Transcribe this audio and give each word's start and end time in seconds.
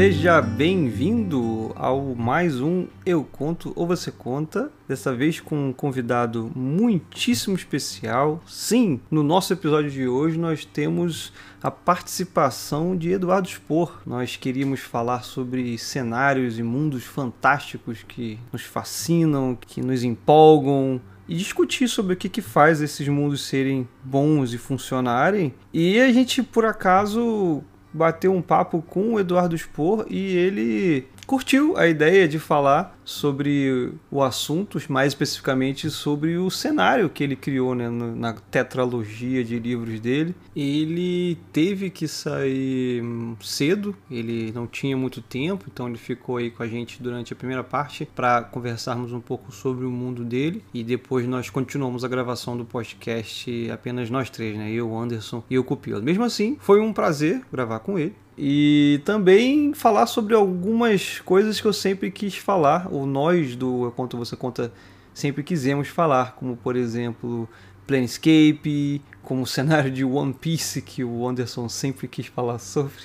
Seja 0.00 0.40
bem-vindo 0.40 1.72
ao 1.74 2.14
mais 2.14 2.58
um 2.58 2.86
Eu 3.04 3.22
Conto 3.22 3.72
ou 3.76 3.86
Você 3.86 4.10
Conta. 4.10 4.72
Dessa 4.88 5.14
vez 5.14 5.40
com 5.40 5.68
um 5.68 5.72
convidado 5.74 6.50
muitíssimo 6.56 7.54
especial. 7.54 8.42
Sim, 8.46 8.98
no 9.10 9.22
nosso 9.22 9.52
episódio 9.52 9.90
de 9.90 10.08
hoje 10.08 10.38
nós 10.38 10.64
temos 10.64 11.34
a 11.62 11.70
participação 11.70 12.96
de 12.96 13.10
Eduardo 13.10 13.48
Spor. 13.48 14.00
Nós 14.06 14.36
queríamos 14.36 14.80
falar 14.80 15.22
sobre 15.22 15.76
cenários 15.76 16.58
e 16.58 16.62
mundos 16.62 17.04
fantásticos 17.04 18.02
que 18.02 18.38
nos 18.50 18.62
fascinam, 18.62 19.54
que 19.60 19.82
nos 19.82 20.02
empolgam, 20.02 20.98
e 21.30 21.36
discutir 21.36 21.86
sobre 21.86 22.14
o 22.14 22.16
que, 22.16 22.28
que 22.28 22.42
faz 22.42 22.80
esses 22.82 23.06
mundos 23.06 23.42
serem 23.42 23.88
bons 24.02 24.52
e 24.52 24.58
funcionarem. 24.58 25.54
E 25.72 26.00
a 26.00 26.12
gente, 26.12 26.42
por 26.42 26.64
acaso, 26.64 27.62
bateu 27.92 28.34
um 28.34 28.42
papo 28.42 28.82
com 28.82 29.14
o 29.14 29.20
Eduardo 29.20 29.56
Spor 29.56 30.04
e 30.10 30.36
ele 30.36 31.06
curtiu 31.30 31.76
a 31.76 31.86
ideia 31.86 32.26
de 32.26 32.40
falar 32.40 32.98
sobre 33.04 33.92
o 34.10 34.20
assunto, 34.20 34.80
mais 34.88 35.12
especificamente 35.12 35.88
sobre 35.88 36.36
o 36.36 36.50
cenário 36.50 37.08
que 37.08 37.22
ele 37.22 37.36
criou 37.36 37.72
né, 37.72 37.88
na 37.88 38.32
tetralogia 38.32 39.44
de 39.44 39.56
livros 39.56 40.00
dele. 40.00 40.34
Ele 40.56 41.38
teve 41.52 41.88
que 41.88 42.08
sair 42.08 43.04
cedo, 43.40 43.94
ele 44.10 44.50
não 44.50 44.66
tinha 44.66 44.96
muito 44.96 45.22
tempo, 45.22 45.66
então 45.72 45.86
ele 45.86 45.98
ficou 45.98 46.36
aí 46.36 46.50
com 46.50 46.64
a 46.64 46.66
gente 46.66 47.00
durante 47.00 47.32
a 47.32 47.36
primeira 47.36 47.62
parte 47.62 48.08
para 48.12 48.42
conversarmos 48.42 49.12
um 49.12 49.20
pouco 49.20 49.52
sobre 49.52 49.84
o 49.84 49.90
mundo 49.90 50.24
dele 50.24 50.64
e 50.74 50.82
depois 50.82 51.28
nós 51.28 51.48
continuamos 51.48 52.02
a 52.02 52.08
gravação 52.08 52.56
do 52.56 52.64
podcast 52.64 53.70
apenas 53.70 54.10
nós 54.10 54.28
três, 54.30 54.58
né? 54.58 54.72
Eu, 54.72 54.98
Anderson 54.98 55.44
e 55.48 55.56
o 55.56 55.62
Cupilo. 55.62 56.02
Mesmo 56.02 56.24
assim, 56.24 56.56
foi 56.58 56.80
um 56.80 56.92
prazer 56.92 57.42
gravar 57.52 57.78
com 57.78 57.96
ele. 57.96 58.16
E 58.42 59.02
também 59.04 59.74
falar 59.74 60.06
sobre 60.06 60.34
algumas 60.34 61.20
coisas 61.20 61.60
que 61.60 61.66
eu 61.66 61.74
sempre 61.74 62.10
quis 62.10 62.38
falar, 62.38 62.88
ou 62.90 63.04
nós 63.04 63.54
do 63.54 63.84
Eu 63.84 63.92
Conto 63.92 64.16
Você 64.16 64.34
Conta 64.34 64.72
sempre 65.12 65.42
quisemos 65.42 65.88
falar, 65.88 66.36
como 66.36 66.56
por 66.56 66.74
exemplo 66.74 67.46
Planescape, 67.86 69.02
como 69.22 69.42
o 69.42 69.46
cenário 69.46 69.90
de 69.90 70.06
One 70.06 70.32
Piece 70.32 70.80
que 70.80 71.04
o 71.04 71.28
Anderson 71.28 71.68
sempre 71.68 72.08
quis 72.08 72.28
falar 72.28 72.58
sobre. 72.58 73.02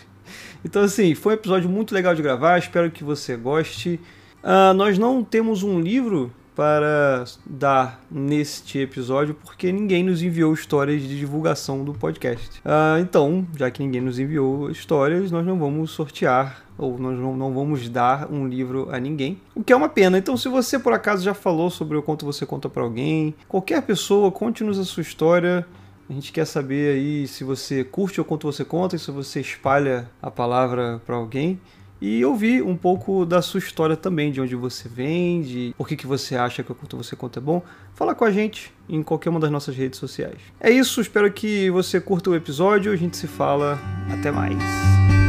Então 0.63 0.83
assim, 0.83 1.13
foi 1.13 1.33
um 1.33 1.35
episódio 1.35 1.69
muito 1.69 1.93
legal 1.93 2.15
de 2.15 2.21
gravar, 2.21 2.57
espero 2.57 2.89
que 2.89 3.03
você 3.03 3.35
goste. 3.35 3.99
Uh, 4.41 4.73
nós 4.73 4.97
não 4.97 5.21
temos 5.21 5.63
um 5.63 5.81
livro 5.81 6.31
para 6.55 7.25
dar 7.45 8.01
neste 8.09 8.79
episódio 8.79 9.35
porque 9.35 9.71
ninguém 9.71 10.03
nos 10.03 10.23
enviou 10.23 10.53
histórias 10.53 11.01
de 11.01 11.19
divulgação 11.19 11.83
do 11.83 11.93
podcast. 11.93 12.59
Uh, 12.59 12.99
então, 13.01 13.45
já 13.57 13.69
que 13.69 13.83
ninguém 13.83 14.01
nos 14.01 14.17
enviou 14.17 14.71
histórias, 14.71 15.31
nós 15.31 15.45
não 15.45 15.59
vamos 15.59 15.91
sortear 15.91 16.63
ou 16.77 16.97
nós 16.97 17.17
não, 17.17 17.53
vamos 17.53 17.87
dar 17.89 18.31
um 18.31 18.47
livro 18.47 18.89
a 18.91 18.99
ninguém, 18.99 19.39
o 19.53 19.63
que 19.63 19.71
é 19.71 19.75
uma 19.75 19.89
pena. 19.89 20.17
Então, 20.17 20.35
se 20.35 20.49
você 20.49 20.77
por 20.77 20.93
acaso 20.93 21.23
já 21.23 21.33
falou 21.33 21.69
sobre 21.69 21.97
o 21.97 22.03
quanto 22.03 22.25
você 22.25 22.45
conta 22.45 22.69
para 22.69 22.83
alguém, 22.83 23.33
qualquer 23.47 23.81
pessoa, 23.81 24.31
conte-nos 24.31 24.79
a 24.79 24.83
sua 24.83 25.01
história. 25.01 25.65
A 26.07 26.13
gente 26.13 26.31
quer 26.31 26.45
saber 26.45 26.95
aí 26.95 27.27
se 27.27 27.43
você 27.43 27.83
curte 27.83 28.21
o 28.21 28.25
quanto 28.25 28.51
você 28.51 28.63
conta 28.63 28.95
e 28.95 28.99
se 28.99 29.09
você 29.09 29.41
espalha 29.41 30.07
a 30.21 30.29
palavra 30.29 31.01
para 31.05 31.15
alguém 31.15 31.59
e 32.01 32.23
ouvir 32.25 32.61
um 32.61 32.75
pouco 32.75 33.25
da 33.25 33.41
sua 33.41 33.57
história 33.57 33.95
também, 33.95 34.31
de 34.31 34.41
onde 34.41 34.55
você 34.55 34.87
vem, 34.87 35.41
de 35.41 35.73
por 35.77 35.87
que, 35.87 35.95
que 35.95 36.07
você 36.07 36.35
acha 36.35 36.63
que 36.63 36.71
o 36.71 36.75
quanto 36.75 36.97
você 36.97 37.15
conta 37.15 37.39
é 37.39 37.41
bom. 37.41 37.61
Fala 37.93 38.13
com 38.13 38.25
a 38.25 38.31
gente 38.31 38.73
em 38.87 39.01
qualquer 39.01 39.29
uma 39.29 39.39
das 39.39 39.51
nossas 39.51 39.75
redes 39.75 39.97
sociais. 39.99 40.37
É 40.59 40.69
isso, 40.69 40.99
espero 41.01 41.31
que 41.31 41.69
você 41.69 41.99
curta 41.99 42.29
o 42.29 42.35
episódio, 42.35 42.91
a 42.91 42.95
gente 42.95 43.17
se 43.17 43.27
fala, 43.27 43.79
até 44.11 44.31
mais. 44.31 45.24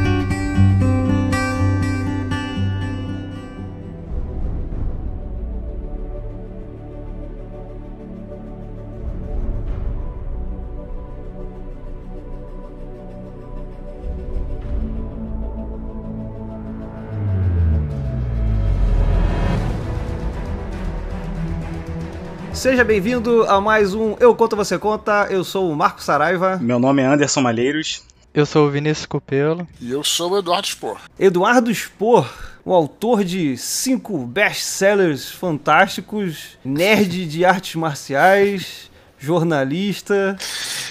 Seja 22.56 22.82
bem-vindo 22.82 23.44
a 23.44 23.60
mais 23.60 23.92
um 23.92 24.16
Eu 24.18 24.34
Conto 24.34 24.56
Você 24.56 24.78
Conta. 24.78 25.26
Eu 25.28 25.44
sou 25.44 25.70
o 25.70 25.76
Marco 25.76 26.02
Saraiva. 26.02 26.56
Meu 26.56 26.78
nome 26.78 27.02
é 27.02 27.04
Anderson 27.04 27.42
Malheiros. 27.42 28.02
Eu 28.32 28.46
sou 28.46 28.66
o 28.66 28.70
Vinícius 28.70 29.04
Copelo. 29.04 29.68
E 29.78 29.92
eu 29.92 30.02
sou 30.02 30.32
o 30.32 30.38
Eduardo 30.38 30.66
Spor. 30.66 30.98
Eduardo 31.18 31.72
Spor, 31.72 32.26
o 32.64 32.72
autor 32.72 33.24
de 33.24 33.58
cinco 33.58 34.18
best-sellers 34.26 35.30
fantásticos, 35.30 36.56
nerd 36.64 37.26
de 37.26 37.44
artes 37.44 37.74
marciais, 37.74 38.90
jornalista, 39.18 40.36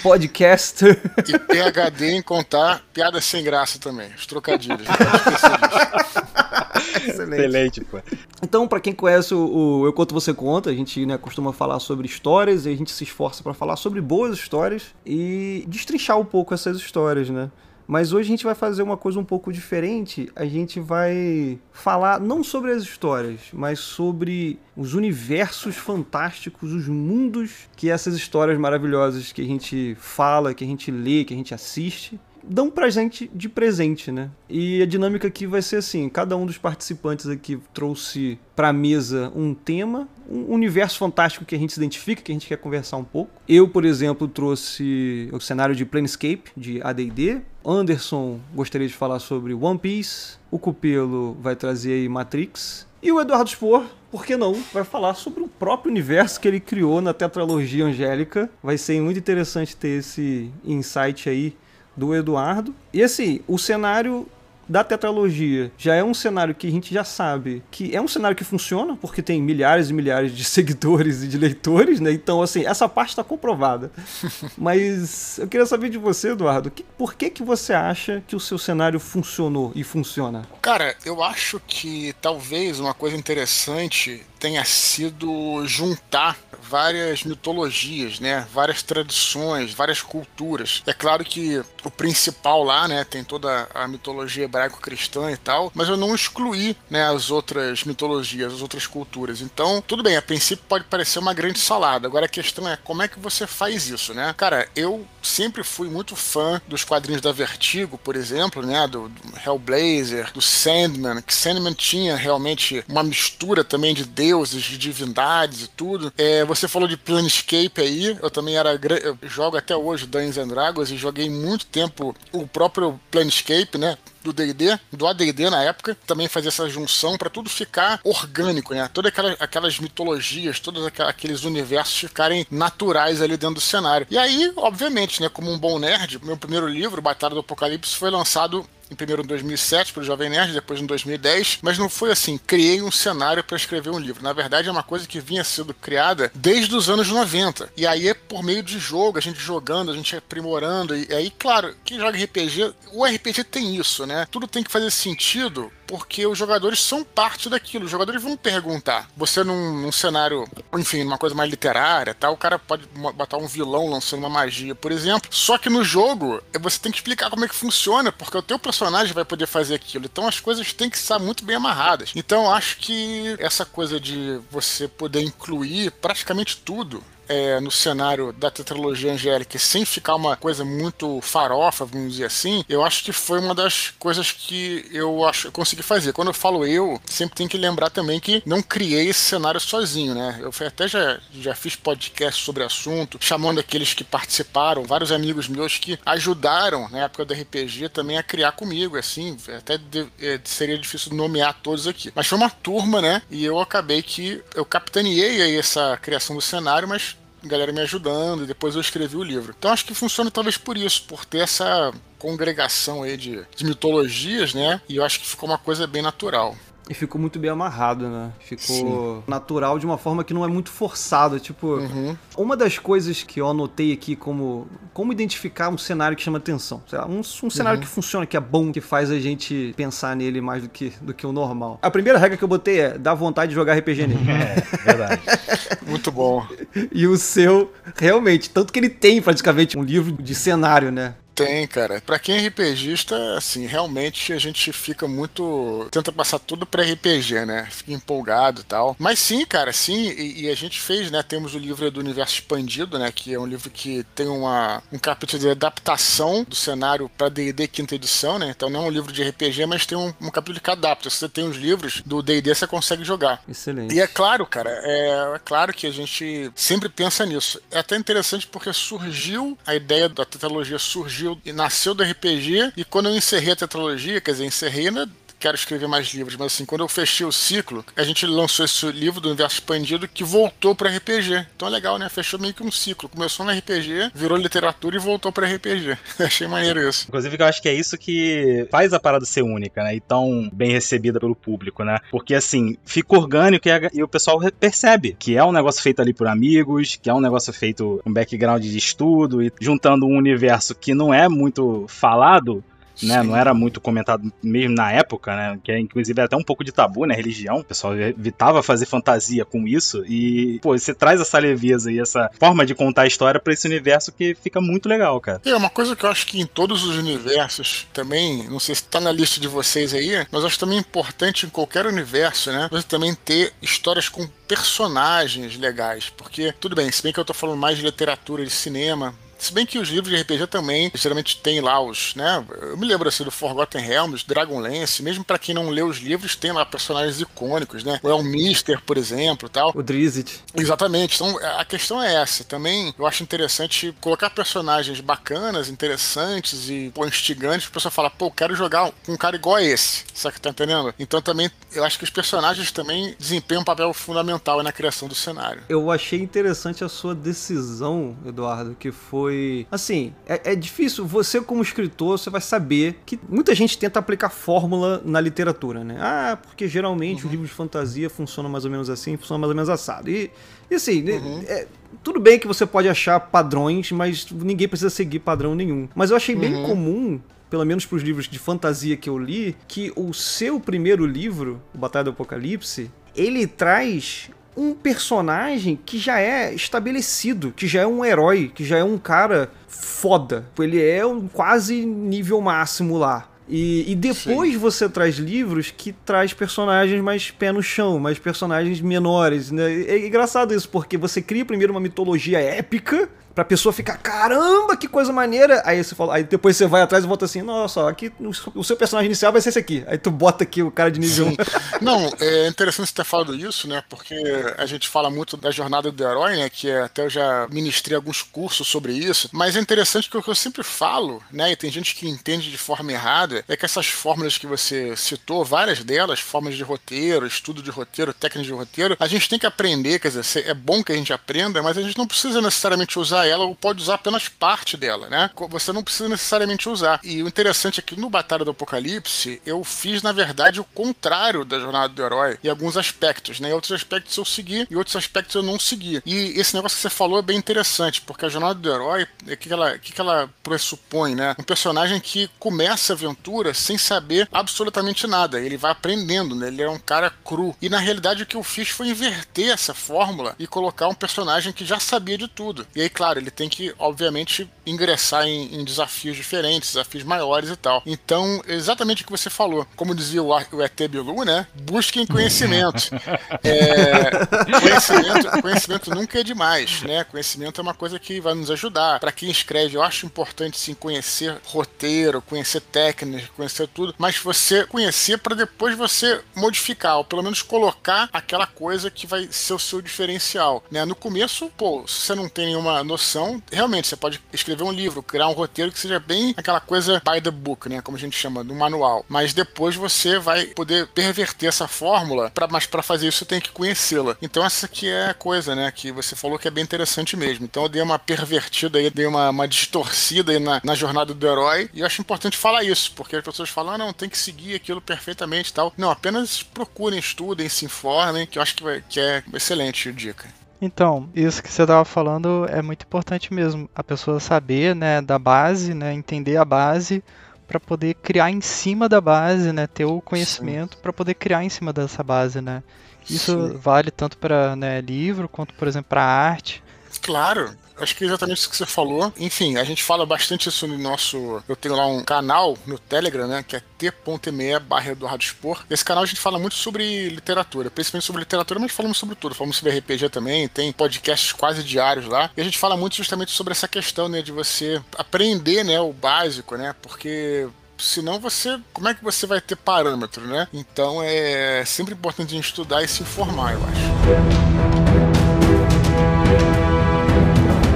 podcaster. 0.04 1.00
E 1.26 1.36
PHD 1.36 2.12
em 2.12 2.22
contar 2.22 2.80
piadas 2.94 3.24
sem 3.24 3.42
graça 3.42 3.78
também, 3.80 4.08
os 4.16 4.24
trocadilhos. 4.24 4.86
Excelente. 7.06 7.40
Excelente, 7.40 7.80
pô. 7.84 7.98
Então, 8.42 8.66
para 8.66 8.80
quem 8.80 8.92
conhece 8.92 9.34
o, 9.34 9.38
o, 9.80 9.86
Eu 9.86 9.92
Conto 9.92 10.14
Você 10.14 10.32
Conta, 10.32 10.70
a 10.70 10.74
gente 10.74 11.04
né, 11.06 11.18
costuma 11.18 11.52
falar 11.52 11.80
sobre 11.80 12.06
histórias 12.06 12.66
e 12.66 12.70
a 12.70 12.76
gente 12.76 12.90
se 12.90 13.04
esforça 13.04 13.42
para 13.42 13.54
falar 13.54 13.76
sobre 13.76 14.00
boas 14.00 14.34
histórias 14.34 14.94
e 15.04 15.64
destrinchar 15.68 16.18
um 16.18 16.24
pouco 16.24 16.54
essas 16.54 16.76
histórias, 16.78 17.30
né? 17.30 17.50
Mas 17.86 18.12
hoje 18.12 18.28
a 18.28 18.30
gente 18.30 18.44
vai 18.44 18.54
fazer 18.54 18.82
uma 18.82 18.96
coisa 18.96 19.18
um 19.20 19.24
pouco 19.24 19.52
diferente. 19.52 20.28
A 20.34 20.44
gente 20.44 20.80
vai 20.80 21.58
falar 21.70 22.18
não 22.20 22.42
sobre 22.42 22.72
as 22.72 22.82
histórias, 22.82 23.40
mas 23.52 23.78
sobre 23.78 24.58
os 24.76 24.94
universos 24.94 25.76
fantásticos, 25.76 26.72
os 26.72 26.88
mundos 26.88 27.68
que 27.76 27.88
essas 27.88 28.16
histórias 28.16 28.58
maravilhosas 28.58 29.30
que 29.30 29.40
a 29.40 29.44
gente 29.44 29.96
fala, 30.00 30.52
que 30.52 30.64
a 30.64 30.66
gente 30.66 30.90
lê, 30.90 31.24
que 31.24 31.32
a 31.32 31.36
gente 31.36 31.54
assiste, 31.54 32.18
dão 32.48 32.70
pra 32.70 32.88
gente 32.88 33.30
de 33.34 33.48
presente, 33.48 34.10
né? 34.10 34.30
E 34.48 34.82
a 34.82 34.86
dinâmica 34.86 35.28
aqui 35.28 35.46
vai 35.46 35.62
ser 35.62 35.76
assim: 35.76 36.08
cada 36.08 36.36
um 36.36 36.46
dos 36.46 36.58
participantes 36.58 37.26
aqui 37.26 37.58
trouxe 37.74 38.38
pra 38.54 38.72
mesa 38.72 39.32
um 39.34 39.54
tema, 39.54 40.08
um 40.28 40.52
universo 40.52 40.98
fantástico 40.98 41.44
que 41.44 41.54
a 41.54 41.58
gente 41.58 41.72
se 41.72 41.78
identifica, 41.78 42.22
que 42.22 42.32
a 42.32 42.34
gente 42.34 42.46
quer 42.46 42.56
conversar 42.56 42.96
um 42.96 43.04
pouco. 43.04 43.30
Eu, 43.48 43.68
por 43.68 43.84
exemplo, 43.84 44.26
trouxe 44.28 45.28
o 45.32 45.40
cenário 45.40 45.74
de 45.74 45.84
Planescape, 45.84 46.50
de 46.56 46.80
AD&D. 46.82 47.40
Anderson 47.64 48.38
gostaria 48.54 48.86
de 48.86 48.94
falar 48.94 49.18
sobre 49.18 49.52
One 49.52 49.78
Piece. 49.78 50.38
O 50.50 50.58
Cupelo 50.58 51.36
vai 51.40 51.56
trazer 51.56 51.92
aí 51.92 52.08
Matrix. 52.08 52.86
E 53.02 53.12
o 53.12 53.20
Eduardo 53.20 53.50
Spor, 53.50 53.84
por 54.10 54.24
que 54.24 54.36
não, 54.36 54.54
vai 54.72 54.82
falar 54.82 55.14
sobre 55.14 55.42
o 55.42 55.48
próprio 55.48 55.90
universo 55.90 56.40
que 56.40 56.48
ele 56.48 56.58
criou 56.58 57.00
na 57.00 57.12
tetralogia 57.12 57.84
angélica. 57.84 58.50
Vai 58.62 58.78
ser 58.78 59.00
muito 59.00 59.18
interessante 59.18 59.76
ter 59.76 59.98
esse 59.98 60.50
insight 60.64 61.28
aí 61.28 61.56
do 61.96 62.14
Eduardo. 62.14 62.74
E 62.92 63.02
assim, 63.02 63.40
o 63.46 63.58
cenário 63.58 64.26
da 64.68 64.82
tetralogia 64.82 65.70
já 65.78 65.94
é 65.94 66.02
um 66.02 66.12
cenário 66.12 66.54
que 66.54 66.66
a 66.66 66.70
gente 66.70 66.92
já 66.92 67.04
sabe 67.04 67.62
que 67.70 67.94
é 67.94 68.00
um 68.00 68.08
cenário 68.08 68.36
que 68.36 68.44
funciona, 68.44 68.96
porque 68.96 69.22
tem 69.22 69.40
milhares 69.40 69.90
e 69.90 69.92
milhares 69.92 70.32
de 70.32 70.42
seguidores 70.44 71.22
e 71.22 71.28
de 71.28 71.38
leitores, 71.38 72.00
né? 72.00 72.12
Então, 72.12 72.42
assim, 72.42 72.66
essa 72.66 72.88
parte 72.88 73.10
está 73.10 73.22
comprovada. 73.22 73.90
Mas 74.58 75.38
eu 75.38 75.46
queria 75.46 75.66
saber 75.66 75.88
de 75.88 75.98
você, 75.98 76.30
Eduardo, 76.30 76.70
que, 76.70 76.84
por 76.98 77.14
que, 77.14 77.30
que 77.30 77.42
você 77.42 77.72
acha 77.72 78.22
que 78.26 78.34
o 78.34 78.40
seu 78.40 78.58
cenário 78.58 78.98
funcionou 78.98 79.72
e 79.74 79.84
funciona? 79.84 80.46
Cara, 80.60 80.96
eu 81.04 81.22
acho 81.22 81.60
que 81.66 82.14
talvez 82.20 82.80
uma 82.80 82.94
coisa 82.94 83.16
interessante 83.16 84.24
tenha 84.38 84.64
sido 84.64 85.66
juntar 85.66 86.36
várias 86.68 87.22
mitologias, 87.22 88.18
né? 88.20 88.46
Várias 88.52 88.82
tradições, 88.82 89.72
várias 89.72 90.02
culturas. 90.02 90.82
É 90.86 90.92
claro 90.92 91.24
que 91.24 91.62
o 91.84 91.90
principal 91.90 92.64
lá, 92.64 92.88
né, 92.88 93.04
tem 93.04 93.22
toda 93.22 93.68
a 93.72 93.86
mitologia 93.86 94.44
hebraico-cristã 94.44 95.30
e 95.30 95.36
tal, 95.36 95.70
mas 95.74 95.88
eu 95.88 95.96
não 95.96 96.14
excluí, 96.14 96.76
né, 96.90 97.08
as 97.08 97.30
outras 97.30 97.84
mitologias, 97.84 98.52
as 98.52 98.62
outras 98.62 98.86
culturas. 98.86 99.40
Então, 99.40 99.82
tudo 99.86 100.02
bem, 100.02 100.16
a 100.16 100.22
princípio 100.22 100.64
pode 100.68 100.84
parecer 100.84 101.18
uma 101.18 101.32
grande 101.32 101.58
salada. 101.58 102.06
Agora 102.06 102.26
a 102.26 102.28
questão 102.28 102.68
é 102.68 102.76
como 102.76 103.02
é 103.02 103.08
que 103.08 103.20
você 103.20 103.46
faz 103.46 103.88
isso, 103.88 104.12
né? 104.12 104.34
Cara, 104.36 104.68
eu 104.74 105.06
sempre 105.22 105.62
fui 105.62 105.88
muito 105.88 106.16
fã 106.16 106.60
dos 106.66 106.84
quadrinhos 106.84 107.22
da 107.22 107.32
Vertigo, 107.32 107.98
por 107.98 108.16
exemplo, 108.16 108.64
né, 108.64 108.86
do, 108.88 109.08
do 109.08 109.22
Hellblazer, 109.44 110.32
do 110.32 110.42
Sandman, 110.42 111.22
que 111.22 111.34
Sandman 111.34 111.74
tinha 111.74 112.16
realmente 112.16 112.84
uma 112.88 113.02
mistura 113.02 113.62
também 113.62 113.94
de 113.94 114.04
deuses, 114.26 114.62
de 114.62 114.76
divindades 114.76 115.62
e 115.62 115.68
tudo. 115.68 116.12
É, 116.16 116.44
você 116.44 116.66
falou 116.66 116.88
de 116.88 116.96
Planescape 116.96 117.80
aí, 117.80 118.18
eu 118.20 118.30
também 118.30 118.56
era 118.56 118.78
eu 119.02 119.16
jogo 119.22 119.56
até 119.56 119.76
hoje 119.76 120.06
Dungeons 120.06 120.38
and 120.38 120.48
Dragons 120.48 120.90
e 120.90 120.96
joguei 120.96 121.30
muito 121.30 121.66
tempo 121.66 122.14
o 122.32 122.46
próprio 122.46 123.00
Planescape, 123.10 123.78
né? 123.78 123.96
do 124.26 124.32
D&D, 124.32 124.76
do 124.92 125.06
AD&D 125.06 125.50
na 125.50 125.62
época, 125.62 125.96
também 126.04 126.26
fazia 126.26 126.48
essa 126.48 126.68
junção 126.68 127.16
para 127.16 127.30
tudo 127.30 127.48
ficar 127.48 128.00
orgânico, 128.02 128.74
né? 128.74 128.90
Todas 128.92 129.12
aquelas, 129.12 129.36
aquelas 129.40 129.78
mitologias, 129.78 130.58
todos 130.58 130.84
aqueles 130.98 131.44
universos 131.44 131.96
ficarem 131.96 132.44
naturais 132.50 133.22
ali 133.22 133.36
dentro 133.36 133.54
do 133.54 133.60
cenário. 133.60 134.04
E 134.10 134.18
aí, 134.18 134.52
obviamente, 134.56 135.22
né, 135.22 135.28
como 135.28 135.52
um 135.52 135.56
bom 135.56 135.78
nerd, 135.78 136.18
meu 136.24 136.36
primeiro 136.36 136.66
livro, 136.66 137.00
Batalha 137.00 137.34
do 137.34 137.40
Apocalipse, 137.40 137.94
foi 137.94 138.10
lançado 138.10 138.66
em 138.90 138.94
primeiro 138.94 139.22
em 139.22 139.26
2007 139.26 139.92
para 139.92 140.02
o 140.02 140.04
Jovem 140.04 140.30
Nerd, 140.30 140.52
depois 140.52 140.80
em 140.80 140.86
2010, 140.86 141.58
mas 141.62 141.78
não 141.78 141.88
foi 141.88 142.12
assim, 142.12 142.38
criei 142.38 142.82
um 142.82 142.90
cenário 142.90 143.42
para 143.42 143.56
escrever 143.56 143.90
um 143.90 143.98
livro. 143.98 144.22
Na 144.22 144.32
verdade, 144.32 144.68
é 144.68 144.72
uma 144.72 144.82
coisa 144.82 145.06
que 145.06 145.20
vinha 145.20 145.44
sendo 145.44 145.74
criada 145.74 146.30
desde 146.34 146.74
os 146.74 146.88
anos 146.88 147.08
90. 147.08 147.70
E 147.76 147.86
aí 147.86 148.08
é 148.08 148.14
por 148.14 148.42
meio 148.42 148.62
de 148.62 148.78
jogo, 148.78 149.18
a 149.18 149.20
gente 149.20 149.40
jogando, 149.40 149.90
a 149.90 149.94
gente 149.94 150.16
aprimorando. 150.16 150.96
E 150.96 151.12
aí, 151.12 151.30
claro, 151.30 151.74
quem 151.84 151.98
joga 151.98 152.22
RPG, 152.22 152.74
o 152.92 153.04
RPG 153.04 153.44
tem 153.44 153.76
isso, 153.76 154.06
né? 154.06 154.26
Tudo 154.30 154.46
tem 154.46 154.62
que 154.62 154.70
fazer 154.70 154.90
sentido 154.90 155.70
porque 155.86 156.26
os 156.26 156.36
jogadores 156.36 156.80
são 156.80 157.04
parte 157.04 157.48
daquilo. 157.48 157.84
Os 157.84 157.90
jogadores 157.90 158.22
vão 158.22 158.36
perguntar. 158.36 159.08
Você 159.16 159.44
num, 159.44 159.80
num 159.80 159.92
cenário, 159.92 160.46
enfim, 160.74 161.04
uma 161.04 161.18
coisa 161.18 161.34
mais 161.34 161.48
literária, 161.48 162.14
tal, 162.14 162.32
o 162.32 162.36
cara 162.36 162.58
pode 162.58 162.86
botar 163.14 163.36
um 163.36 163.46
vilão 163.46 163.88
lançando 163.88 164.20
uma 164.20 164.28
magia, 164.28 164.74
por 164.74 164.90
exemplo. 164.90 165.30
Só 165.32 165.56
que 165.56 165.70
no 165.70 165.84
jogo, 165.84 166.42
você 166.60 166.78
tem 166.78 166.90
que 166.90 166.98
explicar 166.98 167.30
como 167.30 167.44
é 167.44 167.48
que 167.48 167.54
funciona, 167.54 168.10
porque 168.10 168.36
o 168.36 168.42
teu 168.42 168.58
personagem 168.58 168.75
vai 169.12 169.24
poder 169.24 169.46
fazer 169.46 169.74
aquilo. 169.74 170.04
Então 170.04 170.26
as 170.26 170.40
coisas 170.40 170.72
têm 170.72 170.90
que 170.90 170.96
estar 170.96 171.18
muito 171.18 171.44
bem 171.44 171.56
amarradas. 171.56 172.12
Então 172.14 172.52
acho 172.52 172.78
que 172.78 173.36
essa 173.38 173.64
coisa 173.64 173.98
de 174.00 174.40
você 174.50 174.88
poder 174.88 175.22
incluir 175.22 175.90
praticamente 175.90 176.56
tudo 176.58 177.02
é, 177.28 177.60
no 177.60 177.70
cenário 177.70 178.32
da 178.32 178.50
tetralogia 178.50 179.12
angélica 179.12 179.58
sem 179.58 179.84
ficar 179.84 180.14
uma 180.14 180.36
coisa 180.36 180.64
muito 180.64 181.20
farofa, 181.20 181.84
vamos 181.84 182.12
dizer 182.12 182.26
assim, 182.26 182.64
eu 182.68 182.84
acho 182.84 183.04
que 183.04 183.12
foi 183.12 183.38
uma 183.38 183.54
das 183.54 183.90
coisas 183.98 184.32
que 184.32 184.88
eu 184.92 185.24
acho 185.24 185.48
eu 185.48 185.52
consegui 185.52 185.82
fazer. 185.82 186.12
Quando 186.12 186.28
eu 186.28 186.34
falo 186.34 186.66
eu, 186.66 187.00
sempre 187.06 187.36
tem 187.36 187.48
que 187.48 187.56
lembrar 187.56 187.90
também 187.90 188.20
que 188.20 188.42
não 188.46 188.62
criei 188.62 189.08
esse 189.08 189.20
cenário 189.20 189.60
sozinho, 189.60 190.14
né? 190.14 190.38
Eu 190.40 190.52
até 190.66 190.88
já, 190.88 191.20
já 191.32 191.54
fiz 191.54 191.76
podcast 191.76 192.42
sobre 192.42 192.62
o 192.62 192.66
assunto, 192.66 193.18
chamando 193.20 193.60
aqueles 193.60 193.94
que 193.94 194.04
participaram, 194.04 194.84
vários 194.84 195.12
amigos 195.12 195.48
meus 195.48 195.78
que 195.78 195.98
ajudaram 196.04 196.88
na 196.88 197.04
época 197.04 197.24
do 197.24 197.34
RPG 197.34 197.88
também 197.90 198.18
a 198.18 198.22
criar 198.22 198.52
comigo, 198.52 198.96
assim, 198.96 199.36
até 199.56 199.78
de, 199.78 200.06
é, 200.20 200.40
seria 200.44 200.78
difícil 200.78 201.14
nomear 201.14 201.54
todos 201.62 201.86
aqui. 201.86 202.12
Mas 202.14 202.26
foi 202.26 202.38
uma 202.38 202.50
turma, 202.50 203.00
né? 203.00 203.22
E 203.30 203.44
eu 203.44 203.60
acabei 203.60 204.02
que 204.02 204.42
eu 204.54 204.64
capitaneei 204.64 205.42
aí 205.42 205.56
essa 205.56 205.96
criação 206.00 206.36
do 206.36 206.42
cenário, 206.42 206.88
mas 206.88 207.15
galera 207.42 207.72
me 207.72 207.80
ajudando, 207.80 208.44
e 208.44 208.46
depois 208.46 208.74
eu 208.74 208.80
escrevi 208.80 209.16
o 209.16 209.22
livro. 209.22 209.54
Então 209.56 209.70
acho 209.70 209.84
que 209.84 209.94
funciona 209.94 210.30
talvez 210.30 210.56
por 210.56 210.76
isso, 210.76 211.04
por 211.04 211.24
ter 211.24 211.38
essa 211.38 211.92
congregação 212.18 213.02
aí 213.02 213.16
de, 213.16 213.44
de 213.54 213.64
mitologias, 213.64 214.54
né? 214.54 214.80
E 214.88 214.96
eu 214.96 215.04
acho 215.04 215.20
que 215.20 215.26
ficou 215.26 215.48
uma 215.48 215.58
coisa 215.58 215.86
bem 215.86 216.02
natural. 216.02 216.56
E 216.88 216.94
ficou 216.94 217.20
muito 217.20 217.38
bem 217.38 217.50
amarrado, 217.50 218.08
né? 218.08 218.32
Ficou 218.38 218.66
Sim. 218.66 219.22
natural 219.26 219.78
de 219.78 219.84
uma 219.84 219.98
forma 219.98 220.22
que 220.22 220.32
não 220.32 220.44
é 220.44 220.48
muito 220.48 220.70
forçado. 220.70 221.40
Tipo, 221.40 221.78
uhum. 221.78 222.16
uma 222.36 222.56
das 222.56 222.78
coisas 222.78 223.22
que 223.22 223.40
eu 223.40 223.48
anotei 223.48 223.92
aqui 223.92 224.14
como 224.14 224.68
como 224.92 225.12
identificar 225.12 225.68
um 225.68 225.76
cenário 225.76 226.16
que 226.16 226.22
chama 226.22 226.38
atenção. 226.38 226.82
Um, 227.08 227.18
um 227.18 227.50
cenário 227.50 227.78
uhum. 227.78 227.84
que 227.84 227.90
funciona, 227.90 228.24
que 228.24 228.36
é 228.36 228.40
bom, 228.40 228.72
que 228.72 228.80
faz 228.80 229.10
a 229.10 229.18
gente 229.18 229.74
pensar 229.76 230.14
nele 230.16 230.40
mais 230.40 230.62
do 230.62 230.68
que, 230.68 230.92
do 231.00 231.12
que 231.12 231.26
o 231.26 231.32
normal. 231.32 231.78
A 231.82 231.90
primeira 231.90 232.18
regra 232.18 232.36
que 232.36 232.44
eu 232.44 232.48
botei 232.48 232.80
é 232.80 232.98
dar 232.98 233.14
vontade 233.14 233.50
de 233.50 233.54
jogar 233.54 233.74
RPG 233.74 234.06
nele. 234.06 234.26
É, 234.36 234.84
verdade. 234.84 235.22
muito 235.86 236.12
bom. 236.12 236.46
E 236.92 237.06
o 237.06 237.16
seu, 237.16 237.72
realmente, 237.96 238.50
tanto 238.50 238.72
que 238.72 238.78
ele 238.78 238.88
tem 238.88 239.20
praticamente 239.20 239.78
um 239.78 239.82
livro 239.82 240.22
de 240.22 240.34
cenário, 240.34 240.92
né? 240.92 241.14
Tem, 241.36 241.66
cara. 241.66 242.00
Pra 242.00 242.18
quem 242.18 242.36
é 242.36 242.48
RPGista, 242.48 243.36
assim, 243.36 243.66
realmente 243.66 244.32
a 244.32 244.38
gente 244.38 244.72
fica 244.72 245.06
muito. 245.06 245.86
Tenta 245.90 246.10
passar 246.10 246.38
tudo 246.38 246.64
pra 246.64 246.82
RPG, 246.82 247.44
né? 247.44 247.68
Fica 247.70 247.92
empolgado 247.92 248.62
e 248.62 248.64
tal. 248.64 248.96
Mas 248.98 249.18
sim, 249.18 249.44
cara, 249.44 249.70
sim. 249.70 250.08
E, 250.12 250.44
e, 250.44 250.50
a 250.50 250.54
gente 250.54 250.80
fez, 250.80 251.10
né? 251.10 251.22
Temos 251.22 251.54
o 251.54 251.58
livro 251.58 251.90
do 251.90 252.00
Universo 252.00 252.36
Expandido, 252.36 252.98
né? 252.98 253.12
Que 253.12 253.34
é 253.34 253.38
um 253.38 253.44
livro 253.46 253.68
que 253.68 254.02
tem 254.14 254.26
uma, 254.26 254.82
um 254.90 254.98
capítulo 254.98 255.38
de 255.38 255.50
adaptação 255.50 256.42
do 256.42 256.56
cenário 256.56 257.10
pra 257.18 257.28
DD 257.28 257.68
quinta 257.68 257.94
edição, 257.94 258.38
né? 258.38 258.54
Então 258.56 258.70
não 258.70 258.84
é 258.84 258.86
um 258.86 258.90
livro 258.90 259.12
de 259.12 259.22
RPG, 259.22 259.66
mas 259.66 259.84
tem 259.84 259.98
um, 259.98 260.14
um 260.18 260.30
capítulo 260.30 260.60
que 260.60 260.70
adapta. 260.70 261.10
Se 261.10 261.16
você 261.18 261.28
tem 261.28 261.46
os 261.46 261.56
livros 261.58 262.00
do 262.06 262.22
DD, 262.22 262.54
você 262.54 262.66
consegue 262.66 263.04
jogar. 263.04 263.42
Excelente. 263.46 263.94
E 263.94 264.00
é 264.00 264.06
claro, 264.06 264.46
cara, 264.46 264.70
é, 264.70 265.34
é 265.34 265.40
claro 265.44 265.74
que 265.74 265.86
a 265.86 265.92
gente 265.92 266.50
sempre 266.54 266.88
pensa 266.88 267.26
nisso. 267.26 267.60
É 267.70 267.80
até 267.80 267.94
interessante 267.94 268.46
porque 268.46 268.72
surgiu 268.72 269.58
a 269.66 269.74
ideia 269.74 270.08
da 270.08 270.24
tetralogia 270.24 270.78
surgiu 270.78 271.25
surgiu 271.26 271.54
nasceu 271.54 271.94
do 271.94 272.02
RPG, 272.02 272.72
e 272.76 272.84
quando 272.84 273.08
eu 273.08 273.16
encerrei 273.16 273.52
a 273.52 273.56
tetralogia, 273.56 274.20
quer 274.20 274.32
dizer, 274.32 274.44
encerrei 274.44 274.90
né, 274.90 275.06
quero 275.38 275.54
escrever 275.54 275.86
mais 275.86 276.08
livros, 276.08 276.36
mas 276.36 276.52
assim, 276.52 276.64
quando 276.64 276.82
eu 276.82 276.88
fechei 276.88 277.26
o 277.26 277.32
ciclo, 277.32 277.84
a 277.96 278.02
gente 278.02 278.26
lançou 278.26 278.64
esse 278.64 278.86
livro 278.90 279.20
do 279.20 279.28
universo 279.28 279.56
expandido 279.56 280.08
que 280.08 280.24
voltou 280.24 280.74
para 280.74 280.90
RPG. 280.90 281.46
Então 281.54 281.68
é 281.68 281.70
legal, 281.70 281.98
né? 281.98 282.08
Fechou 282.08 282.38
meio 282.38 282.54
que 282.54 282.62
um 282.62 282.70
ciclo. 282.70 283.08
Começou 283.08 283.44
no 283.44 283.52
RPG, 283.52 284.12
virou 284.14 284.36
literatura 284.38 284.96
e 284.96 284.98
voltou 284.98 285.32
para 285.32 285.46
RPG. 285.46 285.96
Achei 286.20 286.46
maneiro 286.46 286.88
isso. 286.88 287.06
Inclusive, 287.08 287.36
eu 287.38 287.46
acho 287.46 287.62
que 287.62 287.68
é 287.68 287.74
isso 287.74 287.96
que 287.98 288.66
faz 288.70 288.92
a 288.92 289.00
parada 289.00 289.24
ser 289.24 289.42
única, 289.42 289.82
né? 289.82 289.96
E 289.96 290.00
tão 290.00 290.48
bem 290.52 290.72
recebida 290.72 291.20
pelo 291.20 291.34
público, 291.34 291.84
né? 291.84 291.98
Porque 292.10 292.34
assim, 292.34 292.76
fica 292.84 293.16
orgânico 293.16 293.68
e, 293.68 293.70
a, 293.70 293.90
e 293.92 294.02
o 294.02 294.08
pessoal 294.08 294.40
percebe 294.58 295.16
que 295.18 295.36
é 295.36 295.44
um 295.44 295.52
negócio 295.52 295.82
feito 295.82 296.00
ali 296.00 296.12
por 296.12 296.26
amigos, 296.26 296.98
que 297.00 297.10
é 297.10 297.14
um 297.14 297.20
negócio 297.20 297.52
feito 297.52 298.00
com 298.02 298.12
background 298.12 298.62
de 298.62 298.76
estudo 298.76 299.42
e 299.42 299.52
juntando 299.60 300.06
um 300.06 300.16
universo 300.16 300.74
que 300.74 300.94
não 300.94 301.12
é 301.12 301.28
muito 301.28 301.86
falado 301.88 302.64
né? 303.02 303.22
Não 303.22 303.36
era 303.36 303.52
muito 303.52 303.80
comentado 303.80 304.32
mesmo 304.42 304.74
na 304.74 304.92
época, 304.92 305.34
né? 305.34 305.58
Que 305.62 305.72
é, 305.72 305.78
inclusive 305.78 306.18
era 306.18 306.26
até 306.26 306.36
um 306.36 306.42
pouco 306.42 306.64
de 306.64 306.72
tabu, 306.72 307.04
né? 307.04 307.14
Religião. 307.14 307.58
O 307.58 307.64
pessoal 307.64 307.96
evitava 307.96 308.62
fazer 308.62 308.86
fantasia 308.86 309.44
com 309.44 309.66
isso. 309.66 310.04
E, 310.06 310.58
pô, 310.62 310.76
você 310.76 310.94
traz 310.94 311.20
essa 311.20 311.38
leveza 311.38 311.90
e 311.92 312.00
essa 312.00 312.30
forma 312.38 312.64
de 312.64 312.74
contar 312.74 313.02
a 313.02 313.06
história 313.06 313.40
para 313.40 313.52
esse 313.52 313.66
universo 313.66 314.12
que 314.12 314.34
fica 314.34 314.60
muito 314.60 314.88
legal, 314.88 315.20
cara. 315.20 315.40
É, 315.44 315.54
uma 315.54 315.70
coisa 315.70 315.94
que 315.94 316.04
eu 316.04 316.10
acho 316.10 316.26
que 316.26 316.40
em 316.40 316.46
todos 316.46 316.84
os 316.84 316.96
universos 316.96 317.86
também, 317.92 318.48
não 318.48 318.60
sei 318.60 318.74
se 318.74 318.84
tá 318.84 319.00
na 319.00 319.12
lista 319.12 319.40
de 319.40 319.48
vocês 319.48 319.92
aí, 319.92 320.26
mas 320.30 320.44
acho 320.44 320.58
também 320.58 320.78
importante 320.78 321.46
em 321.46 321.50
qualquer 321.50 321.86
universo, 321.86 322.50
né? 322.50 322.68
Você 322.70 322.86
também 322.86 323.14
ter 323.14 323.52
histórias 323.60 324.08
com 324.08 324.26
personagens 324.48 325.56
legais. 325.56 326.10
Porque, 326.10 326.52
tudo 326.60 326.76
bem, 326.76 326.90
se 326.90 327.02
bem 327.02 327.12
que 327.12 327.20
eu 327.20 327.24
tô 327.24 327.34
falando 327.34 327.58
mais 327.58 327.76
de 327.76 327.84
literatura, 327.84 328.44
de 328.44 328.50
cinema, 328.50 329.14
se 329.38 329.52
bem 329.52 329.66
que 329.66 329.78
os 329.78 329.88
livros 329.88 330.10
de 330.14 330.20
RPG 330.20 330.46
também 330.46 330.90
geralmente 330.94 331.38
tem 331.38 331.60
lá 331.60 331.80
os, 331.80 332.14
né? 332.14 332.44
Eu 332.62 332.76
me 332.76 332.86
lembro 332.86 333.08
assim 333.08 333.24
do 333.24 333.30
Forgotten 333.30 333.80
Realms, 333.80 334.24
Dragonlance, 334.26 335.02
mesmo 335.02 335.24
para 335.24 335.38
quem 335.38 335.54
não 335.54 335.70
lê 335.70 335.82
os 335.82 335.98
livros, 335.98 336.36
tem 336.36 336.52
lá 336.52 336.64
personagens 336.64 337.20
icônicos, 337.20 337.84
né? 337.84 338.00
O 338.02 338.08
Elmister, 338.08 338.80
por 338.80 338.96
exemplo, 338.96 339.48
tal. 339.48 339.72
O 339.74 339.82
Drizzt. 339.82 340.40
Exatamente. 340.54 341.16
Então 341.16 341.38
a 341.58 341.64
questão 341.64 342.02
é 342.02 342.14
essa. 342.14 342.44
Também 342.44 342.94
eu 342.98 343.06
acho 343.06 343.22
interessante 343.22 343.94
colocar 344.00 344.30
personagens 344.30 345.00
bacanas, 345.00 345.68
interessantes 345.68 346.68
e 346.68 346.90
pô, 346.94 347.06
instigantes, 347.06 347.66
pra 347.66 347.74
pessoa 347.74 347.92
falar, 347.92 348.10
pô, 348.10 348.30
quero 348.30 348.54
jogar 348.54 348.90
com 349.04 349.12
um 349.12 349.16
cara 349.16 349.36
igual 349.36 349.56
a 349.56 349.62
esse. 349.62 350.04
Sabe 350.14 350.34
que 350.34 350.40
tá 350.40 350.50
entendendo? 350.50 350.94
Então 350.98 351.20
também 351.20 351.50
eu 351.72 351.84
acho 351.84 351.98
que 351.98 352.04
os 352.04 352.10
personagens 352.10 352.70
também 352.70 353.14
desempenham 353.18 353.62
um 353.62 353.64
papel 353.64 353.92
fundamental 353.92 354.62
na 354.62 354.72
criação 354.72 355.08
do 355.08 355.14
cenário. 355.14 355.62
Eu 355.68 355.90
achei 355.90 356.20
interessante 356.20 356.82
a 356.82 356.88
sua 356.88 357.14
decisão, 357.14 358.16
Eduardo, 358.24 358.74
que 358.78 358.90
foi 358.90 359.25
foi. 359.26 359.66
Assim, 359.70 360.12
é, 360.26 360.52
é, 360.52 360.54
difícil. 360.54 361.04
Você, 361.06 361.40
como 361.40 361.60
escritor, 361.60 362.18
você 362.18 362.30
vai 362.30 362.40
saber 362.40 362.96
que 363.04 363.18
muita 363.28 363.54
gente 363.54 363.76
tenta 363.76 363.98
aplicar 363.98 364.30
fórmula 364.30 365.02
na 365.04 365.20
literatura, 365.20 365.82
né? 365.82 365.96
Ah, 366.00 366.38
porque 366.40 366.68
geralmente 366.68 367.22
uhum. 367.22 367.26
os 367.26 367.30
livros 367.30 367.50
de 367.50 367.54
fantasia 367.54 368.08
funcionam 368.08 368.50
mais 368.50 368.64
ou 368.64 368.70
menos 368.70 368.88
assim, 368.88 369.16
funcionam 369.16 369.40
mais 369.40 369.50
ou 369.50 369.54
menos 369.56 369.68
assado. 369.68 370.08
E, 370.08 370.30
e 370.70 370.74
assim, 370.76 371.02
né, 371.02 371.14
uhum. 371.14 371.44
é, 371.46 371.66
tudo 372.02 372.20
bem 372.20 372.38
que 372.38 372.46
você 372.46 372.64
pode 372.64 372.88
achar 372.88 373.18
padrões, 373.18 373.90
mas 373.90 374.26
ninguém 374.30 374.68
precisa 374.68 374.90
seguir 374.90 375.18
padrão 375.18 375.54
nenhum. 375.54 375.88
Mas 375.94 376.10
eu 376.10 376.16
achei 376.16 376.34
uhum. 376.34 376.40
bem 376.40 376.62
comum 376.64 377.20
pelo 377.48 377.64
menos 377.64 377.86
para 377.86 377.96
os 377.96 378.02
livros 378.02 378.28
de 378.28 378.40
fantasia 378.40 378.96
que 378.96 379.08
eu 379.08 379.16
li, 379.16 379.56
que 379.68 379.92
o 379.94 380.12
seu 380.12 380.58
primeiro 380.58 381.06
livro, 381.06 381.62
o 381.72 381.78
Batalha 381.78 382.04
do 382.04 382.10
Apocalipse, 382.10 382.90
ele 383.14 383.46
traz 383.46 384.30
um 384.56 384.74
personagem 384.74 385.78
que 385.84 385.98
já 385.98 386.18
é 386.18 386.54
estabelecido, 386.54 387.52
que 387.54 387.66
já 387.66 387.82
é 387.82 387.86
um 387.86 388.04
herói, 388.04 388.50
que 388.54 388.64
já 388.64 388.78
é 388.78 388.84
um 388.84 388.96
cara 388.96 389.50
foda. 389.68 390.46
Ele 390.58 390.82
é 390.82 391.04
um 391.04 391.28
quase 391.28 391.84
nível 391.84 392.40
máximo 392.40 392.96
lá. 392.96 393.28
E, 393.48 393.92
e 393.92 393.94
depois 393.94 394.52
Sim. 394.52 394.58
você 394.58 394.88
traz 394.88 395.16
livros 395.16 395.70
que 395.70 395.92
traz 395.92 396.32
personagens 396.32 397.00
mais 397.00 397.30
pé 397.30 397.52
no 397.52 397.62
chão, 397.62 397.98
mais 397.98 398.18
personagens 398.18 398.80
menores. 398.80 399.52
Né? 399.52 399.84
É 399.84 400.06
engraçado 400.06 400.52
isso, 400.52 400.68
porque 400.68 400.96
você 400.96 401.22
cria 401.22 401.44
primeiro 401.44 401.72
uma 401.72 401.80
mitologia 401.80 402.40
épica 402.40 403.08
pra 403.36 403.44
pessoa 403.44 403.70
ficar, 403.70 403.98
caramba, 403.98 404.78
que 404.78 404.88
coisa 404.88 405.12
maneira. 405.12 405.62
Aí 405.66 405.84
você 405.84 405.94
fala, 405.94 406.16
aí 406.16 406.24
depois 406.24 406.56
você 406.56 406.66
vai 406.66 406.80
atrás 406.80 407.04
e 407.04 407.06
volta 407.06 407.26
assim, 407.26 407.42
nossa, 407.42 407.86
aqui 407.86 408.10
o 408.54 408.64
seu 408.64 408.76
personagem 408.78 409.08
inicial 409.08 409.30
vai 409.30 409.42
ser 409.42 409.50
esse 409.50 409.58
aqui. 409.58 409.84
Aí 409.86 409.98
tu 409.98 410.10
bota 410.10 410.42
aqui 410.42 410.62
o 410.62 410.70
cara 410.70 410.90
de 410.90 410.98
nível 410.98 411.26
1. 411.28 411.36
Não, 411.84 412.10
é 412.18 412.48
interessante 412.48 412.88
você 412.88 412.94
ter 412.94 413.04
falado 413.04 413.36
isso, 413.36 413.68
né? 413.68 413.84
Porque 413.90 414.14
a 414.56 414.64
gente 414.64 414.88
fala 414.88 415.10
muito 415.10 415.36
da 415.36 415.50
jornada 415.50 415.92
do 415.92 416.02
herói, 416.02 416.36
né? 416.36 416.48
Que 416.48 416.70
é, 416.70 416.80
até 416.80 417.02
eu 417.02 417.10
já 417.10 417.46
ministrei 417.50 417.94
alguns 417.94 418.22
cursos 418.22 418.66
sobre 418.66 418.94
isso. 418.94 419.28
Mas 419.32 419.54
é 419.54 419.60
interessante 419.60 420.08
que 420.08 420.16
o 420.16 420.22
que 420.22 420.30
eu 420.30 420.34
sempre 420.34 420.62
falo, 420.62 421.22
né? 421.30 421.52
E 421.52 421.56
tem 421.56 421.70
gente 421.70 421.94
que 421.94 422.08
entende 422.08 422.50
de 422.50 422.56
forma 422.56 422.90
errada, 422.90 423.44
é 423.46 423.54
que 423.54 423.66
essas 423.66 423.86
fórmulas 423.86 424.38
que 424.38 424.46
você 424.46 424.96
citou, 424.96 425.44
várias 425.44 425.84
delas, 425.84 426.20
formas 426.20 426.54
de 426.54 426.62
roteiro, 426.62 427.26
estudo 427.26 427.62
de 427.62 427.70
roteiro, 427.70 428.14
técnicas 428.14 428.46
de 428.46 428.52
roteiro, 428.54 428.96
a 428.98 429.06
gente 429.06 429.28
tem 429.28 429.38
que 429.38 429.46
aprender, 429.46 429.98
quer 429.98 430.08
dizer, 430.08 430.48
é 430.48 430.54
bom 430.54 430.82
que 430.82 430.92
a 430.92 430.96
gente 430.96 431.12
aprenda, 431.12 431.62
mas 431.62 431.76
a 431.76 431.82
gente 431.82 431.98
não 431.98 432.06
precisa 432.06 432.40
necessariamente 432.40 432.98
usar 432.98 433.25
ela 433.26 433.44
ou 433.44 433.54
pode 433.54 433.82
usar 433.82 433.94
apenas 433.94 434.28
parte 434.28 434.76
dela, 434.76 435.08
né? 435.08 435.30
Você 435.50 435.72
não 435.72 435.82
precisa 435.82 436.08
necessariamente 436.08 436.68
usar. 436.68 437.00
E 437.02 437.22
o 437.22 437.28
interessante 437.28 437.80
é 437.80 437.82
que 437.82 437.98
no 437.98 438.10
Batalha 438.10 438.44
do 438.44 438.50
Apocalipse, 438.50 439.40
eu 439.44 439.62
fiz, 439.64 440.02
na 440.02 440.12
verdade, 440.12 440.60
o 440.60 440.64
contrário 440.64 441.44
da 441.44 441.58
jornada 441.58 441.88
do 441.88 442.02
herói 442.02 442.38
em 442.42 442.48
alguns 442.48 442.76
aspectos, 442.76 443.40
né? 443.40 443.50
Em 443.50 443.52
outros 443.52 443.72
aspectos 443.72 444.16
eu 444.16 444.24
segui 444.24 444.66
e 444.70 444.76
outros 444.76 444.96
aspectos 444.96 445.34
eu 445.34 445.42
não 445.42 445.58
segui. 445.58 446.02
E 446.04 446.38
esse 446.38 446.54
negócio 446.54 446.76
que 446.76 446.82
você 446.82 446.90
falou 446.90 447.18
é 447.18 447.22
bem 447.22 447.36
interessante, 447.36 448.00
porque 448.02 448.26
a 448.26 448.28
jornada 448.28 448.54
do 448.54 448.72
herói, 448.72 449.06
o 449.22 449.26
que, 449.26 449.36
que, 449.36 449.52
ela, 449.52 449.78
que, 449.78 449.92
que 449.92 450.00
ela 450.00 450.28
pressupõe, 450.42 451.14
né? 451.14 451.34
Um 451.38 451.42
personagem 451.42 452.00
que 452.00 452.28
começa 452.38 452.92
a 452.92 452.96
aventura 452.96 453.52
sem 453.54 453.78
saber 453.78 454.28
absolutamente 454.32 455.06
nada. 455.06 455.40
Ele 455.40 455.56
vai 455.56 455.72
aprendendo, 455.72 456.34
né? 456.34 456.48
Ele 456.48 456.62
é 456.62 456.70
um 456.70 456.78
cara 456.78 457.10
cru. 457.24 457.56
E 457.60 457.68
na 457.68 457.78
realidade 457.78 458.22
o 458.22 458.26
que 458.26 458.36
eu 458.36 458.42
fiz 458.42 458.68
foi 458.68 458.88
inverter 458.88 459.50
essa 459.50 459.74
fórmula 459.74 460.34
e 460.38 460.46
colocar 460.46 460.88
um 460.88 460.94
personagem 460.94 461.52
que 461.52 461.64
já 461.64 461.78
sabia 461.80 462.18
de 462.18 462.28
tudo. 462.28 462.66
E 462.74 462.82
aí, 462.82 462.90
claro, 462.90 463.15
ele 463.18 463.30
tem 463.30 463.48
que, 463.48 463.74
obviamente, 463.78 464.48
ingressar 464.66 465.26
em, 465.26 465.54
em 465.54 465.64
desafios 465.64 466.16
diferentes, 466.16 466.72
desafios 466.72 467.04
maiores 467.04 467.50
e 467.50 467.56
tal. 467.56 467.82
Então, 467.86 468.42
exatamente 468.46 469.02
o 469.02 469.06
que 469.06 469.10
você 469.10 469.30
falou. 469.30 469.66
Como 469.76 469.94
dizia 469.94 470.22
o, 470.22 470.28
o 470.28 470.62
ET 470.62 470.88
Bilu, 470.88 471.24
né? 471.24 471.46
Busquem 471.54 472.06
conhecimento. 472.06 472.90
é, 473.42 474.26
conhecimento. 474.60 475.42
Conhecimento 475.42 475.94
nunca 475.94 476.20
é 476.20 476.22
demais, 476.22 476.82
né? 476.82 477.04
Conhecimento 477.04 477.60
é 477.60 477.62
uma 477.62 477.74
coisa 477.74 477.98
que 477.98 478.20
vai 478.20 478.34
nos 478.34 478.50
ajudar. 478.50 479.00
Para 479.00 479.12
quem 479.12 479.30
escreve, 479.30 479.76
eu 479.76 479.82
acho 479.82 480.06
importante 480.06 480.58
sim 480.58 480.74
conhecer 480.74 481.36
roteiro, 481.44 482.20
conhecer 482.22 482.60
técnicas, 482.60 483.28
conhecer 483.36 483.68
tudo, 483.68 483.94
mas 483.98 484.18
você 484.18 484.66
conhecer 484.66 485.18
para 485.18 485.34
depois 485.34 485.76
você 485.76 486.20
modificar, 486.34 486.98
ou 486.98 487.04
pelo 487.04 487.22
menos 487.22 487.42
colocar 487.42 488.08
aquela 488.12 488.46
coisa 488.46 488.90
que 488.90 489.06
vai 489.06 489.28
ser 489.30 489.54
o 489.54 489.58
seu 489.58 489.80
diferencial. 489.80 490.64
Né? 490.70 490.84
No 490.84 490.94
começo, 490.94 491.50
pô, 491.56 491.86
se 491.86 492.00
você 492.00 492.14
não 492.14 492.28
tem 492.28 492.46
nenhuma 492.46 492.82
noção, 492.82 493.42
realmente 493.50 493.88
você 493.88 493.96
pode 493.96 494.20
escrever 494.32 494.55
um 494.62 494.72
livro, 494.72 495.02
criar 495.02 495.28
um 495.28 495.32
roteiro 495.32 495.72
que 495.72 495.78
seja 495.78 495.98
bem 495.98 496.34
aquela 496.36 496.60
coisa 496.60 497.02
by 497.04 497.20
the 497.20 497.30
book, 497.30 497.68
né? 497.68 497.80
Como 497.80 497.96
a 497.96 498.00
gente 498.00 498.16
chama, 498.16 498.44
do 498.44 498.54
manual. 498.54 499.04
Mas 499.08 499.32
depois 499.32 499.74
você 499.74 500.18
vai 500.18 500.46
poder 500.46 500.86
perverter 500.88 501.48
essa 501.48 501.68
fórmula, 501.68 502.30
pra, 502.30 502.46
mas 502.48 502.66
para 502.66 502.82
fazer 502.82 503.08
isso 503.08 503.18
você 503.18 503.24
tem 503.24 503.40
que 503.40 503.50
conhecê-la. 503.50 504.16
Então 504.20 504.44
essa 504.44 504.66
aqui 504.66 504.88
é 504.88 505.10
a 505.10 505.14
coisa, 505.14 505.54
né? 505.54 505.70
Que 505.70 505.92
você 505.92 506.14
falou 506.16 506.38
que 506.38 506.48
é 506.48 506.50
bem 506.50 506.64
interessante 506.64 507.16
mesmo. 507.16 507.44
Então 507.44 507.64
eu 507.64 507.68
dei 507.68 507.82
uma 507.82 507.98
pervertida 507.98 508.78
aí, 508.78 508.90
dei 508.90 509.06
uma, 509.06 509.30
uma 509.30 509.48
distorcida 509.48 510.32
aí 510.32 510.38
na, 510.38 510.60
na 510.62 510.74
jornada 510.74 511.14
do 511.14 511.26
herói. 511.26 511.70
E 511.72 511.80
eu 511.80 511.86
acho 511.86 512.00
importante 512.00 512.36
falar 512.36 512.64
isso, 512.64 512.92
porque 512.94 513.16
as 513.16 513.24
pessoas 513.24 513.50
falam, 513.50 513.74
ah, 513.74 513.78
não, 513.78 513.92
tem 513.92 514.08
que 514.08 514.18
seguir 514.18 514.54
aquilo 514.54 514.80
perfeitamente 514.80 515.50
e 515.50 515.54
tal. 515.54 515.72
Não, 515.76 515.90
apenas 515.90 516.42
procurem, 516.42 516.98
estudem, 516.98 517.48
se 517.48 517.64
informem, 517.64 518.26
que 518.26 518.38
eu 518.38 518.42
acho 518.42 518.54
que, 518.54 518.62
vai, 518.62 518.82
que 518.88 519.00
é 519.00 519.22
excelente 519.34 519.92
dica. 519.92 520.28
Então, 520.60 521.08
isso 521.14 521.42
que 521.42 521.52
você 521.52 521.62
estava 521.62 521.84
falando 521.84 522.46
é 522.48 522.62
muito 522.62 522.84
importante 522.84 523.32
mesmo. 523.32 523.68
A 523.74 523.84
pessoa 523.84 524.18
saber, 524.18 524.74
né, 524.74 525.02
da 525.02 525.18
base, 525.18 525.74
né, 525.74 525.92
entender 525.92 526.36
a 526.36 526.44
base 526.44 527.02
para 527.46 527.60
poder 527.60 527.94
criar 527.94 528.30
em 528.30 528.40
cima 528.40 528.88
da 528.88 529.00
base, 529.00 529.52
né, 529.52 529.66
ter 529.66 529.84
o 529.84 530.00
conhecimento 530.00 530.78
para 530.78 530.92
poder 530.92 531.14
criar 531.14 531.44
em 531.44 531.48
cima 531.48 531.72
dessa 531.72 532.02
base, 532.02 532.40
né. 532.40 532.62
Isso 533.08 533.50
Sim. 533.50 533.56
vale 533.58 533.90
tanto 533.90 534.18
para 534.18 534.56
né, 534.56 534.80
livro 534.80 535.28
quanto, 535.28 535.54
por 535.54 535.68
exemplo, 535.68 535.90
para 535.90 536.02
arte. 536.02 536.62
Claro, 537.02 537.54
Acho 537.78 537.94
que 537.94 538.04
é 538.04 538.06
exatamente 538.06 538.38
isso 538.38 538.50
que 538.50 538.56
você 538.56 538.66
falou. 538.66 539.12
Enfim, 539.18 539.56
a 539.56 539.64
gente 539.64 539.82
fala 539.82 540.06
bastante 540.06 540.48
isso 540.48 540.66
no 540.66 540.78
nosso. 540.78 541.42
Eu 541.48 541.56
tenho 541.56 541.74
lá 541.74 541.86
um 541.86 542.02
canal 542.02 542.56
no 542.66 542.78
Telegram, 542.78 543.26
né? 543.26 543.44
Que 543.46 543.56
é 543.56 543.60
t.me 543.60 544.58
barra 544.60 544.92
Eduardo 544.92 545.22
Expor. 545.22 545.64
Nesse 545.68 545.84
canal 545.84 546.04
a 546.04 546.06
gente 546.06 546.20
fala 546.20 546.38
muito 546.38 546.54
sobre 546.54 547.08
literatura, 547.08 547.70
principalmente 547.70 548.06
sobre 548.06 548.20
literatura, 548.20 548.58
mas 548.58 548.72
falamos 548.72 548.96
sobre 548.96 549.14
tudo. 549.14 549.34
Falamos 549.34 549.56
sobre 549.56 549.78
RPG 549.78 550.08
também, 550.08 550.48
tem 550.48 550.72
podcasts 550.72 551.32
quase 551.32 551.62
diários 551.62 552.06
lá. 552.06 552.30
E 552.36 552.40
a 552.40 552.44
gente 552.44 552.58
fala 552.58 552.76
muito 552.76 552.96
justamente 552.96 553.32
sobre 553.32 553.52
essa 553.52 553.68
questão, 553.68 554.08
né? 554.08 554.22
De 554.22 554.32
você 554.32 554.80
aprender, 554.96 555.64
né? 555.64 555.78
O 555.80 555.92
básico, 555.92 556.56
né? 556.56 556.74
Porque 556.80 557.48
senão 557.78 558.18
você. 558.18 558.58
Como 558.72 558.88
é 558.88 558.94
que 558.94 559.04
você 559.04 559.26
vai 559.26 559.40
ter 559.40 559.56
parâmetro, 559.56 560.26
né? 560.26 560.48
Então 560.52 561.02
é 561.02 561.64
sempre 561.64 561.94
importante 561.94 562.30
a 562.30 562.36
gente 562.36 562.46
estudar 562.46 562.82
e 562.82 562.88
se 562.88 563.02
informar, 563.02 563.52
eu 563.52 563.60
acho. 563.64 564.55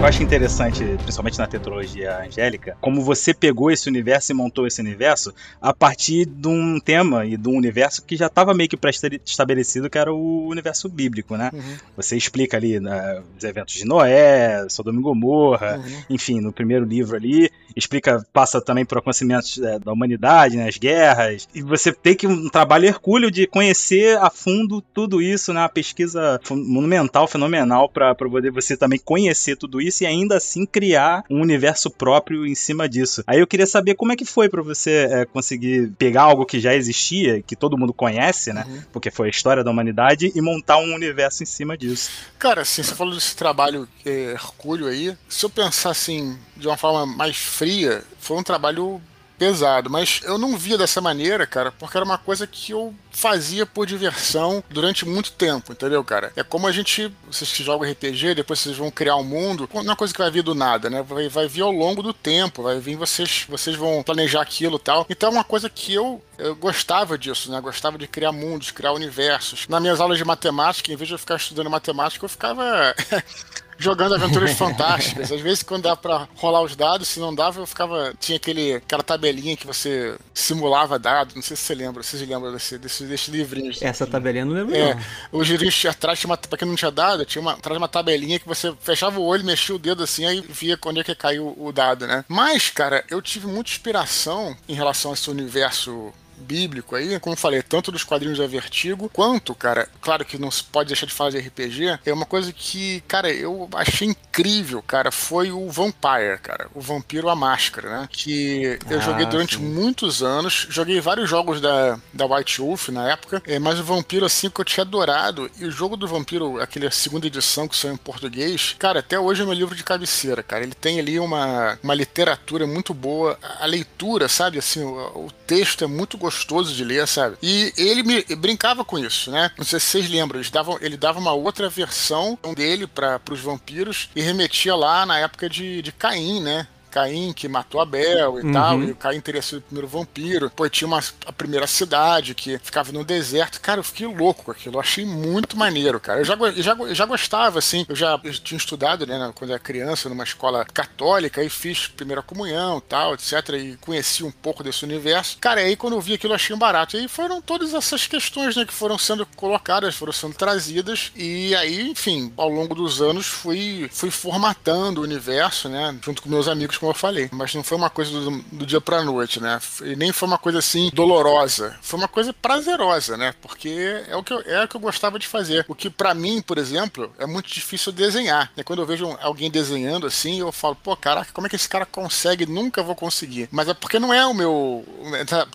Eu 0.00 0.06
acho 0.06 0.22
interessante, 0.22 0.82
principalmente 1.02 1.38
na 1.38 1.46
tetralogia 1.46 2.20
angélica, 2.20 2.74
como 2.80 3.02
você 3.02 3.34
pegou 3.34 3.70
esse 3.70 3.86
universo 3.86 4.32
e 4.32 4.34
montou 4.34 4.66
esse 4.66 4.80
universo 4.80 5.30
a 5.60 5.74
partir 5.74 6.24
de 6.24 6.48
um 6.48 6.80
tema 6.80 7.26
e 7.26 7.36
de 7.36 7.46
um 7.46 7.54
universo 7.54 8.02
que 8.02 8.16
já 8.16 8.26
estava 8.26 8.54
meio 8.54 8.66
que 8.66 8.78
pré-estabelecido, 8.78 9.90
que 9.90 9.98
era 9.98 10.10
o 10.10 10.48
universo 10.48 10.88
bíblico, 10.88 11.36
né? 11.36 11.50
Uhum. 11.52 11.76
Você 11.98 12.16
explica 12.16 12.56
ali 12.56 12.80
né, 12.80 13.22
os 13.36 13.44
eventos 13.44 13.74
de 13.74 13.84
Noé, 13.84 14.66
Sodoma 14.70 14.98
e 14.98 15.02
Gomorra, 15.02 15.76
uhum. 15.76 16.02
enfim, 16.08 16.40
no 16.40 16.50
primeiro 16.50 16.86
livro 16.86 17.14
ali, 17.14 17.50
explica, 17.76 18.24
passa 18.32 18.60
também 18.60 18.84
por 18.84 18.98
acontecimentos 18.98 19.58
é, 19.58 19.78
da 19.78 19.92
humanidade, 19.92 20.56
né, 20.56 20.68
as 20.68 20.76
guerras, 20.76 21.48
e 21.54 21.62
você 21.62 21.92
tem 21.92 22.14
que 22.14 22.26
um 22.26 22.48
trabalho 22.48 22.86
hercúleo 22.86 23.30
de 23.30 23.46
conhecer 23.46 24.18
a 24.18 24.30
fundo 24.30 24.80
tudo 24.80 25.20
isso, 25.20 25.52
né, 25.52 25.60
uma 25.60 25.68
pesquisa 25.68 26.40
monumental, 26.50 27.26
fenomenal, 27.26 27.88
para 27.88 28.14
poder 28.14 28.50
você 28.50 28.76
também 28.76 28.98
conhecer 28.98 29.56
tudo 29.56 29.80
isso 29.80 30.04
e 30.04 30.06
ainda 30.06 30.36
assim 30.36 30.66
criar 30.66 31.24
um 31.30 31.40
universo 31.40 31.90
próprio 31.90 32.46
em 32.46 32.54
cima 32.54 32.88
disso. 32.88 33.22
Aí 33.26 33.40
eu 33.40 33.46
queria 33.46 33.66
saber 33.66 33.94
como 33.94 34.12
é 34.12 34.16
que 34.16 34.24
foi 34.24 34.48
para 34.48 34.62
você 34.62 35.08
é, 35.10 35.24
conseguir 35.24 35.92
pegar 35.98 36.22
algo 36.22 36.46
que 36.46 36.60
já 36.60 36.74
existia, 36.74 37.42
que 37.42 37.56
todo 37.56 37.76
mundo 37.76 37.92
conhece, 37.92 38.52
né? 38.52 38.64
Uhum. 38.66 38.82
Porque 38.92 39.10
foi 39.10 39.28
a 39.28 39.30
história 39.30 39.64
da 39.64 39.70
humanidade, 39.70 40.30
e 40.34 40.40
montar 40.40 40.78
um 40.78 40.94
universo 40.94 41.42
em 41.42 41.46
cima 41.46 41.76
disso. 41.76 42.10
Cara, 42.38 42.62
assim, 42.62 42.82
você 42.82 42.94
falou 42.94 43.14
desse 43.14 43.36
trabalho 43.36 43.88
é, 44.04 44.32
hercúleo 44.32 44.86
aí. 44.86 45.16
Se 45.28 45.44
eu 45.44 45.50
pensar 45.50 45.90
assim, 45.90 46.38
de 46.56 46.66
uma 46.66 46.76
forma 46.76 47.06
mais 47.06 47.36
fria, 47.60 48.02
foi 48.18 48.38
um 48.38 48.42
trabalho 48.42 49.02
pesado. 49.38 49.90
Mas 49.90 50.22
eu 50.24 50.38
não 50.38 50.56
via 50.56 50.78
dessa 50.78 50.98
maneira, 50.98 51.46
cara, 51.46 51.70
porque 51.72 51.94
era 51.96 52.04
uma 52.04 52.16
coisa 52.16 52.46
que 52.46 52.72
eu 52.72 52.94
fazia 53.10 53.66
por 53.66 53.86
diversão 53.86 54.64
durante 54.70 55.04
muito 55.04 55.32
tempo, 55.32 55.72
entendeu, 55.72 56.02
cara? 56.02 56.32
É 56.36 56.42
como 56.42 56.66
a 56.66 56.72
gente, 56.72 57.12
vocês 57.26 57.52
que 57.52 57.62
jogam 57.62 57.90
RPG, 57.90 58.34
depois 58.34 58.60
vocês 58.60 58.76
vão 58.76 58.90
criar 58.90 59.16
um 59.16 59.24
mundo, 59.24 59.68
não 59.74 59.80
é 59.80 59.84
uma 59.84 59.96
coisa 59.96 60.12
que 60.12 60.20
vai 60.20 60.30
vir 60.30 60.42
do 60.42 60.54
nada, 60.54 60.88
né? 60.88 61.02
Vai, 61.02 61.28
vai 61.28 61.46
vir 61.46 61.62
ao 61.62 61.70
longo 61.70 62.02
do 62.02 62.14
tempo, 62.14 62.62
vai 62.62 62.78
vir 62.78 62.96
vocês, 62.96 63.44
vocês 63.46 63.76
vão 63.76 64.02
planejar 64.02 64.40
aquilo 64.40 64.76
e 64.76 64.80
tal. 64.80 65.06
Então 65.10 65.28
é 65.28 65.32
uma 65.32 65.44
coisa 65.44 65.68
que 65.68 65.92
eu, 65.92 66.22
eu 66.38 66.54
gostava 66.56 67.18
disso, 67.18 67.50
né? 67.50 67.60
Gostava 67.60 67.98
de 67.98 68.06
criar 68.06 68.32
mundos, 68.32 68.70
criar 68.70 68.92
universos. 68.92 69.68
Nas 69.68 69.82
minhas 69.82 70.00
aulas 70.00 70.16
de 70.16 70.24
matemática, 70.24 70.90
em 70.90 70.96
vez 70.96 71.08
de 71.08 71.14
eu 71.14 71.18
ficar 71.18 71.36
estudando 71.36 71.68
matemática, 71.68 72.24
eu 72.24 72.28
ficava 72.28 72.94
jogando 73.80 74.14
aventuras 74.14 74.52
fantásticas. 74.56 75.32
Às 75.32 75.40
vezes, 75.40 75.62
quando 75.62 75.84
dá 75.84 75.96
pra 75.96 76.28
rolar 76.36 76.62
os 76.62 76.76
dados, 76.76 77.08
se 77.08 77.18
não 77.18 77.34
dava, 77.34 77.60
eu 77.60 77.66
ficava. 77.66 78.12
Tinha 78.20 78.36
aquele, 78.36 78.74
aquela 78.74 79.02
tabelinha 79.02 79.56
que 79.56 79.66
você 79.66 80.16
simulava 80.32 80.98
dado. 80.98 81.34
Não 81.34 81.42
sei 81.42 81.56
se 81.56 81.64
você 81.64 81.74
lembra, 81.74 82.02
vocês 82.02 82.26
lembram 82.28 82.52
desse, 82.52 82.78
desse, 82.78 83.04
desse 83.04 83.30
livrinho. 83.30 83.72
Essa 83.80 84.06
tabelinha 84.06 84.44
não 84.44 84.52
lembro. 84.52 84.76
É. 84.76 84.96
Os 85.32 85.46
girinhos 85.46 85.84
atrás 85.86 86.20
tinha 86.20 86.30
uma. 86.30 86.36
Pra 86.36 86.58
quem 86.58 86.68
não 86.68 86.76
tinha 86.76 86.90
dado, 86.90 87.24
tinha 87.24 87.40
uma, 87.40 87.52
atrás 87.52 87.76
uma 87.76 87.88
tabelinha 87.88 88.38
que 88.38 88.46
você 88.46 88.72
fechava 88.80 89.18
o 89.18 89.24
olho, 89.24 89.44
mexia 89.44 89.74
o 89.74 89.78
dedo 89.78 90.02
assim, 90.02 90.26
aí 90.26 90.40
via 90.40 90.76
quando 90.76 91.00
é 91.00 91.04
que 91.04 91.14
caiu 91.14 91.54
o 91.58 91.72
dado, 91.72 92.06
né? 92.06 92.24
Mas, 92.28 92.68
cara, 92.68 93.04
eu 93.08 93.22
tive 93.22 93.46
muita 93.46 93.70
inspiração 93.70 94.56
em 94.68 94.74
relação 94.74 95.12
a 95.12 95.14
esse 95.14 95.30
universo 95.30 96.12
bíblico 96.40 96.96
aí, 96.96 97.18
como 97.20 97.36
falei, 97.36 97.62
tanto 97.62 97.92
dos 97.92 98.04
quadrinhos 98.04 98.38
da 98.38 98.46
Vertigo, 98.46 99.08
quanto, 99.12 99.54
cara, 99.54 99.88
claro 100.00 100.24
que 100.24 100.38
não 100.38 100.50
se 100.50 100.64
pode 100.64 100.88
deixar 100.88 101.06
de 101.06 101.12
falar 101.12 101.30
de 101.30 101.38
RPG, 101.38 101.98
é 102.04 102.12
uma 102.12 102.26
coisa 102.26 102.52
que, 102.52 103.02
cara, 103.06 103.30
eu 103.30 103.68
achei 103.74 104.08
incrível, 104.08 104.82
cara, 104.82 105.10
foi 105.10 105.52
o 105.52 105.68
Vampire, 105.68 106.38
cara, 106.42 106.68
o 106.74 106.80
Vampiro 106.80 107.28
a 107.28 107.36
Máscara, 107.36 108.00
né? 108.00 108.08
Que 108.10 108.78
eu 108.88 108.98
ah, 108.98 109.02
joguei 109.02 109.26
durante 109.26 109.56
sim. 109.56 109.62
muitos 109.62 110.22
anos, 110.22 110.66
joguei 110.70 111.00
vários 111.00 111.28
jogos 111.28 111.60
da, 111.60 111.98
da 112.12 112.26
White 112.26 112.60
Wolf 112.60 112.88
na 112.88 113.10
época, 113.10 113.42
é, 113.46 113.58
mas 113.58 113.78
o 113.78 113.84
Vampiro, 113.84 114.26
assim, 114.26 114.50
que 114.50 114.60
eu 114.60 114.64
tinha 114.64 114.82
adorado, 114.82 115.50
e 115.58 115.64
o 115.64 115.70
jogo 115.70 115.96
do 115.96 116.08
Vampiro, 116.08 116.60
aquele 116.60 116.90
segunda 116.90 117.26
edição 117.26 117.68
que 117.68 117.76
saiu 117.76 117.94
em 117.94 117.96
português, 117.96 118.74
cara, 118.78 119.00
até 119.00 119.18
hoje 119.18 119.42
é 119.42 119.44
meu 119.44 119.54
livro 119.54 119.74
de 119.74 119.84
cabeceira, 119.84 120.42
cara, 120.42 120.62
ele 120.62 120.74
tem 120.74 120.98
ali 120.98 121.18
uma, 121.18 121.78
uma 121.82 121.94
literatura 121.94 122.66
muito 122.66 122.94
boa, 122.94 123.38
a 123.60 123.66
leitura, 123.66 124.28
sabe, 124.28 124.58
assim, 124.58 124.82
o, 124.82 125.26
o 125.26 125.30
texto 125.46 125.84
é 125.84 125.86
muito 125.86 126.16
gostoso 126.16 126.29
gostoso 126.30 126.72
de 126.72 126.84
ler, 126.84 127.08
sabe? 127.08 127.36
E 127.42 127.72
ele 127.76 128.04
me 128.04 128.22
brincava 128.36 128.84
com 128.84 128.96
isso, 128.96 129.32
né? 129.32 129.50
Não 129.58 129.64
sei 129.64 129.80
se 129.80 129.86
vocês 129.86 130.08
lembram, 130.08 130.40
ele 130.40 130.48
dava, 130.48 130.78
ele 130.80 130.96
dava 130.96 131.18
uma 131.18 131.32
outra 131.32 131.68
versão 131.68 132.38
dele 132.54 132.86
para 132.86 133.20
os 133.30 133.40
vampiros 133.40 134.08
e 134.14 134.22
remetia 134.22 134.76
lá 134.76 135.04
na 135.04 135.18
época 135.18 135.50
de, 135.50 135.82
de 135.82 135.90
Caim, 135.90 136.40
né? 136.40 136.68
Caim 136.90 137.32
que 137.32 137.48
matou 137.48 137.80
Abel 137.80 138.40
e 138.40 138.42
uhum. 138.42 138.52
tal, 138.52 138.82
e 138.82 138.90
o 138.90 138.96
Caim 138.96 139.20
teria 139.20 139.42
sido 139.42 139.58
o 139.58 139.62
primeiro 139.62 139.88
vampiro. 139.88 140.50
Pô, 140.50 140.68
tinha 140.68 140.88
uma, 140.88 141.00
a 141.26 141.32
primeira 141.32 141.66
cidade 141.66 142.34
que 142.34 142.58
ficava 142.58 142.92
no 142.92 143.04
deserto. 143.04 143.60
Cara, 143.60 143.80
eu 143.80 143.84
fiquei 143.84 144.06
louco 144.06 144.44
com 144.44 144.50
aquilo. 144.50 144.76
Eu 144.76 144.80
achei 144.80 145.04
muito 145.04 145.56
maneiro, 145.56 146.00
cara. 146.00 146.20
Eu 146.20 146.24
já, 146.24 146.34
eu 146.34 146.62
já, 146.62 146.72
eu 146.72 146.94
já 146.94 147.06
gostava, 147.06 147.58
assim. 147.58 147.86
Eu 147.88 147.96
já 147.96 148.20
eu 148.22 148.32
tinha 148.32 148.58
estudado, 148.58 149.06
né, 149.06 149.32
quando 149.34 149.50
era 149.50 149.58
criança, 149.58 150.08
numa 150.08 150.24
escola 150.24 150.64
católica, 150.64 151.42
e 151.42 151.48
fiz 151.48 151.86
primeira 151.86 152.22
comunhão 152.22 152.80
tal, 152.80 153.14
etc. 153.14 153.32
E 153.58 153.76
conheci 153.80 154.24
um 154.24 154.30
pouco 154.30 154.62
desse 154.62 154.84
universo. 154.84 155.38
Cara, 155.40 155.60
aí 155.60 155.76
quando 155.76 155.94
eu 155.94 156.00
vi 156.00 156.14
aquilo, 156.14 156.32
eu 156.32 156.36
achei 156.36 156.54
um 156.54 156.58
barato. 156.58 156.96
E 156.96 157.00
aí 157.00 157.08
foram 157.08 157.40
todas 157.40 157.72
essas 157.72 158.06
questões, 158.06 158.56
né, 158.56 158.64
que 158.64 158.72
foram 158.72 158.98
sendo 158.98 159.24
colocadas, 159.36 159.94
foram 159.94 160.12
sendo 160.12 160.34
trazidas. 160.34 161.12
E 161.14 161.54
aí, 161.54 161.90
enfim, 161.90 162.32
ao 162.36 162.48
longo 162.48 162.74
dos 162.74 163.00
anos, 163.00 163.26
fui, 163.26 163.88
fui 163.92 164.10
formatando 164.10 165.00
o 165.00 165.04
universo, 165.04 165.68
né, 165.68 165.96
junto 166.02 166.22
com 166.22 166.28
meus 166.28 166.48
amigos 166.48 166.79
como 166.80 166.90
eu 166.90 166.96
falei. 166.96 167.28
Mas 167.30 167.54
não 167.54 167.62
foi 167.62 167.76
uma 167.76 167.90
coisa 167.90 168.10
do, 168.10 168.42
do 168.50 168.66
dia 168.66 168.80
pra 168.80 169.04
noite, 169.04 169.38
né? 169.40 169.60
E 169.82 169.94
nem 169.94 170.12
foi 170.12 170.26
uma 170.26 170.38
coisa 170.38 170.58
assim 170.58 170.90
dolorosa. 170.92 171.78
Foi 171.82 171.98
uma 171.98 172.08
coisa 172.08 172.32
prazerosa, 172.32 173.16
né? 173.16 173.34
Porque 173.42 174.02
é 174.08 174.16
o 174.16 174.24
que 174.24 174.32
eu, 174.32 174.40
é 174.40 174.64
o 174.64 174.68
que 174.68 174.74
eu 174.74 174.80
gostava 174.80 175.18
de 175.18 175.26
fazer. 175.26 175.64
O 175.68 175.74
que 175.74 175.90
para 175.90 176.14
mim, 176.14 176.40
por 176.40 176.56
exemplo, 176.56 177.12
é 177.18 177.26
muito 177.26 177.52
difícil 177.52 177.92
desenhar. 177.92 178.50
Né? 178.56 178.64
Quando 178.64 178.80
eu 178.80 178.86
vejo 178.86 179.16
alguém 179.20 179.50
desenhando 179.50 180.06
assim, 180.06 180.40
eu 180.40 180.50
falo, 180.50 180.74
pô, 180.74 180.96
caraca, 180.96 181.30
como 181.32 181.46
é 181.46 181.50
que 181.50 181.56
esse 181.56 181.68
cara 181.68 181.84
consegue? 181.84 182.46
Nunca 182.46 182.82
vou 182.82 182.94
conseguir. 182.94 183.48
Mas 183.52 183.68
é 183.68 183.74
porque 183.74 183.98
não 183.98 184.12
é 184.12 184.24
o 184.26 184.32
meu. 184.32 184.84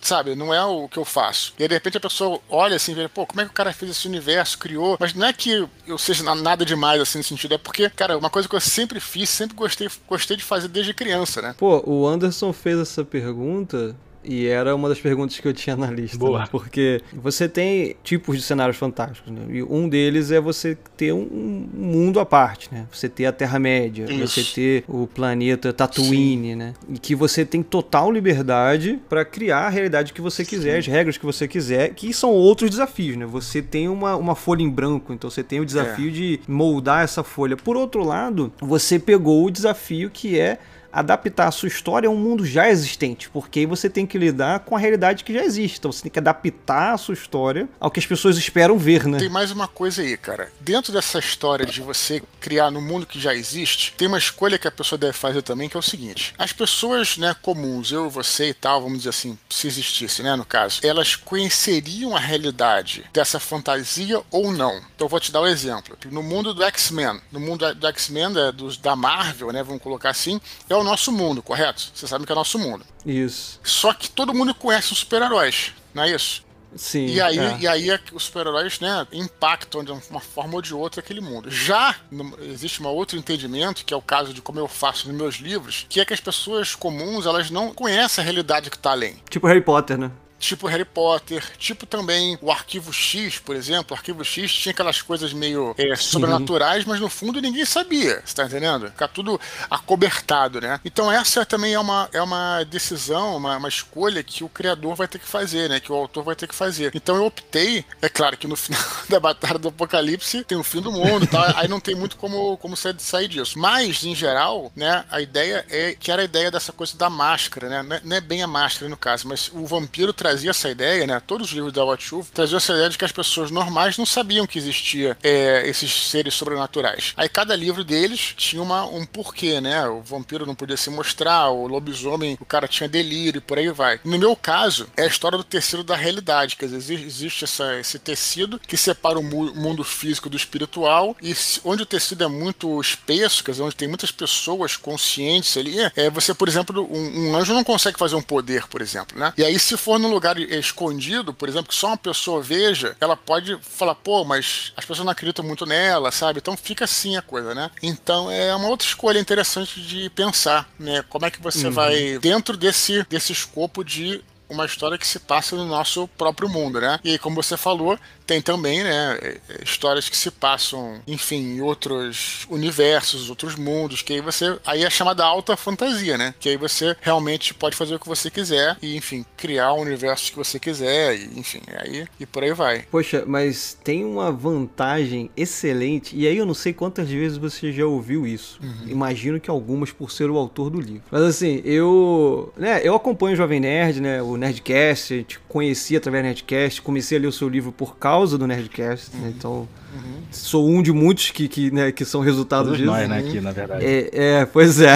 Sabe? 0.02 0.36
Não 0.36 0.54
é 0.54 0.64
o 0.64 0.88
que 0.88 0.98
eu 0.98 1.04
faço. 1.04 1.54
E 1.58 1.62
aí, 1.62 1.68
de 1.68 1.74
repente 1.74 1.96
a 1.96 2.00
pessoa 2.00 2.40
olha 2.48 2.76
assim 2.76 2.92
e 2.92 2.94
vê, 2.94 3.08
pô, 3.08 3.26
como 3.26 3.40
é 3.40 3.44
que 3.44 3.50
o 3.50 3.54
cara 3.54 3.72
fez 3.72 3.90
esse 3.90 4.06
universo, 4.06 4.58
criou? 4.58 4.96
Mas 5.00 5.12
não 5.12 5.26
é 5.26 5.32
que 5.32 5.66
eu 5.86 5.98
seja 5.98 6.22
nada 6.34 6.64
demais 6.64 7.00
assim 7.00 7.18
no 7.18 7.24
sentido. 7.24 7.54
É 7.54 7.58
porque, 7.58 7.90
cara, 7.90 8.16
uma 8.16 8.30
coisa 8.30 8.48
que 8.48 8.54
eu 8.54 8.60
sempre 8.60 9.00
fiz, 9.00 9.28
sempre 9.28 9.56
gostei, 9.56 9.88
gostei 10.06 10.36
de 10.36 10.44
fazer 10.44 10.68
desde 10.68 10.94
criança 10.94 11.15
criança, 11.16 11.42
né? 11.42 11.54
Pô, 11.58 11.82
o 11.86 12.06
Anderson 12.06 12.52
fez 12.52 12.78
essa 12.78 13.04
pergunta 13.04 13.96
e 14.28 14.46
era 14.46 14.74
uma 14.74 14.88
das 14.88 14.98
perguntas 14.98 15.38
que 15.38 15.46
eu 15.46 15.54
tinha 15.54 15.76
na 15.76 15.88
lista. 15.88 16.18
Boa. 16.18 16.40
Né? 16.40 16.48
Porque 16.50 17.00
você 17.14 17.48
tem 17.48 17.94
tipos 18.02 18.36
de 18.36 18.42
cenários 18.42 18.76
fantásticos, 18.76 19.30
né? 19.30 19.42
E 19.48 19.62
um 19.62 19.88
deles 19.88 20.32
é 20.32 20.40
você 20.40 20.76
ter 20.96 21.12
um 21.12 21.68
mundo 21.72 22.18
à 22.18 22.26
parte, 22.26 22.68
né? 22.72 22.86
Você 22.90 23.08
ter 23.08 23.26
a 23.26 23.32
Terra-média, 23.32 24.06
você 24.18 24.42
ter 24.42 24.84
o 24.88 25.06
planeta 25.06 25.72
Tatooine, 25.72 26.50
Sim. 26.50 26.56
né? 26.56 26.74
E 26.88 26.98
que 26.98 27.14
você 27.14 27.44
tem 27.44 27.62
total 27.62 28.10
liberdade 28.10 28.98
para 29.08 29.24
criar 29.24 29.66
a 29.66 29.68
realidade 29.68 30.12
que 30.12 30.20
você 30.20 30.44
quiser, 30.44 30.72
Sim. 30.72 30.78
as 30.78 30.86
regras 30.86 31.16
que 31.16 31.24
você 31.24 31.46
quiser, 31.46 31.94
que 31.94 32.12
são 32.12 32.30
outros 32.30 32.68
desafios, 32.68 33.16
né? 33.16 33.26
Você 33.26 33.62
tem 33.62 33.88
uma, 33.88 34.16
uma 34.16 34.34
folha 34.34 34.62
em 34.62 34.70
branco, 34.70 35.12
então 35.12 35.30
você 35.30 35.44
tem 35.44 35.60
o 35.60 35.64
desafio 35.64 36.08
é. 36.08 36.12
de 36.12 36.40
moldar 36.48 37.04
essa 37.04 37.22
folha. 37.22 37.56
Por 37.56 37.76
outro 37.76 38.02
lado, 38.02 38.52
você 38.60 38.98
pegou 38.98 39.46
o 39.46 39.50
desafio 39.50 40.10
que 40.10 40.38
é 40.38 40.58
adaptar 40.96 41.48
a 41.48 41.50
sua 41.50 41.68
história 41.68 42.08
a 42.08 42.10
um 42.10 42.16
mundo 42.16 42.44
já 42.46 42.70
existente, 42.70 43.28
porque 43.28 43.60
aí 43.60 43.66
você 43.66 43.90
tem 43.90 44.06
que 44.06 44.16
lidar 44.16 44.60
com 44.60 44.74
a 44.74 44.78
realidade 44.78 45.24
que 45.24 45.34
já 45.34 45.44
existe. 45.44 45.78
Então 45.78 45.92
você 45.92 46.02
tem 46.02 46.10
que 46.10 46.18
adaptar 46.18 46.94
a 46.94 46.98
sua 46.98 47.12
história 47.12 47.68
ao 47.78 47.90
que 47.90 48.00
as 48.00 48.06
pessoas 48.06 48.38
esperam 48.38 48.78
ver, 48.78 49.04
né? 49.06 49.18
Tem 49.18 49.28
mais 49.28 49.50
uma 49.50 49.68
coisa 49.68 50.00
aí, 50.00 50.16
cara. 50.16 50.50
Dentro 50.58 50.94
dessa 50.94 51.18
história 51.18 51.66
de 51.66 51.82
você 51.82 52.22
criar 52.40 52.70
no 52.70 52.80
mundo 52.80 53.04
que 53.04 53.20
já 53.20 53.34
existe, 53.34 53.92
tem 53.96 54.08
uma 54.08 54.16
escolha 54.16 54.58
que 54.58 54.66
a 54.66 54.70
pessoa 54.70 54.98
deve 54.98 55.12
fazer 55.12 55.42
também, 55.42 55.68
que 55.68 55.76
é 55.76 55.80
o 55.80 55.82
seguinte: 55.82 56.34
as 56.38 56.52
pessoas, 56.52 57.18
né, 57.18 57.36
comuns, 57.42 57.92
eu, 57.92 58.08
você 58.08 58.48
e 58.48 58.54
tal, 58.54 58.80
vamos 58.80 58.98
dizer 58.98 59.10
assim, 59.10 59.38
se 59.50 59.66
existisse, 59.66 60.22
né, 60.22 60.34
no 60.34 60.46
caso, 60.46 60.80
elas 60.82 61.14
conheceriam 61.14 62.16
a 62.16 62.20
realidade 62.20 63.04
dessa 63.12 63.38
fantasia 63.38 64.22
ou 64.30 64.50
não. 64.50 64.78
Então 64.94 65.04
eu 65.04 65.08
vou 65.08 65.20
te 65.20 65.30
dar 65.30 65.42
um 65.42 65.46
exemplo. 65.46 65.96
No 66.10 66.22
mundo 66.22 66.54
do 66.54 66.62
X-Men, 66.62 67.20
no 67.30 67.40
mundo 67.40 67.74
do 67.74 67.86
X-Men, 67.88 68.32
é, 68.38 68.80
da 68.80 68.96
Marvel, 68.96 69.52
né, 69.52 69.62
vamos 69.62 69.82
colocar 69.82 70.08
assim, 70.10 70.40
é 70.70 70.74
o 70.74 70.85
nosso 70.86 71.12
mundo, 71.12 71.42
correto? 71.42 71.90
Você 71.94 72.06
sabe 72.06 72.24
que 72.24 72.32
é 72.32 72.34
o 72.34 72.36
nosso 72.36 72.58
mundo. 72.58 72.84
Isso. 73.04 73.60
Só 73.62 73.92
que 73.92 74.10
todo 74.10 74.34
mundo 74.34 74.54
conhece 74.54 74.92
os 74.92 74.98
super-heróis, 74.98 75.72
não 75.94 76.02
é 76.02 76.10
isso? 76.10 76.46
Sim. 76.76 77.06
E 77.06 77.20
aí, 77.20 77.38
é. 77.38 77.58
e 77.60 77.66
aí 77.66 78.00
os 78.12 78.24
super-heróis, 78.24 78.80
né, 78.80 79.06
impactam 79.12 79.82
de 79.82 79.92
uma 79.92 80.20
forma 80.20 80.54
ou 80.54 80.62
de 80.62 80.74
outra 80.74 81.00
aquele 81.00 81.20
mundo. 81.20 81.50
Já 81.50 81.96
existe 82.40 82.82
um 82.82 82.86
outro 82.86 83.16
entendimento, 83.16 83.84
que 83.84 83.94
é 83.94 83.96
o 83.96 84.02
caso 84.02 84.32
de 84.32 84.42
como 84.42 84.58
eu 84.58 84.68
faço 84.68 85.08
nos 85.08 85.16
meus 85.16 85.36
livros, 85.36 85.86
que 85.88 86.00
é 86.00 86.04
que 86.04 86.12
as 86.12 86.20
pessoas 86.20 86.74
comuns, 86.74 87.26
elas 87.26 87.50
não 87.50 87.72
conhecem 87.72 88.22
a 88.22 88.24
realidade 88.24 88.70
que 88.70 88.76
está 88.76 88.90
além. 88.90 89.16
Tipo 89.30 89.46
Harry 89.46 89.62
Potter, 89.62 89.96
né? 89.98 90.10
Tipo 90.38 90.66
Harry 90.66 90.84
Potter, 90.84 91.42
tipo 91.58 91.86
também 91.86 92.38
o 92.40 92.50
Arquivo 92.50 92.92
X, 92.92 93.38
por 93.38 93.56
exemplo. 93.56 93.94
O 93.94 93.94
Arquivo 93.94 94.24
X 94.24 94.52
tinha 94.52 94.72
aquelas 94.72 95.02
coisas 95.02 95.32
meio 95.32 95.74
é, 95.78 95.94
sobrenaturais, 95.96 96.84
mas 96.84 97.00
no 97.00 97.08
fundo 97.08 97.40
ninguém 97.40 97.64
sabia, 97.64 98.22
você 98.24 98.34
tá 98.34 98.44
entendendo? 98.44 98.86
Ficar 98.88 99.08
tudo 99.08 99.40
acobertado, 99.70 100.60
né? 100.60 100.80
Então 100.84 101.10
essa 101.10 101.44
também 101.44 101.74
é 101.74 101.78
uma, 101.78 102.08
é 102.12 102.22
uma 102.22 102.64
decisão, 102.64 103.36
uma, 103.36 103.56
uma 103.56 103.68
escolha 103.68 104.22
que 104.22 104.44
o 104.44 104.48
criador 104.48 104.94
vai 104.94 105.08
ter 105.08 105.18
que 105.18 105.26
fazer, 105.26 105.68
né? 105.68 105.80
Que 105.80 105.92
o 105.92 105.94
autor 105.94 106.24
vai 106.24 106.36
ter 106.36 106.46
que 106.46 106.54
fazer. 106.54 106.90
Então 106.94 107.16
eu 107.16 107.24
optei, 107.24 107.84
é 108.00 108.08
claro 108.08 108.36
que 108.36 108.46
no 108.46 108.56
final 108.56 108.82
da 109.08 109.20
Batalha 109.20 109.58
do 109.58 109.68
Apocalipse 109.68 110.44
tem 110.44 110.56
o 110.56 110.64
fim 110.64 110.80
do 110.80 110.92
mundo 110.92 111.24
e 111.24 111.28
tal, 111.28 111.44
aí 111.56 111.68
não 111.68 111.80
tem 111.80 111.94
muito 111.94 112.16
como, 112.16 112.56
como 112.58 112.76
sair, 112.76 113.26
disso. 113.28 113.58
Mas, 113.58 114.04
em 114.04 114.14
geral, 114.14 114.70
né, 114.76 115.04
a 115.10 115.20
ideia 115.20 115.64
é 115.68 115.94
que 115.94 116.10
era 116.10 116.22
a 116.22 116.24
ideia 116.24 116.50
dessa 116.50 116.72
coisa 116.72 116.96
da 116.96 117.10
máscara, 117.10 117.68
né? 117.68 117.82
Não 117.82 117.96
é, 117.96 118.00
não 118.04 118.16
é 118.16 118.20
bem 118.20 118.42
a 118.42 118.46
máscara 118.46 118.88
no 118.88 118.96
caso, 118.96 119.26
mas 119.28 119.50
o 119.52 119.66
vampiro 119.66 120.12
trazia 120.26 120.50
essa 120.50 120.68
ideia, 120.68 121.06
né? 121.06 121.22
Todos 121.24 121.48
os 121.48 121.52
livros 121.52 121.72
da 121.72 121.84
Watchuf 121.84 122.32
traziam 122.32 122.56
essa 122.56 122.72
ideia 122.72 122.90
de 122.90 122.98
que 122.98 123.04
as 123.04 123.12
pessoas 123.12 123.50
normais 123.50 123.96
não 123.96 124.04
sabiam 124.04 124.46
que 124.46 124.58
existia 124.58 125.16
é, 125.22 125.62
esses 125.68 126.08
seres 126.08 126.34
sobrenaturais. 126.34 127.14
Aí 127.16 127.28
cada 127.28 127.54
livro 127.54 127.84
deles 127.84 128.34
tinha 128.36 128.60
uma, 128.60 128.84
um 128.84 129.06
porquê, 129.06 129.60
né? 129.60 129.86
O 129.86 130.00
vampiro 130.00 130.44
não 130.44 130.54
podia 130.54 130.76
se 130.76 130.90
mostrar, 130.90 131.50
o 131.50 131.68
lobisomem, 131.68 132.36
o 132.40 132.44
cara 132.44 132.66
tinha 132.66 132.88
delírio 132.88 133.38
e 133.38 133.40
por 133.40 133.56
aí 133.56 133.70
vai. 133.70 134.00
No 134.04 134.18
meu 134.18 134.34
caso, 134.34 134.88
é 134.96 135.04
a 135.04 135.06
história 135.06 135.38
do 135.38 135.44
tecido 135.44 135.84
da 135.84 135.94
realidade, 135.94 136.56
quer 136.56 136.68
dizer, 136.68 137.00
existe 137.00 137.44
essa, 137.44 137.78
esse 137.78 137.98
tecido 137.98 138.58
que 138.58 138.76
separa 138.76 139.18
o 139.18 139.22
mundo 139.22 139.84
físico 139.84 140.28
do 140.28 140.36
espiritual 140.36 141.16
e 141.22 141.36
onde 141.64 141.84
o 141.84 141.86
tecido 141.86 142.24
é 142.24 142.28
muito 142.28 142.80
espesso, 142.80 143.44
quer 143.44 143.52
dizer, 143.52 143.62
onde 143.62 143.76
tem 143.76 143.86
muitas 143.86 144.10
pessoas 144.10 144.76
conscientes 144.76 145.56
ali, 145.56 145.76
é 145.94 146.10
você, 146.10 146.34
por 146.34 146.48
exemplo, 146.48 146.88
um, 146.90 147.30
um 147.30 147.36
anjo 147.36 147.54
não 147.54 147.62
consegue 147.62 147.98
fazer 147.98 148.16
um 148.16 148.22
poder, 148.22 148.66
por 148.66 148.82
exemplo, 148.82 149.18
né? 149.18 149.32
E 149.38 149.44
aí 149.44 149.56
se 149.58 149.76
for 149.76 149.98
no 149.98 150.15
lugar 150.16 150.38
escondido, 150.38 151.32
por 151.32 151.48
exemplo, 151.48 151.68
que 151.68 151.74
só 151.74 151.88
uma 151.88 151.96
pessoa 151.96 152.42
veja, 152.42 152.96
ela 153.00 153.16
pode 153.16 153.58
falar, 153.60 153.94
pô, 153.94 154.24
mas 154.24 154.72
as 154.76 154.84
pessoas 154.84 155.04
não 155.04 155.12
acreditam 155.12 155.44
muito 155.44 155.64
nela, 155.64 156.10
sabe? 156.10 156.38
Então 156.38 156.56
fica 156.56 156.84
assim 156.84 157.16
a 157.16 157.22
coisa, 157.22 157.54
né? 157.54 157.70
Então 157.82 158.30
é 158.30 158.54
uma 158.54 158.68
outra 158.68 158.86
escolha 158.86 159.18
interessante 159.18 159.80
de 159.80 160.10
pensar, 160.10 160.68
né? 160.78 161.04
Como 161.08 161.24
é 161.24 161.30
que 161.30 161.40
você 161.40 161.66
uhum. 161.66 161.72
vai, 161.72 162.18
dentro 162.18 162.56
desse, 162.56 163.04
desse 163.08 163.32
escopo 163.32 163.84
de 163.84 164.22
uma 164.48 164.64
história 164.64 164.98
que 164.98 165.06
se 165.06 165.18
passa 165.18 165.56
no 165.56 165.64
nosso 165.64 166.08
próprio 166.08 166.48
mundo, 166.48 166.80
né? 166.80 166.98
E 167.04 167.18
como 167.18 167.36
você 167.36 167.56
falou, 167.56 167.98
tem 168.26 168.42
também, 168.42 168.82
né, 168.82 169.18
é, 169.22 169.38
é, 169.48 169.62
histórias 169.62 170.08
que 170.08 170.16
se 170.16 170.30
passam, 170.30 171.00
enfim, 171.06 171.56
em 171.56 171.60
outros 171.60 172.46
universos, 172.50 173.30
outros 173.30 173.54
mundos, 173.54 174.02
que 174.02 174.14
aí 174.14 174.20
você, 174.20 174.58
aí 174.66 174.84
é 174.84 174.90
chamada 174.90 175.24
alta 175.24 175.56
fantasia, 175.56 176.18
né? 176.18 176.34
Que 176.40 176.50
aí 176.50 176.56
você 176.56 176.96
realmente 177.00 177.54
pode 177.54 177.76
fazer 177.76 177.94
o 177.94 178.00
que 178.00 178.08
você 178.08 178.30
quiser 178.30 178.76
e, 178.82 178.96
enfim, 178.96 179.24
criar 179.36 179.72
o 179.72 179.80
universo 179.80 180.30
que 180.30 180.36
você 180.36 180.58
quiser 180.58 181.16
e, 181.16 181.38
enfim, 181.38 181.62
aí 181.78 182.06
e 182.18 182.26
por 182.26 182.42
aí 182.42 182.52
vai. 182.52 182.82
Poxa, 182.90 183.22
mas 183.26 183.78
tem 183.84 184.04
uma 184.04 184.32
vantagem 184.32 185.30
excelente, 185.36 186.16
e 186.16 186.26
aí 186.26 186.36
eu 186.36 186.46
não 186.46 186.54
sei 186.54 186.72
quantas 186.72 187.08
vezes 187.08 187.38
você 187.38 187.72
já 187.72 187.86
ouviu 187.86 188.26
isso. 188.26 188.58
Uhum. 188.62 188.88
Imagino 188.88 189.38
que 189.38 189.50
algumas 189.50 189.92
por 189.92 190.10
ser 190.10 190.30
o 190.30 190.36
autor 190.36 190.70
do 190.70 190.80
livro. 190.80 191.02
Mas 191.10 191.22
assim, 191.22 191.62
eu, 191.64 192.52
né, 192.56 192.80
eu 192.82 192.94
acompanho 192.94 193.34
o 193.34 193.36
Jovem 193.36 193.60
Nerd, 193.60 194.00
né, 194.00 194.20
o 194.20 194.35
Nerdcast, 194.36 195.14
a 195.14 195.16
gente 195.18 195.38
conhecia 195.48 195.98
através 195.98 196.22
do 196.22 196.26
Nerdcast, 196.26 196.82
comecei 196.82 197.18
a 197.18 197.20
ler 197.20 197.26
o 197.26 197.32
seu 197.32 197.48
livro 197.48 197.72
por 197.72 197.96
causa 197.96 198.36
do 198.36 198.46
Nerdcast, 198.46 199.10
né? 199.14 199.18
uhum. 199.18 199.26
né? 199.26 199.34
Então, 199.36 199.68
uhum. 199.94 200.22
sou 200.30 200.68
um 200.68 200.82
de 200.82 200.92
muitos 200.92 201.30
que, 201.30 201.48
que, 201.48 201.70
né, 201.70 201.92
que 201.92 202.04
são 202.04 202.20
resultado 202.20 202.64
Todos 202.64 202.78
disso. 202.78 202.90
nós, 202.90 203.08
né, 203.08 203.18
aqui, 203.18 203.40
na 203.40 203.52
verdade. 203.52 203.84
É, 203.84 204.10
é 204.12 204.46
pois 204.46 204.80
é. 204.80 204.94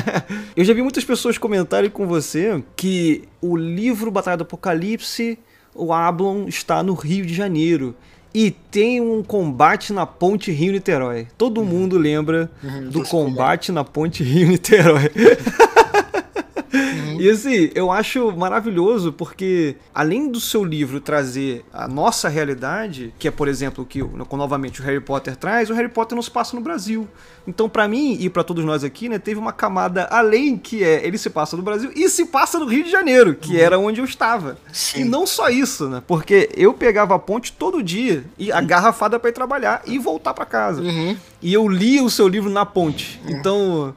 Eu 0.56 0.64
já 0.64 0.74
vi 0.74 0.82
muitas 0.82 1.04
pessoas 1.04 1.38
comentarem 1.38 1.90
com 1.90 2.06
você 2.06 2.62
que 2.76 3.24
o 3.40 3.56
livro 3.56 4.10
Batalha 4.10 4.36
do 4.36 4.42
Apocalipse, 4.42 5.38
o 5.74 5.92
Ablon, 5.92 6.46
está 6.46 6.82
no 6.82 6.94
Rio 6.94 7.26
de 7.26 7.34
Janeiro 7.34 7.94
e 8.34 8.50
tem 8.50 9.00
um 9.00 9.22
combate 9.22 9.92
na 9.92 10.04
ponte 10.04 10.50
Rio-Niterói. 10.50 11.28
Todo 11.38 11.60
uhum. 11.60 11.66
mundo 11.66 11.96
lembra 11.96 12.50
uhum, 12.62 12.90
do 12.90 13.04
combate 13.04 13.70
na 13.70 13.84
ponte 13.84 14.24
Rio-Niterói. 14.24 15.10
Uhum. 16.74 17.20
E 17.20 17.30
assim, 17.30 17.70
eu 17.74 17.90
acho 17.90 18.32
maravilhoso 18.32 19.12
porque, 19.12 19.76
além 19.94 20.30
do 20.30 20.40
seu 20.40 20.64
livro 20.64 21.00
trazer 21.00 21.64
a 21.72 21.86
nossa 21.86 22.28
realidade, 22.28 23.14
que 23.18 23.28
é, 23.28 23.30
por 23.30 23.48
exemplo, 23.48 23.84
que 23.84 24.02
novamente 24.32 24.80
o 24.80 24.84
Harry 24.84 25.00
Potter 25.00 25.36
traz, 25.36 25.70
o 25.70 25.74
Harry 25.74 25.88
Potter 25.88 26.16
não 26.16 26.22
se 26.22 26.30
passa 26.30 26.56
no 26.56 26.62
Brasil. 26.62 27.08
Então, 27.46 27.68
para 27.68 27.86
mim 27.86 28.16
e 28.18 28.30
para 28.30 28.42
todos 28.42 28.64
nós 28.64 28.82
aqui, 28.82 29.08
né, 29.08 29.18
teve 29.18 29.38
uma 29.38 29.52
camada 29.52 30.08
além 30.10 30.56
que 30.56 30.82
é 30.82 31.06
ele 31.06 31.18
se 31.18 31.28
passa 31.30 31.56
no 31.56 31.62
Brasil 31.62 31.92
e 31.94 32.08
se 32.08 32.26
passa 32.26 32.58
no 32.58 32.66
Rio 32.66 32.84
de 32.84 32.90
Janeiro, 32.90 33.34
que 33.34 33.52
uhum. 33.52 33.60
era 33.60 33.78
onde 33.78 34.00
eu 34.00 34.04
estava. 34.04 34.56
Sim. 34.72 35.02
E 35.02 35.04
não 35.04 35.26
só 35.26 35.48
isso, 35.48 35.88
né? 35.88 36.02
Porque 36.06 36.48
eu 36.56 36.72
pegava 36.72 37.14
a 37.14 37.18
ponte 37.18 37.52
todo 37.52 37.82
dia 37.82 38.24
e 38.38 38.50
a 38.50 38.60
garrafada 38.60 39.18
para 39.18 39.30
ir 39.30 39.34
trabalhar 39.34 39.82
e 39.86 39.98
voltar 39.98 40.34
para 40.34 40.46
casa. 40.46 40.82
Uhum. 40.82 41.16
E 41.42 41.52
eu 41.52 41.68
li 41.68 42.00
o 42.00 42.08
seu 42.08 42.26
livro 42.26 42.50
na 42.50 42.64
ponte. 42.64 43.20
Uhum. 43.24 43.36
Então, 43.36 43.94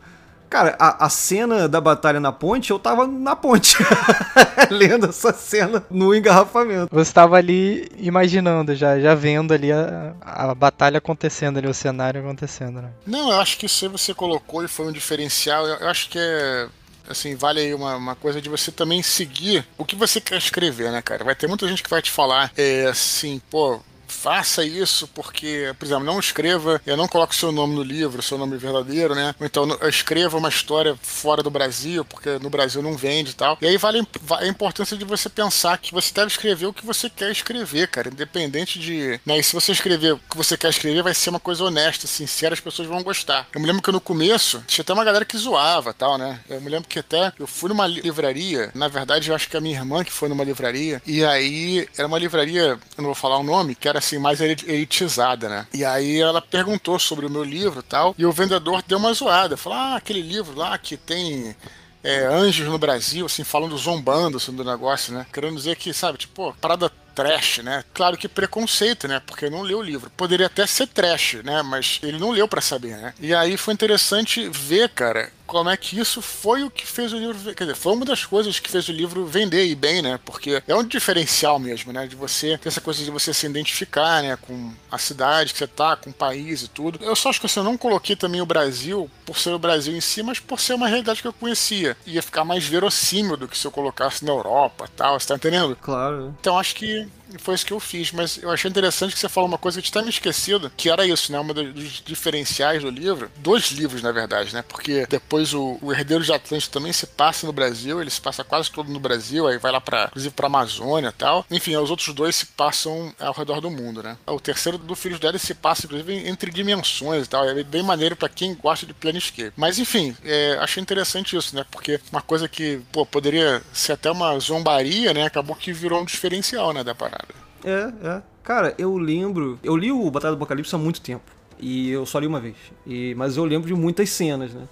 Cara, 0.50 0.76
a, 0.80 1.06
a, 1.06 1.10
cena 1.10 1.68
da 1.68 1.82
batalha 1.82 2.20
na 2.20 2.32
ponte, 2.32 2.72
eu 2.72 2.80
tava 2.80 3.06
na 3.06 3.36
ponte, 3.36 3.78
lendo 4.72 5.08
essa 5.08 5.34
cena 5.34 5.84
no 5.90 6.16
engarrafamento. 6.16 6.88
Você 6.92 7.12
tava 7.12 7.36
ali 7.38 7.90
imaginando 7.98 8.74
já, 8.76 9.00
já 9.00 9.14
vendo 9.14 9.54
ali 9.54 9.72
a, 9.72 10.14
a 10.22 10.56
batalha 10.56 11.00
acontecendo 11.00 11.58
ali, 11.58 11.68
o 11.68 11.74
cenário 11.74 12.22
acontecendo, 12.22 12.82
né? 12.82 12.90
Não, 13.06 13.32
eu 13.32 13.40
acho 13.40 13.58
que 13.58 13.66
isso 13.66 13.90
você 13.90 14.14
colocou 14.14 14.64
e 14.64 14.68
foi 14.68 14.88
um 14.88 14.92
diferencial. 14.92 15.68
Eu, 15.68 15.76
eu 15.76 15.90
acho 15.90 16.10
que 16.10 16.18
é 16.18 16.68
assim, 17.10 17.36
vale 17.36 17.62
aí 17.62 17.74
uma, 17.74 17.96
uma 17.96 18.16
coisa 18.16 18.42
de 18.42 18.50
você 18.50 18.72
também 18.72 19.02
seguir 19.02 19.66
o 19.78 19.86
que 19.86 19.96
você 19.96 20.20
quer 20.20 20.38
escrever, 20.38 20.92
né, 20.92 21.02
cara? 21.02 21.24
Vai 21.24 21.36
ter 21.36 21.48
muita 21.48 21.68
gente 21.68 21.82
que 21.82 21.90
vai 21.90 22.02
te 22.02 22.12
falar, 22.12 22.52
é, 22.58 22.86
assim, 22.86 23.42
pô, 23.50 23.80
faça 24.08 24.64
isso 24.64 25.08
porque, 25.08 25.74
por 25.78 25.86
exemplo, 25.86 26.04
não 26.04 26.20
escreva, 26.20 26.82
eu 26.86 26.98
não 26.98 27.08
coloco 27.08 27.36
seu 27.36 27.52
nome 27.52 27.76
no 27.76 27.84
livro, 27.84 28.22
seu 28.22 28.38
nome 28.38 28.58
verdadeiro, 28.58 29.16
né? 29.16 29.36
Ou 29.40 29.46
então 29.46 29.68
escreva 29.88 30.38
uma 30.38 30.50
história 30.50 30.98
fora 31.02 31.44
do 31.44 31.50
Brasil, 31.50 32.04
porque 32.06 32.38
no 32.40 32.50
Brasil 32.50 32.82
não 32.82 32.96
vende 32.96 33.32
e 33.32 33.34
tal. 33.34 33.58
E 33.62 33.68
aí 33.68 33.78
vale 33.78 34.06
a 34.32 34.48
importância 34.48 34.98
de 34.98 35.06
você 35.06 35.30
pensar 35.30 35.78
que 35.78 35.94
você 35.94 36.14
deve 36.14 36.28
escrever 36.28 36.66
o 36.66 36.74
que 36.74 36.86
você 36.86 37.10
quer 37.10 37.32
escrever, 37.32 37.88
cara, 37.88 38.10
independente 38.10 38.80
de, 38.80 39.20
né? 39.26 39.38
E 39.38 39.44
se 39.44 39.54
você 39.54 39.72
escrever 39.72 40.14
o 40.14 40.18
que 40.18 40.38
você 40.38 40.58
quer 40.58 40.70
escrever, 40.70 41.04
vai 41.04 41.14
ser 41.14 41.30
uma 41.30 41.40
coisa 41.40 41.64
honesta, 41.64 42.08
sincera, 42.08 42.54
as 42.54 42.60
pessoas 42.60 42.88
vão 42.88 43.04
gostar. 43.04 43.48
Eu 43.54 43.62
me 43.62 43.68
lembro 43.68 43.82
que 43.82 43.92
no 43.92 44.02
começo 44.02 44.64
tinha 44.68 44.84
até 44.84 44.94
uma 44.94 45.04
galera 45.04 45.26
que 45.26 45.38
zoava, 45.38 45.94
tal, 45.94 46.18
né? 46.18 46.40
Eu 46.50 46.62
me 46.62 46.70
lembro 46.70 46.88
que 46.88 47.00
até 47.00 47.32
eu 47.40 47.48
fui 47.48 47.70
numa 47.70 47.88
livraria, 47.88 48.72
na 48.74 48.88
verdade 48.88 49.30
eu 49.30 49.36
acho 49.36 49.50
que 49.50 49.58
a 49.58 49.62
minha 49.62 49.78
irmã 49.78 50.04
que 50.04 50.12
foi 50.12 50.30
numa 50.30 50.44
livraria, 50.44 51.02
e 51.06 51.24
aí 51.24 51.88
era 51.98 52.08
uma 52.08 52.20
livraria, 52.20 52.62
eu 52.62 52.80
não 52.98 53.06
vou 53.06 53.16
falar 53.16 53.38
o 53.38 53.44
nome, 53.44 53.76
que 53.76 53.88
era 53.88 53.97
assim, 53.98 54.18
mais 54.18 54.40
elitizada, 54.42 55.50
né? 55.50 55.68
E 55.74 55.84
aí 55.84 56.20
ela 56.20 56.42
perguntou 56.42 56.98
sobre 57.00 57.26
o 57.26 57.30
meu 57.30 57.44
livro 57.44 57.80
e 57.80 57.84
tal, 57.84 58.16
e 58.18 58.26
o 58.26 58.32
vendedor 58.32 58.84
deu 58.88 58.98
uma 58.98 59.14
zoada. 59.14 59.58
Falou: 59.58 59.78
ah, 59.78 59.96
aquele 59.96 60.22
livro 60.22 60.56
lá 60.56 60.78
que 60.78 60.98
tem 60.98 61.56
é, 62.04 62.26
anjos 62.26 62.68
no 62.68 62.78
Brasil, 62.78 63.26
assim, 63.26 63.44
falando 63.44 63.78
zombando 63.78 64.38
assim, 64.38 64.54
do 64.54 64.64
negócio, 64.64 65.14
né? 65.14 65.26
Querendo 65.34 65.56
dizer 65.56 65.76
que, 65.76 65.94
sabe, 65.94 66.18
tipo, 66.18 66.56
parada 66.62 66.92
trash, 67.18 67.60
né? 67.60 67.84
Claro 67.96 68.16
que 68.16 68.28
preconceito, 68.28 69.08
né? 69.08 69.20
Porque 69.26 69.50
não 69.50 69.64
leu 69.64 69.80
o 69.80 69.84
livro. 69.84 70.12
Poderia 70.16 70.46
até 70.46 70.68
ser 70.68 70.86
trash, 70.88 71.38
né? 71.44 71.64
Mas 71.64 72.00
ele 72.04 72.20
não 72.20 72.30
leu 72.30 72.48
para 72.48 72.62
saber, 72.62 72.96
né? 72.98 73.14
E 73.20 73.34
aí 73.34 73.58
foi 73.58 73.74
interessante 73.74 74.48
ver, 74.50 74.90
cara, 74.90 75.32
como 75.48 75.70
é 75.70 75.78
que 75.78 75.98
isso 75.98 76.22
foi 76.22 76.64
o 76.64 76.70
que 76.70 76.86
fez 76.86 77.14
o 77.14 77.18
livro. 77.18 77.56
Quer 77.56 77.64
dizer, 77.64 77.76
foi 77.76 77.94
uma 77.94 78.06
das 78.06 78.26
coisas 78.26 78.60
que 78.60 78.70
fez 78.70 78.88
o 78.90 78.92
livro 78.92 79.26
vender 79.26 79.66
e 79.66 79.74
bem, 79.74 80.02
né? 80.02 80.20
Porque 80.24 80.62
é 80.68 80.76
um 80.76 80.84
diferencial 80.84 81.58
mesmo, 81.58 81.94
né? 81.94 82.06
De 82.06 82.16
você 82.16 82.58
ter 82.58 82.68
essa 82.68 82.82
coisa 82.82 83.04
de 83.04 83.10
você 83.10 83.34
se 83.34 83.46
identificar, 83.46 84.22
né? 84.22 84.38
Com 84.38 84.74
a 84.92 84.98
cidade 84.98 85.54
que 85.54 85.60
você 85.60 85.68
tá, 85.68 85.96
com 85.96 86.10
o 86.10 86.14
país 86.14 86.62
e 86.62 86.68
tudo. 86.68 87.00
Eu 87.02 87.16
só 87.16 87.30
acho 87.30 87.40
que 87.40 87.46
assim, 87.46 87.62
eu 87.62 87.64
não 87.64 87.78
coloquei 87.78 88.16
também 88.16 88.42
o 88.42 88.46
Brasil 88.46 89.10
por 89.26 89.40
ser 89.40 89.52
o 89.52 89.60
Brasil 89.60 89.96
em 89.96 90.02
si, 90.02 90.22
mas 90.22 90.40
por 90.40 90.60
ser 90.60 90.74
uma 90.74 90.88
realidade 90.88 91.22
que 91.22 91.28
eu 91.28 91.34
conhecia. 91.34 91.96
Ia 92.06 92.22
ficar 92.22 92.44
mais 92.44 92.66
verossímil 92.66 93.38
do 93.38 93.48
que 93.48 93.58
se 93.58 93.66
eu 93.66 93.72
colocasse 93.72 94.26
na 94.26 94.32
Europa 94.32 94.90
tal, 94.96 95.20
você 95.20 95.28
tá 95.28 95.36
entendendo? 95.36 95.76
Claro. 95.76 96.36
Então 96.40 96.60
acho 96.60 96.76
que 96.76 97.08
foi 97.40 97.56
isso 97.56 97.66
que 97.66 97.74
eu 97.74 97.80
fiz. 97.80 98.12
Mas 98.12 98.42
eu 98.42 98.50
achei 98.50 98.70
interessante 98.70 99.14
que 99.14 99.20
você 99.20 99.30
falou 99.30 99.48
uma 99.48 99.58
coisa 99.58 99.82
que 99.82 99.92
tinha 99.92 100.04
me 100.04 100.10
esquecido, 100.10 100.72
que 100.76 100.90
era 100.90 101.06
isso, 101.06 101.32
né? 101.32 101.40
Uma 101.40 101.54
dos 101.54 102.02
diferenciais 102.06 102.82
do 102.82 102.90
livro. 102.90 103.32
Dois 103.38 103.72
livros, 103.72 104.02
na 104.02 104.12
verdade, 104.12 104.54
né? 104.54 104.64
Porque 104.68 105.06
depois 105.08 105.54
o, 105.54 105.78
o 105.82 105.92
Herdeiro 105.92 106.24
de 106.24 106.32
Atlântico 106.32 106.74
também 106.74 106.94
se 106.94 107.08
passa 107.08 107.46
no 107.46 107.54
Brasil, 107.54 108.02
ele 108.02 108.10
se 108.10 108.22
passa 108.22 108.44
quase 108.44 108.72
todo 108.72 108.90
no 108.90 109.00
Brasil, 109.00 109.48
aí 109.48 109.58
vai 109.58 109.72
lá 109.72 109.82
para 109.82 110.06
inclusive 110.06 110.34
pra 110.34 110.48
Amazônia 110.48 111.10
e 111.10 111.14
tal. 111.14 111.46
Enfim, 111.52 111.76
os 111.76 111.90
outros 111.90 112.14
dois 112.14 112.36
se 112.36 112.46
passam 112.46 113.14
ao 113.20 113.34
redor 113.34 113.62
do 113.62 113.70
mundo, 113.70 114.02
né? 114.04 114.18
O 114.26 114.40
terceiro 114.40 114.78
do 114.78 114.96
Filhos 114.96 115.20
dela 115.20 115.38
se 115.38 115.54
passa, 115.54 115.86
inclusive, 115.86 116.28
entre 116.28 116.52
dimensões 116.52 117.26
e 117.26 117.30
tal. 117.30 117.48
É 117.48 117.64
bem 117.64 117.84
maneiro 117.84 118.16
para 118.16 118.30
quem 118.30 118.56
gosta 118.56 118.86
de 118.86 118.94
Planescape. 118.94 119.54
Mas 119.56 119.80
enfim, 119.80 120.16
é, 120.24 120.58
achei 120.60 120.82
interessante 120.82 121.36
isso, 121.36 121.56
né? 121.56 121.66
Porque 121.70 122.00
uma 122.12 122.22
coisa 122.22 122.48
que, 122.48 122.82
pô, 122.92 123.06
poderia 123.06 123.62
ser 123.74 123.94
até 123.94 124.10
uma 124.12 124.38
zombaria, 124.40 125.14
né? 125.14 125.26
Acabou 125.26 125.56
que 125.56 125.74
virou 125.74 126.02
um 126.02 126.06
diferencial, 126.06 126.74
né, 126.74 126.84
da 126.84 126.96
parada. 126.96 127.27
É, 127.68 128.08
é. 128.08 128.22
Cara, 128.44 128.74
eu 128.78 128.98
lembro. 128.98 129.60
Eu 129.62 129.76
li 129.76 129.92
o 129.92 130.10
Batalha 130.10 130.34
do 130.34 130.38
Apocalipse 130.38 130.74
há 130.74 130.78
muito 130.78 131.02
tempo. 131.02 131.30
E 131.60 131.90
eu 131.90 132.06
só 132.06 132.18
li 132.18 132.26
uma 132.28 132.40
vez. 132.40 132.56
E, 132.86 133.14
mas 133.16 133.36
eu 133.36 133.44
lembro 133.44 133.68
de 133.68 133.74
muitas 133.74 134.10
cenas, 134.10 134.54
né? 134.54 134.68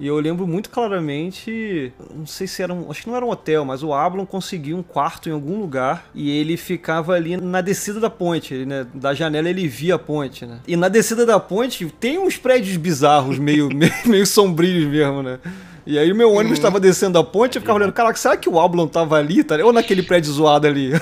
E 0.00 0.06
eu 0.06 0.18
lembro 0.20 0.46
muito 0.46 0.70
claramente, 0.70 1.92
não 2.14 2.26
sei 2.26 2.46
se 2.46 2.62
era 2.62 2.72
um, 2.72 2.88
acho 2.90 3.02
que 3.02 3.08
não 3.08 3.16
era 3.16 3.24
um 3.24 3.30
hotel, 3.30 3.64
mas 3.64 3.82
o 3.82 3.92
Ablon 3.92 4.24
conseguiu 4.24 4.76
um 4.76 4.82
quarto 4.82 5.28
em 5.28 5.32
algum 5.32 5.58
lugar 5.58 6.08
e 6.14 6.30
ele 6.30 6.56
ficava 6.56 7.14
ali 7.14 7.36
na 7.36 7.60
descida 7.60 7.98
da 7.98 8.08
ponte, 8.08 8.64
né? 8.64 8.86
Da 8.94 9.12
janela 9.12 9.48
ele 9.50 9.66
via 9.66 9.96
a 9.96 9.98
ponte, 9.98 10.46
né? 10.46 10.60
E 10.68 10.76
na 10.76 10.88
descida 10.88 11.26
da 11.26 11.40
ponte 11.40 11.84
tem 11.98 12.16
uns 12.16 12.36
prédios 12.36 12.76
bizarros, 12.76 13.38
meio, 13.38 13.68
meio, 13.74 13.92
meio 14.06 14.26
sombrios 14.26 14.86
mesmo, 14.86 15.22
né? 15.22 15.40
E 15.84 15.98
aí 15.98 16.12
o 16.12 16.14
meu 16.14 16.32
ônibus 16.32 16.58
estava 16.58 16.76
uhum. 16.76 16.82
descendo 16.82 17.18
a 17.18 17.24
ponte, 17.24 17.56
eu 17.56 17.62
ficava 17.62 17.78
olhando, 17.78 17.94
caraca, 17.94 18.18
será 18.18 18.36
que 18.36 18.48
o 18.48 18.60
Ablon 18.60 18.86
tava 18.86 19.16
ali? 19.16 19.42
Tá? 19.42 19.56
Ou 19.64 19.72
naquele 19.72 20.02
prédio 20.02 20.30
zoado 20.30 20.66
ali? 20.66 20.92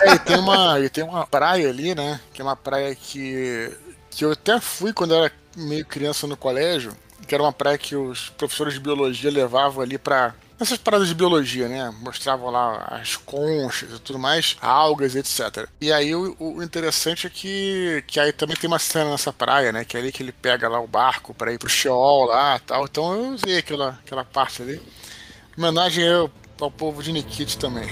É, 0.00 0.14
e 0.14 0.18
tem 0.18 0.38
uma, 0.38 0.80
e 0.80 0.88
tem 0.88 1.04
uma 1.04 1.26
praia 1.26 1.68
ali, 1.68 1.94
né? 1.94 2.18
Que 2.32 2.40
é 2.40 2.44
uma 2.44 2.56
praia 2.56 2.94
que, 2.94 3.70
que 4.10 4.24
eu 4.24 4.32
até 4.32 4.58
fui 4.58 4.92
quando 4.92 5.14
eu 5.14 5.24
era 5.24 5.32
meio 5.56 5.84
criança 5.84 6.26
no 6.26 6.36
colégio, 6.36 6.92
que 7.24 7.34
era 7.34 7.42
uma 7.42 7.52
praia 7.52 7.78
que 7.78 7.96
os 7.96 8.30
professores 8.30 8.74
de 8.74 8.80
biologia 8.80 9.30
levavam 9.30 9.82
ali 9.82 9.98
para 9.98 10.34
essas 10.58 10.78
paradas 10.78 11.08
de 11.08 11.14
biologia, 11.14 11.68
né? 11.68 11.92
Mostravam 12.00 12.50
lá 12.50 12.86
as 12.90 13.16
conchas 13.16 13.92
e 13.92 13.98
tudo 13.98 14.18
mais, 14.18 14.56
algas, 14.60 15.14
etc. 15.14 15.68
E 15.80 15.92
aí 15.92 16.14
o, 16.14 16.36
o, 16.38 16.62
interessante 16.62 17.26
é 17.26 17.30
que, 17.30 18.04
que 18.06 18.20
aí 18.20 18.32
também 18.32 18.56
tem 18.56 18.68
uma 18.68 18.78
cena 18.78 19.10
nessa 19.10 19.32
praia, 19.32 19.72
né? 19.72 19.84
Que 19.84 19.96
é 19.96 20.00
ali 20.00 20.12
que 20.12 20.22
ele 20.22 20.32
pega 20.32 20.68
lá 20.68 20.80
o 20.80 20.86
barco 20.86 21.34
para 21.34 21.52
ir 21.52 21.58
pro 21.58 21.68
Sheol 21.68 22.26
lá 22.26 22.58
tal. 22.60 22.84
Então 22.84 23.14
eu 23.14 23.34
usei 23.34 23.58
aquela, 23.58 23.98
aquela 24.04 24.24
parte 24.24 24.62
ali. 24.62 24.80
Homenagem 25.56 26.08
ao, 26.08 26.30
ao 26.60 26.70
povo 26.70 27.02
de 27.02 27.12
Nikit 27.12 27.58
também. 27.58 27.88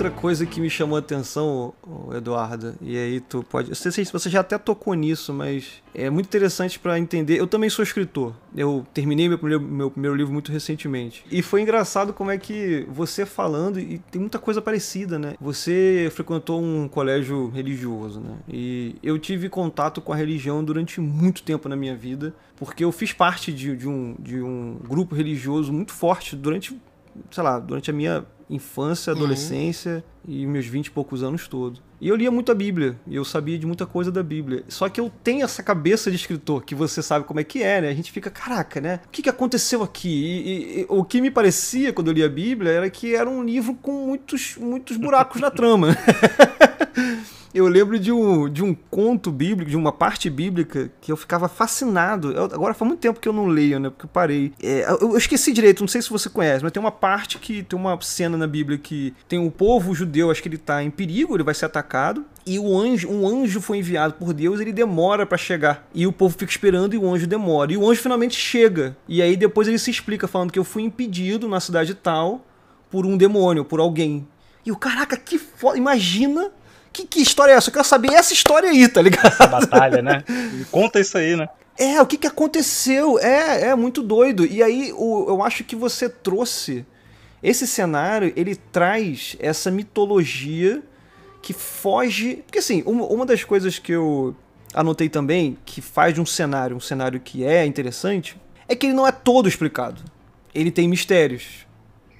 Outra 0.00 0.10
coisa 0.10 0.46
que 0.46 0.62
me 0.62 0.70
chamou 0.70 0.96
a 0.96 1.00
atenção, 1.00 1.74
Eduardo, 2.16 2.74
e 2.80 2.96
aí 2.96 3.20
tu 3.20 3.42
pode. 3.42 3.74
Se 3.74 4.04
você 4.10 4.30
já 4.30 4.40
até 4.40 4.56
tocou 4.56 4.94
nisso, 4.94 5.32
mas 5.34 5.82
é 5.94 6.08
muito 6.08 6.26
interessante 6.26 6.78
para 6.78 6.98
entender. 6.98 7.38
Eu 7.38 7.46
também 7.46 7.68
sou 7.68 7.82
escritor. 7.82 8.34
Eu 8.56 8.86
terminei 8.94 9.28
meu 9.28 9.38
primeiro, 9.38 9.62
meu 9.62 9.90
primeiro 9.90 10.16
livro 10.16 10.32
muito 10.32 10.50
recentemente. 10.50 11.22
E 11.30 11.42
foi 11.42 11.60
engraçado 11.60 12.14
como 12.14 12.30
é 12.30 12.38
que 12.38 12.86
você 12.88 13.26
falando, 13.26 13.78
e 13.78 13.98
tem 14.10 14.18
muita 14.18 14.38
coisa 14.38 14.62
parecida, 14.62 15.18
né? 15.18 15.34
Você 15.38 16.10
frequentou 16.14 16.62
um 16.62 16.88
colégio 16.88 17.50
religioso, 17.50 18.20
né? 18.20 18.38
E 18.48 18.96
eu 19.02 19.18
tive 19.18 19.50
contato 19.50 20.00
com 20.00 20.14
a 20.14 20.16
religião 20.16 20.64
durante 20.64 20.98
muito 20.98 21.42
tempo 21.42 21.68
na 21.68 21.76
minha 21.76 21.94
vida, 21.94 22.34
porque 22.56 22.82
eu 22.82 22.90
fiz 22.90 23.12
parte 23.12 23.52
de, 23.52 23.76
de 23.76 23.86
um, 23.86 24.16
de 24.18 24.40
um 24.40 24.78
grupo 24.88 25.14
religioso 25.14 25.70
muito 25.70 25.92
forte 25.92 26.34
durante, 26.34 26.74
sei 27.30 27.42
lá, 27.42 27.58
durante 27.58 27.90
a 27.90 27.92
minha 27.92 28.24
infância, 28.50 29.12
uhum. 29.12 29.18
adolescência 29.18 30.04
uhum. 30.26 30.34
e 30.34 30.46
meus 30.46 30.66
vinte 30.66 30.86
e 30.86 30.90
poucos 30.90 31.22
anos 31.22 31.46
todos. 31.48 31.80
E 32.00 32.08
eu 32.08 32.16
lia 32.16 32.30
muito 32.30 32.50
a 32.50 32.54
Bíblia, 32.54 32.98
e 33.06 33.14
eu 33.14 33.24
sabia 33.24 33.58
de 33.58 33.66
muita 33.66 33.86
coisa 33.86 34.10
da 34.10 34.22
Bíblia. 34.22 34.64
Só 34.68 34.88
que 34.88 35.00
eu 35.00 35.10
tenho 35.22 35.44
essa 35.44 35.62
cabeça 35.62 36.10
de 36.10 36.16
escritor, 36.16 36.64
que 36.64 36.74
você 36.74 37.02
sabe 37.02 37.26
como 37.26 37.40
é 37.40 37.44
que 37.44 37.62
é, 37.62 37.80
né? 37.80 37.88
A 37.88 37.94
gente 37.94 38.10
fica, 38.10 38.30
caraca, 38.30 38.80
né? 38.80 39.00
O 39.06 39.10
que, 39.10 39.22
que 39.22 39.28
aconteceu 39.28 39.82
aqui? 39.82 40.08
E, 40.08 40.80
e, 40.80 40.86
o 40.88 41.04
que 41.04 41.20
me 41.20 41.30
parecia 41.30 41.92
quando 41.92 42.08
eu 42.08 42.14
lia 42.14 42.26
a 42.26 42.30
Bíblia 42.30 42.72
era 42.72 42.90
que 42.90 43.14
era 43.14 43.28
um 43.28 43.44
livro 43.44 43.74
com 43.74 44.06
muitos, 44.06 44.56
muitos 44.56 44.96
buracos 44.96 45.40
na 45.40 45.50
trama. 45.50 45.96
Eu 47.52 47.66
lembro 47.66 47.98
de 47.98 48.12
um, 48.12 48.48
de 48.48 48.62
um 48.62 48.74
conto 48.74 49.30
bíblico, 49.30 49.70
de 49.70 49.76
uma 49.76 49.92
parte 49.92 50.30
bíblica, 50.30 50.90
que 51.00 51.10
eu 51.10 51.16
ficava 51.16 51.48
fascinado. 51.48 52.32
Eu, 52.32 52.44
agora 52.44 52.74
faz 52.74 52.88
muito 52.88 53.00
tempo 53.00 53.18
que 53.18 53.28
eu 53.28 53.32
não 53.32 53.46
leio, 53.46 53.80
né? 53.80 53.90
Porque 53.90 54.06
eu 54.06 54.10
parei. 54.10 54.52
É, 54.62 54.86
eu, 54.88 55.10
eu, 55.10 55.16
esqueci 55.16 55.52
direito, 55.52 55.80
não 55.80 55.88
sei 55.88 56.00
se 56.00 56.10
você 56.10 56.28
conhece, 56.28 56.62
mas 56.62 56.72
tem 56.72 56.80
uma 56.80 56.92
parte 56.92 57.38
que. 57.38 57.62
Tem 57.62 57.78
uma 57.78 58.00
cena 58.00 58.36
na 58.36 58.46
Bíblia 58.46 58.78
que 58.78 59.14
tem 59.28 59.38
o 59.38 59.42
um 59.42 59.50
povo 59.50 59.94
judeu, 59.94 60.30
acho 60.30 60.42
que 60.42 60.48
ele 60.48 60.58
tá 60.58 60.82
em 60.82 60.90
perigo, 60.90 61.34
ele 61.34 61.42
vai 61.42 61.54
ser 61.54 61.66
atacado. 61.66 62.24
E 62.46 62.58
o 62.58 62.78
anjo, 62.78 63.08
um 63.08 63.26
anjo 63.26 63.60
foi 63.60 63.78
enviado 63.78 64.14
por 64.14 64.32
Deus, 64.32 64.60
ele 64.60 64.72
demora 64.72 65.26
para 65.26 65.36
chegar. 65.36 65.88
E 65.94 66.06
o 66.06 66.12
povo 66.12 66.36
fica 66.38 66.50
esperando 66.50 66.94
e 66.94 66.98
o 66.98 67.12
anjo 67.12 67.26
demora. 67.26 67.72
E 67.72 67.76
o 67.76 67.88
anjo 67.88 68.00
finalmente 68.00 68.36
chega. 68.36 68.96
E 69.06 69.20
aí 69.20 69.36
depois 69.36 69.68
ele 69.68 69.78
se 69.78 69.90
explica, 69.90 70.26
falando 70.26 70.52
que 70.52 70.58
eu 70.58 70.64
fui 70.64 70.82
impedido 70.82 71.48
na 71.48 71.60
cidade 71.60 71.94
tal 71.94 72.44
por 72.90 73.06
um 73.06 73.16
demônio, 73.16 73.64
por 73.64 73.80
alguém. 73.80 74.26
E 74.64 74.72
o 74.72 74.76
caraca, 74.76 75.16
que 75.16 75.38
foda. 75.38 75.78
Imagina. 75.78 76.50
Que, 76.92 77.06
que 77.06 77.20
história 77.20 77.52
é 77.52 77.56
essa? 77.56 77.68
Eu 77.68 77.72
quero 77.72 77.84
saber 77.84 78.12
essa 78.12 78.32
história 78.32 78.68
aí, 78.68 78.88
tá 78.88 79.00
ligado? 79.00 79.26
Essa 79.26 79.46
batalha, 79.46 80.02
né? 80.02 80.24
Conta 80.70 81.00
isso 81.00 81.16
aí, 81.16 81.36
né? 81.36 81.48
É, 81.78 82.00
o 82.02 82.06
que, 82.06 82.18
que 82.18 82.26
aconteceu? 82.26 83.18
É, 83.18 83.68
é 83.68 83.74
muito 83.74 84.02
doido. 84.02 84.44
E 84.44 84.62
aí, 84.62 84.92
o, 84.94 85.26
eu 85.28 85.42
acho 85.42 85.64
que 85.64 85.76
você 85.76 86.08
trouxe. 86.08 86.84
Esse 87.42 87.66
cenário, 87.66 88.32
ele 88.36 88.54
traz 88.54 89.34
essa 89.40 89.70
mitologia 89.70 90.82
que 91.40 91.54
foge. 91.54 92.42
Porque, 92.46 92.58
assim, 92.58 92.82
uma, 92.84 93.06
uma 93.06 93.24
das 93.24 93.44
coisas 93.44 93.78
que 93.78 93.92
eu 93.92 94.36
anotei 94.74 95.08
também, 95.08 95.56
que 95.64 95.80
faz 95.80 96.14
de 96.14 96.20
um 96.20 96.26
cenário 96.26 96.76
um 96.76 96.80
cenário 96.80 97.18
que 97.18 97.44
é 97.44 97.64
interessante, 97.64 98.36
é 98.68 98.76
que 98.76 98.86
ele 98.86 98.94
não 98.94 99.06
é 99.06 99.12
todo 99.12 99.48
explicado. 99.48 100.02
Ele 100.54 100.70
tem 100.70 100.88
mistérios. 100.88 101.66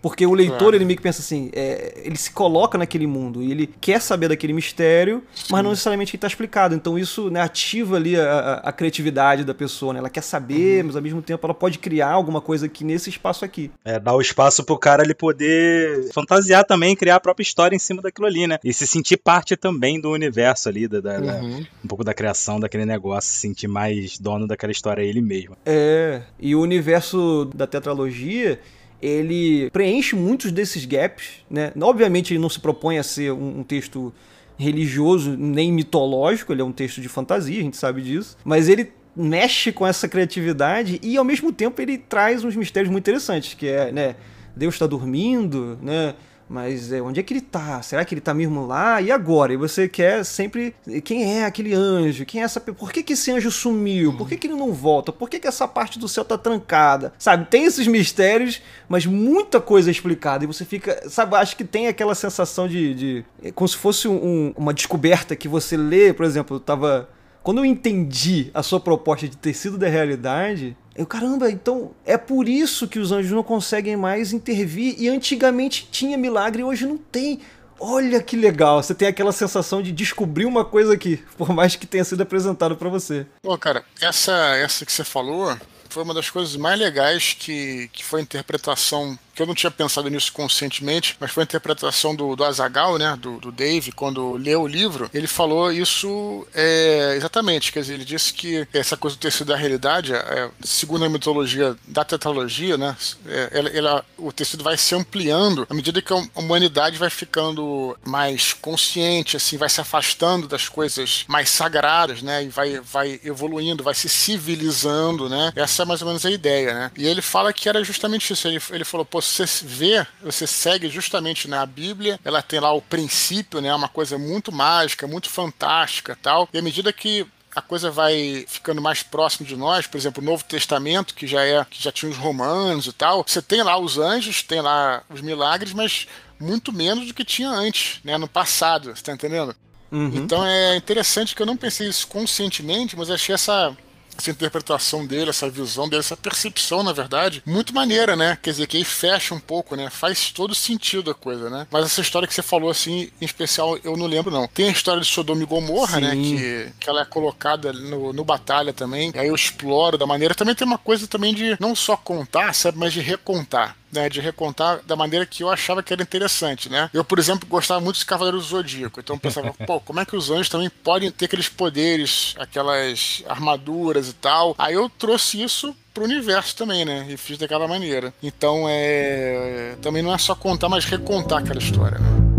Porque 0.03 0.25
o 0.27 0.33
leitor, 0.35 0.59
Claro. 0.59 0.77
ele 0.77 0.85
meio 0.85 0.97
que 0.97 1.03
pensa 1.03 1.21
assim, 1.21 1.51
é, 1.53 2.01
ele 2.05 2.17
se 2.17 2.31
coloca 2.31 2.79
naquele 2.79 3.07
mundo 3.07 3.43
e 3.43 3.51
ele 3.51 3.67
quer 3.81 4.01
saber 4.01 4.29
daquele 4.29 4.53
mistério, 4.53 5.23
mas 5.51 5.63
não 5.63 5.71
necessariamente 5.71 6.17
está 6.17 6.27
explicado. 6.27 6.75
Então 6.75 6.99
isso 6.99 7.31
né, 7.31 7.41
ativa 7.41 7.97
ali 7.97 8.17
a, 8.19 8.23
a- 8.33 8.55
a 8.69 8.73
criatividade 8.73 9.45
da 9.45 9.53
pessoa, 9.55 9.93
né? 9.93 9.99
Ela 9.99 10.09
quer 10.11 10.23
saber, 10.23 10.83
mas 10.85 10.97
ao 10.97 11.03
mesmo 11.03 11.21
tempo 11.21 11.47
ela 11.47 11.53
pode 11.55 11.79
criar 11.79 12.11
alguma 12.11 12.41
coisa 12.41 12.67
aqui 12.67 12.83
nesse 12.85 13.11
espaço 13.11 13.45
aqui. 13.45 13.71
É, 13.85 13.99
dar 13.99 14.15
o 14.15 14.21
espaço 14.21 14.65
pro 14.65 14.79
cara 14.79 15.03
ele 15.03 15.15
poder 15.15 16.11
fantasiar 16.13 16.65
também, 16.65 16.97
criar 16.97 17.17
a 17.17 17.21
própria 17.21 17.43
história 17.43 17.77
em 17.77 17.79
cima 17.79 18.01
daquilo 18.03 18.27
ali, 18.27 18.47
né? 18.47 18.59
E 18.65 18.73
se 18.73 18.87
sentir 18.87 19.17
parte 19.19 19.57
também 19.57 20.01
do 20.01 20.11
universo 20.11 20.69
ali, 20.69 20.89
da, 20.89 21.01
da- 21.01 21.21
da- 21.21 21.41
Uhum. 21.41 21.65
um 21.85 21.89
pouco 21.89 22.05
da 22.05 22.15
criação 22.15 22.59
daquele 22.59 22.85
negócio, 22.85 23.31
se 23.31 23.39
sentir 23.39 23.69
mais 23.69 24.19
dono 24.19 24.47
daquela 24.47 24.73
história 24.73 25.03
ele 25.03 25.21
mesmo. 25.21 25.57
É, 25.67 26.23
e 26.39 26.55
o 26.55 26.61
universo 26.61 27.51
da 27.55 27.67
tetralogia, 27.67 28.61
ele 29.03 29.71
preenche 29.71 30.15
muitos 30.15 30.53
desses 30.53 30.85
gaps, 30.85 31.45
né? 31.51 31.73
Obviamente 31.81 32.33
ele 32.33 32.41
não 32.41 32.49
se 32.49 32.61
propõe 32.61 32.99
a 32.99 33.03
ser 33.03 33.33
um, 33.33 33.61
um 33.61 33.63
texto 33.63 34.13
religioso 34.59 35.37
nem 35.37 35.73
mitológico, 35.73 36.53
ele 36.53 36.61
é 36.61 36.65
um 36.65 36.73
texto 36.73 37.01
de 37.01 37.09
fantasia, 37.09 37.59
a 37.59 37.63
gente 37.63 37.77
sabe 37.77 38.03
disso, 38.03 38.37
mas 38.45 38.69
ele 38.69 38.93
mexe 39.17 39.73
com 39.73 39.87
essa 39.87 40.07
criatividade 40.07 41.01
e 41.03 41.17
ao 41.17 41.25
mesmo 41.25 41.53
tempo 41.53 41.81
ele 41.81 41.99
traz 41.99 42.45
uns 42.45 42.55
mistérios 42.55 42.91
muito 42.91 43.05
interessantes, 43.05 43.55
que 43.55 43.67
é, 43.67 43.91
né, 43.91 44.17
Deus 44.55 44.75
está 44.75 44.87
dormindo, 44.87 45.79
né? 45.83 46.15
Mas 46.53 46.91
é, 46.91 47.01
onde 47.01 47.21
é 47.21 47.23
que 47.23 47.33
ele 47.33 47.41
tá? 47.41 47.81
Será 47.81 48.05
que 48.05 48.13
ele 48.13 48.21
tá 48.21 48.35
mesmo 48.35 48.67
lá? 48.67 49.01
E 49.01 49.13
agora? 49.13 49.53
E 49.53 49.57
você 49.57 49.87
quer 49.89 50.25
sempre. 50.25 50.75
Quem 51.05 51.39
é 51.39 51.45
aquele 51.45 51.73
anjo? 51.73 52.27
Quem 52.27 52.41
é 52.41 52.45
essa. 52.45 52.61
Por 52.61 52.91
que, 52.91 53.05
que 53.05 53.13
esse 53.13 53.31
anjo 53.31 53.53
sumiu? 53.53 54.17
Por 54.17 54.29
que, 54.29 54.37
que 54.37 54.49
ele 54.49 54.57
não 54.57 54.73
volta? 54.73 55.13
Por 55.13 55.31
que, 55.31 55.39
que 55.39 55.47
essa 55.47 55.69
parte 55.69 55.97
do 55.97 56.09
céu 56.09 56.25
tá 56.25 56.37
trancada? 56.37 57.13
Sabe? 57.21 57.47
Tem 57.49 57.67
esses 57.67 57.87
mistérios, 57.87 58.61
mas 58.89 59.07
muita 59.07 59.61
coisa 59.61 59.91
é 59.91 59.93
explicada. 59.93 60.43
E 60.43 60.47
você 60.49 60.65
fica. 60.65 61.09
Sabe? 61.09 61.37
Acho 61.37 61.57
que 61.57 61.63
tem 61.63 61.87
aquela 61.87 62.17
sensação 62.17 62.67
de. 62.67 62.95
de 62.95 63.25
é 63.45 63.53
como 63.53 63.69
se 63.69 63.77
fosse 63.77 64.09
um- 64.09 64.53
uma 64.57 64.75
descoberta 64.75 65.37
que 65.37 65.47
você 65.47 65.77
lê. 65.77 66.13
Por 66.13 66.27
exemplo, 66.27 66.57
eu 66.57 66.61
tava. 66.61 67.09
Quando 67.45 67.59
eu 67.59 67.65
entendi 67.65 68.51
a 68.53 68.61
sua 68.61 68.81
proposta 68.81 69.29
de 69.29 69.37
tecido 69.37 69.79
da 69.79 69.89
realidade, 69.89 70.77
eu, 70.95 71.07
caramba, 71.07 71.51
então 71.51 71.93
é 72.05 72.19
por 72.19 72.49
isso 72.49 72.89
que 72.89 72.99
os 72.99 73.13
anjos 73.13 73.31
não 73.33 73.43
conseguem 73.43 73.97
mais 73.97 74.33
intervir 74.33 74.95
e 74.99 75.09
antigamente 75.09 75.89
tinha 75.91 76.19
milagre 76.19 76.63
e 76.63 76.65
hoje 76.65 76.87
não 76.87 76.99
tem. 76.99 77.41
Olha 77.79 78.23
que 78.23 78.37
legal, 78.37 78.83
você 78.83 78.95
tem 78.95 79.09
aquela 79.09 79.33
sensação 79.33 79.81
de 79.81 79.91
descobrir 79.91 80.45
uma 80.45 80.65
coisa 80.65 80.93
aqui, 80.93 81.23
por 81.39 81.49
mais 81.51 81.77
que 81.77 81.87
tenha 81.87 82.05
sido 82.05 82.23
apresentado 82.23 82.77
pra 82.77 82.91
você. 82.91 83.27
Pô, 83.43 83.57
cara, 83.57 83.85
essa, 84.01 84.33
essa 84.57 84.85
que 84.85 84.93
você 84.93 85.03
falou 85.03 85.57
foi 85.89 86.03
uma 86.03 86.15
das 86.15 86.29
coisas 86.29 86.55
mais 86.57 86.79
legais 86.79 87.35
que, 87.39 87.89
que 87.93 88.05
foi 88.05 88.21
a 88.21 88.23
interpretação, 88.23 89.19
que 89.35 89.43
eu 89.43 89.47
não 89.47 89.55
tinha 89.55 89.71
pensado 89.71 90.09
nisso 90.09 90.33
conscientemente, 90.33 91.17
mas 91.21 91.31
foi 91.31 91.43
a 91.43 91.45
interpretação 91.45 92.15
do, 92.15 92.35
do 92.37 92.45
Azagal, 92.45 92.99
né, 92.99 93.17
do, 93.21 93.39
do 93.39 93.53
Dave, 93.53 93.93
quando 93.93 94.33
leu 94.35 94.63
o 94.63 94.67
livro, 94.67 95.11
ele 95.13 95.27
falou 95.27 95.73
isso 95.73 96.47
é, 96.55 97.15
exatamente, 97.17 97.73
quer 97.73 97.81
dizer, 97.81 97.95
ele 97.95 98.05
disse 98.05 98.33
que 98.33 98.67
essa 98.73 98.97
coisa 98.97 99.17
do 99.17 99.21
tecido 99.21 99.49
da 99.49 99.57
realidade, 99.57 100.13
é, 100.15 100.51
segundo 100.63 101.05
a 101.05 101.09
mitologia 101.09 101.77
da 101.87 102.05
tetralogia, 102.05 102.77
né, 102.77 102.97
é, 103.27 103.49
ela, 103.53 103.69
ela- 103.71 104.05
o 104.19 104.33
tecido 104.33 104.63
vai 104.65 104.77
se 104.77 104.95
ampliando 104.95 105.67
à 105.69 105.75
medida 105.75 106.03
que 106.03 106.13
a 106.13 106.23
humanidade 106.35 106.99
vai 106.99 107.11
ficando 107.11 107.97
mais 108.05 108.53
consciente, 108.53 109.37
assim, 109.37 109.57
vai 109.57 109.69
se 109.69 109.81
afastando 109.81 110.47
das 110.47 110.69
coisas 110.69 111.25
mais 111.29 111.49
sagradas, 111.51 112.23
né, 112.23 112.45
e 112.45 112.49
vai, 112.49 112.81
vai 112.81 113.21
evoluindo, 113.25 113.83
vai 113.83 113.95
se 113.95 114.09
civilizando, 114.09 115.29
né, 115.29 115.53
essa 115.57 115.83
é 115.83 115.87
mais 115.87 116.03
ou 116.03 116.09
menos 116.09 116.25
a 116.27 116.31
ideia, 116.31 116.75
né, 116.75 116.91
e 116.97 117.07
ele 117.07 117.23
fala 117.23 117.53
que 117.53 117.69
era 117.69 117.83
justamente 117.85 118.33
isso, 118.33 118.47
ele, 118.49 118.61
ele 118.71 118.85
falou, 118.85 119.05
pô, 119.05 119.20
você 119.21 119.45
vê, 119.63 120.07
você 120.23 120.47
segue 120.47 120.89
justamente 120.89 121.49
na 121.49 121.65
Bíblia, 121.67 122.19
ela 122.25 122.43
tem 122.43 122.61
lá 122.61 122.73
o 122.73 122.83
princípio, 122.83 123.61
né, 123.61 123.75
uma 123.75 123.89
coisa 123.89 124.19
muito 124.19 124.53
mágica, 124.53 125.07
muito 125.07 125.29
fantástica 125.29 126.17
tal, 126.21 126.49
e 126.53 126.59
à 126.59 126.63
medida 126.63 126.93
que 126.93 127.27
a 127.55 127.61
coisa 127.61 127.91
vai 127.91 128.45
ficando 128.47 128.81
mais 128.81 129.03
próximo 129.03 129.47
de 129.47 129.57
nós, 129.57 129.87
por 129.87 129.99
exemplo, 129.99 130.23
o 130.23 130.27
Novo 130.27 130.45
Testamento, 130.45 131.15
que 131.15 131.27
já 131.27 131.45
é 131.45 131.65
que 131.65 131.83
já 131.83 131.91
tinha 131.91 132.11
os 132.11 132.17
romanos 132.17 132.87
e 132.87 132.93
tal, 132.93 133.25
você 133.27 133.43
tem 133.43 133.63
lá 133.63 133.77
os 133.79 133.99
anjos, 133.99 134.43
tem 134.43 134.61
lá 134.61 135.03
os 135.11 135.21
milagres, 135.21 135.73
mas 135.73 136.07
muito 136.39 136.73
menos 136.73 137.07
do 137.09 137.15
que 137.15 137.25
tinha 137.25 137.51
antes, 137.51 138.01
né, 138.05 138.17
no 138.17 138.29
passado, 138.29 138.95
você 138.95 139.03
tá 139.03 139.13
entendendo? 139.13 139.55
Uhum. 139.91 140.13
Então 140.15 140.47
é 140.47 140.77
interessante 140.77 141.35
que 141.35 141.43
eu 141.43 141.47
não 141.47 141.57
pensei 141.57 141.89
isso 141.89 142.07
conscientemente, 142.07 142.97
mas 142.97 143.11
achei 143.11 143.35
essa 143.35 143.77
essa 144.21 144.31
interpretação 144.31 145.07
dele, 145.07 145.31
essa 145.31 145.49
visão 145.49 145.89
dele, 145.89 146.01
essa 146.01 146.17
percepção, 146.17 146.83
na 146.83 146.93
verdade, 146.93 147.43
muito 147.45 147.75
maneira, 147.75 148.15
né? 148.15 148.39
Quer 148.41 148.51
dizer, 148.51 148.67
que 148.67 148.77
aí 148.77 148.85
fecha 148.85 149.35
um 149.35 149.41
pouco, 149.41 149.75
né? 149.75 149.91
Faz 149.91 150.31
todo 150.31 150.55
sentido 150.55 151.11
a 151.11 151.15
coisa, 151.15 151.51
né? 151.51 151.67
Mas 151.71 151.87
essa 151.87 152.01
história 152.01 152.29
que 152.29 152.35
você 152.35 152.43
falou, 152.43 152.71
assim, 152.71 153.11
em 153.21 153.25
especial, 153.25 153.79
eu 153.83 153.97
não 153.97 154.07
lembro, 154.07 154.31
não. 154.31 154.47
Tem 154.47 154.69
a 154.69 154.73
história 154.73 155.01
de 155.01 155.09
Sodoma 155.09 155.43
e 155.43 155.47
Gomorra, 155.47 156.01
né? 156.01 156.13
Sim. 156.13 156.37
Que, 156.37 156.73
que 156.81 156.91
ela 156.91 157.03
é 157.03 157.05
colocada 157.05 157.73
no, 157.73 158.13
no 158.13 158.25
Batalha 158.25 158.73
também. 158.73 159.11
E 159.15 159.19
aí 159.19 159.29
eu 159.29 159.35
exploro 159.35 159.97
da 159.97 160.07
maneira. 160.07 160.35
Também 160.35 160.55
tem 160.55 160.67
uma 160.67 160.79
coisa 160.79 161.07
também 161.07 161.35
de 161.35 161.57
não 161.59 161.75
só 161.75 161.97
contar, 161.97 162.55
sabe? 162.55 162.79
Mas 162.79 162.93
de 162.93 163.01
recontar. 163.01 163.77
Né, 163.93 164.09
de 164.09 164.21
recontar 164.21 164.81
da 164.87 164.95
maneira 164.95 165.27
que 165.27 165.43
eu 165.43 165.51
achava 165.51 165.83
que 165.83 165.93
era 165.93 166.01
interessante, 166.01 166.69
né? 166.69 166.89
Eu, 166.95 167.05
por 167.05 167.19
exemplo, 167.19 167.49
gostava 167.49 167.81
muito 167.81 167.99
de 167.99 168.07
Cavaleiros 168.07 168.45
do 168.45 168.49
Zodíaco, 168.51 169.01
então 169.01 169.17
eu 169.17 169.21
pensava, 169.21 169.53
pô, 169.67 169.81
como 169.81 169.99
é 169.99 170.05
que 170.05 170.15
os 170.15 170.31
anjos 170.31 170.49
também 170.49 170.71
podem 170.71 171.11
ter 171.11 171.25
aqueles 171.25 171.49
poderes, 171.49 172.35
aquelas 172.39 173.25
armaduras 173.29 174.09
e 174.09 174.13
tal? 174.13 174.55
Aí 174.57 174.75
eu 174.75 174.89
trouxe 174.89 175.43
isso 175.43 175.75
pro 175.93 176.05
universo 176.05 176.55
também, 176.55 176.85
né? 176.85 177.07
E 177.09 177.17
fiz 177.17 177.37
daquela 177.37 177.67
maneira. 177.67 178.15
Então 178.23 178.67
é. 178.69 179.77
Também 179.83 180.03
não 180.03 180.15
é 180.15 180.19
só 180.19 180.37
contar, 180.37 180.69
mas 180.69 180.85
recontar 180.85 181.39
aquela 181.39 181.59
história, 181.59 181.99
né? 181.99 182.30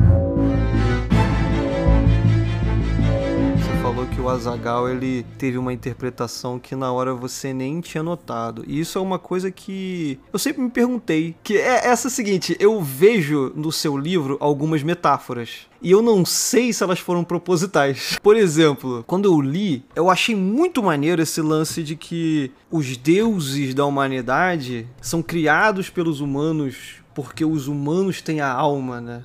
Que 4.12 4.20
o 4.20 4.28
Azagal 4.28 4.90
ele 4.90 5.26
teve 5.38 5.58
uma 5.58 5.72
interpretação 5.72 6.60
que 6.60 6.76
na 6.76 6.92
hora 6.92 7.14
você 7.14 7.54
nem 7.54 7.80
tinha 7.80 8.04
notado. 8.04 8.64
E 8.68 8.80
isso 8.80 8.98
é 8.98 9.02
uma 9.02 9.18
coisa 9.18 9.50
que 9.50 10.20
eu 10.32 10.38
sempre 10.38 10.62
me 10.62 10.70
perguntei, 10.70 11.36
que 11.42 11.58
é 11.58 11.88
essa 11.88 12.10
seguinte, 12.10 12.56
eu 12.60 12.82
vejo 12.82 13.54
no 13.56 13.72
seu 13.72 13.98
livro 13.98 14.38
algumas 14.40 14.84
metáforas. 14.84 15.68
E 15.82 15.90
eu 15.90 16.02
não 16.02 16.26
sei 16.26 16.74
se 16.74 16.84
elas 16.84 17.00
foram 17.00 17.24
propositais. 17.24 18.20
Por 18.22 18.36
exemplo, 18.36 19.04
quando 19.08 19.26
eu 19.26 19.40
li, 19.40 19.84
eu 19.96 20.10
achei 20.10 20.36
muito 20.36 20.84
maneiro 20.84 21.22
esse 21.22 21.42
lance 21.42 21.82
de 21.82 21.96
que 21.96 22.52
os 22.70 22.98
deuses 22.98 23.74
da 23.74 23.86
humanidade 23.86 24.88
são 25.02 25.22
criados 25.24 25.90
pelos 25.90 26.20
humanos 26.20 27.02
porque 27.14 27.44
os 27.44 27.68
humanos 27.68 28.22
têm 28.22 28.42
a 28.42 28.52
alma, 28.52 29.02
né? 29.02 29.24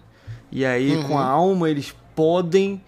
E 0.51 0.64
aí, 0.64 1.03
com 1.05 1.18
a 1.18 1.25
alma, 1.25 1.68
eles 1.68 1.94
podem 2.14 2.81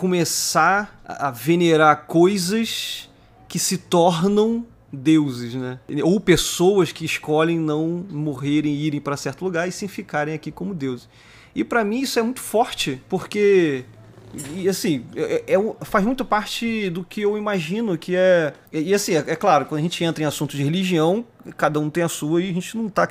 começar 0.00 0.98
a 1.04 1.30
venerar 1.30 2.06
coisas 2.06 3.10
que 3.46 3.58
se 3.58 3.76
tornam 3.76 4.64
deuses, 4.90 5.54
né? 5.54 5.78
Ou 6.02 6.18
pessoas 6.18 6.90
que 6.90 7.04
escolhem 7.04 7.58
não 7.58 8.02
morrerem 8.10 8.72
e 8.72 8.86
irem 8.86 8.98
para 8.98 9.14
certo 9.14 9.44
lugar 9.44 9.68
e 9.68 9.72
sim 9.72 9.86
ficarem 9.88 10.32
aqui 10.32 10.50
como 10.50 10.72
deuses. 10.72 11.06
E 11.54 11.62
para 11.62 11.84
mim 11.84 12.00
isso 12.00 12.18
é 12.18 12.22
muito 12.22 12.40
forte, 12.40 13.02
porque 13.10 13.84
e 14.56 14.66
assim, 14.70 15.04
é, 15.14 15.44
é 15.48 15.58
um- 15.58 15.74
faz 15.82 16.02
muito 16.02 16.24
parte 16.24 16.88
do 16.88 17.04
que 17.04 17.20
eu 17.20 17.36
imagino 17.36 17.98
que 17.98 18.16
é. 18.16 18.54
E 18.72 18.94
assim, 18.94 19.14
é, 19.16 19.24
é 19.26 19.36
claro, 19.36 19.66
quando 19.66 19.80
a 19.80 19.82
gente 19.82 20.02
entra 20.02 20.22
em 20.22 20.26
assuntos 20.26 20.56
de 20.56 20.62
religião, 20.64 21.26
cada 21.58 21.78
um 21.78 21.90
tem 21.90 22.02
a 22.04 22.08
sua 22.08 22.40
e 22.42 22.48
a 22.48 22.52
gente 22.54 22.74
não 22.74 22.88
tá 22.88 23.06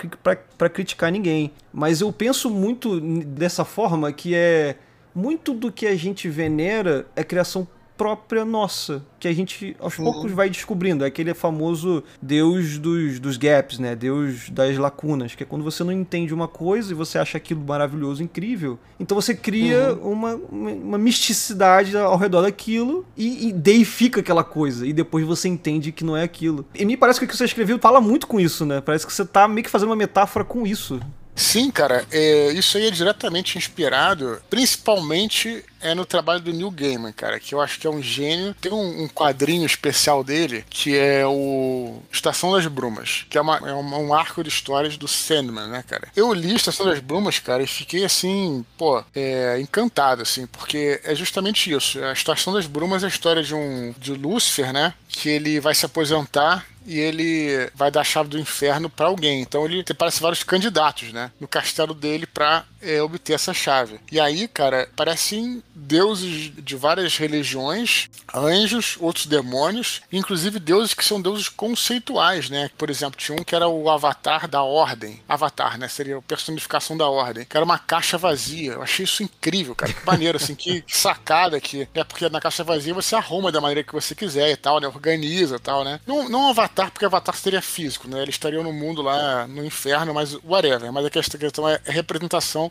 pra 0.57 0.69
criticar 0.69 1.11
ninguém. 1.11 1.51
Mas 1.71 2.01
eu 2.01 2.11
penso 2.11 2.49
muito 2.49 2.99
dessa 2.99 3.63
forma 3.63 4.11
que 4.11 4.33
é. 4.33 4.75
Muito 5.13 5.53
do 5.53 5.71
que 5.71 5.87
a 5.87 5.95
gente 5.95 6.29
venera 6.29 7.07
é 7.15 7.23
criação 7.23 7.67
própria 7.99 8.45
nossa, 8.45 9.03
que 9.19 9.27
a 9.27 9.33
gente 9.33 9.75
aos 9.77 9.97
poucos 9.97 10.31
vai 10.31 10.49
descobrindo. 10.49 11.03
É 11.03 11.07
aquele 11.07 11.33
famoso 11.33 12.01
Deus 12.21 12.77
dos, 12.77 13.19
dos 13.19 13.35
gaps, 13.35 13.77
né? 13.77 13.93
Deus 13.93 14.49
das 14.49 14.77
lacunas, 14.77 15.35
que 15.35 15.43
é 15.43 15.45
quando 15.45 15.65
você 15.65 15.83
não 15.83 15.91
entende 15.91 16.33
uma 16.33 16.47
coisa 16.47 16.93
e 16.93 16.95
você 16.95 17.17
acha 17.17 17.37
aquilo 17.37 17.59
maravilhoso, 17.59 18.23
incrível. 18.23 18.79
Então 18.97 19.19
você 19.19 19.35
cria 19.35 19.93
uma, 20.01 20.35
uma, 20.49 20.71
uma 20.71 20.97
misticidade 20.97 21.97
ao 21.97 22.15
redor 22.15 22.43
daquilo 22.43 23.05
e, 23.17 23.49
e 23.49 23.51
deifica 23.51 24.21
aquela 24.21 24.45
coisa. 24.45 24.87
E 24.87 24.93
depois 24.93 25.25
você 25.25 25.49
entende 25.49 25.91
que 25.91 26.05
não 26.05 26.15
é 26.15 26.23
aquilo. 26.23 26.65
E 26.73 26.85
me 26.85 26.95
parece 26.95 27.19
que 27.19 27.25
o 27.25 27.27
que 27.27 27.35
você 27.35 27.43
escreveu 27.43 27.77
fala 27.79 27.99
muito 27.99 28.27
com 28.27 28.39
isso, 28.39 28.65
né? 28.65 28.79
Parece 28.79 29.05
que 29.05 29.11
você 29.11 29.25
tá 29.25 29.45
meio 29.45 29.65
que 29.65 29.69
fazendo 29.69 29.89
uma 29.89 29.95
metáfora 29.97 30.45
com 30.45 30.65
isso. 30.65 31.01
Sim, 31.39 31.71
cara, 31.71 32.05
é, 32.11 32.51
isso 32.51 32.77
aí 32.77 32.87
é 32.87 32.91
diretamente 32.91 33.57
inspirado, 33.57 34.41
principalmente 34.49 35.63
é 35.81 35.93
no 35.95 36.05
trabalho 36.05 36.41
do 36.41 36.53
Neil 36.53 36.71
Gaiman, 36.71 37.11
cara, 37.11 37.39
que 37.39 37.53
eu 37.53 37.61
acho 37.61 37.79
que 37.79 37.87
é 37.87 37.89
um 37.89 38.01
gênio. 38.01 38.53
Tem 38.59 38.71
um, 38.71 39.03
um 39.03 39.07
quadrinho 39.07 39.65
especial 39.65 40.23
dele 40.23 40.65
que 40.69 40.97
é 40.97 41.25
o 41.25 42.01
Estação 42.11 42.51
das 42.51 42.65
Brumas, 42.67 43.25
que 43.29 43.37
é, 43.37 43.41
uma, 43.41 43.57
é 43.57 43.73
um 43.73 44.13
arco 44.13 44.43
de 44.43 44.49
histórias 44.49 44.97
do 44.97 45.07
Sandman, 45.07 45.67
né, 45.67 45.83
cara? 45.87 46.07
Eu 46.15 46.33
li 46.33 46.55
Estação 46.55 46.85
das 46.85 46.99
Brumas, 46.99 47.39
cara, 47.39 47.63
e 47.63 47.67
fiquei 47.67 48.03
assim, 48.03 48.65
pô, 48.77 49.03
é, 49.15 49.59
encantado, 49.59 50.21
assim, 50.21 50.45
porque 50.47 50.99
é 51.03 51.15
justamente 51.15 51.71
isso. 51.71 52.03
A 52.03 52.13
Estação 52.13 52.53
das 52.53 52.67
Brumas 52.67 53.03
é 53.03 53.05
a 53.05 53.09
história 53.09 53.43
de 53.43 53.53
um 53.53 53.93
de 53.97 54.13
Lúcifer, 54.13 54.73
né? 54.73 54.93
Que 55.07 55.29
ele 55.29 55.59
vai 55.59 55.73
se 55.73 55.85
aposentar 55.85 56.65
e 56.85 56.99
ele 56.99 57.69
vai 57.75 57.91
dar 57.91 58.01
a 58.01 58.03
chave 58.03 58.29
do 58.29 58.39
inferno 58.39 58.89
para 58.89 59.05
alguém. 59.07 59.41
Então 59.41 59.65
ele 59.65 59.83
tem, 59.83 59.95
parece 59.95 60.21
vários 60.21 60.43
candidatos, 60.43 61.13
né? 61.13 61.31
No 61.39 61.47
castelo 61.47 61.93
dele 61.93 62.25
para 62.25 62.65
é, 62.81 63.01
obter 63.01 63.33
essa 63.33 63.53
chave. 63.53 63.99
E 64.11 64.19
aí, 64.19 64.47
cara, 64.47 64.89
parecem 64.95 65.63
deuses 65.75 66.51
de 66.55 66.75
várias 66.75 67.17
religiões, 67.17 68.09
anjos, 68.33 68.97
outros 68.99 69.25
demônios, 69.25 70.01
inclusive 70.11 70.59
deuses 70.59 70.93
que 70.93 71.03
são 71.03 71.21
deuses 71.21 71.49
conceituais, 71.49 72.49
né? 72.49 72.69
Por 72.77 72.89
exemplo, 72.89 73.19
tinha 73.19 73.39
um 73.39 73.43
que 73.43 73.55
era 73.55 73.67
o 73.67 73.89
avatar 73.89 74.47
da 74.47 74.61
ordem. 74.63 75.21
Avatar, 75.27 75.77
né? 75.77 75.87
Seria 75.87 76.17
a 76.17 76.21
personificação 76.21 76.97
da 76.97 77.07
ordem. 77.07 77.45
Que 77.45 77.57
era 77.57 77.65
uma 77.65 77.79
caixa 77.79 78.17
vazia. 78.17 78.73
Eu 78.73 78.83
achei 78.83 79.03
isso 79.03 79.23
incrível, 79.23 79.75
cara. 79.75 79.93
Que 79.93 80.05
maneiro, 80.05 80.37
assim, 80.37 80.55
que, 80.55 80.81
que 80.81 80.97
sacada 80.97 81.57
aqui. 81.57 81.87
É 81.93 82.03
porque 82.03 82.29
na 82.29 82.39
caixa 82.39 82.63
vazia 82.63 82.93
você 82.93 83.15
arruma 83.15 83.51
da 83.51 83.61
maneira 83.61 83.83
que 83.83 83.93
você 83.93 84.13
quiser 84.13 84.51
e 84.51 84.57
tal, 84.57 84.79
né? 84.79 84.87
Organiza 84.87 85.55
e 85.55 85.59
tal, 85.59 85.83
né? 85.83 85.99
Não, 86.05 86.29
não 86.29 86.39
um 86.43 86.49
avatar, 86.49 86.91
porque 86.91 87.05
avatar 87.05 87.35
seria 87.35 87.61
físico, 87.61 88.07
né? 88.07 88.21
Eles 88.21 88.35
estariam 88.35 88.63
no 88.63 88.71
mundo 88.71 89.01
lá, 89.01 89.47
no 89.47 89.65
inferno, 89.65 90.13
mas 90.13 90.35
whatever. 90.43 90.91
Mas 90.91 91.05
a 91.05 91.09
questão 91.09 91.67
é 91.67 91.79
a 91.85 91.91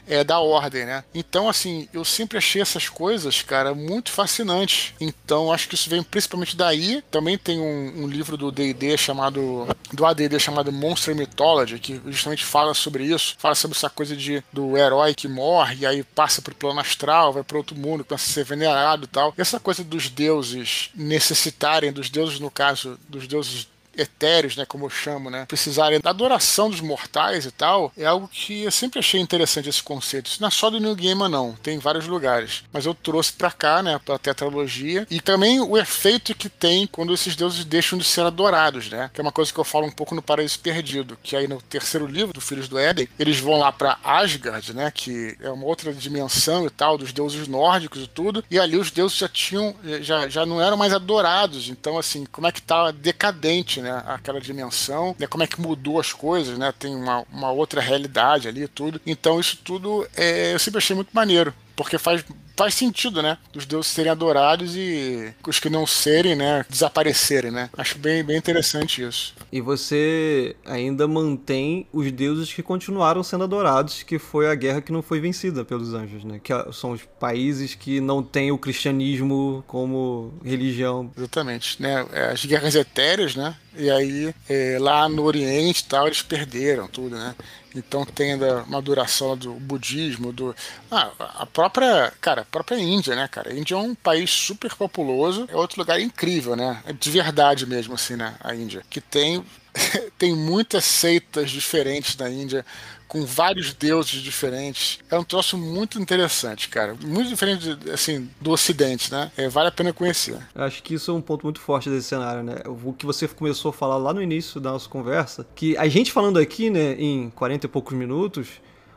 é 0.06 0.22
da 0.22 0.38
ordem, 0.38 0.84
né? 0.84 1.04
Então, 1.14 1.48
assim, 1.48 1.88
eu 1.92 2.04
sempre 2.04 2.38
achei 2.38 2.61
essas 2.62 2.88
coisas, 2.88 3.42
cara, 3.42 3.74
muito 3.74 4.11
fascinante. 4.11 4.94
Então, 5.00 5.52
acho 5.52 5.68
que 5.68 5.74
isso 5.74 5.90
vem 5.90 6.02
principalmente 6.02 6.56
daí. 6.56 7.02
Também 7.11 7.37
tem 7.38 7.61
um, 7.61 8.04
um 8.04 8.06
livro 8.06 8.37
do 8.37 8.50
D&D 8.50 8.96
chamado 8.96 9.66
do 9.92 10.04
AD&D 10.04 10.38
chamado 10.38 10.72
Monster 10.72 11.14
Mythology, 11.14 11.78
que 11.78 12.00
justamente 12.06 12.44
fala 12.44 12.74
sobre 12.74 13.04
isso, 13.04 13.34
fala 13.38 13.54
sobre 13.54 13.76
essa 13.76 13.88
coisa 13.88 14.14
de 14.14 14.42
do 14.52 14.76
herói 14.76 15.14
que 15.14 15.28
morre 15.28 15.78
e 15.80 15.87
aí 15.87 16.02
passa 16.02 16.42
pro 16.42 16.54
plano 16.54 16.80
astral, 16.80 17.32
vai 17.32 17.42
para 17.42 17.56
outro 17.56 17.76
mundo, 17.76 18.04
começa 18.04 18.30
a 18.30 18.32
ser 18.32 18.44
venerado 18.44 19.04
e 19.04 19.08
tal. 19.08 19.34
E 19.37 19.40
essa 19.40 19.58
coisa 19.58 19.82
dos 19.82 20.08
deuses 20.08 20.90
necessitarem 20.94 21.92
dos 21.92 22.11
deuses 22.11 22.38
no 22.38 22.50
caso, 22.50 22.98
dos 23.08 23.26
deuses 23.26 23.68
etéreos, 23.98 24.56
né, 24.56 24.64
como 24.64 24.87
eu 24.87 24.90
chamo, 24.90 25.30
né, 25.30 25.44
precisarem 25.46 26.00
da 26.00 26.11
adoração 26.11 26.70
dos 26.70 26.80
mortais 26.80 27.44
e 27.44 27.50
tal, 27.50 27.92
é 27.96 28.06
algo 28.06 28.28
que 28.28 28.62
eu 28.62 28.70
sempre 28.70 28.98
achei 28.98 29.20
interessante 29.20 29.68
esse 29.68 29.82
conceito. 29.82 30.26
Isso 30.26 30.40
não 30.40 30.48
é 30.48 30.50
só 30.50 30.70
do 30.70 30.80
New 30.80 30.94
Gamer, 30.94 31.28
não, 31.28 31.52
tem 31.62 31.76
em 31.76 31.80
vários 31.80 32.06
lugares. 32.06 32.64
Mas 32.72 32.87
eu 32.87 32.94
trouxe 32.94 33.32
para 33.32 33.50
cá, 33.50 33.82
né, 33.82 34.00
pra 34.04 34.18
tetralogia, 34.18 35.06
e 35.11 35.20
também 35.20 35.61
o 35.61 35.76
efeito 35.76 36.34
que 36.34 36.48
tem 36.48 36.87
quando 36.87 37.12
esses 37.12 37.34
deuses 37.37 37.64
deixam 37.64 37.98
de 37.98 38.04
ser 38.04 38.22
adorados, 38.22 38.88
né, 38.88 39.11
que 39.12 39.20
é 39.20 39.22
uma 39.22 39.32
coisa 39.32 39.52
que 39.52 39.58
eu 39.58 39.64
falo 39.64 39.87
um 39.87 39.90
pouco 39.90 40.14
no 40.14 40.22
Paraíso 40.22 40.58
Perdido, 40.58 41.18
que 41.22 41.37
aí 41.37 41.48
no 41.48 41.61
terceiro 41.62 42.06
livro 42.06 42.32
do 42.32 42.40
Filhos 42.40 42.68
do 42.68 42.78
Éden, 42.78 43.08
eles 43.18 43.38
vão 43.38 43.58
lá 43.58 43.72
para 43.72 43.98
Asgard, 44.02 44.72
né, 44.74 44.90
que 44.90 45.37
é 45.40 45.50
uma 45.50 45.64
outra 45.64 45.92
dimensão 45.92 46.66
e 46.66 46.70
tal, 46.70 46.98
dos 46.98 47.12
deuses 47.12 47.48
nórdicos 47.48 48.02
e 48.02 48.06
tudo, 48.06 48.44
e 48.50 48.58
ali 48.58 48.76
os 48.76 48.90
deuses 48.90 49.16
já 49.16 49.28
tinham, 49.28 49.74
já, 50.00 50.28
já 50.28 50.46
não 50.46 50.61
eram 50.61 50.76
mais 50.76 50.92
adorados, 50.92 51.68
então 51.68 51.98
assim, 51.98 52.24
como 52.26 52.46
é 52.46 52.52
que 52.52 52.62
tá 52.62 52.90
decadente, 52.90 53.80
né, 53.80 53.88
né? 53.88 54.03
Aquela 54.07 54.40
dimensão, 54.40 55.14
né? 55.18 55.27
Como 55.27 55.42
é 55.42 55.46
que 55.46 55.61
mudou 55.61 55.98
as 55.98 56.12
coisas, 56.12 56.59
né? 56.59 56.72
Tem 56.79 56.94
uma, 56.94 57.24
uma 57.33 57.51
outra 57.51 57.81
realidade 57.81 58.48
ali 58.48 58.64
e 58.64 58.68
tudo. 58.68 59.01
Então 59.07 59.40
isso 59.40 59.59
tudo 59.64 60.07
é, 60.16 60.55
eu 60.55 60.59
sempre 60.59 60.79
achei 60.79 60.94
muito 60.94 61.11
maneiro 61.12 61.55
porque 61.79 61.96
faz, 61.96 62.24
faz 62.57 62.74
sentido, 62.74 63.22
né? 63.22 63.38
Os 63.55 63.64
deuses 63.64 63.92
serem 63.92 64.11
adorados 64.11 64.74
e 64.74 65.33
os 65.46 65.61
que 65.61 65.70
não 65.70 65.87
serem, 65.87 66.35
né, 66.35 66.66
desaparecerem, 66.68 67.53
né? 67.53 67.70
Acho 67.79 67.96
bem, 67.98 68.24
bem 68.24 68.37
interessante 68.37 69.01
isso. 69.01 69.33
E 69.53 69.61
você 69.61 70.57
ainda 70.66 71.07
mantém 71.07 71.87
os 71.92 72.11
deuses 72.11 72.53
que 72.53 72.64
continuaram 72.64 73.22
sendo 73.22 73.44
adorados, 73.44 74.03
que 74.03 74.18
foi 74.18 74.51
a 74.51 74.57
guerra 74.57 74.81
que 74.81 74.90
não 74.90 75.03
foi 75.03 75.20
vencida 75.20 75.64
pelos 75.64 75.94
anjos, 75.94 76.24
né? 76.24 76.40
Que 76.42 76.53
são 76.72 76.90
os 76.90 77.03
países 77.20 77.77
que 77.77 78.01
não 78.01 78.24
têm 78.24 78.51
o 78.51 78.59
cristianismo 78.59 79.62
como 79.68 80.35
religião. 80.44 81.12
Exatamente, 81.16 81.81
né? 81.81 82.05
É, 82.12 82.33
as 82.33 82.44
guerras 82.44 82.74
etéreas, 82.74 83.37
né? 83.37 83.55
E 83.79 83.88
aí, 83.91 84.35
é, 84.49 84.77
lá 84.81 85.09
no 85.09 85.23
Oriente 85.23 85.85
tal, 85.85 86.07
eles 86.07 86.21
perderam 86.21 86.88
tudo, 86.88 87.17
né? 87.17 87.35
Então 87.75 88.05
tem 88.05 88.35
uma 88.67 88.83
duração 88.83 89.37
do 89.37 89.53
budismo, 89.55 90.33
do. 90.33 90.55
Ah, 90.91 91.12
a 91.19 91.47
própria. 91.47 92.12
Cara, 92.21 92.43
a 92.43 92.45
própria 92.45 92.77
Índia, 92.77 93.14
né, 93.14 93.29
cara? 93.29 93.53
A 93.53 93.55
Índia 93.55 93.75
é 93.75 93.79
um 93.79 93.95
país 93.95 94.31
super 94.31 94.75
populoso, 94.75 95.47
é 95.49 95.55
outro 95.55 95.81
lugar 95.81 96.01
incrível, 96.01 96.57
né? 96.57 96.83
É 96.87 96.93
de 96.93 97.11
verdade 97.11 97.67
mesmo, 97.67 97.95
assim, 97.95 98.17
né? 98.17 98.35
A 98.41 98.55
Índia. 98.55 98.83
Que 98.91 99.01
tem. 99.01 99.45
tem 100.19 100.35
muitas 100.35 100.85
seitas 100.85 101.51
diferentes 101.51 102.17
na 102.17 102.29
Índia 102.29 102.67
com 103.09 103.25
vários 103.25 103.73
deuses 103.73 104.21
diferentes. 104.21 104.99
É 105.11 105.18
um 105.18 105.25
troço 105.25 105.57
muito 105.57 105.99
interessante, 105.99 106.68
cara. 106.68 106.94
Muito 107.03 107.29
diferente, 107.29 107.77
assim, 107.92 108.29
do 108.40 108.51
Ocidente, 108.51 109.11
né? 109.11 109.33
É, 109.37 109.49
vale 109.49 109.68
a 109.68 109.73
pena 109.73 109.92
conhecer. 109.92 110.37
Acho 110.55 110.83
que 110.83 110.94
isso 110.94 111.11
é 111.11 111.14
um 111.14 111.21
ponto 111.21 111.44
muito 111.44 111.59
forte 111.59 111.88
desse 111.88 112.09
cenário, 112.09 112.42
né? 112.42 112.57
O 112.66 112.92
que 112.92 113.07
você 113.07 113.27
começou 113.27 113.71
a 113.71 113.73
falar 113.73 113.97
lá 113.97 114.12
no 114.12 114.23
início 114.23 114.61
da 114.61 114.73
nossa 114.73 114.88
conversa, 114.88 115.47
que 115.55 115.77
a 115.79 115.88
gente 115.88 116.12
falando 116.12 116.38
aqui, 116.38 116.68
né, 116.68 116.92
em 116.99 117.31
40 117.31 117.64
e 117.64 117.68
poucos 117.68 117.97
minutos, 117.97 118.49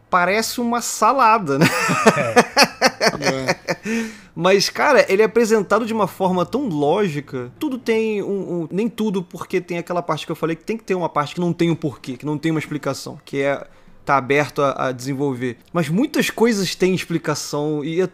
parece 0.10 0.60
uma 0.60 0.82
salada, 0.82 1.58
né? 1.58 1.66
É. 3.18 4.12
Mas, 4.36 4.70
cara, 4.70 5.06
ele 5.12 5.22
é 5.22 5.26
apresentado 5.26 5.86
de 5.86 5.94
uma 5.94 6.08
forma 6.08 6.46
tão 6.46 6.68
lógica. 6.68 7.52
Tudo 7.60 7.78
tem 7.78 8.22
um, 8.22 8.62
um, 8.64 8.68
Nem 8.72 8.90
tudo, 8.90 9.24
porque 9.24 9.60
tem 9.60 9.78
aquela 9.78 10.02
parte 10.02 10.26
que 10.26 10.32
eu 10.32 10.36
falei 10.36 10.56
que 10.56 10.64
tem 10.64 10.78
que 10.78 10.84
ter 10.84 10.96
uma 10.96 11.10
parte 11.10 11.36
que 11.36 11.42
não 11.42 11.54
tem 11.54 11.70
um 11.70 11.76
porquê, 11.76 12.18
que 12.18 12.26
não 12.26 12.38
tem 12.38 12.52
uma 12.52 12.60
explicação. 12.60 13.20
Que 13.26 13.42
é 13.42 13.68
tá 14.06 14.18
aberto 14.18 14.62
a, 14.62 14.88
a 14.88 14.92
desenvolver. 14.92 15.58
Mas 15.72 15.90
muitas 15.90 16.30
coisas 16.30 16.76
têm 16.76 16.94
explicação 16.94 17.84
e 17.84 18.02
é 18.02 18.10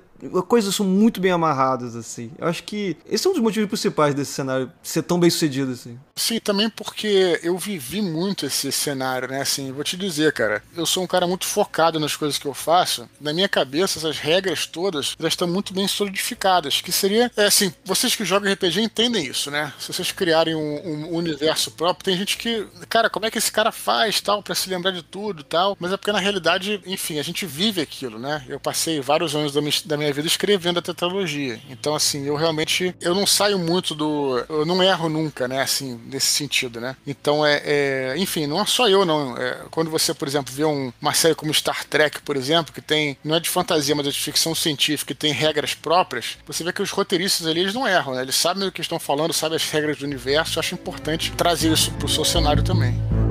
coisas 0.48 0.74
são 0.76 0.86
muito 0.86 1.20
bem 1.20 1.32
amarradas, 1.32 1.96
assim. 1.96 2.32
Eu 2.38 2.48
acho 2.48 2.64
que 2.64 2.98
esse 3.06 3.26
é 3.28 3.30
um 3.30 3.34
dos 3.34 3.42
motivos 3.42 3.68
principais 3.68 4.14
desse 4.16 4.34
cenário 4.34 4.72
ser 4.82 5.04
tão 5.04 5.20
bem 5.20 5.30
sucedido, 5.30 5.72
assim. 5.72 5.98
Sim, 6.16 6.40
também 6.40 6.70
porque 6.70 7.40
eu 7.44 7.58
vivi 7.58 8.02
muito 8.02 8.46
esse 8.46 8.72
cenário, 8.72 9.28
né? 9.28 9.42
Assim, 9.42 9.72
vou 9.72 9.84
te 9.84 9.96
dizer, 9.96 10.34
cara, 10.34 10.64
eu 10.76 10.86
sou 10.86 11.04
um 11.04 11.08
cara 11.08 11.28
muito 11.28 11.46
focado 11.46 12.00
nas 12.00 12.16
coisas 12.16 12.38
que 12.38 12.48
eu 12.48 12.54
faço. 12.54 13.08
Na 13.22 13.34
minha 13.34 13.48
cabeça, 13.48 14.00
essas 14.00 14.18
regras 14.18 14.66
todas 14.66 15.16
já 15.20 15.28
estão 15.28 15.48
muito 15.48 15.74
bem 15.74 15.88
solidificadas. 15.88 16.82
Que 16.82 16.92
seria, 16.92 17.32
é 17.38 17.46
assim, 17.46 17.74
vocês 17.86 18.16
que 18.16 18.26
jogam 18.26 18.52
RPG 18.52 18.82
entendem 18.82 19.26
isso, 19.26 19.52
né? 19.52 19.74
Se 19.80 19.94
vocês 19.94 20.12
criarem 20.12 20.56
um, 20.56 21.06
um 21.06 21.16
universo 21.16 21.72
próprio, 21.72 22.06
tem 22.06 22.18
gente 22.18 22.38
que, 22.38 22.66
cara, 22.90 23.10
como 23.10 23.26
é 23.26 23.32
que 23.32 23.38
esse 23.38 23.52
cara 23.52 23.72
faz, 23.72 24.20
tal, 24.22 24.42
para 24.42 24.56
se 24.56 24.70
lembrar 24.70 24.92
de 24.92 25.04
tudo, 25.04 25.44
tal. 25.44 25.78
Mas 25.80 25.92
é 25.92 25.98
porque 25.98 26.12
na 26.12 26.20
realidade, 26.20 26.82
enfim, 26.86 27.20
a 27.20 27.24
gente 27.24 27.46
vive 27.46 27.82
aquilo, 27.82 28.18
né? 28.18 28.44
Eu 28.48 28.60
passei 28.60 29.00
vários 29.00 29.36
anos 29.36 29.54
da 29.54 29.62
minha, 29.62 29.74
minha 30.08 30.14
vida 30.14 30.28
escrevendo 30.28 30.80
a 30.80 30.82
tetralogia. 30.82 31.60
Então, 31.70 31.96
assim, 31.96 32.26
eu 32.26 32.36
realmente 32.36 32.96
eu 33.02 33.14
não 33.14 33.28
saio 33.28 33.60
muito 33.60 33.94
do. 33.94 34.44
Eu 34.50 34.66
não 34.66 34.82
erro 34.82 35.10
nunca, 35.10 35.48
né? 35.48 35.62
Assim, 35.62 36.00
nesse 36.06 36.28
sentido, 36.28 36.80
né? 36.80 36.96
Então, 37.06 37.46
é, 37.46 37.62
é 37.64 38.16
enfim, 38.18 38.48
não 38.48 38.62
é 38.62 38.66
só 38.66 38.88
eu, 38.88 39.06
não. 39.06 39.38
É, 39.38 39.64
quando 39.70 39.90
você, 39.90 40.14
por 40.14 40.28
exemplo, 40.28 40.54
vê 40.54 40.66
um, 40.66 40.92
uma 41.02 41.14
série 41.14 41.36
como 41.36 41.54
Star 41.54 41.86
Trek, 41.86 42.22
por 42.22 42.36
exemplo, 42.36 42.74
que 42.74 42.82
tem. 42.82 43.18
Não 43.24 43.36
é 43.36 43.40
de 43.40 43.50
fantasia, 43.50 43.96
mas 43.96 44.08
é 44.08 44.12
de 44.12 44.20
ficção 44.20 44.56
científica, 44.56 45.14
que 45.14 45.20
tem 45.20 45.32
regras 45.32 45.74
próprias, 45.74 46.38
você 46.46 46.64
vê 46.64 46.74
que 46.74 46.82
os 46.82 46.92
roteiristas 46.92 47.48
ali 47.48 47.62
eles 47.62 47.74
não 47.74 47.88
erram, 47.88 48.16
né? 48.16 48.22
Eles 48.22 48.36
sabem 48.36 48.68
o 48.68 48.72
que 48.72 48.82
estão 48.82 49.00
falando, 49.00 49.34
sabem 49.34 49.56
as 49.56 49.70
regras 49.70 49.98
do 49.98 50.06
universo. 50.06 50.58
Eu 50.58 50.62
acho 50.62 50.76
importante 50.76 51.32
trazer 51.32 51.72
isso 51.72 51.92
pro 51.92 52.08
seu 52.08 52.26
cenário 52.26 52.64
também. 52.64 53.27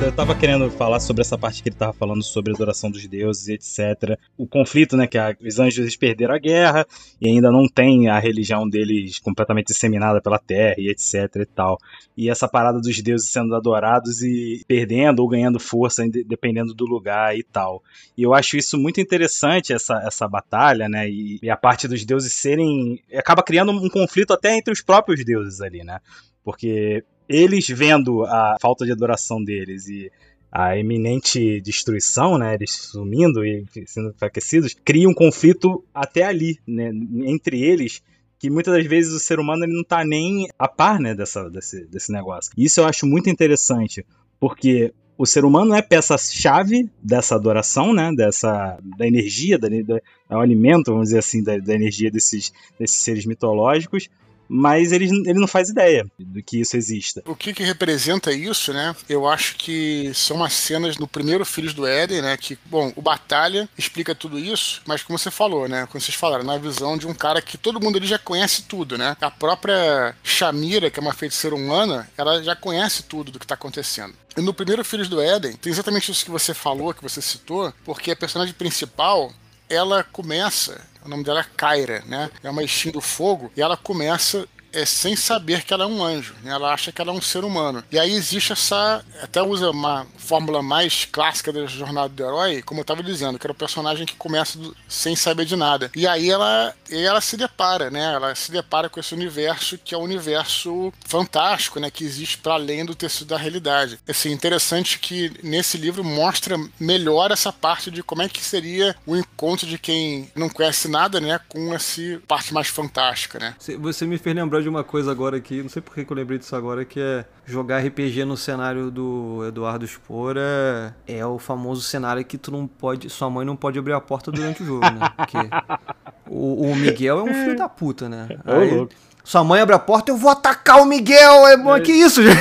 Eu 0.00 0.12
tava 0.12 0.34
querendo 0.34 0.70
falar 0.70 1.00
sobre 1.00 1.22
essa 1.22 1.36
parte 1.36 1.60
que 1.60 1.68
ele 1.68 1.76
tava 1.76 1.92
falando 1.92 2.22
sobre 2.22 2.52
a 2.52 2.54
adoração 2.54 2.88
dos 2.88 3.04
deuses, 3.08 3.48
etc. 3.48 4.16
O 4.36 4.46
conflito, 4.46 4.96
né, 4.96 5.08
que 5.08 5.18
a, 5.18 5.34
os 5.40 5.58
anjos 5.58 5.96
perderam 5.96 6.34
a 6.34 6.38
guerra 6.38 6.86
e 7.20 7.28
ainda 7.28 7.50
não 7.50 7.66
tem 7.66 8.08
a 8.08 8.18
religião 8.18 8.68
deles 8.68 9.18
completamente 9.18 9.68
disseminada 9.68 10.20
pela 10.22 10.38
terra 10.38 10.76
e 10.78 10.88
etc 10.88 11.34
e 11.36 11.46
tal. 11.46 11.78
E 12.16 12.30
essa 12.30 12.46
parada 12.46 12.80
dos 12.80 13.02
deuses 13.02 13.30
sendo 13.30 13.54
adorados 13.56 14.22
e 14.22 14.62
perdendo 14.68 15.18
ou 15.18 15.28
ganhando 15.28 15.58
força 15.58 16.04
dependendo 16.26 16.72
do 16.74 16.86
lugar 16.86 17.36
e 17.36 17.42
tal. 17.42 17.82
E 18.16 18.22
eu 18.22 18.32
acho 18.32 18.56
isso 18.56 18.78
muito 18.78 19.00
interessante, 19.00 19.72
essa, 19.72 20.00
essa 20.06 20.28
batalha, 20.28 20.88
né, 20.88 21.08
e, 21.08 21.40
e 21.42 21.50
a 21.50 21.56
parte 21.56 21.88
dos 21.88 22.04
deuses 22.04 22.32
serem... 22.32 23.02
acaba 23.14 23.42
criando 23.42 23.72
um 23.72 23.88
conflito 23.88 24.32
até 24.32 24.56
entre 24.56 24.72
os 24.72 24.80
próprios 24.80 25.24
deuses 25.24 25.60
ali, 25.60 25.82
né? 25.82 25.98
Porque 26.44 27.04
eles 27.28 27.68
vendo 27.68 28.24
a 28.24 28.56
falta 28.60 28.84
de 28.84 28.92
adoração 28.92 29.42
deles 29.42 29.88
e 29.88 30.10
a 30.50 30.78
eminente 30.78 31.60
destruição, 31.60 32.38
né, 32.38 32.54
eles 32.54 32.70
sumindo 32.70 33.44
e 33.44 33.66
sendo 33.86 34.10
enfraquecidos, 34.10 34.74
cria 34.84 35.08
um 35.08 35.14
conflito 35.14 35.84
até 35.94 36.24
ali, 36.24 36.58
né, 36.66 36.90
entre 37.26 37.62
eles, 37.62 38.02
que 38.38 38.48
muitas 38.48 38.74
das 38.74 38.86
vezes 38.86 39.12
o 39.12 39.18
ser 39.18 39.38
humano 39.38 39.64
ele 39.64 39.74
não 39.74 39.84
tá 39.84 40.02
nem 40.04 40.48
a 40.58 40.66
par, 40.66 40.98
né, 40.98 41.14
dessa, 41.14 41.50
desse, 41.50 41.84
desse 41.86 42.10
negócio. 42.10 42.50
Isso 42.56 42.80
eu 42.80 42.86
acho 42.86 43.06
muito 43.06 43.28
interessante, 43.28 44.06
porque 44.40 44.94
o 45.18 45.26
ser 45.26 45.44
humano 45.44 45.74
é 45.74 45.82
peça-chave 45.82 46.88
dessa 47.02 47.34
adoração, 47.34 47.92
né? 47.92 48.12
Dessa 48.14 48.78
da 48.96 49.04
energia, 49.04 49.58
da, 49.58 49.68
da, 49.68 50.00
é 50.30 50.36
o 50.36 50.38
alimento, 50.38 50.92
vamos 50.92 51.08
dizer 51.08 51.18
assim, 51.18 51.42
da, 51.42 51.58
da 51.58 51.74
energia 51.74 52.08
desses, 52.08 52.52
desses 52.78 52.98
seres 52.98 53.26
mitológicos 53.26 54.08
mas 54.48 54.92
ele, 54.92 55.04
ele 55.04 55.38
não 55.38 55.46
faz 55.46 55.68
ideia 55.68 56.06
do 56.18 56.42
que 56.42 56.60
isso 56.60 56.76
exista. 56.76 57.22
O 57.26 57.36
que, 57.36 57.52
que 57.52 57.62
representa 57.62 58.32
isso, 58.32 58.72
né? 58.72 58.94
Eu 59.08 59.28
acho 59.28 59.56
que 59.56 60.10
são 60.14 60.42
as 60.42 60.54
cenas 60.54 60.96
no 60.96 61.06
primeiro 61.06 61.44
Filhos 61.44 61.74
do 61.74 61.86
Éden, 61.86 62.22
né? 62.22 62.36
Que, 62.36 62.58
bom, 62.66 62.92
o 62.96 63.02
Batalha 63.02 63.68
explica 63.76 64.14
tudo 64.14 64.38
isso, 64.38 64.82
mas 64.86 65.02
como 65.02 65.18
você 65.18 65.30
falou, 65.30 65.68
né? 65.68 65.86
Como 65.86 66.00
vocês 66.00 66.14
falaram, 66.14 66.44
na 66.44 66.56
visão 66.56 66.96
de 66.96 67.06
um 67.06 67.14
cara 67.14 67.42
que 67.42 67.58
todo 67.58 67.80
mundo 67.80 67.98
ali 67.98 68.06
já 68.06 68.18
conhece 68.18 68.62
tudo, 68.62 68.96
né? 68.96 69.16
A 69.20 69.30
própria 69.30 70.14
Shamira, 70.22 70.90
que 70.90 70.98
é 70.98 71.02
uma 71.02 71.12
feiticeira 71.12 71.54
humana, 71.54 72.08
ela 72.16 72.42
já 72.42 72.56
conhece 72.56 73.02
tudo 73.02 73.30
do 73.30 73.38
que 73.38 73.46
tá 73.46 73.54
acontecendo. 73.54 74.14
E 74.36 74.40
no 74.40 74.54
primeiro 74.54 74.84
Filhos 74.84 75.08
do 75.08 75.20
Éden, 75.20 75.54
tem 75.54 75.72
exatamente 75.72 76.10
isso 76.10 76.24
que 76.24 76.30
você 76.30 76.54
falou, 76.54 76.94
que 76.94 77.02
você 77.02 77.20
citou, 77.20 77.72
porque 77.84 78.12
a 78.12 78.16
personagem 78.16 78.54
principal 78.54 79.32
ela 79.68 80.02
começa, 80.04 80.80
o 81.04 81.08
nome 81.08 81.24
dela 81.24 81.40
é 81.40 81.44
Kyra, 81.44 82.02
né? 82.06 82.30
É 82.42 82.50
uma 82.50 82.66
Steam 82.66 82.92
do 82.92 83.00
fogo, 83.00 83.52
e 83.56 83.62
ela 83.62 83.76
começa 83.76 84.46
é, 84.72 84.84
sem 84.84 85.16
saber 85.16 85.62
que 85.62 85.72
ela 85.72 85.84
é 85.84 85.86
um 85.86 86.02
anjo, 86.02 86.34
né? 86.42 86.52
ela 86.52 86.72
acha 86.72 86.92
que 86.92 87.00
ela 87.00 87.12
é 87.12 87.14
um 87.14 87.20
ser 87.20 87.44
humano. 87.44 87.82
E 87.90 87.98
aí 87.98 88.12
existe 88.12 88.52
essa. 88.52 89.04
Até 89.22 89.42
usa 89.42 89.70
uma 89.70 90.06
fórmula 90.16 90.62
mais 90.62 91.04
clássica 91.04 91.52
da 91.52 91.66
jornada 91.66 92.08
do 92.08 92.22
herói, 92.22 92.62
como 92.62 92.80
eu 92.80 92.82
estava 92.82 93.02
dizendo, 93.02 93.38
que 93.38 93.46
era 93.46 93.52
o 93.52 93.56
personagem 93.56 94.06
que 94.06 94.14
começa 94.14 94.58
do, 94.58 94.76
sem 94.88 95.16
saber 95.16 95.44
de 95.44 95.56
nada. 95.56 95.90
E 95.94 96.06
aí 96.06 96.30
ela, 96.30 96.74
e 96.90 96.96
ela 96.96 97.20
se 97.20 97.36
depara, 97.36 97.90
né? 97.90 98.14
Ela 98.14 98.34
se 98.34 98.50
depara 98.50 98.88
com 98.88 99.00
esse 99.00 99.14
universo 99.14 99.78
que 99.78 99.94
é 99.94 99.98
um 99.98 100.02
universo 100.02 100.92
fantástico, 101.06 101.80
né? 101.80 101.90
Que 101.90 102.04
existe 102.04 102.38
para 102.38 102.54
além 102.54 102.84
do 102.84 102.94
tecido 102.94 103.28
da 103.28 103.36
realidade. 103.36 103.98
Assim, 104.08 104.30
interessante 104.30 104.98
que 104.98 105.32
nesse 105.42 105.76
livro 105.76 106.04
mostra 106.04 106.56
melhor 106.78 107.30
essa 107.30 107.52
parte 107.52 107.90
de 107.90 108.02
como 108.02 108.22
é 108.22 108.28
que 108.28 108.44
seria 108.44 108.94
o 109.06 109.16
encontro 109.16 109.66
de 109.66 109.78
quem 109.78 110.30
não 110.34 110.48
conhece 110.48 110.88
nada, 110.88 111.20
né? 111.20 111.40
Com 111.48 111.74
essa 111.74 111.88
parte 112.26 112.52
mais 112.52 112.68
fantástica, 112.68 113.38
né? 113.38 113.54
Você 113.78 114.06
me 114.06 114.18
fez 114.18 114.36
lembrar 114.36 114.62
de 114.62 114.67
uma 114.68 114.84
coisa 114.84 115.10
agora 115.10 115.36
aqui, 115.36 115.62
não 115.62 115.68
sei 115.68 115.82
por 115.82 115.94
que 115.94 116.06
eu 116.08 116.16
lembrei 116.16 116.38
disso 116.38 116.54
agora, 116.54 116.84
que 116.84 117.00
é 117.00 117.24
jogar 117.44 117.78
RPG 117.84 118.24
no 118.24 118.36
cenário 118.36 118.90
do 118.90 119.44
Eduardo 119.46 119.86
Spora 119.86 120.96
é 121.06 121.24
o 121.24 121.38
famoso 121.38 121.82
cenário 121.82 122.24
que 122.24 122.38
tu 122.38 122.50
não 122.50 122.66
pode. 122.66 123.10
Sua 123.10 123.30
mãe 123.30 123.44
não 123.44 123.56
pode 123.56 123.78
abrir 123.78 123.92
a 123.92 124.00
porta 124.00 124.30
durante 124.30 124.62
o 124.62 124.66
jogo, 124.66 124.80
né? 124.80 125.08
Porque 125.16 125.38
o, 126.28 126.70
o 126.70 126.76
Miguel 126.76 127.18
é 127.20 127.22
um 127.22 127.34
filho 127.34 127.56
da 127.56 127.68
puta, 127.68 128.08
né? 128.08 128.28
Aí, 128.44 128.88
sua 129.28 129.44
mãe 129.44 129.60
abre 129.60 129.74
a 129.74 129.78
porta, 129.78 130.10
eu 130.10 130.16
vou 130.16 130.30
atacar 130.30 130.80
o 130.80 130.86
Miguel. 130.86 131.46
É 131.48 131.54
bom, 131.54 131.78
que 131.82 131.92
isso, 131.92 132.22
gente? 132.22 132.40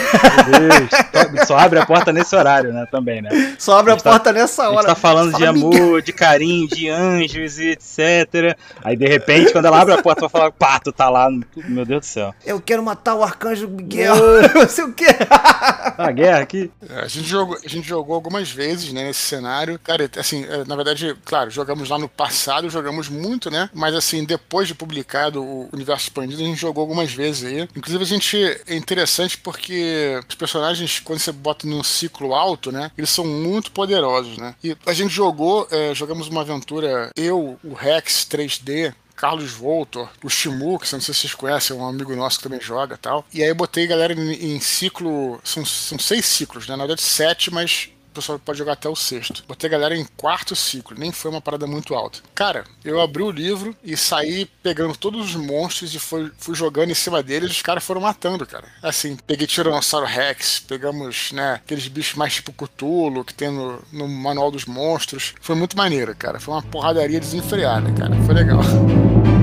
Meu 0.49 0.69
Deus. 0.69 1.45
Só 1.45 1.57
abre 1.57 1.79
a 1.79 1.85
porta 1.85 2.13
nesse 2.13 2.33
horário, 2.33 2.71
né? 2.71 2.87
Também, 2.89 3.21
né? 3.21 3.57
Só 3.59 3.77
abre 3.77 3.91
a, 3.91 3.95
a 3.95 3.97
tá- 3.97 4.09
porta 4.11 4.23
tá, 4.23 4.31
nessa 4.31 4.69
hora. 4.69 4.75
A 4.75 4.81
gente 4.83 4.85
tá 4.85 4.95
falando 4.95 5.35
de 5.35 5.45
amor, 5.45 5.73
Miguel. 5.73 6.01
de 6.01 6.13
carinho, 6.13 6.65
de 6.65 6.87
anjos 6.87 7.59
e 7.59 7.71
etc. 7.71 8.57
Aí, 8.81 8.95
de 8.95 9.05
repente, 9.05 9.51
quando 9.51 9.65
ela 9.65 9.81
abre 9.81 9.95
a 9.95 10.01
porta, 10.01 10.21
vai 10.21 10.29
falar, 10.29 10.51
pá, 10.51 10.79
tu 10.79 10.93
tá 10.93 11.09
lá. 11.09 11.29
Meu 11.57 11.83
Deus 11.83 11.99
do 11.99 12.05
céu. 12.05 12.33
Eu 12.45 12.61
quero 12.61 12.81
matar 12.81 13.15
o 13.15 13.21
arcanjo 13.21 13.67
Miguel. 13.67 14.15
Você 14.53 14.79
o 14.87 14.93
quê? 14.93 15.07
A 15.97 16.09
guerra 16.09 16.39
aqui. 16.39 16.71
É, 16.89 17.01
a, 17.01 17.07
gente 17.09 17.27
jogou, 17.27 17.57
a 17.61 17.67
gente 17.67 17.85
jogou 17.85 18.15
algumas 18.15 18.49
vezes, 18.49 18.93
né, 18.93 19.03
nesse 19.03 19.23
cenário. 19.23 19.77
Cara, 19.83 20.09
assim, 20.17 20.45
é, 20.45 20.63
na 20.63 20.77
verdade, 20.77 21.13
claro, 21.25 21.49
jogamos 21.49 21.89
lá 21.89 21.99
no 21.99 22.07
passado, 22.07 22.69
jogamos 22.69 23.09
muito, 23.09 23.51
né? 23.51 23.69
Mas, 23.73 23.93
assim, 23.93 24.23
depois 24.23 24.69
de 24.69 24.73
publicado 24.73 25.43
o 25.43 25.67
Universo 25.73 26.03
Expandido, 26.03 26.41
a 26.41 26.45
gente 26.45 26.61
jogou 26.61 26.76
jogou 26.77 26.81
algumas 26.81 27.11
vezes 27.11 27.43
aí. 27.43 27.67
Inclusive, 27.75 28.03
a 28.03 28.07
gente 28.07 28.37
é 28.67 28.75
interessante 28.75 29.37
porque 29.37 30.19
os 30.27 30.35
personagens, 30.35 30.99
quando 30.99 31.19
você 31.19 31.31
bota 31.31 31.65
num 31.65 31.83
ciclo 31.83 32.35
alto, 32.35 32.71
né? 32.71 32.91
Eles 32.97 33.09
são 33.09 33.25
muito 33.25 33.71
poderosos, 33.71 34.37
né? 34.37 34.55
E 34.63 34.77
a 34.85 34.93
gente 34.93 35.13
jogou, 35.13 35.67
é, 35.71 35.93
jogamos 35.95 36.27
uma 36.27 36.41
aventura, 36.41 37.09
eu, 37.15 37.59
o 37.63 37.73
Rex 37.73 38.27
3D, 38.29 38.93
Carlos 39.15 39.51
Voltor, 39.51 40.09
o 40.23 40.29
Shimu, 40.29 40.77
que 40.77 40.91
não 40.93 41.01
sei 41.01 41.13
se 41.13 41.21
vocês 41.21 41.33
conhecem, 41.33 41.75
é 41.75 41.79
um 41.79 41.87
amigo 41.87 42.15
nosso 42.15 42.37
que 42.37 42.43
também 42.43 42.61
joga 42.61 42.93
e 42.93 42.99
tal. 42.99 43.25
E 43.33 43.41
aí 43.41 43.49
eu 43.49 43.55
botei 43.55 43.87
galera 43.87 44.13
em, 44.13 44.55
em 44.55 44.59
ciclo. 44.59 45.39
São, 45.43 45.65
são 45.65 45.97
seis 45.97 46.25
ciclos, 46.25 46.67
né? 46.67 46.75
Na 46.75 46.83
verdade, 46.83 47.01
sete, 47.01 47.51
mas 47.51 47.89
pessoal 48.17 48.39
pode 48.39 48.57
jogar 48.57 48.73
até 48.73 48.89
o 48.89 48.95
sexto. 48.95 49.43
Botei 49.47 49.67
a 49.67 49.71
galera 49.71 49.95
em 49.95 50.05
quarto 50.17 50.55
ciclo, 50.55 50.97
nem 50.97 51.11
foi 51.11 51.31
uma 51.31 51.41
parada 51.41 51.67
muito 51.67 51.93
alta. 51.93 52.19
Cara, 52.33 52.63
eu 52.83 52.99
abri 53.01 53.23
o 53.23 53.31
livro 53.31 53.75
e 53.83 53.95
saí 53.95 54.45
pegando 54.61 54.95
todos 54.97 55.29
os 55.29 55.35
monstros 55.35 55.93
e 55.93 55.99
fui, 55.99 56.31
fui 56.37 56.55
jogando 56.55 56.91
em 56.91 56.95
cima 56.95 57.21
deles 57.23 57.51
os 57.51 57.61
caras 57.61 57.83
foram 57.83 58.01
matando, 58.01 58.45
cara. 58.45 58.65
Assim, 58.81 59.17
peguei 59.27 59.47
Tiranossauro 59.47 60.05
Rex, 60.05 60.59
pegamos, 60.59 61.31
né, 61.31 61.53
aqueles 61.53 61.87
bichos 61.87 62.15
mais 62.15 62.35
tipo 62.35 62.51
Cthulhu 62.51 63.23
que 63.23 63.33
tem 63.33 63.51
no, 63.51 63.81
no 63.91 64.07
manual 64.07 64.51
dos 64.51 64.65
monstros. 64.65 65.33
Foi 65.41 65.55
muito 65.55 65.77
maneiro, 65.77 66.15
cara. 66.15 66.39
Foi 66.39 66.53
uma 66.53 66.63
porradaria 66.63 67.19
desenfreada, 67.19 67.91
cara. 67.93 68.15
Foi 68.23 68.33
legal. 68.33 68.61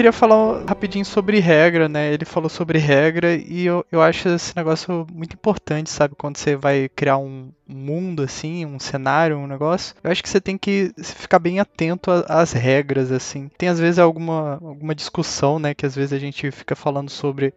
queria 0.00 0.12
falar 0.12 0.64
rapidinho 0.66 1.04
sobre 1.04 1.40
regra, 1.40 1.86
né? 1.86 2.10
Ele 2.10 2.24
falou 2.24 2.48
sobre 2.48 2.78
regra 2.78 3.34
e 3.34 3.66
eu, 3.66 3.84
eu 3.92 4.00
acho 4.00 4.30
esse 4.30 4.56
negócio 4.56 5.06
muito 5.12 5.34
importante, 5.34 5.90
sabe? 5.90 6.14
Quando 6.16 6.38
você 6.38 6.56
vai 6.56 6.88
criar 6.88 7.18
um 7.18 7.50
mundo 7.68 8.22
assim, 8.22 8.64
um 8.64 8.78
cenário, 8.80 9.36
um 9.36 9.46
negócio, 9.46 9.94
eu 10.02 10.10
acho 10.10 10.22
que 10.22 10.28
você 10.30 10.40
tem 10.40 10.56
que 10.56 10.90
ficar 11.02 11.38
bem 11.38 11.60
atento 11.60 12.10
às 12.26 12.52
regras, 12.52 13.12
assim. 13.12 13.50
Tem 13.58 13.68
às 13.68 13.78
vezes 13.78 13.98
alguma, 13.98 14.54
alguma 14.54 14.94
discussão, 14.94 15.58
né? 15.58 15.74
Que 15.74 15.84
às 15.84 15.94
vezes 15.94 16.14
a 16.14 16.18
gente 16.18 16.50
fica 16.50 16.74
falando 16.74 17.10
sobre. 17.10 17.52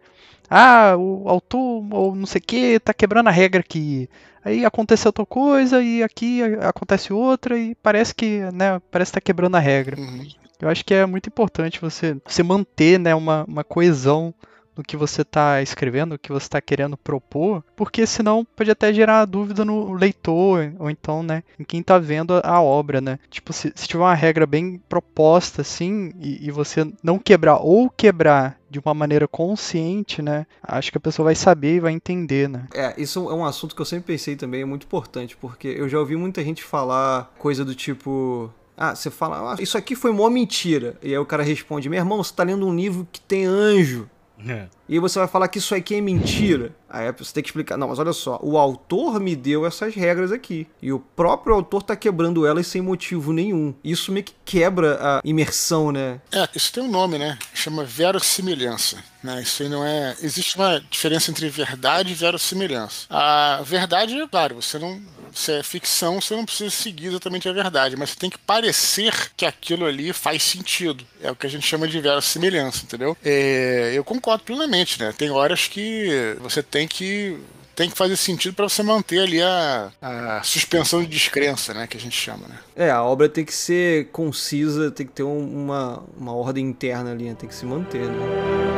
Ah, 0.50 0.94
o 0.98 1.26
autor 1.26 1.82
ou 1.92 2.14
não 2.14 2.26
sei 2.26 2.40
o 2.40 2.44
que 2.44 2.78
tá 2.78 2.92
quebrando 2.92 3.28
a 3.28 3.32
regra 3.32 3.60
aqui 3.60 4.06
aí 4.44 4.62
aconteceu 4.66 5.08
outra 5.08 5.24
coisa 5.24 5.82
e 5.82 6.02
aqui 6.02 6.42
acontece 6.60 7.10
outra 7.10 7.58
e 7.58 7.74
parece 7.76 8.14
que, 8.14 8.40
né, 8.52 8.78
parece 8.90 9.10
que 9.10 9.14
tá 9.14 9.20
quebrando 9.22 9.54
a 9.54 9.58
regra. 9.58 9.98
Uhum. 9.98 10.28
Eu 10.64 10.70
acho 10.70 10.82
que 10.82 10.94
é 10.94 11.04
muito 11.04 11.28
importante 11.28 11.78
você, 11.78 12.16
você 12.26 12.42
manter 12.42 12.98
né, 12.98 13.14
uma, 13.14 13.44
uma 13.44 13.62
coesão 13.62 14.32
no 14.74 14.82
que 14.82 14.96
você 14.96 15.20
está 15.20 15.62
escrevendo, 15.62 16.12
no 16.12 16.18
que 16.18 16.32
você 16.32 16.46
está 16.46 16.60
querendo 16.60 16.96
propor, 16.96 17.62
porque 17.76 18.06
senão 18.06 18.46
pode 18.56 18.70
até 18.70 18.92
gerar 18.92 19.26
dúvida 19.26 19.62
no 19.62 19.92
leitor, 19.92 20.72
ou 20.78 20.90
então, 20.90 21.22
né, 21.22 21.42
em 21.58 21.64
quem 21.64 21.80
está 21.80 21.98
vendo 21.98 22.40
a 22.42 22.60
obra, 22.60 23.00
né? 23.00 23.18
Tipo, 23.30 23.52
se, 23.52 23.72
se 23.74 23.86
tiver 23.86 24.02
uma 24.02 24.14
regra 24.14 24.46
bem 24.46 24.80
proposta, 24.88 25.60
assim, 25.60 26.12
e, 26.18 26.46
e, 26.46 26.50
você 26.50 26.90
não 27.02 27.18
quebrar 27.18 27.58
ou 27.58 27.88
quebrar 27.90 28.58
de 28.68 28.80
uma 28.80 28.94
maneira 28.94 29.28
consciente, 29.28 30.20
né, 30.20 30.46
acho 30.62 30.90
que 30.90 30.98
a 30.98 31.00
pessoa 31.00 31.24
vai 31.24 31.34
saber 31.34 31.76
e 31.76 31.80
vai 31.80 31.92
entender, 31.92 32.48
né? 32.48 32.66
É, 32.74 32.94
isso 33.00 33.30
é 33.30 33.34
um 33.34 33.44
assunto 33.44 33.76
que 33.76 33.82
eu 33.82 33.86
sempre 33.86 34.14
pensei 34.14 34.34
também, 34.34 34.62
é 34.62 34.64
muito 34.64 34.86
importante, 34.86 35.36
porque 35.36 35.68
eu 35.68 35.88
já 35.88 35.98
ouvi 35.98 36.16
muita 36.16 36.42
gente 36.42 36.64
falar 36.64 37.32
coisa 37.38 37.64
do 37.64 37.74
tipo, 37.74 38.50
ah, 38.76 38.94
você 38.94 39.10
fala, 39.10 39.54
ah, 39.54 39.56
isso 39.62 39.78
aqui 39.78 39.94
foi 39.94 40.10
uma 40.10 40.28
mentira. 40.30 40.96
E 41.02 41.10
aí 41.10 41.18
o 41.18 41.26
cara 41.26 41.42
responde: 41.42 41.88
meu 41.88 41.98
irmão, 41.98 42.22
você 42.22 42.34
tá 42.34 42.42
lendo 42.42 42.66
um 42.66 42.74
livro 42.74 43.06
que 43.10 43.20
tem 43.20 43.46
anjo. 43.46 44.08
É. 44.46 44.66
E 44.88 44.98
você 44.98 45.18
vai 45.18 45.28
falar 45.28 45.48
que 45.48 45.58
isso 45.58 45.74
aqui 45.74 45.94
é 45.94 46.00
mentira. 46.00 46.74
Aí 46.88 47.10
você 47.12 47.32
tem 47.32 47.42
que 47.42 47.48
explicar. 47.48 47.76
Não, 47.76 47.88
mas 47.88 47.98
olha 47.98 48.12
só, 48.12 48.38
o 48.42 48.58
autor 48.58 49.18
me 49.18 49.34
deu 49.34 49.64
essas 49.64 49.94
regras 49.94 50.30
aqui. 50.30 50.66
E 50.82 50.92
o 50.92 50.98
próprio 50.98 51.54
autor 51.54 51.82
tá 51.82 51.96
quebrando 51.96 52.46
elas 52.46 52.66
sem 52.66 52.82
motivo 52.82 53.32
nenhum. 53.32 53.74
Isso 53.82 54.12
meio 54.12 54.24
que 54.24 54.34
quebra 54.44 54.98
a 55.00 55.20
imersão, 55.24 55.90
né? 55.90 56.20
É, 56.32 56.48
isso 56.54 56.72
tem 56.72 56.82
um 56.82 56.90
nome, 56.90 57.18
né? 57.18 57.38
Chama 57.54 57.84
verossimilhança. 57.84 59.02
Né? 59.22 59.40
Isso 59.42 59.62
aí 59.62 59.68
não 59.68 59.84
é. 59.84 60.14
Existe 60.22 60.56
uma 60.56 60.80
diferença 60.90 61.30
entre 61.30 61.48
verdade 61.48 62.12
e 62.12 62.14
verossimilhança. 62.14 63.06
A 63.08 63.62
verdade, 63.64 64.14
claro, 64.30 64.56
você 64.56 64.78
não. 64.78 65.00
Se 65.34 65.52
é 65.52 65.62
ficção, 65.62 66.20
você 66.20 66.34
não 66.34 66.44
precisa 66.44 66.70
seguir 66.70 67.08
exatamente 67.08 67.48
a 67.48 67.52
verdade, 67.52 67.96
mas 67.96 68.10
você 68.10 68.16
tem 68.16 68.30
que 68.30 68.38
parecer 68.38 69.12
que 69.36 69.44
aquilo 69.44 69.84
ali 69.84 70.12
faz 70.12 70.42
sentido. 70.42 71.04
É 71.20 71.30
o 71.30 71.36
que 71.36 71.46
a 71.46 71.50
gente 71.50 71.66
chama 71.66 71.88
de 71.88 72.00
verossimilhança, 72.00 72.84
entendeu? 72.84 73.16
É, 73.24 73.92
eu 73.94 74.04
concordo 74.04 74.44
plenamente, 74.44 75.00
né? 75.00 75.12
Tem 75.16 75.30
horas 75.30 75.66
que 75.66 76.36
você 76.40 76.62
tem 76.62 76.86
que 76.86 77.38
tem 77.74 77.90
que 77.90 77.96
fazer 77.96 78.16
sentido 78.16 78.54
para 78.54 78.68
você 78.68 78.82
manter 78.82 79.18
ali 79.18 79.42
a, 79.42 79.90
a, 80.00 80.42
suspensão 80.44 81.02
de 81.02 81.08
descrença, 81.08 81.74
né, 81.74 81.86
que 81.86 81.96
a 81.96 82.00
gente 82.00 82.16
chama, 82.16 82.46
né? 82.46 82.58
É, 82.76 82.90
a 82.90 83.02
obra 83.02 83.28
tem 83.28 83.44
que 83.44 83.54
ser 83.54 84.06
concisa, 84.12 84.90
tem 84.90 85.06
que 85.06 85.12
ter 85.12 85.24
uma, 85.24 86.02
uma 86.16 86.32
ordem 86.32 86.64
interna 86.66 87.10
ali, 87.10 87.24
né? 87.24 87.34
tem 87.34 87.48
que 87.48 87.54
se 87.54 87.66
manter, 87.66 88.06
né? 88.06 88.73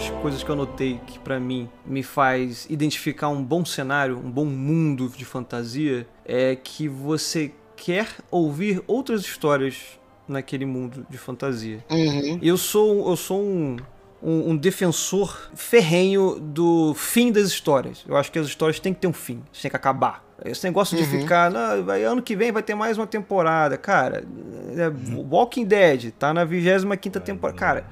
Últimas 0.00 0.22
coisas 0.22 0.42
que 0.42 0.48
eu 0.50 0.56
notei 0.56 1.00
que 1.06 1.18
para 1.18 1.38
mim 1.38 1.68
me 1.84 2.02
faz 2.02 2.66
identificar 2.70 3.28
um 3.28 3.42
bom 3.42 3.64
cenário, 3.64 4.16
um 4.18 4.30
bom 4.30 4.46
mundo 4.46 5.12
de 5.14 5.24
fantasia, 5.24 6.06
é 6.24 6.56
que 6.56 6.88
você 6.88 7.52
quer 7.76 8.08
ouvir 8.30 8.82
outras 8.86 9.20
histórias 9.22 9.98
naquele 10.26 10.64
mundo 10.64 11.06
de 11.10 11.18
fantasia. 11.18 11.84
Uhum. 11.90 12.38
E 12.40 12.48
eu 12.48 12.56
sou, 12.56 13.10
eu 13.10 13.16
sou 13.16 13.42
um, 13.42 13.76
um, 14.22 14.50
um 14.50 14.56
defensor 14.56 15.50
ferrenho 15.54 16.38
do 16.40 16.94
fim 16.94 17.32
das 17.32 17.48
histórias. 17.48 18.04
Eu 18.08 18.16
acho 18.16 18.30
que 18.30 18.38
as 18.38 18.46
histórias 18.46 18.78
têm 18.80 18.94
que 18.94 19.00
ter 19.00 19.06
um 19.06 19.12
fim, 19.12 19.42
têm 19.60 19.70
que 19.70 19.76
acabar. 19.76 20.24
Esse 20.44 20.64
negócio 20.64 20.96
de 20.96 21.02
Uhum. 21.02 21.20
ficar, 21.20 21.50
"Não, 21.50 21.84
vai, 21.84 22.02
ano 22.04 22.22
que 22.22 22.34
vem 22.34 22.50
vai 22.50 22.62
ter 22.62 22.74
mais 22.74 22.96
uma 22.96 23.06
temporada. 23.06 23.76
Cara, 23.76 24.24
é, 24.76 24.90
Walking 25.30 25.66
Dead 25.66 26.12
tá 26.12 26.32
na 26.32 26.44
25 26.44 27.20
temporada. 27.20 27.58
Cara, 27.58 27.86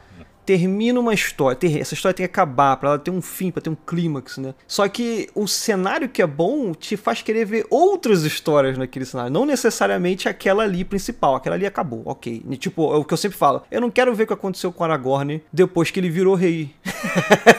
termina 0.48 0.98
uma 0.98 1.12
história, 1.12 1.58
essa 1.78 1.92
história 1.92 2.14
tem 2.14 2.24
que 2.24 2.32
acabar 2.32 2.74
pra 2.78 2.88
ela 2.88 2.98
ter 2.98 3.10
um 3.10 3.20
fim, 3.20 3.50
pra 3.50 3.60
ter 3.60 3.68
um 3.68 3.74
clímax, 3.74 4.38
né? 4.38 4.54
Só 4.66 4.88
que 4.88 5.28
o 5.34 5.46
cenário 5.46 6.08
que 6.08 6.22
é 6.22 6.26
bom 6.26 6.72
te 6.72 6.96
faz 6.96 7.20
querer 7.20 7.44
ver 7.44 7.66
outras 7.68 8.22
histórias 8.22 8.78
naquele 8.78 9.04
cenário, 9.04 9.30
não 9.30 9.44
necessariamente 9.44 10.26
aquela 10.26 10.62
ali 10.62 10.86
principal, 10.86 11.34
aquela 11.34 11.54
ali 11.54 11.66
acabou, 11.66 12.00
ok. 12.06 12.42
E, 12.48 12.56
tipo, 12.56 12.94
é 12.94 12.96
o 12.96 13.04
que 13.04 13.12
eu 13.12 13.18
sempre 13.18 13.36
falo, 13.36 13.62
eu 13.70 13.78
não 13.78 13.90
quero 13.90 14.14
ver 14.14 14.22
o 14.22 14.26
que 14.26 14.32
aconteceu 14.32 14.72
com 14.72 14.82
Aragorn 14.82 15.42
depois 15.52 15.90
que 15.90 16.00
ele 16.00 16.08
virou 16.08 16.34
rei. 16.34 16.70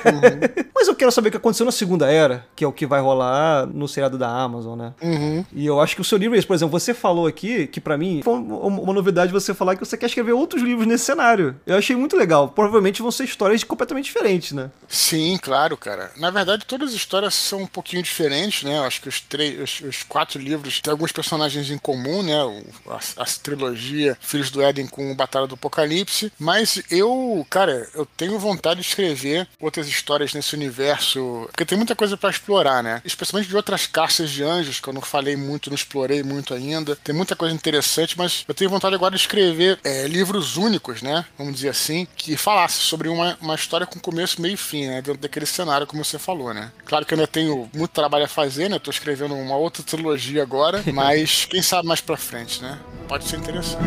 Mas 0.73 0.87
eu 0.87 0.95
quero 0.95 1.11
saber 1.11 1.27
o 1.29 1.31
que 1.31 1.37
aconteceu 1.37 1.65
na 1.65 1.71
Segunda 1.71 2.11
Era, 2.11 2.45
que 2.55 2.63
é 2.63 2.67
o 2.67 2.71
que 2.71 2.85
vai 2.85 3.01
rolar 3.01 3.65
no 3.67 3.87
seriado 3.87 4.17
da 4.17 4.27
Amazon, 4.29 4.77
né? 4.79 4.93
Uhum. 5.01 5.45
E 5.53 5.65
eu 5.65 5.79
acho 5.81 5.95
que 5.95 6.01
o 6.01 6.05
seu 6.05 6.17
livro 6.17 6.37
é. 6.37 6.41
Por 6.41 6.53
exemplo, 6.55 6.79
você 6.79 6.93
falou 6.93 7.27
aqui 7.27 7.67
que 7.67 7.79
pra 7.81 7.97
mim 7.97 8.21
foi 8.23 8.33
uma 8.33 8.93
novidade 8.93 9.31
você 9.31 9.53
falar 9.53 9.75
que 9.75 9.85
você 9.85 9.97
quer 9.97 10.05
escrever 10.07 10.31
outros 10.31 10.61
livros 10.63 10.87
nesse 10.87 11.05
cenário. 11.05 11.55
Eu 11.65 11.77
achei 11.77 11.95
muito 11.95 12.15
legal. 12.15 12.47
Provavelmente 12.49 13.01
vão 13.01 13.11
ser 13.11 13.25
histórias 13.25 13.63
completamente 13.63 14.05
diferentes, 14.05 14.51
né? 14.53 14.71
Sim, 14.87 15.37
claro, 15.41 15.75
cara. 15.77 16.11
Na 16.17 16.31
verdade, 16.31 16.65
todas 16.65 16.89
as 16.89 16.95
histórias 16.95 17.33
são 17.33 17.63
um 17.63 17.67
pouquinho 17.67 18.01
diferentes, 18.01 18.63
né? 18.63 18.77
Eu 18.77 18.83
acho 18.83 19.01
que 19.01 19.09
os, 19.09 19.19
três, 19.19 19.59
os, 19.59 19.81
os 19.87 20.03
quatro 20.03 20.39
livros 20.39 20.79
têm 20.79 20.91
alguns 20.91 21.11
personagens 21.11 21.69
em 21.69 21.77
comum, 21.77 22.23
né? 22.23 22.41
O- 22.43 22.63
a, 22.91 22.99
a 23.21 23.25
trilogia 23.25 24.17
Filhos 24.21 24.49
do 24.49 24.61
Éden 24.61 24.87
com 24.87 25.13
Batalha 25.15 25.45
do 25.47 25.55
Apocalipse. 25.55 26.31
Mas 26.39 26.81
eu, 26.89 27.45
cara, 27.49 27.87
eu 27.93 28.05
tenho 28.17 28.39
vontade 28.39 28.79
de 28.81 28.87
escrever 28.87 29.47
outras 29.59 29.88
histórias 29.89 30.33
nesse 30.33 30.55
universo, 30.55 31.47
porque 31.51 31.65
tem 31.65 31.77
muita 31.77 31.95
coisa 31.95 32.17
pra 32.17 32.29
explorar, 32.29 32.83
né? 32.83 33.01
Especialmente 33.05 33.49
de 33.49 33.55
outras 33.55 33.87
caças 33.87 34.29
de 34.29 34.43
anjos, 34.43 34.79
que 34.79 34.87
eu 34.87 34.93
não 34.93 35.01
falei 35.01 35.35
muito, 35.35 35.69
não 35.69 35.75
explorei 35.75 36.23
muito 36.23 36.53
ainda. 36.53 36.95
Tem 36.95 37.13
muita 37.13 37.35
coisa 37.35 37.53
interessante, 37.53 38.17
mas 38.17 38.43
eu 38.47 38.53
tenho 38.53 38.69
vontade 38.69 38.95
agora 38.95 39.15
de 39.15 39.21
escrever 39.21 39.79
é, 39.83 40.07
livros 40.07 40.57
únicos, 40.57 41.01
né? 41.01 41.25
Vamos 41.37 41.55
dizer 41.55 41.69
assim, 41.69 42.07
que 42.15 42.37
falasse 42.37 42.77
sobre 42.77 43.09
uma, 43.09 43.37
uma 43.41 43.55
história 43.55 43.85
com 43.85 43.99
começo, 43.99 44.41
meio 44.41 44.53
e 44.53 44.57
fim, 44.57 44.87
né? 44.87 45.01
Dentro 45.01 45.21
daquele 45.21 45.45
cenário, 45.45 45.87
como 45.87 46.03
você 46.03 46.19
falou, 46.19 46.53
né? 46.53 46.71
Claro 46.85 47.05
que 47.05 47.13
eu 47.13 47.17
ainda 47.17 47.27
tenho 47.27 47.69
muito 47.73 47.91
trabalho 47.91 48.25
a 48.25 48.27
fazer, 48.27 48.69
né? 48.69 48.79
Tô 48.79 48.91
escrevendo 48.91 49.35
uma 49.35 49.55
outra 49.55 49.83
trilogia 49.83 50.41
agora, 50.41 50.83
mas 50.93 51.45
quem 51.45 51.61
sabe 51.61 51.87
mais 51.87 52.01
pra 52.01 52.17
frente, 52.17 52.61
né? 52.61 52.79
Pode 53.07 53.25
ser 53.27 53.37
interessante. 53.37 53.79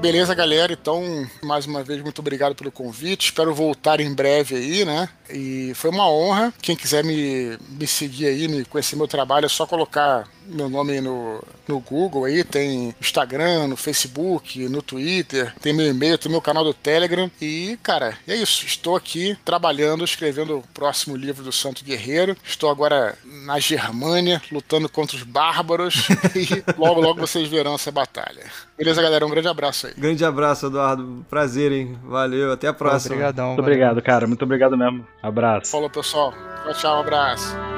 Beleza, 0.00 0.32
galera. 0.32 0.72
Então, 0.72 1.28
mais 1.42 1.66
uma 1.66 1.82
vez, 1.82 2.00
muito 2.00 2.20
obrigado 2.20 2.54
pelo 2.54 2.70
convite. 2.70 3.26
Espero 3.26 3.52
voltar 3.52 3.98
em 3.98 4.14
breve 4.14 4.54
aí, 4.54 4.84
né? 4.84 5.08
E 5.28 5.72
foi 5.74 5.90
uma 5.90 6.08
honra. 6.08 6.54
Quem 6.62 6.76
quiser 6.76 7.02
me, 7.02 7.58
me 7.68 7.86
seguir 7.86 8.26
aí, 8.26 8.46
me 8.46 8.64
conhecer 8.64 8.94
meu 8.94 9.08
trabalho, 9.08 9.46
é 9.46 9.48
só 9.48 9.66
colocar 9.66 10.28
meu 10.48 10.68
nome 10.68 10.92
aí 10.92 11.00
no, 11.00 11.42
no 11.66 11.80
Google 11.80 12.24
aí. 12.24 12.42
Tem 12.42 12.94
Instagram, 13.00 13.68
no 13.68 13.76
Facebook, 13.76 14.68
no 14.68 14.82
Twitter, 14.82 15.54
tem 15.60 15.72
meu 15.72 15.86
e-mail, 15.86 16.18
tem 16.18 16.30
meu 16.30 16.40
canal 16.40 16.64
do 16.64 16.74
Telegram. 16.74 17.30
E, 17.40 17.78
cara, 17.82 18.16
é 18.26 18.34
isso. 18.34 18.66
Estou 18.66 18.96
aqui 18.96 19.36
trabalhando, 19.44 20.04
escrevendo 20.04 20.58
o 20.58 20.64
próximo 20.74 21.16
livro 21.16 21.44
do 21.44 21.52
Santo 21.52 21.84
Guerreiro. 21.84 22.36
Estou 22.44 22.70
agora 22.70 23.16
na 23.44 23.58
Germânia, 23.58 24.40
lutando 24.50 24.88
contra 24.88 25.16
os 25.16 25.22
bárbaros. 25.22 26.08
e 26.34 26.64
logo, 26.78 27.00
logo 27.00 27.20
vocês 27.20 27.48
verão 27.48 27.74
essa 27.74 27.90
batalha. 27.90 28.44
Beleza, 28.76 29.02
galera? 29.02 29.26
Um 29.26 29.30
grande 29.30 29.48
abraço 29.48 29.88
aí. 29.88 29.94
Grande 29.96 30.24
abraço, 30.24 30.66
Eduardo. 30.66 31.26
Prazer, 31.28 31.72
hein? 31.72 31.98
Valeu. 32.04 32.52
Até 32.52 32.68
a 32.68 32.72
próxima. 32.72 33.14
Obrigadão. 33.14 33.46
Muito 33.48 33.62
valeu. 33.62 33.72
obrigado, 33.72 34.02
cara. 34.02 34.26
Muito 34.26 34.44
obrigado 34.44 34.76
mesmo. 34.76 35.06
Abraço. 35.22 35.70
Falou, 35.70 35.90
pessoal. 35.90 36.32
Tchau, 36.62 36.74
tchau. 36.74 36.96
Um 36.96 37.00
abraço. 37.00 37.77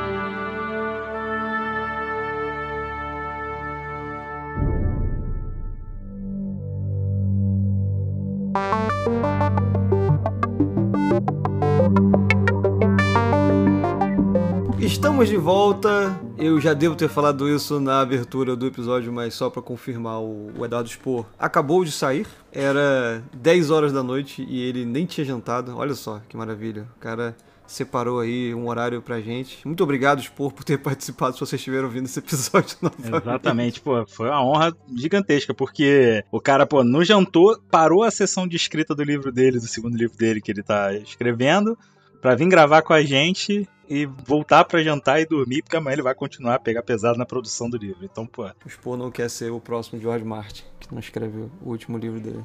Estamos 14.78 15.28
de 15.28 15.36
volta. 15.36 16.18
Eu 16.36 16.60
já 16.60 16.74
devo 16.74 16.94
ter 16.94 17.08
falado 17.08 17.48
isso 17.48 17.78
na 17.78 18.00
abertura 18.00 18.56
do 18.56 18.66
episódio, 18.66 19.12
mas 19.12 19.34
só 19.34 19.48
pra 19.50 19.62
confirmar, 19.62 20.20
o 20.20 20.50
o 20.60 20.64
Eduardo 20.64 20.88
Spor 20.88 21.24
acabou 21.38 21.84
de 21.84 21.92
sair. 21.92 22.26
Era 22.52 23.22
10 23.34 23.70
horas 23.70 23.92
da 23.92 24.02
noite 24.02 24.44
e 24.48 24.60
ele 24.62 24.84
nem 24.84 25.06
tinha 25.06 25.24
jantado. 25.24 25.76
Olha 25.76 25.94
só 25.94 26.20
que 26.28 26.36
maravilha. 26.36 26.86
O 26.96 27.00
cara 27.00 27.34
separou 27.70 28.20
aí 28.20 28.52
um 28.52 28.68
horário 28.68 29.00
pra 29.00 29.20
gente. 29.20 29.66
Muito 29.66 29.82
obrigado, 29.84 30.20
Spor, 30.20 30.52
por 30.52 30.64
ter 30.64 30.76
participado, 30.82 31.34
se 31.34 31.40
vocês 31.40 31.60
estiveram 31.60 31.84
ouvindo 31.84 32.06
esse 32.06 32.18
episódio 32.18 32.76
novamente. 32.82 33.22
Exatamente, 33.26 33.80
pô, 33.80 34.04
foi 34.06 34.28
uma 34.28 34.44
honra 34.44 34.76
gigantesca, 34.94 35.54
porque 35.54 36.24
o 36.32 36.40
cara, 36.40 36.66
pô, 36.66 36.82
não 36.82 37.04
jantou, 37.04 37.58
parou 37.70 38.02
a 38.02 38.10
sessão 38.10 38.46
de 38.46 38.56
escrita 38.56 38.94
do 38.94 39.04
livro 39.04 39.30
dele, 39.30 39.58
do 39.60 39.66
segundo 39.66 39.96
livro 39.96 40.16
dele 40.16 40.40
que 40.40 40.50
ele 40.50 40.62
tá 40.62 40.92
escrevendo, 40.94 41.78
pra 42.20 42.34
vir 42.34 42.48
gravar 42.48 42.82
com 42.82 42.92
a 42.92 43.02
gente 43.02 43.68
e 43.88 44.06
voltar 44.06 44.64
pra 44.64 44.82
jantar 44.82 45.20
e 45.20 45.26
dormir, 45.26 45.62
porque 45.62 45.76
amanhã 45.76 45.94
ele 45.94 46.02
vai 46.02 46.14
continuar 46.14 46.54
a 46.56 46.60
pegar 46.60 46.82
pesado 46.82 47.18
na 47.18 47.26
produção 47.26 47.68
do 47.68 47.76
livro. 47.76 48.04
Então, 48.04 48.26
pô, 48.26 48.44
O 48.64 48.68
Spor 48.68 48.96
não 48.96 49.10
quer 49.10 49.28
ser 49.28 49.50
o 49.50 49.60
próximo 49.60 50.00
George 50.00 50.24
Martin, 50.24 50.64
que 50.78 50.92
não 50.92 51.00
escreveu 51.00 51.50
o 51.60 51.70
último 51.70 51.98
livro 51.98 52.20
dele. 52.20 52.44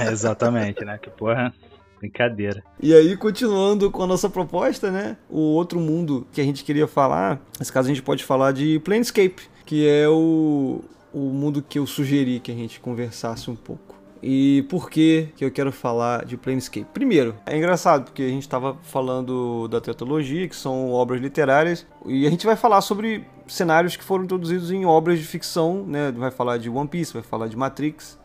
é, 0.00 0.10
exatamente, 0.10 0.84
né? 0.84 0.98
Que 0.98 1.10
porra, 1.10 1.54
brincadeira. 2.00 2.64
E 2.82 2.94
aí, 2.94 3.16
continuando 3.16 3.90
com 3.90 4.02
a 4.02 4.06
nossa 4.06 4.28
proposta, 4.28 4.90
né? 4.90 5.16
O 5.28 5.38
outro 5.38 5.78
mundo 5.78 6.26
que 6.32 6.40
a 6.40 6.44
gente 6.44 6.64
queria 6.64 6.88
falar, 6.88 7.40
nesse 7.58 7.72
caso 7.72 7.88
a 7.88 7.94
gente 7.94 8.02
pode 8.02 8.24
falar 8.24 8.52
de 8.52 8.80
Planescape, 8.80 9.42
que 9.66 9.86
é 9.86 10.08
o, 10.08 10.82
o 11.12 11.18
mundo 11.18 11.62
que 11.62 11.78
eu 11.78 11.86
sugeri 11.86 12.40
que 12.40 12.50
a 12.50 12.54
gente 12.54 12.80
conversasse 12.80 13.50
um 13.50 13.56
pouco. 13.56 14.00
E 14.22 14.66
por 14.68 14.90
que 14.90 15.28
que 15.36 15.44
eu 15.44 15.50
quero 15.50 15.72
falar 15.72 16.24
de 16.24 16.36
Planescape? 16.36 16.86
Primeiro, 16.92 17.34
é 17.46 17.56
engraçado 17.56 18.04
porque 18.04 18.22
a 18.22 18.28
gente 18.28 18.42
estava 18.42 18.76
falando 18.82 19.66
da 19.68 19.80
tetralogia, 19.80 20.46
que 20.48 20.56
são 20.56 20.90
obras 20.90 21.20
literárias, 21.20 21.86
e 22.04 22.26
a 22.26 22.30
gente 22.30 22.44
vai 22.44 22.56
falar 22.56 22.80
sobre 22.82 23.24
cenários 23.46 23.96
que 23.96 24.04
foram 24.04 24.24
introduzidos 24.24 24.70
em 24.70 24.84
obras 24.84 25.18
de 25.18 25.24
ficção, 25.24 25.84
né? 25.86 26.12
Vai 26.12 26.30
falar 26.30 26.58
de 26.58 26.68
One 26.68 26.88
Piece, 26.88 27.12
vai 27.12 27.22
falar 27.22 27.48
de 27.48 27.56
Matrix, 27.56 28.18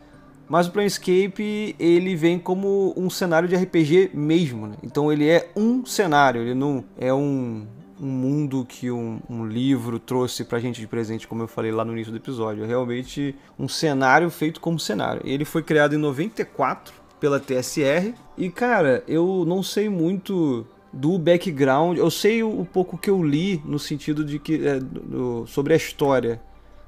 mas 0.47 0.67
o 0.67 0.71
Planescape, 0.71 1.75
ele 1.79 2.15
vem 2.15 2.37
como 2.39 2.93
um 2.97 3.09
cenário 3.09 3.47
de 3.47 3.55
RPG 3.55 4.11
mesmo, 4.13 4.67
né? 4.67 4.75
Então 4.83 5.11
ele 5.11 5.27
é 5.27 5.49
um 5.55 5.85
cenário, 5.85 6.41
ele 6.41 6.53
não 6.53 6.83
é 6.97 7.13
um, 7.13 7.65
um 7.99 8.05
mundo 8.07 8.65
que 8.67 8.91
um, 8.91 9.19
um 9.29 9.45
livro 9.45 9.97
trouxe 9.99 10.43
pra 10.43 10.59
gente 10.59 10.79
de 10.79 10.87
presente, 10.87 11.27
como 11.27 11.41
eu 11.43 11.47
falei 11.47 11.71
lá 11.71 11.83
no 11.85 11.93
início 11.93 12.11
do 12.11 12.17
episódio. 12.17 12.63
É 12.63 12.67
realmente 12.67 13.35
um 13.57 13.67
cenário 13.67 14.29
feito 14.29 14.59
como 14.59 14.79
cenário. 14.79 15.21
Ele 15.25 15.45
foi 15.45 15.63
criado 15.63 15.95
em 15.95 15.97
94 15.97 16.93
pela 17.19 17.39
TSR. 17.39 18.13
E, 18.37 18.49
cara, 18.49 19.03
eu 19.07 19.45
não 19.47 19.63
sei 19.63 19.87
muito 19.89 20.65
do 20.91 21.17
background. 21.17 21.97
Eu 21.97 22.11
sei 22.11 22.43
o, 22.43 22.65
pouco 22.65 22.97
que 22.97 23.09
eu 23.09 23.23
li 23.23 23.61
no 23.65 23.79
sentido 23.79 24.23
de 24.23 24.37
que 24.39 24.65
é, 24.67 24.79
do- 24.79 25.45
sobre 25.47 25.73
a 25.73 25.77
história 25.77 26.39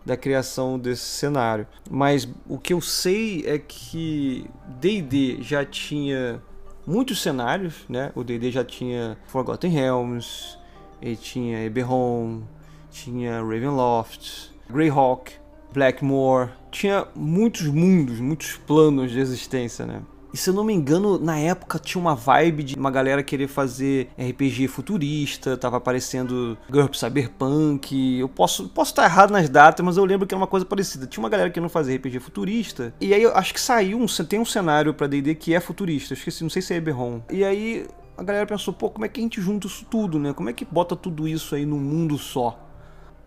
da 0.07 0.15
criação 0.15 0.79
desse 0.79 1.03
cenário. 1.03 1.67
Mas 1.91 2.27
o 2.47 2.57
que 2.57 2.73
eu 2.73 2.79
sei 2.79 3.43
é 3.45 3.59
que 3.59 4.45
D&D 4.79 5.39
já 5.41 5.65
tinha 5.65 6.41
muitos 6.85 7.21
cenários, 7.21 7.83
né? 7.89 8.13
O 8.15 8.23
D&D 8.23 8.49
já 8.49 8.63
tinha 8.63 9.17
Forgotten 9.27 9.69
Realms, 9.69 10.57
ele 11.01 11.17
tinha 11.17 11.61
Eberron, 11.65 12.43
tinha 12.89 13.41
Ravenloft, 13.41 14.53
Greyhawk, 14.69 15.33
Blackmoor, 15.73 16.51
tinha 16.71 17.05
muitos 17.13 17.67
mundos, 17.67 18.21
muitos 18.21 18.55
planos 18.55 19.11
de 19.11 19.19
existência, 19.19 19.85
né? 19.85 20.01
E 20.33 20.37
se 20.37 20.49
eu 20.49 20.53
não 20.53 20.63
me 20.63 20.73
engano, 20.73 21.17
na 21.17 21.37
época 21.37 21.79
tinha 21.79 22.01
uma 22.01 22.15
vibe 22.15 22.63
de 22.63 22.75
uma 22.75 22.91
galera 22.91 23.23
querer 23.23 23.47
fazer 23.47 24.09
RPG 24.17 24.67
futurista, 24.67 25.57
tava 25.57 25.77
aparecendo 25.77 26.57
GURP 26.69 26.97
Cyberpunk. 26.97 28.19
Eu 28.19 28.29
posso 28.29 28.69
posso 28.69 28.91
estar 28.91 29.05
errado 29.05 29.31
nas 29.31 29.49
datas, 29.49 29.85
mas 29.85 29.97
eu 29.97 30.05
lembro 30.05 30.27
que 30.27 30.33
era 30.33 30.39
uma 30.39 30.47
coisa 30.47 30.65
parecida. 30.65 31.07
Tinha 31.07 31.23
uma 31.23 31.29
galera 31.29 31.49
querendo 31.49 31.69
fazer 31.69 31.95
RPG 31.95 32.19
futurista. 32.19 32.93
E 32.99 33.13
aí 33.13 33.23
eu 33.23 33.35
acho 33.35 33.53
que 33.53 33.61
saiu 33.61 33.99
um, 33.99 34.05
tem 34.05 34.39
um 34.39 34.45
cenário 34.45 34.93
pra 34.93 35.07
D&D 35.07 35.35
que 35.35 35.53
é 35.53 35.59
futurista. 35.59 36.13
Eu 36.13 36.17
esqueci, 36.17 36.43
não 36.43 36.49
sei 36.49 36.61
se 36.61 36.73
é 36.73 36.77
Eberron. 36.77 37.21
E 37.31 37.43
aí 37.43 37.87
a 38.17 38.23
galera 38.23 38.45
pensou, 38.45 38.73
pô, 38.73 38.89
como 38.89 39.05
é 39.05 39.09
que 39.09 39.19
a 39.19 39.23
gente 39.23 39.39
junta 39.39 39.67
isso 39.67 39.85
tudo, 39.89 40.17
né? 40.17 40.33
Como 40.33 40.49
é 40.49 40.53
que 40.53 40.65
bota 40.65 40.95
tudo 40.95 41.27
isso 41.27 41.53
aí 41.53 41.65
num 41.65 41.79
mundo 41.79 42.17
só? 42.17 42.63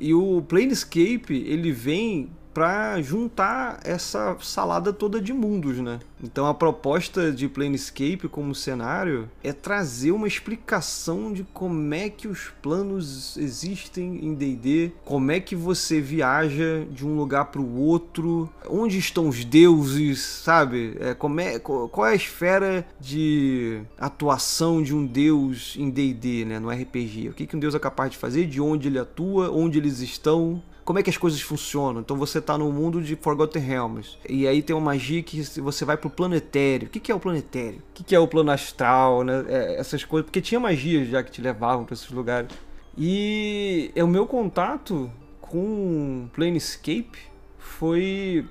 E 0.01 0.15
o 0.15 0.43
Planescape, 0.43 1.45
ele 1.47 1.71
vem 1.71 2.31
pra 2.53 3.01
juntar 3.01 3.81
essa 3.85 4.37
salada 4.41 4.93
toda 4.93 5.21
de 5.21 5.33
mundos, 5.33 5.79
né? 5.79 6.01
Então 6.23 6.47
a 6.47 6.55
proposta 6.55 7.33
de 7.33 7.49
Planescape 7.49 8.29
como 8.29 8.55
cenário 8.55 9.29
é 9.43 9.53
trazer 9.53 10.13
uma 10.13 10.29
explicação 10.29 11.33
de 11.33 11.45
como 11.45 11.95
é 11.95 12.09
que 12.11 12.29
os 12.29 12.53
planos 12.61 13.37
existem 13.37 14.25
em 14.25 14.35
D&D, 14.35 14.93
como 15.05 15.31
é 15.31 15.41
que 15.41 15.57
você 15.57 16.01
viaja 16.01 16.85
de 16.91 17.07
um 17.07 17.17
lugar 17.17 17.47
para 17.47 17.61
o 17.61 17.79
outro, 17.79 18.51
onde 18.69 18.99
estão 18.99 19.29
os 19.29 19.45
deuses, 19.45 20.21
sabe? 20.21 20.97
É, 21.01 21.15
como 21.15 21.41
é, 21.41 21.59
qual 21.59 22.07
é 22.07 22.13
a 22.13 22.15
esfera 22.15 22.87
de 23.01 23.81
atuação 23.99 24.83
de 24.83 24.95
um 24.95 25.07
deus 25.07 25.75
em 25.79 25.89
D&D, 25.89 26.45
né, 26.45 26.59
no 26.59 26.71
RPG? 26.71 27.31
O 27.31 27.33
que, 27.33 27.47
que 27.47 27.57
um 27.57 27.61
deus 27.61 27.75
é 27.75 27.79
capaz 27.79 28.11
de 28.11 28.19
fazer, 28.19 28.47
de 28.47 28.61
onde 28.61 28.89
ele 28.89 28.99
atua, 28.99 29.51
onde 29.51 29.79
eles 29.79 30.01
estão, 30.01 30.63
como 30.91 30.99
é 30.99 31.05
que 31.05 31.11
as 31.11 31.17
coisas 31.17 31.41
funcionam. 31.41 32.01
Então 32.01 32.17
você 32.17 32.41
está 32.41 32.59
no 32.59 32.73
mundo 32.73 33.01
de 33.01 33.15
Forgotten 33.15 33.63
Realms. 33.63 34.19
E 34.29 34.45
aí 34.49 34.61
tem 34.61 34.75
uma 34.75 34.87
magia 34.87 35.23
que 35.23 35.41
você 35.61 35.85
vai 35.85 35.97
pro 35.97 36.11
planetário. 36.11 36.89
O 36.89 36.91
que, 36.91 36.99
que 36.99 37.13
é 37.13 37.15
o 37.15 37.21
planetário? 37.21 37.77
O 37.77 37.95
que, 37.95 38.03
que 38.03 38.13
é 38.13 38.19
o 38.19 38.27
plano 38.27 38.51
astral, 38.51 39.23
né? 39.23 39.45
É, 39.47 39.79
essas 39.79 40.03
coisas. 40.03 40.27
Porque 40.27 40.41
tinha 40.41 40.59
magias 40.59 41.07
já 41.07 41.23
que 41.23 41.31
te 41.31 41.41
levavam 41.41 41.85
para 41.85 41.95
esses 41.95 42.11
lugares. 42.11 42.51
E 42.99 43.93
é 43.95 44.03
o 44.03 44.09
meu 44.09 44.27
contato 44.27 45.09
com 45.41 46.29
Planescape 46.33 47.21
foi. 47.57 48.45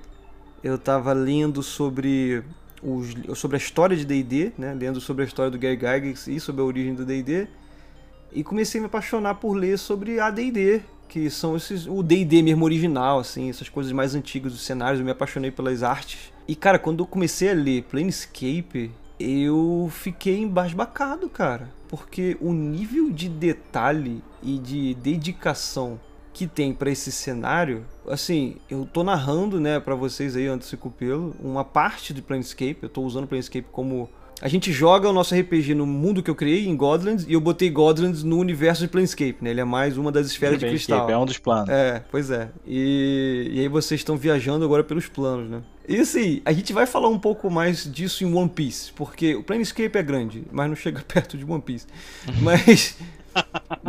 Eu 0.64 0.78
tava 0.78 1.12
lendo 1.12 1.62
sobre 1.62 2.42
os, 2.82 3.38
sobre 3.38 3.58
a 3.58 3.60
história 3.60 3.94
de 3.94 4.06
D&D, 4.06 4.52
né? 4.56 4.72
Lendo 4.72 4.98
sobre 4.98 5.24
a 5.24 5.26
história 5.26 5.50
do 5.50 5.58
Gary 5.58 5.76
Gygax 5.76 6.26
e 6.26 6.40
sobre 6.40 6.62
a 6.62 6.64
origem 6.64 6.94
do 6.94 7.04
D&D. 7.04 7.48
E 8.32 8.42
comecei 8.42 8.78
a 8.78 8.82
me 8.82 8.86
apaixonar 8.86 9.34
por 9.34 9.52
ler 9.52 9.78
sobre 9.78 10.18
a 10.18 10.30
D&D, 10.30 10.80
que 11.10 11.28
são 11.28 11.56
esses 11.56 11.88
o 11.88 12.04
D&D 12.04 12.40
mesmo 12.40 12.64
original, 12.64 13.18
assim, 13.18 13.50
essas 13.50 13.68
coisas 13.68 13.90
mais 13.90 14.14
antigas 14.14 14.52
dos 14.52 14.62
cenários, 14.62 15.00
eu 15.00 15.04
me 15.04 15.10
apaixonei 15.10 15.50
pelas 15.50 15.82
artes. 15.82 16.32
E 16.46 16.54
cara, 16.54 16.78
quando 16.78 17.00
eu 17.00 17.06
comecei 17.06 17.50
a 17.50 17.54
ler 17.54 17.82
Planescape, 17.82 18.92
eu 19.18 19.90
fiquei 19.92 20.38
embasbacado, 20.38 21.28
cara, 21.28 21.68
porque 21.88 22.36
o 22.40 22.52
nível 22.52 23.10
de 23.10 23.28
detalhe 23.28 24.22
e 24.40 24.56
de 24.56 24.94
dedicação 24.94 25.98
que 26.32 26.46
tem 26.46 26.72
para 26.72 26.90
esse 26.92 27.10
cenário, 27.10 27.84
assim, 28.06 28.56
eu 28.70 28.86
tô 28.86 29.02
narrando, 29.02 29.60
né, 29.60 29.80
para 29.80 29.96
vocês 29.96 30.36
aí 30.36 30.46
antes 30.46 30.70
de 30.70 30.76
Cupelo, 30.76 31.34
uma 31.40 31.64
parte 31.64 32.14
de 32.14 32.22
Planescape, 32.22 32.78
eu 32.82 32.88
tô 32.88 33.02
usando 33.02 33.26
Planescape 33.26 33.66
como 33.72 34.08
a 34.40 34.48
gente 34.48 34.72
joga 34.72 35.08
o 35.08 35.12
nosso 35.12 35.34
RPG 35.34 35.74
no 35.74 35.86
mundo 35.86 36.22
que 36.22 36.30
eu 36.30 36.34
criei, 36.34 36.66
em 36.66 36.74
Godlands, 36.74 37.26
e 37.28 37.32
eu 37.34 37.40
botei 37.40 37.68
Godlands 37.68 38.22
no 38.22 38.38
universo 38.38 38.82
de 38.82 38.88
Planescape, 38.88 39.36
né? 39.40 39.50
Ele 39.50 39.60
é 39.60 39.64
mais 39.64 39.98
uma 39.98 40.10
das 40.10 40.26
esferas 40.26 40.58
de 40.58 40.66
cristal. 40.66 41.10
É 41.10 41.18
um 41.18 41.26
dos 41.26 41.38
planos. 41.38 41.68
É, 41.68 42.02
pois 42.10 42.30
é. 42.30 42.48
E, 42.66 43.50
e 43.52 43.60
aí 43.60 43.68
vocês 43.68 44.00
estão 44.00 44.16
viajando 44.16 44.64
agora 44.64 44.82
pelos 44.82 45.08
planos, 45.08 45.50
né? 45.50 45.62
E 45.86 45.96
assim, 45.96 46.40
a 46.44 46.52
gente 46.52 46.72
vai 46.72 46.86
falar 46.86 47.08
um 47.08 47.18
pouco 47.18 47.50
mais 47.50 47.90
disso 47.90 48.24
em 48.24 48.32
One 48.32 48.48
Piece, 48.48 48.92
porque 48.92 49.34
o 49.34 49.42
Planescape 49.42 49.98
é 49.98 50.02
grande, 50.02 50.44
mas 50.50 50.68
não 50.68 50.76
chega 50.76 51.02
perto 51.06 51.36
de 51.36 51.44
One 51.44 51.60
Piece. 51.60 51.86
Mas 52.40 52.96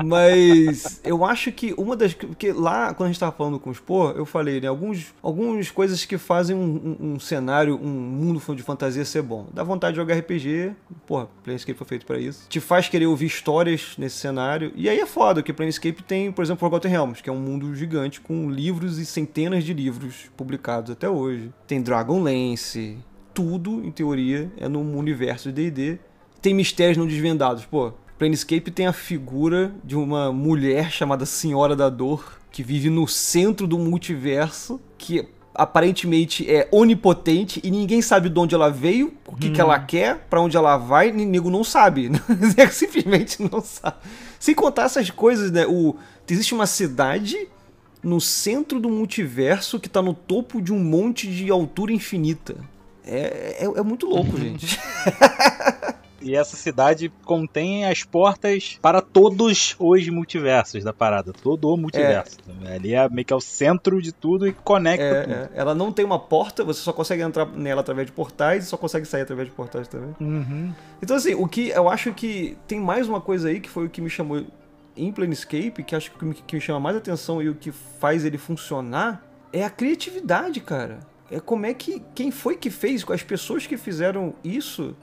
mas 0.03 1.01
eu 1.03 1.25
acho 1.25 1.51
que 1.51 1.73
uma 1.77 1.95
das. 1.95 2.13
Porque 2.13 2.51
lá, 2.51 2.93
quando 2.93 3.09
a 3.09 3.11
gente 3.11 3.19
tava 3.19 3.31
falando 3.31 3.59
com 3.59 3.69
o 3.69 3.73
Spor, 3.73 4.13
eu 4.15 4.25
falei, 4.25 4.61
né? 4.61 4.67
Alguns, 4.67 5.13
algumas 5.21 5.69
coisas 5.69 6.05
que 6.05 6.17
fazem 6.17 6.55
um, 6.55 6.97
um, 6.99 7.13
um, 7.13 7.19
cenário, 7.19 7.75
um 7.75 7.87
mundo 7.87 8.41
de 8.55 8.63
fantasia 8.63 9.03
ser 9.05 9.21
bom. 9.21 9.47
Dá 9.53 9.63
vontade 9.63 9.93
de 9.93 9.97
jogar 9.97 10.15
RPG. 10.15 10.73
Porra, 11.05 11.27
Planescape 11.43 11.77
foi 11.77 11.87
feito 11.87 12.05
para 12.05 12.19
isso. 12.19 12.47
Te 12.49 12.59
faz 12.59 12.87
querer 12.87 13.05
ouvir 13.05 13.25
histórias 13.25 13.95
nesse 13.97 14.17
cenário. 14.17 14.71
E 14.75 14.89
aí 14.89 14.99
é 14.99 15.05
foda, 15.05 15.43
que 15.43 15.53
Planescape 15.53 16.03
tem, 16.03 16.31
por 16.31 16.43
exemplo, 16.43 16.59
Forgotten 16.59 16.91
Realms, 16.91 17.21
que 17.21 17.29
é 17.29 17.33
um 17.33 17.39
mundo 17.39 17.73
gigante 17.75 18.21
com 18.21 18.49
livros 18.49 18.97
e 18.97 19.05
centenas 19.05 19.63
de 19.63 19.73
livros 19.73 20.29
publicados 20.35 20.91
até 20.91 21.09
hoje. 21.09 21.51
Tem 21.67 21.81
Dragonlance. 21.81 22.97
Tudo, 23.33 23.83
em 23.85 23.91
teoria, 23.91 24.51
é 24.57 24.67
no 24.67 24.81
universo 24.81 25.51
de 25.51 25.71
D&D. 25.71 25.99
Tem 26.41 26.53
mistérios 26.53 26.97
não 26.97 27.05
desvendados. 27.05 27.65
Pô, 27.65 27.93
Planescape 28.21 28.69
tem 28.69 28.85
a 28.85 28.93
figura 28.93 29.73
de 29.83 29.95
uma 29.95 30.31
mulher 30.31 30.91
chamada 30.91 31.25
Senhora 31.25 31.75
da 31.75 31.89
Dor, 31.89 32.39
que 32.51 32.61
vive 32.61 32.87
no 32.87 33.07
centro 33.07 33.65
do 33.65 33.79
multiverso, 33.79 34.79
que 34.95 35.27
aparentemente 35.55 36.47
é 36.47 36.69
onipotente 36.71 37.59
e 37.63 37.71
ninguém 37.71 37.99
sabe 37.99 38.29
de 38.29 38.39
onde 38.39 38.53
ela 38.53 38.69
veio, 38.69 39.11
o 39.25 39.35
que, 39.35 39.47
hum. 39.47 39.53
que 39.53 39.59
ela 39.59 39.75
hum. 39.75 39.85
quer, 39.87 40.19
para 40.29 40.39
onde 40.39 40.55
ela 40.55 40.77
vai, 40.77 41.11
nego 41.11 41.49
não 41.49 41.63
sabe. 41.63 42.11
Simplesmente 42.69 43.41
não 43.41 43.59
sabe. 43.59 43.97
Sem 44.39 44.53
contar 44.53 44.83
essas 44.83 45.09
coisas, 45.09 45.49
né? 45.49 45.65
O, 45.65 45.95
existe 46.29 46.53
uma 46.53 46.67
cidade 46.67 47.47
no 48.03 48.21
centro 48.21 48.79
do 48.79 48.87
multiverso 48.87 49.79
que 49.79 49.89
tá 49.89 49.99
no 49.99 50.13
topo 50.13 50.61
de 50.61 50.71
um 50.71 50.77
monte 50.77 51.27
de 51.27 51.49
altura 51.49 51.91
infinita. 51.91 52.55
É, 53.03 53.65
é, 53.65 53.79
é 53.79 53.81
muito 53.81 54.05
louco, 54.05 54.37
gente. 54.37 54.79
E 56.21 56.35
essa 56.35 56.55
cidade 56.55 57.11
contém 57.25 57.85
as 57.85 58.03
portas 58.03 58.77
para 58.81 59.01
todos 59.01 59.75
os 59.79 60.09
multiversos 60.09 60.83
da 60.83 60.93
parada. 60.93 61.33
Todo 61.33 61.69
o 61.69 61.77
multiverso. 61.77 62.37
É. 62.65 62.75
Ali 62.75 62.93
é 62.93 63.09
meio 63.09 63.25
que 63.25 63.33
é 63.33 63.35
o 63.35 63.41
centro 63.41 64.01
de 64.01 64.11
tudo 64.11 64.47
e 64.47 64.53
conecta 64.53 65.03
é, 65.03 65.21
tudo. 65.23 65.33
É. 65.33 65.49
Ela 65.53 65.75
não 65.75 65.91
tem 65.91 66.05
uma 66.05 66.19
porta, 66.19 66.63
você 66.63 66.81
só 66.81 66.93
consegue 66.93 67.21
entrar 67.21 67.45
nela 67.45 67.81
através 67.81 68.07
de 68.07 68.13
portais 68.13 68.65
e 68.65 68.67
só 68.67 68.77
consegue 68.77 69.05
sair 69.05 69.21
através 69.21 69.49
de 69.49 69.53
portais 69.53 69.87
também. 69.87 70.15
Uhum. 70.19 70.73
Então, 71.01 71.15
assim, 71.15 71.33
o 71.33 71.47
que 71.47 71.69
eu 71.69 71.89
acho 71.89 72.13
que 72.13 72.57
tem 72.67 72.79
mais 72.79 73.07
uma 73.07 73.21
coisa 73.21 73.49
aí 73.49 73.59
que 73.59 73.69
foi 73.69 73.85
o 73.85 73.89
que 73.89 74.01
me 74.01 74.09
chamou 74.09 74.45
em 74.95 75.11
Planescape, 75.11 75.83
que 75.83 75.95
acho 75.95 76.11
que 76.11 76.25
me, 76.25 76.33
que 76.33 76.55
me 76.55 76.61
chama 76.61 76.79
mais 76.79 76.97
atenção 76.97 77.41
e 77.41 77.49
o 77.49 77.55
que 77.55 77.71
faz 77.71 78.25
ele 78.25 78.37
funcionar 78.37 79.25
é 79.53 79.63
a 79.63 79.69
criatividade, 79.69 80.59
cara. 80.59 80.99
É 81.29 81.39
como 81.39 81.65
é 81.65 81.73
que. 81.73 82.01
Quem 82.13 82.29
foi 82.29 82.57
que 82.57 82.69
fez, 82.69 83.05
as 83.09 83.23
pessoas 83.23 83.65
que 83.65 83.77
fizeram 83.77 84.33
isso 84.43 84.95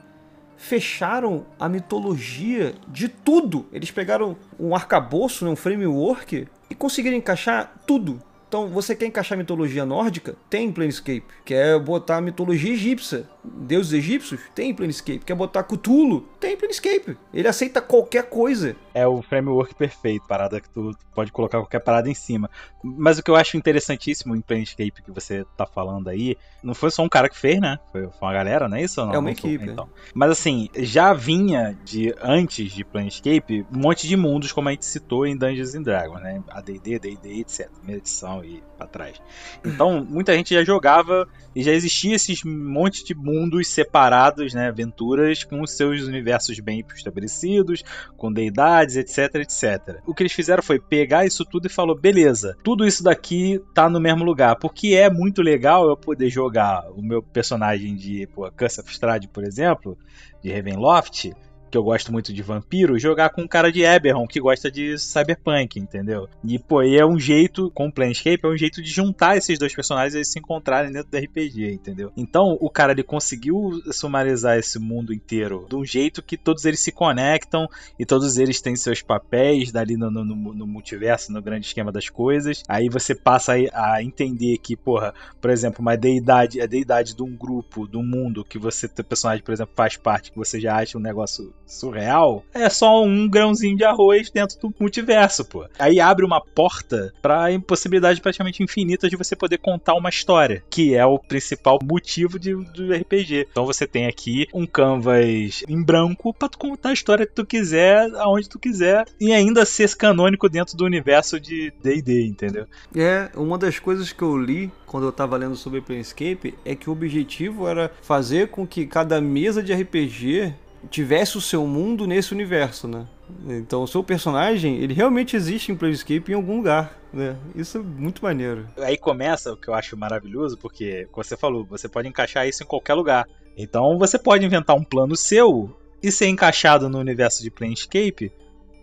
fecharam 0.59 1.45
a 1.57 1.69
mitologia 1.69 2.75
de 2.87 3.07
tudo. 3.07 3.65
Eles 3.71 3.89
pegaram 3.89 4.35
um 4.59 4.75
arcabouço, 4.75 5.45
né, 5.45 5.51
um 5.51 5.55
framework 5.55 6.47
e 6.69 6.75
conseguiram 6.75 7.15
encaixar 7.15 7.73
tudo. 7.87 8.21
Então, 8.47 8.67
você 8.67 8.95
quer 8.95 9.05
encaixar 9.05 9.37
mitologia 9.37 9.85
nórdica? 9.85 10.35
Tem 10.49 10.71
Planescape. 10.71 11.23
Quer 11.45 11.79
botar 11.79 12.19
mitologia 12.19 12.73
egípcia? 12.73 13.29
Deuses 13.43 13.93
egípcios? 13.93 14.41
Tem 14.53 14.73
Planescape. 14.73 15.19
Quer 15.19 15.35
botar 15.35 15.63
Cthulhu? 15.63 16.21
Tem 16.39 16.57
Planescape. 16.57 17.17
Ele 17.33 17.47
aceita 17.47 17.81
qualquer 17.81 18.29
coisa. 18.29 18.75
É 18.93 19.07
o 19.07 19.21
framework 19.21 19.73
perfeito, 19.75 20.27
parada 20.27 20.59
que 20.59 20.69
tu 20.69 20.91
pode 21.15 21.31
colocar 21.31 21.57
qualquer 21.59 21.79
parada 21.79 22.09
em 22.09 22.13
cima. 22.13 22.49
Mas 22.83 23.17
o 23.17 23.23
que 23.23 23.31
eu 23.31 23.35
acho 23.35 23.55
interessantíssimo 23.57 24.35
em 24.35 24.41
Planescape 24.41 25.01
que 25.01 25.11
você 25.11 25.45
tá 25.55 25.65
falando 25.65 26.09
aí, 26.09 26.37
não 26.61 26.73
foi 26.73 26.91
só 26.91 27.03
um 27.03 27.09
cara 27.09 27.29
que 27.29 27.37
fez, 27.37 27.59
né? 27.59 27.79
Foi, 27.91 28.01
foi 28.01 28.27
uma 28.27 28.33
galera, 28.33 28.67
não 28.67 28.77
é 28.77 28.83
isso? 28.83 29.05
Não? 29.05 29.13
É 29.13 29.17
uma 29.17 29.31
equipe. 29.31 29.65
Então. 29.65 29.89
Mas 30.13 30.31
assim, 30.31 30.69
já 30.77 31.13
vinha 31.13 31.77
de 31.85 32.13
antes 32.21 32.71
de 32.71 32.83
Planescape 32.83 33.65
um 33.73 33.79
monte 33.79 34.07
de 34.07 34.17
mundos, 34.17 34.51
como 34.51 34.67
a 34.69 34.71
gente 34.71 34.85
citou 34.85 35.25
em 35.25 35.37
Dungeons 35.37 35.75
and 35.75 35.83
Dragons, 35.83 36.21
né? 36.21 36.43
AD&D, 36.49 36.99
D&D, 36.99 37.39
etc. 37.39 37.69
Primeira 37.69 37.99
edição 37.99 38.43
e 38.43 38.61
para 38.77 38.87
trás. 38.87 39.21
Então, 39.63 40.05
muita 40.07 40.33
gente 40.33 40.53
já 40.53 40.63
jogava 40.63 41.27
e 41.55 41.63
já 41.63 41.71
existia 41.71 42.15
esses 42.15 42.43
monte 42.43 43.03
de 43.03 43.13
mundos 43.13 43.29
separados, 43.67 44.53
né, 44.53 44.67
aventuras 44.67 45.43
com 45.43 45.65
seus 45.67 46.03
universos 46.03 46.59
bem 46.59 46.83
estabelecidos, 46.95 47.83
com 48.17 48.31
deidades, 48.31 48.95
etc, 48.95 49.35
etc. 49.35 50.01
O 50.05 50.13
que 50.13 50.23
eles 50.23 50.33
fizeram 50.33 50.63
foi 50.63 50.79
pegar 50.79 51.25
isso 51.25 51.45
tudo 51.45 51.67
e 51.67 51.69
falou, 51.69 51.95
beleza, 51.95 52.57
tudo 52.63 52.85
isso 52.85 53.03
daqui 53.03 53.61
tá 53.73 53.89
no 53.89 53.99
mesmo 53.99 54.23
lugar, 54.23 54.55
porque 54.55 54.95
é 54.95 55.09
muito 55.09 55.41
legal 55.41 55.87
eu 55.87 55.95
poder 55.95 56.29
jogar 56.29 56.89
o 56.91 57.01
meu 57.01 57.21
personagem 57.21 57.95
de, 57.95 58.27
pô, 58.27 58.49
Curse 58.51 58.81
of 58.81 58.99
por 59.31 59.43
exemplo, 59.43 59.97
de 60.41 60.51
Ravenloft, 60.51 61.31
que 61.69 61.77
eu 61.77 61.83
gosto 61.83 62.11
muito 62.11 62.33
de 62.33 62.41
vampiro, 62.41 62.99
jogar 62.99 63.29
com 63.29 63.41
um 63.41 63.47
cara 63.47 63.71
de 63.71 63.83
Eberron 63.83 64.27
que 64.27 64.39
gosta 64.39 64.71
de 64.71 64.97
cyberpunk, 64.97 65.79
entendeu? 65.79 66.27
E, 66.43 66.57
pô, 66.57 66.81
e 66.81 66.97
é 66.97 67.05
um 67.05 67.19
jeito, 67.19 67.71
com 67.71 67.87
o 67.87 67.91
Planescape, 67.91 68.39
é 68.43 68.47
um 68.47 68.57
jeito 68.57 68.81
de 68.81 68.89
juntar 68.89 69.37
esses 69.37 69.57
dois 69.59 69.73
personagens 69.73 70.13
e 70.13 70.17
eles 70.17 70.31
se 70.31 70.39
encontrarem 70.39 70.91
dentro 70.91 71.09
do 71.09 71.17
RPG, 71.17 71.71
entendeu? 71.71 72.11
Então, 72.17 72.57
o 72.59 72.69
cara, 72.69 72.91
ele 72.91 73.03
conseguiu 73.03 73.81
sumarizar 73.91 74.57
esse 74.57 74.79
mundo 74.79 75.13
inteiro 75.13 75.65
de 75.69 75.75
um 75.75 75.85
jeito 75.85 76.23
que 76.23 76.37
todos 76.37 76.65
eles 76.65 76.79
se 76.79 76.91
conectam 76.91 77.67
e 77.97 78.05
todos 78.05 78.37
eles 78.37 78.61
têm 78.61 78.75
seus 78.75 79.01
papéis 79.01 79.71
dali 79.71 79.95
no, 79.95 80.09
no, 80.09 80.23
no 80.23 80.67
multiverso, 80.67 81.31
no 81.31 81.41
grande 81.41 81.67
esquema 81.67 81.91
das 81.91 82.09
coisas. 82.09 82.63
Aí 82.67 82.89
você 82.89 83.13
passa 83.13 83.53
a 83.73 84.03
entender 84.03 84.57
que, 84.57 84.75
porra, 84.75 85.13
por 85.39 85.49
exemplo, 85.49 85.81
uma 85.81 85.95
deidade, 85.95 86.61
a 86.61 86.65
deidade 86.65 87.15
de 87.15 87.23
um 87.23 87.35
grupo, 87.35 87.87
de 87.87 87.97
um 87.97 88.03
mundo 88.03 88.43
que 88.43 88.57
você, 88.57 88.87
personagem, 88.87 89.43
por 89.43 89.53
exemplo, 89.53 89.73
faz 89.75 89.97
parte, 89.97 90.31
que 90.31 90.37
você 90.37 90.59
já 90.59 90.77
acha 90.77 90.97
um 90.97 91.01
negócio 91.01 91.53
surreal, 91.69 92.43
é 92.53 92.69
só 92.69 93.03
um 93.03 93.27
grãozinho 93.27 93.77
de 93.77 93.83
arroz 93.83 94.29
dentro 94.29 94.59
do 94.59 94.73
multiverso, 94.79 95.45
pô. 95.45 95.65
Aí 95.77 95.99
abre 95.99 96.25
uma 96.25 96.41
porta 96.41 97.13
pra 97.21 97.51
impossibilidade 97.51 98.21
praticamente 98.21 98.63
infinita 98.63 99.09
de 99.09 99.15
você 99.15 99.35
poder 99.35 99.59
contar 99.59 99.93
uma 99.93 100.09
história, 100.09 100.63
que 100.69 100.95
é 100.95 101.05
o 101.05 101.19
principal 101.19 101.79
motivo 101.83 102.39
de, 102.39 102.53
do 102.53 102.93
RPG. 102.93 103.47
Então 103.51 103.65
você 103.65 103.87
tem 103.87 104.07
aqui 104.07 104.47
um 104.53 104.65
canvas 104.65 105.63
em 105.67 105.81
branco 105.81 106.33
pra 106.33 106.49
tu 106.49 106.57
contar 106.57 106.89
a 106.89 106.93
história 106.93 107.25
que 107.25 107.33
tu 107.33 107.45
quiser, 107.45 108.09
aonde 108.15 108.49
tu 108.49 108.59
quiser, 108.59 109.05
e 109.19 109.31
ainda 109.31 109.65
ser 109.65 109.95
canônico 109.95 110.49
dentro 110.49 110.75
do 110.75 110.85
universo 110.85 111.39
de 111.39 111.71
D&D, 111.83 112.27
entendeu? 112.27 112.65
É, 112.95 113.29
uma 113.35 113.57
das 113.57 113.79
coisas 113.79 114.11
que 114.11 114.21
eu 114.21 114.37
li 114.37 114.71
quando 114.85 115.05
eu 115.05 115.11
tava 115.11 115.37
lendo 115.37 115.55
sobre 115.55 115.81
Planescape 115.81 116.55
é 116.65 116.75
que 116.75 116.89
o 116.89 116.93
objetivo 116.93 117.67
era 117.67 117.91
fazer 118.01 118.47
com 118.49 118.65
que 118.65 118.85
cada 118.85 119.21
mesa 119.21 119.61
de 119.61 119.73
RPG 119.73 120.53
tivesse 120.89 121.37
o 121.37 121.41
seu 121.41 121.65
mundo 121.65 122.07
nesse 122.07 122.33
universo, 122.33 122.87
né? 122.87 123.05
Então 123.47 123.83
o 123.83 123.87
seu 123.87 124.03
personagem, 124.03 124.77
ele 124.77 124.93
realmente 124.93 125.35
existe 125.35 125.71
em 125.71 125.75
Planescape 125.75 126.31
em 126.31 126.35
algum 126.35 126.57
lugar, 126.57 126.97
né? 127.13 127.35
Isso 127.55 127.77
é 127.77 127.81
muito 127.81 128.23
maneiro. 128.23 128.67
Aí 128.77 128.97
começa 128.97 129.53
o 129.53 129.57
que 129.57 129.67
eu 129.67 129.73
acho 129.73 129.97
maravilhoso, 129.97 130.57
porque, 130.57 131.07
como 131.11 131.23
você 131.23 131.37
falou, 131.37 131.65
você 131.65 131.87
pode 131.87 132.07
encaixar 132.07 132.47
isso 132.47 132.63
em 132.63 132.67
qualquer 132.67 132.93
lugar. 132.93 133.27
Então 133.57 133.97
você 133.97 134.17
pode 134.17 134.45
inventar 134.45 134.75
um 134.75 134.83
plano 134.83 135.15
seu 135.15 135.75
e 136.01 136.11
ser 136.11 136.27
encaixado 136.27 136.89
no 136.89 136.99
universo 136.99 137.43
de 137.43 137.51
Planescape 137.51 138.31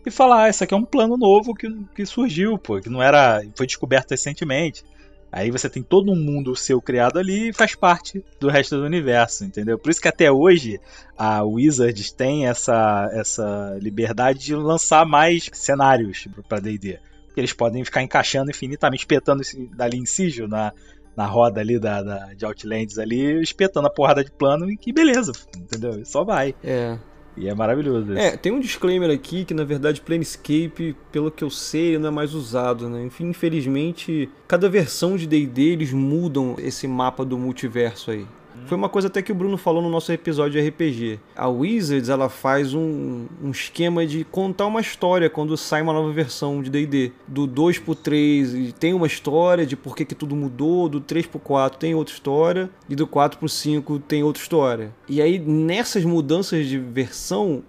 e 0.04 0.10
falar, 0.10 0.44
ah, 0.44 0.48
isso 0.48 0.62
aqui 0.62 0.72
é 0.72 0.76
um 0.76 0.84
plano 0.84 1.16
novo 1.16 1.54
que, 1.54 1.68
que 1.94 2.06
surgiu, 2.06 2.56
pô, 2.56 2.80
que 2.80 2.88
não 2.88 3.02
era, 3.02 3.42
foi 3.56 3.66
descoberto 3.66 4.10
recentemente. 4.12 4.84
Aí 5.30 5.50
você 5.50 5.68
tem 5.68 5.82
todo 5.82 6.12
um 6.12 6.16
mundo 6.16 6.56
seu 6.56 6.80
criado 6.80 7.18
ali 7.18 7.48
e 7.48 7.52
faz 7.52 7.74
parte 7.74 8.24
do 8.40 8.48
resto 8.48 8.76
do 8.76 8.84
universo, 8.84 9.44
entendeu? 9.44 9.78
Por 9.78 9.90
isso 9.90 10.00
que 10.00 10.08
até 10.08 10.30
hoje 10.30 10.80
a 11.16 11.42
Wizards 11.42 12.12
tem 12.12 12.46
essa, 12.46 13.10
essa 13.12 13.76
liberdade 13.80 14.38
de 14.38 14.54
lançar 14.54 15.04
mais 15.04 15.50
cenários 15.52 16.26
para 16.48 16.60
D&D. 16.60 16.98
Eles 17.36 17.52
podem 17.52 17.84
ficar 17.84 18.02
encaixando 18.02 18.50
infinitamente, 18.50 19.00
espetando 19.00 19.42
dali 19.76 20.06
sigil 20.06 20.48
na, 20.48 20.72
na 21.14 21.26
roda 21.26 21.60
ali 21.60 21.78
da, 21.78 22.02
da, 22.02 22.32
de 22.32 22.44
Outlands 22.46 22.98
ali, 22.98 23.42
espetando 23.42 23.88
a 23.88 23.90
porrada 23.90 24.24
de 24.24 24.30
plano 24.30 24.70
e 24.70 24.76
que 24.76 24.92
beleza, 24.92 25.32
entendeu? 25.56 26.02
Só 26.04 26.24
vai. 26.24 26.54
É. 26.64 26.98
E 27.36 27.48
é 27.48 27.54
maravilhoso. 27.54 28.14
É, 28.14 28.36
tem 28.36 28.50
um 28.50 28.60
disclaimer 28.60 29.10
aqui 29.10 29.44
que 29.44 29.52
na 29.52 29.64
verdade 29.64 30.00
Planescape, 30.00 30.96
pelo 31.12 31.30
que 31.30 31.44
eu 31.44 31.50
sei, 31.50 31.98
não 31.98 32.08
é 32.08 32.10
mais 32.10 32.32
usado, 32.32 32.88
né? 32.88 33.04
Enfim, 33.04 33.28
infelizmente, 33.28 34.28
cada 34.48 34.68
versão 34.68 35.16
de 35.16 35.26
D&D 35.26 35.62
eles 35.62 35.92
mudam 35.92 36.56
esse 36.58 36.88
mapa 36.88 37.24
do 37.24 37.36
multiverso 37.36 38.10
aí. 38.10 38.26
Foi 38.66 38.76
uma 38.76 38.88
coisa 38.88 39.08
até 39.08 39.22
que 39.22 39.30
o 39.30 39.34
Bruno 39.34 39.56
falou 39.56 39.82
no 39.82 39.88
nosso 39.88 40.10
episódio 40.10 40.60
de 40.60 40.68
RPG. 40.68 41.20
A 41.36 41.48
Wizards 41.48 42.08
ela 42.08 42.28
faz 42.28 42.74
um, 42.74 43.26
um 43.42 43.50
esquema 43.50 44.04
de 44.04 44.24
contar 44.24 44.66
uma 44.66 44.80
história 44.80 45.30
quando 45.30 45.56
sai 45.56 45.82
uma 45.82 45.92
nova 45.92 46.12
versão 46.12 46.62
de 46.62 46.70
D&D. 46.70 47.12
Do 47.28 47.46
2 47.46 47.78
pro 47.78 47.94
3 47.94 48.72
tem 48.72 48.92
uma 48.92 49.06
história 49.06 49.64
de 49.64 49.76
por 49.76 49.94
que, 49.94 50.04
que 50.04 50.14
tudo 50.14 50.34
mudou, 50.34 50.88
do 50.88 51.00
3 51.00 51.26
pro 51.26 51.38
4 51.38 51.78
tem 51.78 51.94
outra 51.94 52.12
história, 52.12 52.70
e 52.88 52.96
do 52.96 53.06
4 53.06 53.38
pro 53.38 53.48
5 53.48 53.98
tem 54.00 54.22
outra 54.22 54.42
história. 54.42 54.94
E 55.08 55.22
aí 55.22 55.38
nessas 55.38 56.04
mudanças 56.04 56.66
de 56.66 56.78
versão, 56.78 57.62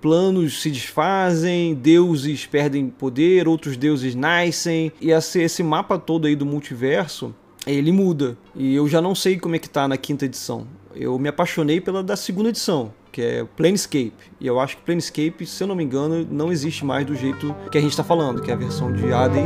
planos 0.00 0.60
se 0.62 0.70
desfazem, 0.70 1.74
deuses 1.74 2.44
perdem 2.46 2.88
poder, 2.88 3.46
outros 3.46 3.76
deuses 3.76 4.14
nascem, 4.14 4.92
e 5.00 5.10
esse, 5.10 5.40
esse 5.40 5.62
mapa 5.62 5.98
todo 5.98 6.26
aí 6.26 6.34
do 6.34 6.44
multiverso 6.44 7.34
ele 7.66 7.92
muda. 7.92 8.36
E 8.54 8.74
eu 8.74 8.88
já 8.88 9.00
não 9.00 9.14
sei 9.14 9.38
como 9.38 9.56
é 9.56 9.58
que 9.58 9.68
tá 9.68 9.86
na 9.86 9.96
quinta 9.96 10.24
edição. 10.24 10.66
Eu 10.94 11.18
me 11.18 11.28
apaixonei 11.28 11.80
pela 11.80 12.02
da 12.02 12.16
segunda 12.16 12.50
edição, 12.50 12.92
que 13.10 13.22
é 13.22 13.44
Planescape. 13.56 14.12
E 14.40 14.46
eu 14.46 14.60
acho 14.60 14.76
que 14.76 14.82
Planescape, 14.82 15.46
se 15.46 15.62
eu 15.62 15.66
não 15.66 15.74
me 15.74 15.84
engano, 15.84 16.26
não 16.30 16.52
existe 16.52 16.84
mais 16.84 17.06
do 17.06 17.14
jeito 17.14 17.54
que 17.70 17.78
a 17.78 17.80
gente 17.80 17.90
está 17.90 18.04
falando, 18.04 18.42
que 18.42 18.50
é 18.50 18.54
a 18.54 18.56
versão 18.56 18.92
de 18.92 19.12
AD&D. 19.12 19.42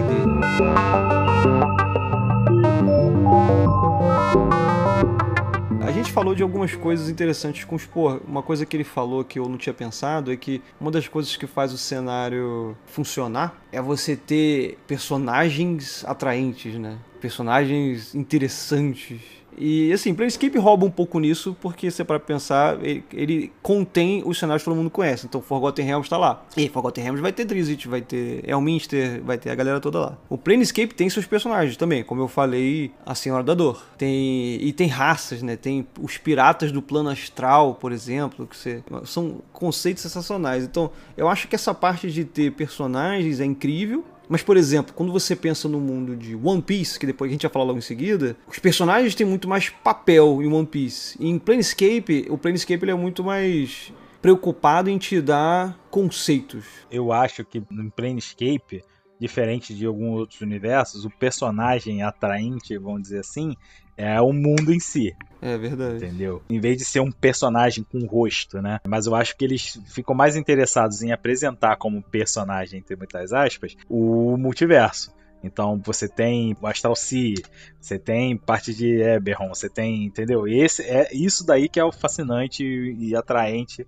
Gente 5.93 6.11
falou 6.11 6.35
de 6.35 6.43
algumas 6.43 6.75
coisas 6.75 7.09
interessantes 7.09 7.65
com 7.65 7.77
os 7.77 7.85
pô, 7.85 8.17
uma 8.27 8.43
coisa 8.43 8.67
que 8.67 8.77
ele 8.77 8.85
falou 8.85 9.25
que 9.25 9.39
eu 9.39 9.49
não 9.49 9.57
tinha 9.57 9.73
pensado 9.73 10.33
é 10.33 10.37
que 10.37 10.61
uma 10.81 10.91
das 10.91 11.07
coisas 11.07 11.37
que 11.37 11.47
faz 11.47 11.73
o 11.73 11.79
cenário 11.79 12.77
funcionar 12.87 13.63
é 13.71 13.81
você 13.81 14.17
ter 14.17 14.79
personagens 14.87 16.05
atraentes, 16.05 16.75
né? 16.75 16.99
Personagens 17.21 18.15
interessantes 18.15 19.36
e 19.57 19.93
assim, 19.93 20.15
Planescape 20.15 20.59
rouba 20.59 20.85
um 20.85 20.91
pouco 20.91 21.19
nisso, 21.19 21.57
porque 21.61 21.89
é 21.89 22.05
para 22.05 22.21
pensar, 22.21 22.83
ele, 22.85 23.05
ele, 23.13 23.53
contém 23.63 24.23
os 24.25 24.39
cenários 24.39 24.63
que 24.63 24.69
todo 24.69 24.77
mundo 24.77 24.91
conhece. 24.91 25.27
Então 25.27 25.41
Forgotten 25.41 25.85
Realms 25.85 26.09
tá 26.09 26.17
lá. 26.17 26.45
E 26.57 26.69
Forgotten 26.69 27.03
Realms 27.03 27.23
vai 27.23 27.33
ter 27.33 27.45
Drizzt, 27.45 27.87
vai 27.87 28.03
ter 28.03 28.49
Elminster, 28.49 29.23
vai 29.23 29.39
ter 29.39 29.51
a 29.51 29.55
galera 29.55 29.81
toda 29.81 29.99
lá. 29.99 30.19
O 30.29 30.37
Planescape 30.37 30.95
tem 30.95 31.09
seus 31.09 31.27
personagens 31.27 31.77
também, 31.77 32.05
como 32.05 32.21
eu 32.21 32.29
falei, 32.29 32.93
a 33.05 33.15
Senhora 33.15 33.43
da 33.43 33.55
Dor. 33.55 33.83
Tem 33.97 34.59
e 34.61 34.73
tem 34.73 34.89
raças, 34.89 35.43
né? 35.43 35.57
Tem 35.57 35.87
os 36.01 36.19
piratas 36.19 36.71
do 36.71 36.83
plano 36.83 37.09
astral, 37.09 37.75
por 37.75 37.93
exemplo, 37.93 38.47
que 38.47 38.57
você, 38.57 38.83
são 39.05 39.41
conceitos 39.53 40.03
sensacionais. 40.03 40.65
Então, 40.65 40.91
eu 41.17 41.29
acho 41.29 41.49
que 41.49 41.55
essa 41.55 41.73
parte 41.73 42.11
de 42.11 42.25
ter 42.25 42.53
personagens 42.53 43.41
é 43.41 43.45
incrível 43.45 44.05
mas, 44.29 44.43
por 44.43 44.57
exemplo, 44.57 44.95
quando 44.95 45.13
você 45.13 45.37
pensa 45.37 45.69
no 45.69 45.81
mundo 45.81 46.17
de 46.17 46.35
One 46.35 46.63
Piece, 46.63 46.99
que 46.99 47.07
depois 47.07 47.31
a 47.31 47.33
gente 47.33 47.43
vai 47.43 47.53
falar 47.53 47.65
logo 47.65 47.79
em 47.79 47.83
seguida, 47.83 48.37
os 48.49 48.59
personagens 48.59 49.15
têm 49.15 49.27
muito 49.27 49.49
mais 49.49 49.69
papel 49.69 50.43
em 50.43 50.53
One 50.53 50.67
Piece. 50.67 51.17
E 51.21 51.29
em 51.29 51.39
Planescape, 51.39 52.27
o 52.29 52.37
Planescape 52.37 52.83
ele 52.83 52.91
é 52.91 52.95
muito 52.95 53.23
mais 53.23 53.93
preocupado 54.21 54.91
em 54.91 54.99
te 54.99 55.21
dar 55.21 55.79
conceitos. 55.91 56.65
Eu 56.91 57.13
acho 57.13 57.45
que 57.45 57.63
no 57.71 57.91
Planescape, 57.91 58.83
diferente 59.21 59.73
de 59.73 59.87
alguns 59.87 60.19
outros 60.19 60.41
universos, 60.41 61.05
o 61.05 61.11
personagem 61.11 62.03
atraente, 62.03 62.77
vamos 62.77 63.03
dizer 63.03 63.21
assim, 63.21 63.55
é 63.97 64.21
o 64.21 64.33
mundo 64.33 64.73
em 64.73 64.81
si. 64.81 65.15
É 65.41 65.57
verdade. 65.57 66.05
Entendeu? 66.05 66.43
Em 66.49 66.61
vez 66.61 66.79
de 66.79 66.85
ser 66.85 67.01
um 67.01 67.11
personagem 67.11 67.85
com 67.85 68.05
rosto, 68.07 68.61
né? 68.61 68.81
Mas 68.87 69.07
eu 69.07 69.15
acho 69.15 69.37
que 69.37 69.45
eles 69.45 69.79
ficam 69.87 70.15
mais 70.15 70.37
interessados 70.37 71.03
em 71.03 71.13
apresentar 71.13 71.77
como 71.77 72.03
personagem, 72.03 72.81
entre 72.81 72.97
muitas 72.97 73.33
aspas, 73.33 73.77
o 73.89 74.37
multiverso. 74.37 75.15
Então 75.43 75.81
você 75.85 76.09
tem 76.09 76.57
o 76.61 76.67
Astral 76.67 76.97
Sea, 76.97 77.35
você 77.81 77.99
tem 77.99 78.37
parte 78.37 78.75
de 78.75 79.01
Eberron, 79.03 79.49
você 79.49 79.69
tem, 79.69 80.05
entendeu? 80.05 80.49
Esse 80.49 80.83
é 80.83 81.09
isso 81.13 81.45
daí 81.47 81.69
que 81.69 81.79
é 81.79 81.85
o 81.85 81.93
fascinante 81.93 82.65
e 82.65 83.15
atraente 83.15 83.87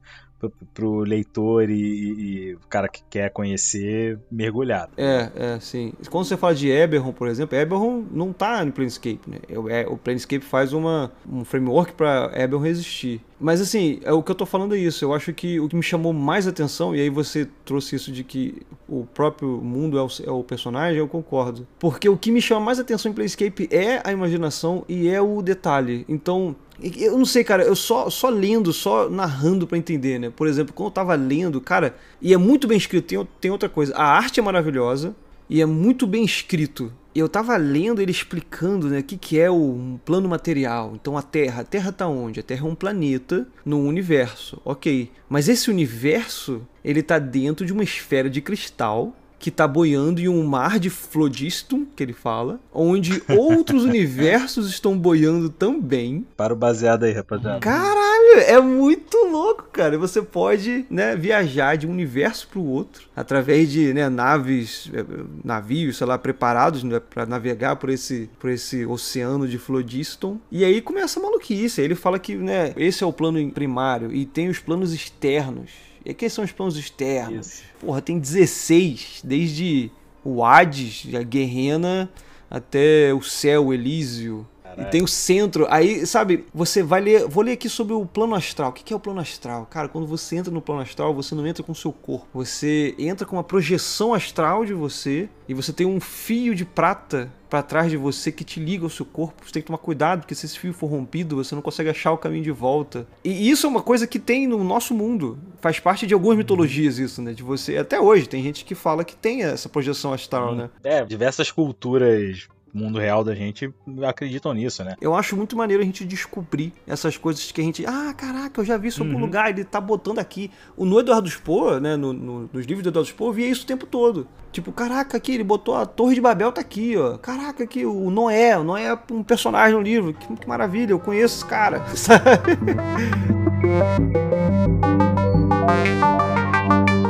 pro 0.73 1.01
leitor 1.01 1.69
e, 1.69 1.75
e, 1.75 2.55
o 2.55 2.61
cara 2.69 2.89
que 2.89 3.03
quer 3.11 3.31
conhecer 3.31 4.19
mergulhado. 4.31 4.93
É, 4.97 5.31
é, 5.35 5.61
sim. 5.61 5.93
Quando 6.11 6.27
você 6.27 6.37
fala 6.37 6.55
de 6.55 6.69
Eberron, 6.71 7.13
por 7.13 7.29
exemplo, 7.29 7.59
Eberron 7.59 8.05
não 8.11 8.33
tá 8.33 8.65
no 8.65 8.73
Planescape, 8.73 9.21
né? 9.27 9.39
É, 9.69 9.87
o 9.87 9.97
Planescape 9.97 10.45
faz 10.45 10.73
uma, 10.73 11.13
um 11.31 11.45
framework 11.45 11.93
para 11.93 12.31
Eberron 12.35 12.67
existir. 12.67 13.21
Mas 13.41 13.61
assim, 13.61 14.01
é 14.03 14.13
o 14.13 14.23
que 14.23 14.31
eu 14.31 14.35
tô 14.35 14.45
falando 14.45 14.75
é 14.75 14.79
isso. 14.79 15.05
Eu 15.05 15.15
acho 15.15 15.33
que 15.33 15.61
o 15.61 15.69
que 15.69 15.77
me 15.77 15.83
chamou 15.83 16.13
mais 16.13 16.47
atenção, 16.47 16.95
e 16.95 17.01
aí 17.01 17.11
você 17.11 17.49
trouxe 17.65 17.97
isso 17.97 18.11
de 18.11 18.25
que 18.25 18.63
o 18.89 19.07
próprio 19.07 19.49
mundo 19.63 19.99
é 19.99 20.03
o, 20.03 20.09
é 20.27 20.31
o 20.31 20.43
personagem, 20.43 20.99
eu 20.99 21.09
concordo. 21.09 21.67
Porque 21.79 22.09
o 22.09 22.17
que 22.17 22.31
me 22.31 22.43
chama 22.43 22.61
mais 22.61 22.79
atenção 22.79 23.11
em 23.11 23.15
Planescape 23.15 23.69
é 23.71 24.01
a 24.05 24.13
imaginação 24.13 24.85
e 24.89 25.09
é 25.09 25.21
o 25.21 25.41
detalhe. 25.43 26.05
Então, 26.09 26.57
eu 26.83 27.19
não 27.19 27.25
sei, 27.25 27.43
cara, 27.43 27.65
eu 27.65 27.75
só, 27.75 28.09
só 28.09 28.29
lendo, 28.29 28.73
só 28.73 29.09
narrando 29.11 29.67
para 29.67 29.79
entender, 29.79 30.19
né? 30.19 30.31
Por 30.31 30.47
exemplo, 30.47 30.73
quando 30.73 30.89
eu 30.89 30.93
tava 30.93 31.15
lendo, 31.15 31.61
cara, 31.61 31.97
e 32.23 32.33
é 32.33 32.37
muito 32.37 32.69
bem 32.69 32.79
escrito, 32.79 33.07
tem, 33.07 33.29
tem 33.41 33.51
outra 33.51 33.69
coisa. 33.69 33.95
A 33.97 34.05
arte 34.05 34.39
é 34.39 34.43
maravilhosa 34.43 35.15
e 35.51 35.61
é 35.61 35.67
muito 35.67 36.07
bem 36.07 36.25
escrito. 36.25 36.93
Eu 37.15 37.29
tava 37.29 37.57
lendo 37.57 38.01
ele 38.01 38.13
explicando, 38.13 38.89
né, 38.89 39.01
o 39.01 39.03
que, 39.03 39.17
que 39.17 39.41
é 39.41 39.51
o 39.51 39.99
plano 40.05 40.29
material. 40.29 40.93
Então 40.95 41.17
a 41.17 41.23
Terra, 41.23 41.63
a 41.63 41.65
Terra 41.65 41.91
tá 41.91 42.07
onde? 42.07 42.39
A 42.39 42.45
Terra 42.45 42.67
é 42.67 42.71
um 42.71 42.77
planeta 42.77 43.49
no 43.65 43.81
universo, 43.81 44.61
ok. 44.65 45.11
Mas 45.29 45.49
esse 45.49 45.69
universo, 45.69 46.63
ele 46.85 47.03
tá 47.03 47.19
dentro 47.19 47.67
de 47.67 47.73
uma 47.73 47.83
esfera 47.83 48.31
de 48.31 48.41
cristal 48.41 49.17
que 49.39 49.51
tá 49.51 49.69
boiando 49.69 50.21
em 50.21 50.29
um 50.29 50.45
mar 50.45 50.79
de 50.79 50.91
Flodistum, 50.91 51.87
que 51.97 52.03
ele 52.03 52.13
fala, 52.13 52.59
onde 52.73 53.23
outros 53.29 53.85
universos 53.87 54.69
estão 54.69 54.99
boiando 54.99 55.49
também. 55.49 56.27
Para 56.37 56.53
o 56.53 56.57
baseado 56.57 57.05
aí, 57.05 57.13
rapaziada. 57.13 57.61
Caralho, 57.61 58.41
é 58.47 58.61
muito 58.61 59.17
louco, 59.31 59.69
cara. 59.73 59.97
Você 59.97 60.21
pode, 60.21 60.85
né, 60.91 61.15
viajar 61.15 61.77
de 61.77 61.87
um 61.87 61.91
universo 61.91 62.49
para 62.49 62.59
o 62.59 62.67
outro 62.67 63.09
através 63.15 63.71
de, 63.71 63.95
né, 63.95 64.09
naves, 64.09 64.91
eh, 64.93 65.05
navios, 65.45 65.97
sei 65.97 66.07
lá, 66.07 66.19
preparados 66.19 66.83
né, 66.83 67.01
para 67.01 67.25
navegar 67.25 67.77
por 67.77 67.91
esse, 67.91 68.29
por 68.39 68.51
esse 68.51 68.85
oceano 68.85 69.47
de 69.47 69.59
Flodiston. 69.59 70.39
E 70.51 70.65
aí 70.65 70.81
começa 70.81 71.21
a 71.21 71.23
maluquice. 71.23 71.81
Ele 71.81 71.95
fala 71.95 72.19
que, 72.19 72.35
né, 72.35 72.73
esse 72.77 73.05
é 73.05 73.07
o 73.07 73.13
plano 73.13 73.39
primário 73.51 74.13
e 74.13 74.27
tem 74.27 74.49
os 74.49 74.59
planos 74.59 74.93
externos 74.93 75.88
e 76.09 76.13
aqui 76.13 76.31
são 76.31 76.43
os 76.43 76.51
planos 76.51 76.79
externos. 76.79 77.47
Isso. 77.47 77.63
Porra, 77.81 78.01
tem 78.01 78.19
16, 78.19 79.21
desde 79.23 79.91
o 80.25 80.43
Hades, 80.43 81.07
a 81.15 81.23
Guerrena, 81.23 82.11
até 82.51 83.13
o 83.13 83.23
céu, 83.23 83.67
o 83.67 83.75
Elísio. 83.75 84.49
E 84.79 84.85
tem 84.87 85.03
o 85.03 85.09
centro. 85.09 85.67
Aí, 85.69 86.07
sabe, 86.07 86.47
você 86.55 86.83
vai 86.83 87.03
ler. 87.03 87.29
Vou 87.29 87.45
ler 87.45 87.53
aqui 87.53 87.69
sobre 87.69 87.93
o 87.93 88.07
plano 88.07 88.35
astral. 88.35 88.71
O 88.71 88.73
que 88.73 88.91
é 88.91 88.97
o 88.97 89.01
plano 89.01 89.21
astral? 89.21 89.67
Cara, 89.67 89.87
quando 89.87 90.07
você 90.07 90.37
entra 90.37 90.51
no 90.51 90.63
plano 90.63 90.81
astral, 90.81 91.13
você 91.13 91.35
não 91.35 91.47
entra 91.47 91.63
com 91.63 91.73
o 91.73 91.75
seu 91.75 91.93
corpo. 91.93 92.27
Você 92.33 92.95
entra 92.99 93.27
com 93.27 93.37
uma 93.37 93.45
projeção 93.45 94.15
astral 94.15 94.65
de 94.65 94.73
você 94.73 95.29
e 95.47 95.53
você 95.53 95.75
tem 95.75 95.87
um 95.87 96.01
fio 96.01 96.55
de 96.55 96.65
prata 96.65 97.31
para 97.49 97.63
trás 97.63 97.91
de 97.91 97.97
você 97.97 98.31
que 98.31 98.45
te 98.45 98.61
liga 98.61 98.85
ao 98.85 98.91
seu 98.91 99.07
corpo. 99.07 99.45
Você 99.45 99.53
tem 99.53 99.63
que 99.63 99.67
tomar 99.67 99.79
cuidado, 99.79 100.21
porque 100.21 100.35
se 100.35 100.47
esse 100.47 100.59
fio 100.59 100.73
for 100.73 100.89
rompido, 100.89 101.37
você 101.37 101.55
não 101.55 101.63
consegue 101.63 101.91
achar 101.91 102.13
o 102.13 102.19
caminho 102.19 102.45
de 102.45 102.51
volta. 102.51 103.07
E 103.25 103.51
isso 103.51 103.67
é 103.67 103.71
uma 103.71 103.83
coisa 103.83 104.07
que 104.07 104.19
tem 104.19 104.47
no 104.47 104.63
nosso 104.63 104.95
mundo. 104.95 105.39
Faz 105.61 105.81
parte 105.81 106.07
de 106.07 106.15
algumas 106.15 106.37
mitologias 106.37 106.99
isso, 106.99 107.23
né? 107.23 107.33
De 107.33 107.43
você. 107.43 107.77
Até 107.77 108.01
hoje 108.01 108.29
tem 108.29 108.43
gente 108.43 108.65
que 108.65 108.75
fala 108.75 109.05
que 109.05 109.17
tem 109.17 109.43
essa 109.43 109.69
projeção 109.69 110.13
astral, 110.13 110.55
né? 110.55 110.71
É, 110.83 111.05
diversas 111.05 111.51
culturas 111.51 112.49
mundo 112.79 112.99
real 112.99 113.25
da 113.25 113.35
gente 113.35 113.73
acreditam 114.07 114.53
nisso, 114.55 114.85
né? 114.85 114.95
Eu 115.01 115.15
acho 115.15 115.37
muito 115.37 115.57
maneiro 115.57 115.83
a 115.83 115.87
gente 115.87 116.05
descobrir 116.05 116.73
essas 116.87 117.17
coisas 117.17 117.51
que 117.51 117.61
a 117.61 117.65
gente. 117.65 117.85
Ah, 117.87 118.15
caraca, 118.17 118.61
eu 118.61 118.65
já 118.65 118.77
vi 118.77 118.89
isso 118.89 119.03
em 119.03 119.07
algum 119.07 119.19
uhum. 119.19 119.25
lugar, 119.25 119.51
ele 119.51 119.65
tá 119.65 119.81
botando 119.81 120.19
aqui. 120.19 120.51
O 120.77 120.85
no 120.85 121.01
Eduardo 121.01 121.29
Spohr, 121.29 121.81
né? 121.81 121.97
No, 121.97 122.13
no, 122.13 122.51
nos 122.53 122.67
livros 122.67 122.83
do 122.83 122.91
Eduardo 122.91 123.09
Spohr, 123.09 123.31
eu 123.31 123.35
via 123.35 123.49
isso 123.49 123.65
o 123.65 123.67
tempo 123.67 123.87
todo. 123.87 124.27
Tipo, 124.51 124.73
caraca, 124.73 125.17
aqui, 125.17 125.33
ele 125.33 125.45
botou 125.45 125.75
a 125.75 125.85
Torre 125.85 126.15
de 126.15 126.21
Babel, 126.21 126.51
tá 126.51 126.61
aqui, 126.61 126.97
ó. 126.97 127.19
Caraca, 127.19 127.65
aqui, 127.65 127.85
o 127.85 128.11
Noé. 128.11 128.57
O 128.57 128.65
Noé 128.65 128.87
é 128.87 128.99
um 129.13 129.23
personagem 129.23 129.75
no 129.75 129.83
livro. 129.83 130.15
Que, 130.15 130.37
que 130.37 130.49
maravilha, 130.49 130.93
eu 130.93 130.99
conheço 130.99 131.37
esse 131.37 131.45
cara. 131.45 131.85
Sabe? 131.95 132.57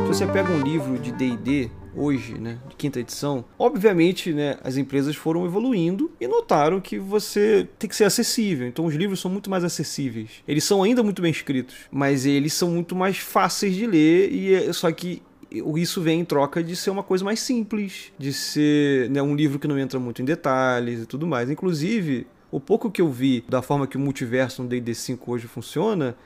Se 0.03 0.09
você 0.09 0.27
pega 0.27 0.51
um 0.51 0.61
livro 0.61 0.99
de 0.99 1.13
D&D 1.13 1.71
hoje, 1.99 2.39
né, 2.39 2.59
de 2.69 2.77
quinta 2.77 3.01
edição, 3.01 3.45
obviamente, 3.59 4.33
né, 4.33 4.59
as 4.63 4.77
empresas 4.77 5.17
foram 5.17 5.45
evoluindo 5.45 6.11
e 6.21 6.27
notaram 6.27 6.81
que 6.81 6.99
você 6.99 7.69
tem 7.79 7.89
que 7.89 7.97
ser 7.97 8.05
acessível. 8.05 8.67
Então 8.67 8.85
os 8.85 8.95
livros 8.95 9.21
são 9.21 9.31
muito 9.31 9.51
mais 9.51 9.65
acessíveis. 9.65 10.43
Eles 10.47 10.65
são 10.65 10.83
ainda 10.83 11.03
muito 11.03 11.21
bem 11.21 11.31
escritos, 11.31 11.75
mas 11.91 12.25
eles 12.25 12.53
são 12.53 12.71
muito 12.71 12.95
mais 12.95 13.19
fáceis 13.19 13.75
de 13.75 13.87
ler 13.87 14.33
e 14.33 14.55
é, 14.55 14.73
só 14.73 14.91
que 14.93 15.23
isso 15.51 16.03
vem 16.03 16.21
em 16.21 16.25
troca 16.25 16.63
de 16.63 16.77
ser 16.77 16.91
uma 16.91 17.03
coisa 17.03 17.25
mais 17.25 17.41
simples, 17.41 18.13
de 18.19 18.33
ser 18.33 19.09
né, 19.11 19.23
um 19.23 19.35
livro 19.35 19.59
que 19.59 19.67
não 19.67 19.79
entra 19.79 19.99
muito 19.99 20.21
em 20.21 20.25
detalhes 20.25 21.03
e 21.03 21.07
tudo 21.07 21.27
mais. 21.27 21.51
Inclusive, 21.51 22.27
o 22.51 22.61
pouco 22.61 22.91
que 22.91 23.01
eu 23.01 23.11
vi 23.11 23.45
da 23.49 23.63
forma 23.63 23.87
que 23.87 23.97
o 23.97 24.01
multiverso 24.01 24.63
no 24.63 24.69
D&D 24.69 24.95
5 24.95 25.31
hoje 25.31 25.47
funciona, 25.47 26.17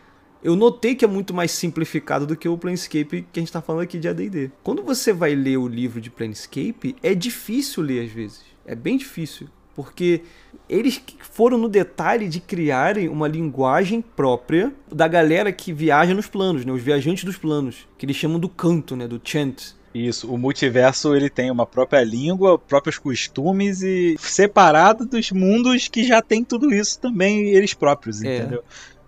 eu 0.43 0.57
notei 0.57 0.95
que 0.95 1.05
é 1.05 1.09
muito 1.09 1.33
mais 1.33 1.53
simplificado 1.53 2.27
do 2.27 2.37
que 2.37 2.49
o 2.49 2.59
Planescape 2.59 3.27
que 3.33 3.39
a 3.39 3.41
gente 3.41 3.49
está 3.49 3.63
falando 3.63 3.83
aqui 3.83 3.99
de 3.99 4.09
AD&D. 4.09 4.51
Quando 4.63 4.83
você 4.83 5.13
vai 5.13 5.35
ler 5.35 5.57
o 5.57 5.69
livro 5.69 6.01
de 6.01 6.11
Planescape, 6.11 6.97
é 7.03 7.15
difícil 7.15 7.83
ler 7.83 8.05
às 8.05 8.11
vezes. 8.11 8.43
É 8.67 8.75
bem 8.75 8.97
difícil. 8.97 9.49
Porque 9.75 10.23
eles 10.69 11.01
foram 11.31 11.57
no 11.57 11.69
detalhe 11.69 12.29
de 12.29 12.41
criarem 12.41 13.09
uma 13.09 13.27
linguagem 13.27 14.03
própria 14.03 14.73
da 14.91 15.09
galera 15.09 15.51
que 15.51 15.73
viaja 15.73 16.13
nos 16.13 16.27
planos, 16.27 16.65
né? 16.65 16.73
Os 16.73 16.83
viajantes 16.83 17.25
dos 17.25 17.39
planos, 17.39 17.89
que 17.97 18.05
eles 18.05 18.17
chamam 18.17 18.39
do 18.39 18.51
canto, 18.51 18.95
né? 18.95 19.09
Do 19.09 19.21
chant. 19.25 19.75
Isso, 19.95 20.33
o 20.33 20.39
multiverso 20.39 21.15
ele 21.15 21.29
tem 21.29 21.51
uma 21.51 21.67
própria 21.67 22.03
língua, 22.03 22.59
próprios 22.59 22.99
costumes 22.99 23.83
e 23.83 24.17
separado 24.19 25.05
dos 25.05 25.31
mundos 25.31 25.89
que 25.89 26.03
já 26.03 26.23
tem 26.23 26.43
tudo 26.43 26.73
isso 26.73 26.99
também 26.99 27.51
eles 27.51 27.75
próprios, 27.75 28.23
é. 28.23 28.39
entendeu? 28.39 28.65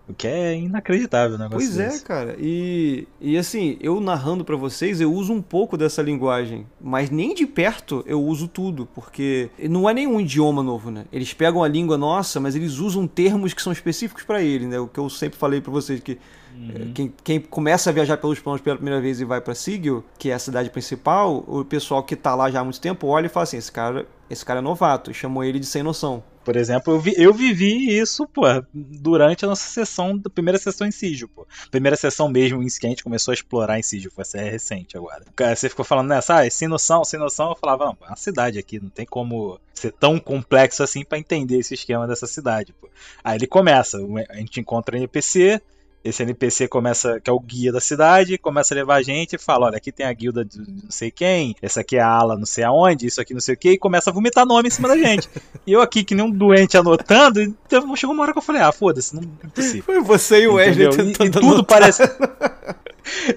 O 0.06 0.12
que 0.12 0.26
é 0.26 0.54
inacreditável 0.54 1.36
o 1.36 1.38
negócio 1.38 1.66
Pois 1.66 1.78
é, 1.78 1.88
desse. 1.88 2.04
cara. 2.04 2.36
E, 2.38 3.08
e 3.20 3.38
assim, 3.38 3.78
eu 3.80 4.00
narrando 4.00 4.44
para 4.44 4.54
vocês, 4.54 5.00
eu 5.00 5.10
uso 5.10 5.32
um 5.32 5.40
pouco 5.40 5.78
dessa 5.78 6.02
linguagem. 6.02 6.66
Mas 6.78 7.08
nem 7.08 7.34
de 7.34 7.46
perto 7.46 8.04
eu 8.06 8.22
uso 8.22 8.46
tudo. 8.46 8.86
Porque 8.94 9.48
não 9.68 9.88
é 9.88 9.94
nenhum 9.94 10.20
idioma 10.20 10.62
novo, 10.62 10.90
né? 10.90 11.06
Eles 11.10 11.32
pegam 11.32 11.62
a 11.62 11.68
língua 11.68 11.96
nossa, 11.96 12.38
mas 12.38 12.54
eles 12.54 12.78
usam 12.78 13.06
termos 13.06 13.54
que 13.54 13.62
são 13.62 13.72
específicos 13.72 14.24
para 14.24 14.42
ele, 14.42 14.66
né? 14.66 14.78
O 14.78 14.86
que 14.86 15.00
eu 15.00 15.08
sempre 15.08 15.38
falei 15.38 15.60
para 15.60 15.72
vocês 15.72 16.00
que 16.00 16.18
Uhum. 16.54 16.92
Quem, 16.94 17.14
quem, 17.24 17.40
começa 17.40 17.90
a 17.90 17.92
viajar 17.92 18.16
pelos 18.16 18.38
planos 18.38 18.60
pela 18.60 18.76
primeira 18.76 19.00
vez 19.00 19.20
e 19.20 19.24
vai 19.24 19.40
para 19.40 19.54
Sigil, 19.54 20.04
que 20.16 20.30
é 20.30 20.34
a 20.34 20.38
cidade 20.38 20.70
principal, 20.70 21.44
o 21.48 21.64
pessoal 21.64 22.02
que 22.02 22.14
tá 22.14 22.34
lá 22.34 22.48
já 22.50 22.60
há 22.60 22.64
muito 22.64 22.80
tempo 22.80 23.08
olha 23.08 23.26
e 23.26 23.28
fala 23.28 23.42
assim: 23.42 23.56
esse 23.56 23.72
cara, 23.72 24.06
esse 24.30 24.44
cara 24.44 24.60
é 24.60 24.62
novato, 24.62 25.10
e 25.10 25.14
chamou 25.14 25.42
ele 25.42 25.58
de 25.58 25.66
sem 25.66 25.82
noção. 25.82 26.22
Por 26.44 26.56
exemplo, 26.56 26.94
eu, 26.94 27.00
vi, 27.00 27.14
eu 27.16 27.32
vivi 27.32 27.98
isso, 27.98 28.26
pô, 28.28 28.42
durante 28.72 29.44
a 29.44 29.48
nossa 29.48 29.66
sessão, 29.66 30.16
da 30.16 30.28
primeira 30.28 30.58
sessão 30.58 30.86
em 30.86 30.90
Sigil, 30.90 31.28
pô. 31.28 31.46
Primeira 31.70 31.96
sessão 31.96 32.28
mesmo 32.28 32.62
em 32.62 32.66
que 32.66 32.86
a 32.86 32.90
gente 32.90 33.02
começou 33.02 33.32
a 33.32 33.34
explorar 33.34 33.78
em 33.78 33.82
Sigil, 33.82 34.12
essa 34.18 34.38
é 34.38 34.50
recente 34.50 34.96
agora. 34.96 35.24
Você 35.54 35.68
ficou 35.68 35.84
falando 35.84 36.08
nessa, 36.08 36.40
ah, 36.40 36.50
sem 36.50 36.68
noção, 36.68 37.04
sem 37.04 37.18
noção, 37.18 37.50
eu 37.50 37.56
falava, 37.56 37.86
não, 37.86 37.96
é 38.02 38.10
uma 38.10 38.16
cidade 38.16 38.58
aqui, 38.58 38.78
não 38.78 38.90
tem 38.90 39.06
como 39.06 39.58
ser 39.72 39.92
tão 39.92 40.18
complexo 40.18 40.82
assim 40.82 41.04
para 41.04 41.18
entender 41.18 41.58
esse 41.58 41.74
esquema 41.74 42.06
dessa 42.06 42.26
cidade, 42.26 42.74
pô. 42.80 42.88
Aí 43.22 43.38
ele 43.38 43.46
começa, 43.46 43.98
a 44.28 44.36
gente 44.36 44.60
encontra 44.60 44.96
NPC, 44.96 45.60
esse 46.04 46.22
NPC 46.22 46.68
começa, 46.68 47.18
que 47.18 47.30
é 47.30 47.32
o 47.32 47.40
guia 47.40 47.72
da 47.72 47.80
cidade, 47.80 48.36
começa 48.36 48.74
a 48.74 48.76
levar 48.76 48.96
a 48.96 49.02
gente 49.02 49.36
e 49.36 49.38
fala: 49.38 49.66
olha, 49.66 49.78
aqui 49.78 49.90
tem 49.90 50.04
a 50.04 50.12
guilda 50.12 50.44
de 50.44 50.58
não 50.58 50.90
sei 50.90 51.10
quem, 51.10 51.56
essa 51.62 51.80
aqui 51.80 51.96
é 51.96 52.00
a 52.00 52.08
ala 52.08 52.36
não 52.36 52.44
sei 52.44 52.62
aonde, 52.62 53.06
isso 53.06 53.20
aqui 53.20 53.32
não 53.32 53.40
sei 53.40 53.54
o 53.54 53.56
que, 53.56 53.70
e 53.70 53.78
começa 53.78 54.10
a 54.10 54.12
vomitar 54.12 54.46
nome 54.46 54.68
em 54.68 54.70
cima 54.70 54.88
da 54.88 54.98
gente. 54.98 55.28
e 55.66 55.72
eu 55.72 55.80
aqui, 55.80 56.04
que 56.04 56.14
nem 56.14 56.26
um 56.26 56.30
doente 56.30 56.76
anotando, 56.76 57.40
e 57.40 57.54
chegou 57.96 58.14
uma 58.14 58.22
hora 58.22 58.32
que 58.32 58.38
eu 58.38 58.42
falei: 58.42 58.60
ah, 58.60 58.70
foda-se, 58.70 59.16
não 59.16 59.22
é 59.42 59.46
possível. 59.48 59.82
Foi 59.82 60.00
você 60.02 60.42
e 60.42 60.46
o 60.46 60.54
Wesley 60.54 60.90
tentando. 60.90 61.24
E, 61.24 61.28
e 61.28 61.30
tudo 61.30 61.46
anotar. 61.46 61.64
parece. 61.64 62.02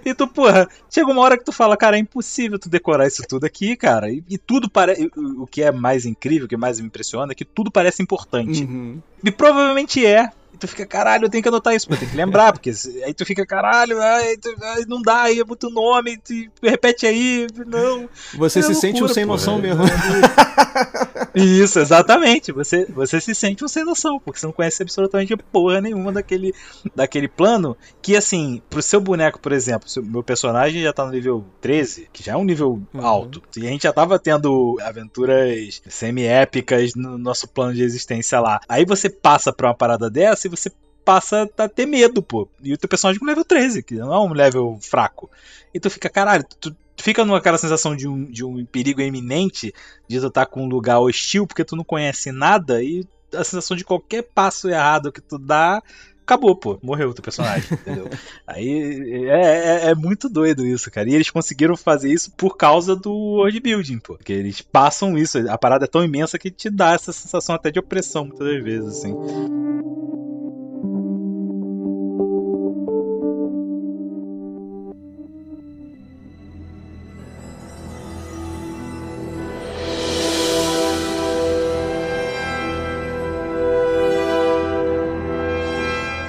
E 0.05 0.13
tu, 0.13 0.27
porra, 0.27 0.67
chega 0.89 1.11
uma 1.11 1.21
hora 1.21 1.37
que 1.37 1.43
tu 1.43 1.51
fala, 1.51 1.75
cara, 1.75 1.97
é 1.97 1.99
impossível 1.99 2.57
tu 2.57 2.69
decorar 2.69 3.05
isso 3.05 3.23
tudo 3.27 3.45
aqui, 3.45 3.75
cara. 3.75 4.09
E, 4.09 4.23
e 4.29 4.37
tudo 4.37 4.69
parece. 4.69 5.11
O 5.15 5.45
que 5.45 5.61
é 5.61 5.71
mais 5.71 6.05
incrível, 6.05 6.45
o 6.45 6.47
que 6.47 6.55
mais 6.55 6.79
me 6.79 6.87
impressiona, 6.87 7.33
é 7.33 7.35
que 7.35 7.45
tudo 7.45 7.69
parece 7.69 8.01
importante. 8.01 8.63
Uhum. 8.63 9.01
E 9.23 9.29
provavelmente 9.29 10.05
é, 10.05 10.31
tu 10.57 10.67
fica, 10.67 10.85
caralho, 10.85 11.25
eu 11.25 11.29
tenho 11.29 11.41
que 11.41 11.49
anotar 11.49 11.73
isso, 11.73 11.87
eu 11.89 11.97
tenho 11.97 12.11
que 12.11 12.17
lembrar, 12.17 12.51
porque 12.51 12.71
aí 13.05 13.13
tu 13.13 13.25
fica, 13.25 13.45
caralho, 13.45 14.01
aí, 14.01 14.37
tu, 14.37 14.53
aí 14.61 14.85
não 14.87 15.01
dá, 15.01 15.23
aí 15.23 15.39
é 15.39 15.43
muito 15.43 15.69
nome, 15.69 16.17
tu, 16.17 16.33
repete 16.61 17.05
aí, 17.05 17.47
não. 17.65 18.09
Você 18.35 18.59
é 18.59 18.61
se 18.61 18.69
loucura, 18.69 18.81
sente 18.81 19.03
um 19.03 19.07
sem 19.07 19.25
noção 19.25 19.59
mesmo. 19.59 19.83
Isso, 21.37 21.79
exatamente. 21.79 22.51
Você, 22.51 22.85
você 22.85 23.21
se 23.21 23.35
sente 23.35 23.63
um 23.63 23.67
sem 23.67 23.85
noção, 23.85 24.19
porque 24.19 24.39
você 24.39 24.45
não 24.45 24.53
conhece 24.53 24.81
absolutamente 24.81 25.35
porra 25.37 25.79
nenhuma 25.79 26.11
daquele, 26.11 26.53
daquele 26.95 27.27
plano. 27.27 27.77
Que, 28.01 28.15
assim, 28.15 28.61
pro 28.69 28.81
seu 28.81 28.99
boneco, 28.99 29.39
por 29.39 29.51
exemplo, 29.51 29.87
meu 30.03 30.23
personagem 30.23 30.81
já 30.81 30.91
tá 30.91 31.05
no 31.05 31.11
nível 31.11 31.45
13, 31.61 32.09
que 32.11 32.23
já 32.23 32.33
é 32.33 32.37
um 32.37 32.43
nível 32.43 32.81
uhum. 32.93 33.05
alto, 33.05 33.41
e 33.55 33.67
a 33.67 33.69
gente 33.69 33.83
já 33.83 33.93
tava 33.93 34.17
tendo 34.17 34.77
aventuras 34.81 35.81
semi-épicas 35.87 36.95
no 36.95 37.17
nosso 37.17 37.47
plano 37.47 37.73
de 37.73 37.83
existência 37.83 38.39
lá. 38.39 38.59
Aí 38.67 38.85
você 38.85 39.09
passa 39.09 39.53
pra 39.53 39.67
uma 39.67 39.75
parada 39.75 40.09
dessa 40.09 40.47
você 40.49 40.71
passa 41.05 41.49
a 41.57 41.69
ter 41.69 41.85
medo, 41.85 42.21
pô. 42.21 42.49
E 42.61 42.73
o 42.73 42.77
teu 42.77 42.89
personagem 42.89 43.19
com 43.19 43.25
level 43.25 43.45
13, 43.45 43.81
que 43.81 43.95
não 43.95 44.13
é 44.13 44.19
um 44.19 44.33
level 44.33 44.77
fraco. 44.81 45.29
E 45.73 45.79
tu 45.79 45.89
fica, 45.89 46.09
caralho, 46.09 46.43
tu 46.59 46.75
fica 46.97 47.23
naquela 47.23 47.57
sensação 47.57 47.95
de 47.95 48.07
um, 48.07 48.25
de 48.25 48.43
um 48.43 48.65
perigo 48.65 49.01
iminente, 49.01 49.73
de 50.07 50.19
tu 50.19 50.27
estar 50.27 50.45
tá 50.45 50.51
com 50.51 50.63
um 50.63 50.69
lugar 50.69 50.99
hostil, 50.99 51.47
porque 51.47 51.65
tu 51.65 51.75
não 51.75 51.83
conhece 51.83 52.31
nada, 52.31 52.83
e 52.83 53.05
a 53.33 53.43
sensação 53.43 53.75
de 53.75 53.83
qualquer 53.83 54.23
passo 54.23 54.69
errado 54.69 55.11
que 55.11 55.21
tu 55.21 55.37
dá, 55.37 55.81
acabou, 56.27 56.55
pô, 56.55 56.77
morreu 56.83 57.09
o 57.09 57.13
teu 57.13 57.23
personagem, 57.23 57.65
entendeu? 57.71 58.09
Aí 58.45 59.29
é, 59.29 59.85
é, 59.87 59.89
é, 59.91 59.95
muito 59.95 60.27
doido 60.27 60.65
isso, 60.65 60.91
cara. 60.91 61.09
E 61.09 61.15
eles 61.15 61.29
conseguiram 61.29 61.77
fazer 61.77 62.11
isso 62.11 62.31
por 62.31 62.57
causa 62.57 62.95
do 62.95 63.11
world 63.11 63.59
building, 63.61 63.99
pô. 63.99 64.17
Porque 64.17 64.33
eles 64.33 64.61
passam 64.61 65.17
isso, 65.17 65.37
a 65.49 65.57
parada 65.57 65.85
é 65.85 65.87
tão 65.87 66.03
imensa 66.03 66.37
que 66.37 66.51
te 66.51 66.69
dá 66.69 66.93
essa 66.93 67.13
sensação 67.13 67.55
até 67.55 67.71
de 67.71 67.79
opressão 67.79 68.25
muitas 68.25 68.45
das 68.45 68.63
vezes, 68.63 68.97
assim. 68.97 69.13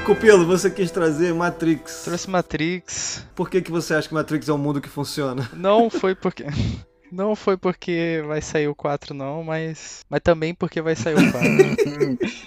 Cupelo, 0.08 0.46
você 0.46 0.70
quis 0.70 0.90
trazer 0.90 1.34
Matrix. 1.34 2.04
Trouxe 2.04 2.30
Matrix. 2.30 3.26
Por 3.34 3.50
que, 3.50 3.60
que 3.60 3.70
você 3.70 3.92
acha 3.92 4.08
que 4.08 4.14
Matrix 4.14 4.48
é 4.48 4.52
um 4.54 4.56
mundo 4.56 4.80
que 4.80 4.88
funciona? 4.88 5.46
Não 5.52 5.90
foi 5.90 6.14
porque. 6.14 6.46
Não 7.12 7.36
foi 7.36 7.58
porque 7.58 8.24
vai 8.26 8.40
sair 8.40 8.68
o 8.68 8.74
4, 8.74 9.12
não, 9.12 9.44
mas. 9.44 10.06
Mas 10.08 10.20
também 10.22 10.54
porque 10.54 10.80
vai 10.80 10.96
sair 10.96 11.14
o 11.14 11.30
4. 11.30 11.48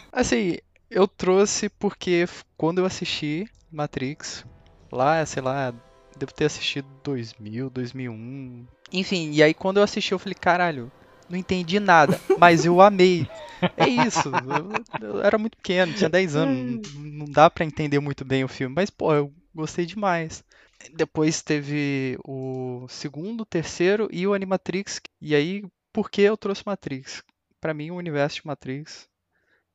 assim, 0.12 0.58
eu 0.90 1.08
trouxe 1.08 1.70
porque 1.70 2.28
quando 2.58 2.80
eu 2.80 2.86
assisti 2.86 3.48
Matrix, 3.72 4.44
lá, 4.92 5.24
sei 5.24 5.44
lá, 5.44 5.72
devo 6.18 6.34
ter 6.34 6.46
assistido 6.46 6.88
2000, 7.04 7.70
2001. 7.70 8.66
Enfim, 8.92 9.32
e 9.34 9.44
aí 9.44 9.54
quando 9.54 9.78
eu 9.78 9.84
assisti 9.84 10.14
eu 10.14 10.20
falei, 10.20 10.36
caralho, 10.36 10.92
não 11.32 11.38
entendi 11.40 11.80
nada, 11.80 12.22
mas 12.36 12.66
eu 12.66 12.82
amei. 12.82 13.30
É 13.78 13.88
isso. 13.88 14.30
Eu, 14.30 14.84
eu 15.00 15.22
era 15.24 15.38
muito 15.38 15.58
pequeno, 15.58 15.94
tinha 15.94 16.10
10 16.10 16.36
anos. 16.36 16.58
Não, 16.58 16.82
não 16.94 17.26
dá 17.32 17.50
para 17.50 17.66
entender 17.66 18.00
muito 18.00 18.24
bem 18.26 18.44
o 18.44 18.48
filme, 18.48 18.76
mas 18.76 18.90
pô, 18.90 19.14
eu 19.14 19.34
gostei 19.54 19.86
demais. 19.86 20.44
Depois 20.94 21.42
teve 21.42 22.18
o 22.26 22.88
segundo, 22.90 23.46
terceiro 23.46 24.08
e 24.12 24.26
o 24.28 24.34
Animatrix. 24.34 25.00
E 25.22 25.36
aí, 25.36 25.64
por 25.94 26.10
que 26.10 26.22
eu 26.22 26.38
trouxe 26.38 26.64
Matrix? 26.66 27.24
Para 27.60 27.74
mim, 27.74 27.92
o 27.92 27.96
universo 27.96 28.38
de 28.42 28.48
Matrix 28.48 29.08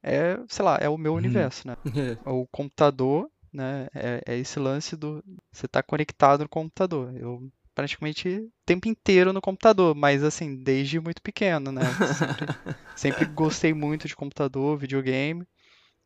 é, 0.02 0.38
sei 0.48 0.64
lá, 0.64 0.78
é 0.80 0.88
o 0.88 0.98
meu 0.98 1.14
Uhum. 1.14 1.16
universo, 1.16 1.66
né? 1.68 1.74
O 2.24 2.46
computador, 2.48 3.30
né? 3.52 3.88
É, 3.94 4.22
é 4.26 4.38
esse 4.38 4.58
lance 4.58 4.96
do 4.96 5.22
você 5.52 5.68
tá 5.68 5.82
conectado 5.82 6.42
no 6.42 6.48
computador. 6.48 7.14
Eu 7.16 7.50
praticamente 7.76 8.26
o 8.28 8.50
tempo 8.64 8.88
inteiro 8.88 9.34
no 9.34 9.40
computador, 9.40 9.94
mas 9.94 10.24
assim, 10.24 10.56
desde 10.56 10.98
muito 10.98 11.20
pequeno, 11.20 11.70
né? 11.70 11.82
Sempre, 11.84 12.46
sempre 12.96 13.24
gostei 13.26 13.74
muito 13.74 14.08
de 14.08 14.16
computador, 14.16 14.78
videogame. 14.78 15.46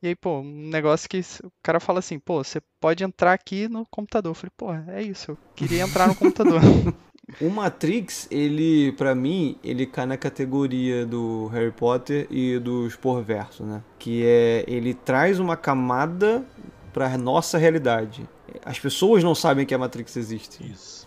E 0.02 0.08
aí, 0.08 0.16
pô, 0.16 0.40
um 0.40 0.68
negócio 0.68 1.08
que 1.08 1.20
o 1.44 1.52
cara 1.62 1.78
fala 1.78 2.00
assim, 2.00 2.18
pô, 2.18 2.42
você 2.42 2.60
pode 2.80 3.04
entrar 3.04 3.32
aqui 3.32 3.68
no 3.68 3.86
computador. 3.86 4.30
Eu 4.30 4.34
falei, 4.34 4.52
pô, 4.56 4.72
é 4.92 5.02
isso, 5.02 5.30
eu 5.30 5.38
queria 5.54 5.82
entrar 5.82 6.08
no 6.08 6.14
computador. 6.14 6.60
O 7.40 7.48
Matrix, 7.48 8.26
ele, 8.28 8.90
pra 8.92 9.14
mim, 9.14 9.56
ele 9.62 9.86
cai 9.86 10.04
na 10.04 10.16
categoria 10.16 11.06
do 11.06 11.46
Harry 11.52 11.70
Potter 11.70 12.26
e 12.28 12.58
do 12.58 12.88
Sporverso, 12.88 13.62
né? 13.62 13.84
Que 14.00 14.26
é, 14.26 14.64
ele 14.66 14.94
traz 14.94 15.38
uma 15.38 15.56
camada 15.56 16.44
pra 16.92 17.16
nossa 17.16 17.56
realidade. 17.56 18.28
As 18.64 18.80
pessoas 18.80 19.22
não 19.22 19.32
sabem 19.32 19.64
que 19.64 19.72
a 19.72 19.78
Matrix 19.78 20.16
existe. 20.16 20.68
Isso. 20.72 20.99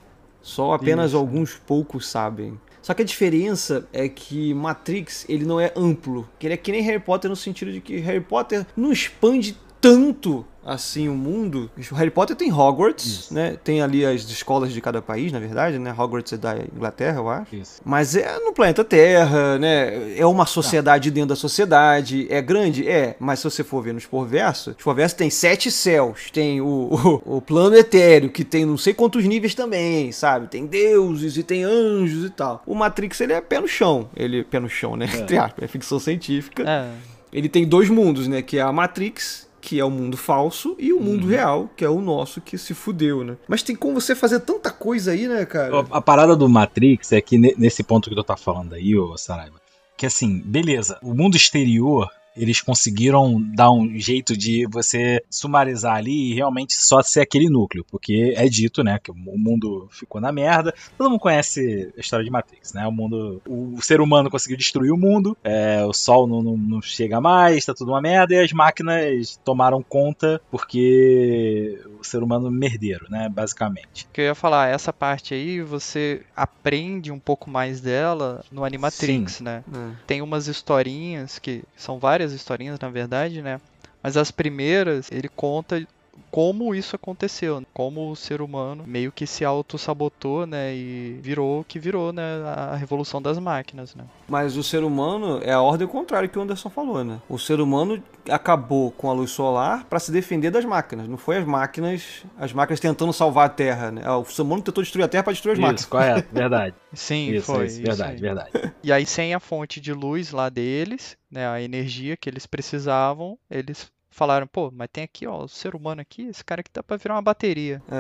Só 0.43 0.73
apenas 0.73 1.11
Isso. 1.11 1.17
alguns 1.17 1.55
poucos 1.55 2.07
sabem. 2.07 2.59
Só 2.81 2.93
que 2.93 3.01
a 3.01 3.05
diferença 3.05 3.87
é 3.93 4.09
que 4.09 4.53
Matrix, 4.53 5.25
ele 5.29 5.45
não 5.45 5.59
é 5.59 5.71
amplo. 5.73 6.27
Que 6.37 6.47
ele 6.47 6.53
é 6.53 6.57
que 6.57 6.71
nem 6.71 6.81
Harry 6.81 6.99
Potter 6.99 7.29
no 7.29 7.35
sentido 7.35 7.71
de 7.71 7.79
que 7.79 7.97
Harry 7.99 8.19
Potter 8.19 8.65
não 8.75 8.91
expande 8.91 9.57
tanto 9.79 10.45
assim 10.65 11.09
o 11.09 11.13
mundo. 11.13 11.69
O 11.91 11.95
Harry 11.95 12.11
Potter 12.11 12.35
tem 12.35 12.51
Hogwarts, 12.51 13.05
Isso. 13.05 13.33
né? 13.33 13.57
Tem 13.63 13.81
ali 13.81 14.05
as 14.05 14.21
escolas 14.23 14.71
de 14.71 14.81
cada 14.81 15.01
país, 15.01 15.31
na 15.31 15.39
verdade, 15.39 15.77
né? 15.79 15.93
Hogwarts 15.97 16.33
é 16.33 16.37
da 16.37 16.55
Inglaterra, 16.75 17.17
eu 17.17 17.29
acho. 17.29 17.55
Isso. 17.55 17.81
Mas 17.83 18.15
é 18.15 18.39
no 18.39 18.53
planeta 18.53 18.83
Terra, 18.83 19.57
né? 19.57 20.17
É 20.17 20.25
uma 20.25 20.45
sociedade 20.45 21.11
dentro 21.11 21.29
da 21.29 21.35
sociedade. 21.35 22.27
É 22.29 22.41
grande? 22.41 22.87
É. 22.87 23.15
Mas 23.19 23.39
se 23.39 23.45
você 23.45 23.63
for 23.63 23.81
ver 23.83 23.93
no 23.93 23.99
Sporverso, 23.99 24.71
o 24.71 24.73
Sporverso 24.73 25.15
tem 25.15 25.29
sete 25.29 25.69
céus. 25.71 26.29
Tem 26.31 26.61
o, 26.61 27.21
o, 27.25 27.37
o 27.37 27.41
plano 27.41 27.75
etéreo, 27.75 28.29
que 28.29 28.43
tem 28.43 28.65
não 28.65 28.77
sei 28.77 28.93
quantos 28.93 29.23
níveis 29.25 29.55
também, 29.55 30.11
sabe? 30.11 30.47
Tem 30.47 30.65
deuses 30.65 31.37
e 31.37 31.43
tem 31.43 31.63
anjos 31.63 32.25
e 32.25 32.29
tal. 32.29 32.61
O 32.65 32.75
Matrix, 32.75 33.19
ele 33.21 33.33
é 33.33 33.41
pé 33.41 33.59
no 33.59 33.67
chão. 33.67 34.09
Ele, 34.15 34.43
pé 34.43 34.59
no 34.59 34.69
chão, 34.69 34.95
né? 34.95 35.09
Entre 35.13 35.37
aspas, 35.37 35.63
é 35.63 35.67
ficção 35.67 35.99
científica. 35.99 36.63
É, 36.67 36.89
Ele 37.31 37.49
tem 37.49 37.65
dois 37.67 37.89
mundos, 37.89 38.27
né? 38.27 38.41
Que 38.41 38.57
é 38.57 38.61
a 38.61 38.71
Matrix, 38.71 39.47
que 39.65 39.79
é 39.79 39.85
o 39.85 39.89
mundo 39.89 40.17
falso, 40.17 40.75
e 40.77 40.91
o 40.91 40.99
mundo 40.99 41.25
real, 41.25 41.69
que 41.77 41.85
é 41.85 41.89
o 41.89 42.01
nosso, 42.01 42.41
que 42.41 42.57
se 42.57 42.73
fudeu, 42.73 43.23
né? 43.23 43.37
Mas 43.47 43.63
tem 43.63 43.73
como 43.77 44.01
você 44.01 44.13
fazer 44.13 44.41
tanta 44.41 44.69
coisa 44.69 45.11
aí, 45.11 45.25
né, 45.25 45.45
cara? 45.45 45.79
A, 45.89 45.97
a 45.99 46.01
parada 46.01 46.35
do 46.35 46.49
Matrix 46.49 47.13
é 47.13 47.21
que 47.21 47.37
ne- 47.37 47.55
nesse 47.57 47.81
ponto 47.81 48.09
que 48.09 48.15
tu 48.15 48.23
tá 48.25 48.35
falando 48.35 48.73
aí, 48.73 48.93
ô 48.97 49.17
Saraiva, 49.17 49.55
que 49.95 50.05
assim, 50.05 50.41
beleza, 50.43 50.99
o 51.01 51.13
mundo 51.13 51.37
exterior. 51.37 52.09
Eles 52.35 52.61
conseguiram 52.61 53.41
dar 53.55 53.71
um 53.71 53.97
jeito 53.97 54.35
de 54.35 54.65
você 54.67 55.23
sumarizar 55.29 55.95
ali 55.95 56.31
e 56.31 56.33
realmente 56.33 56.75
só 56.75 57.01
ser 57.01 57.21
aquele 57.21 57.49
núcleo, 57.49 57.85
porque 57.89 58.33
é 58.35 58.47
dito, 58.47 58.83
né, 58.83 58.99
que 59.01 59.11
o 59.11 59.15
mundo 59.15 59.87
ficou 59.91 60.19
na 60.19 60.31
merda. 60.31 60.73
Todo 60.97 61.09
mundo 61.09 61.19
conhece 61.19 61.91
a 61.95 61.99
história 61.99 62.25
de 62.25 62.31
Matrix, 62.31 62.73
né? 62.73 62.87
O 62.87 62.91
mundo, 62.91 63.41
o 63.47 63.81
ser 63.81 64.01
humano 64.01 64.29
conseguiu 64.29 64.57
destruir 64.57 64.91
o 64.91 64.97
mundo, 64.97 65.37
é, 65.43 65.83
o 65.85 65.93
sol 65.93 66.27
não, 66.27 66.41
não, 66.41 66.57
não 66.57 66.81
chega 66.81 67.21
mais, 67.21 67.65
tá 67.65 67.73
tudo 67.73 67.91
uma 67.91 68.01
merda 68.01 68.33
e 68.33 68.39
as 68.39 68.51
máquinas 68.51 69.39
tomaram 69.43 69.83
conta 69.83 70.41
porque 70.49 71.79
ser 72.07 72.23
humano 72.23 72.49
merdeiro, 72.51 73.05
né, 73.09 73.29
basicamente. 73.29 74.07
que 74.11 74.21
eu 74.21 74.25
ia 74.25 74.35
falar, 74.35 74.69
essa 74.69 74.91
parte 74.91 75.33
aí 75.33 75.61
você 75.61 76.21
aprende 76.35 77.11
um 77.11 77.19
pouco 77.19 77.49
mais 77.49 77.81
dela 77.81 78.43
no 78.51 78.63
Animatrix, 78.63 79.41
né? 79.41 79.63
É. 79.73 79.95
Tem 80.05 80.21
umas 80.21 80.47
historinhas 80.47 81.39
que 81.39 81.63
são 81.75 81.99
várias 81.99 82.31
historinhas, 82.31 82.79
na 82.79 82.89
verdade, 82.89 83.41
né? 83.41 83.59
Mas 84.01 84.17
as 84.17 84.31
primeiras, 84.31 85.09
ele 85.11 85.29
conta 85.29 85.85
como 86.31 86.73
isso 86.73 86.95
aconteceu, 86.95 87.59
né? 87.59 87.65
como 87.73 88.09
o 88.09 88.15
ser 88.15 88.41
humano 88.41 88.83
meio 88.87 89.11
que 89.11 89.27
se 89.27 89.45
auto-sabotou, 89.45 90.47
né? 90.47 90.73
E 90.75 91.19
virou 91.21 91.59
o 91.61 91.63
que 91.63 91.77
virou, 91.77 92.11
né? 92.11 92.23
A 92.45 92.75
revolução 92.75 93.21
das 93.21 93.37
máquinas, 93.37 93.93
né? 93.95 94.05
Mas 94.27 94.57
o 94.57 94.63
ser 94.63 94.83
humano 94.83 95.39
é 95.43 95.53
a 95.53 95.61
ordem 95.61 95.87
contrária 95.87 96.27
que 96.27 96.37
o 96.37 96.41
Anderson 96.41 96.69
falou, 96.69 97.03
né? 97.03 97.21
O 97.29 97.37
ser 97.37 97.59
humano 97.61 98.01
acabou 98.29 98.91
com 98.91 99.09
a 99.09 99.13
luz 99.13 99.31
solar 99.31 99.85
para 99.85 99.99
se 99.99 100.11
defender 100.11 100.49
das 100.49 100.65
máquinas. 100.65 101.07
Não 101.07 101.17
foi 101.17 101.37
as 101.37 101.45
máquinas, 101.45 102.23
as 102.37 102.51
máquinas 102.51 102.79
tentando 102.79 103.13
salvar 103.13 103.45
a 103.45 103.49
Terra, 103.49 103.91
né? 103.91 104.09
O 104.09 104.25
ser 104.25 104.41
humano 104.41 104.63
tentou 104.63 104.83
destruir 104.83 105.03
a 105.03 105.07
Terra 105.07 105.23
para 105.23 105.33
destruir 105.33 105.53
as 105.53 105.59
máquinas. 105.59 105.81
Isso, 105.81 105.89
correto, 105.91 106.33
verdade. 106.33 106.75
Sim, 106.93 107.31
isso, 107.31 107.45
foi. 107.45 107.67
isso, 107.67 107.75
isso 107.77 107.87
verdade, 107.87 108.13
aí. 108.13 108.19
verdade. 108.21 108.73
E 108.83 108.91
aí, 108.91 109.05
sem 109.05 109.33
a 109.33 109.39
fonte 109.39 109.79
de 109.79 109.93
luz 109.93 110.31
lá 110.31 110.49
deles, 110.49 111.17
né, 111.29 111.47
a 111.47 111.61
energia 111.61 112.17
que 112.17 112.29
eles 112.29 112.45
precisavam, 112.45 113.37
eles 113.49 113.91
falaram, 114.13 114.47
pô, 114.47 114.71
mas 114.71 114.87
tem 114.91 115.03
aqui, 115.03 115.27
ó, 115.27 115.43
o 115.43 115.47
ser 115.47 115.75
humano 115.75 116.01
aqui, 116.01 116.23
esse 116.23 116.43
cara 116.43 116.61
aqui 116.61 116.69
dá 116.73 116.81
pra 116.83 116.97
virar 116.97 117.15
uma 117.15 117.21
bateria. 117.21 117.81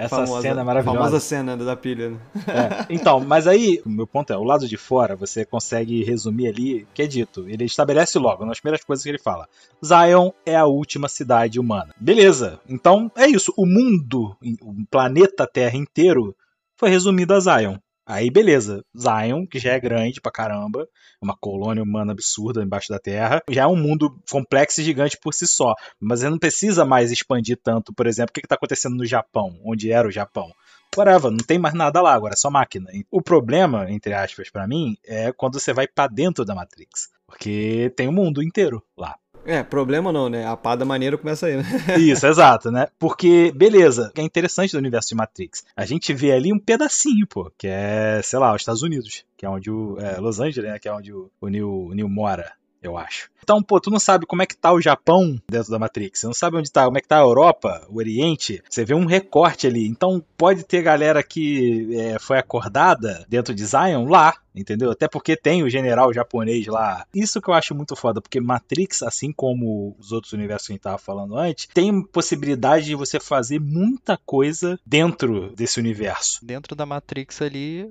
É, 0.00 0.04
Essa 0.04 0.26
cena 0.26 0.60
é 0.60 0.64
maravilhosa. 0.64 0.98
Famosa 0.98 1.20
cena 1.20 1.56
da 1.56 1.76
pilha, 1.76 2.10
né? 2.10 2.18
É, 2.46 2.86
Então, 2.88 3.20
mas 3.20 3.46
aí, 3.46 3.80
o 3.84 3.88
meu 3.88 4.06
ponto 4.06 4.32
é, 4.32 4.36
o 4.36 4.42
lado 4.44 4.66
de 4.66 4.76
fora, 4.76 5.14
você 5.14 5.44
consegue 5.44 6.02
resumir 6.02 6.48
ali, 6.48 6.86
que 6.94 7.02
é 7.02 7.06
dito, 7.06 7.48
ele 7.48 7.64
estabelece 7.64 8.18
logo, 8.18 8.44
nas 8.44 8.58
primeiras 8.60 8.84
coisas 8.84 9.02
que 9.02 9.08
ele 9.08 9.18
fala, 9.18 9.46
Zion 9.84 10.30
é 10.46 10.56
a 10.56 10.66
última 10.66 11.08
cidade 11.08 11.60
humana. 11.60 11.94
Beleza, 11.98 12.60
então 12.68 13.10
é 13.16 13.26
isso, 13.26 13.52
o 13.56 13.66
mundo, 13.66 14.36
o 14.62 14.74
planeta 14.90 15.46
Terra 15.46 15.76
inteiro 15.76 16.34
foi 16.76 16.88
resumido 16.90 17.34
a 17.34 17.40
Zion. 17.40 17.76
Aí, 18.10 18.28
beleza, 18.28 18.84
Zion, 18.92 19.46
que 19.46 19.60
já 19.60 19.72
é 19.72 19.78
grande 19.78 20.20
pra 20.20 20.32
caramba, 20.32 20.84
uma 21.22 21.36
colônia 21.38 21.80
humana 21.80 22.10
absurda 22.10 22.60
embaixo 22.60 22.88
da 22.88 22.98
Terra, 22.98 23.40
já 23.48 23.62
é 23.62 23.66
um 23.68 23.76
mundo 23.76 24.20
complexo 24.28 24.80
e 24.80 24.84
gigante 24.84 25.16
por 25.16 25.32
si 25.32 25.46
só, 25.46 25.74
mas 26.00 26.20
ele 26.20 26.32
não 26.32 26.38
precisa 26.38 26.84
mais 26.84 27.12
expandir 27.12 27.56
tanto, 27.62 27.94
por 27.94 28.08
exemplo, 28.08 28.30
o 28.30 28.32
que 28.32 28.40
está 28.40 28.56
acontecendo 28.56 28.96
no 28.96 29.06
Japão, 29.06 29.56
onde 29.64 29.92
era 29.92 30.08
o 30.08 30.10
Japão 30.10 30.50
whatever, 30.96 31.30
não 31.30 31.38
tem 31.38 31.56
mais 31.56 31.72
nada 31.72 32.02
lá 32.02 32.12
agora, 32.12 32.34
é 32.34 32.36
só 32.36 32.50
máquina. 32.50 32.90
O 33.12 33.22
problema, 33.22 33.88
entre 33.88 34.12
aspas, 34.12 34.50
pra 34.50 34.66
mim, 34.66 34.96
é 35.06 35.30
quando 35.30 35.60
você 35.60 35.72
vai 35.72 35.86
pra 35.86 36.08
dentro 36.08 36.44
da 36.44 36.52
Matrix. 36.52 37.10
Porque 37.28 37.92
tem 37.96 38.08
o 38.08 38.12
mundo 38.12 38.42
inteiro 38.42 38.82
lá. 38.98 39.14
É, 39.44 39.62
problema 39.62 40.12
não, 40.12 40.28
né? 40.28 40.46
A 40.46 40.56
pá 40.56 40.76
da 40.76 40.84
maneira 40.84 41.16
começa 41.16 41.46
aí, 41.46 41.56
né? 41.56 41.64
Isso, 41.98 42.26
exato, 42.26 42.70
né? 42.70 42.88
Porque, 42.98 43.52
beleza, 43.54 44.10
que 44.14 44.20
é 44.20 44.24
interessante 44.24 44.72
do 44.72 44.78
universo 44.78 45.08
de 45.08 45.14
Matrix. 45.14 45.64
A 45.74 45.84
gente 45.84 46.12
vê 46.12 46.32
ali 46.32 46.52
um 46.52 46.58
pedacinho, 46.58 47.26
pô, 47.26 47.50
que 47.56 47.66
é, 47.66 48.20
sei 48.22 48.38
lá, 48.38 48.54
os 48.54 48.60
Estados 48.60 48.82
Unidos, 48.82 49.24
que 49.36 49.46
é 49.46 49.48
onde 49.48 49.70
o. 49.70 49.98
É, 49.98 50.18
Los 50.18 50.40
Angeles, 50.40 50.70
né? 50.70 50.78
Que 50.78 50.88
é 50.88 50.92
onde 50.92 51.12
o, 51.12 51.30
o 51.40 51.48
Neo, 51.48 51.88
o 51.88 51.94
Neo 51.94 52.08
mora. 52.08 52.52
Eu 52.82 52.96
acho. 52.96 53.30
Então, 53.42 53.62
pô, 53.62 53.80
tu 53.80 53.90
não 53.90 53.98
sabe 53.98 54.26
como 54.26 54.42
é 54.42 54.46
que 54.46 54.56
tá 54.56 54.72
o 54.72 54.80
Japão 54.80 55.40
dentro 55.50 55.70
da 55.70 55.78
Matrix. 55.78 56.20
Você 56.20 56.26
não 56.26 56.34
sabe 56.34 56.56
onde 56.56 56.70
tá, 56.70 56.84
como 56.84 56.98
é 56.98 57.00
que 57.00 57.08
tá 57.08 57.18
a 57.18 57.22
Europa, 57.22 57.86
o 57.88 57.96
Oriente. 57.96 58.62
Você 58.68 58.84
vê 58.84 58.94
um 58.94 59.06
recorte 59.06 59.66
ali. 59.66 59.86
Então, 59.88 60.24
pode 60.36 60.62
ter 60.62 60.82
galera 60.82 61.22
que 61.22 61.88
é, 61.96 62.18
foi 62.18 62.38
acordada 62.38 63.24
dentro 63.28 63.54
de 63.54 63.64
Zion 63.64 64.08
lá, 64.08 64.34
entendeu? 64.54 64.90
Até 64.90 65.08
porque 65.08 65.36
tem 65.36 65.62
o 65.62 65.70
general 65.70 66.12
japonês 66.12 66.66
lá. 66.66 67.04
Isso 67.14 67.40
que 67.40 67.50
eu 67.50 67.54
acho 67.54 67.74
muito 67.74 67.96
foda, 67.96 68.20
porque 68.20 68.40
Matrix, 68.40 69.02
assim 69.02 69.32
como 69.32 69.96
os 69.98 70.12
outros 70.12 70.32
universos 70.32 70.68
que 70.68 70.72
a 70.72 70.74
gente 70.74 70.82
tava 70.82 70.98
falando 70.98 71.36
antes, 71.36 71.66
tem 71.74 72.02
possibilidade 72.02 72.86
de 72.86 72.94
você 72.94 73.18
fazer 73.18 73.58
muita 73.58 74.16
coisa 74.16 74.78
dentro 74.86 75.52
desse 75.56 75.80
universo. 75.80 76.38
Dentro 76.44 76.76
da 76.76 76.86
Matrix 76.86 77.42
ali, 77.42 77.90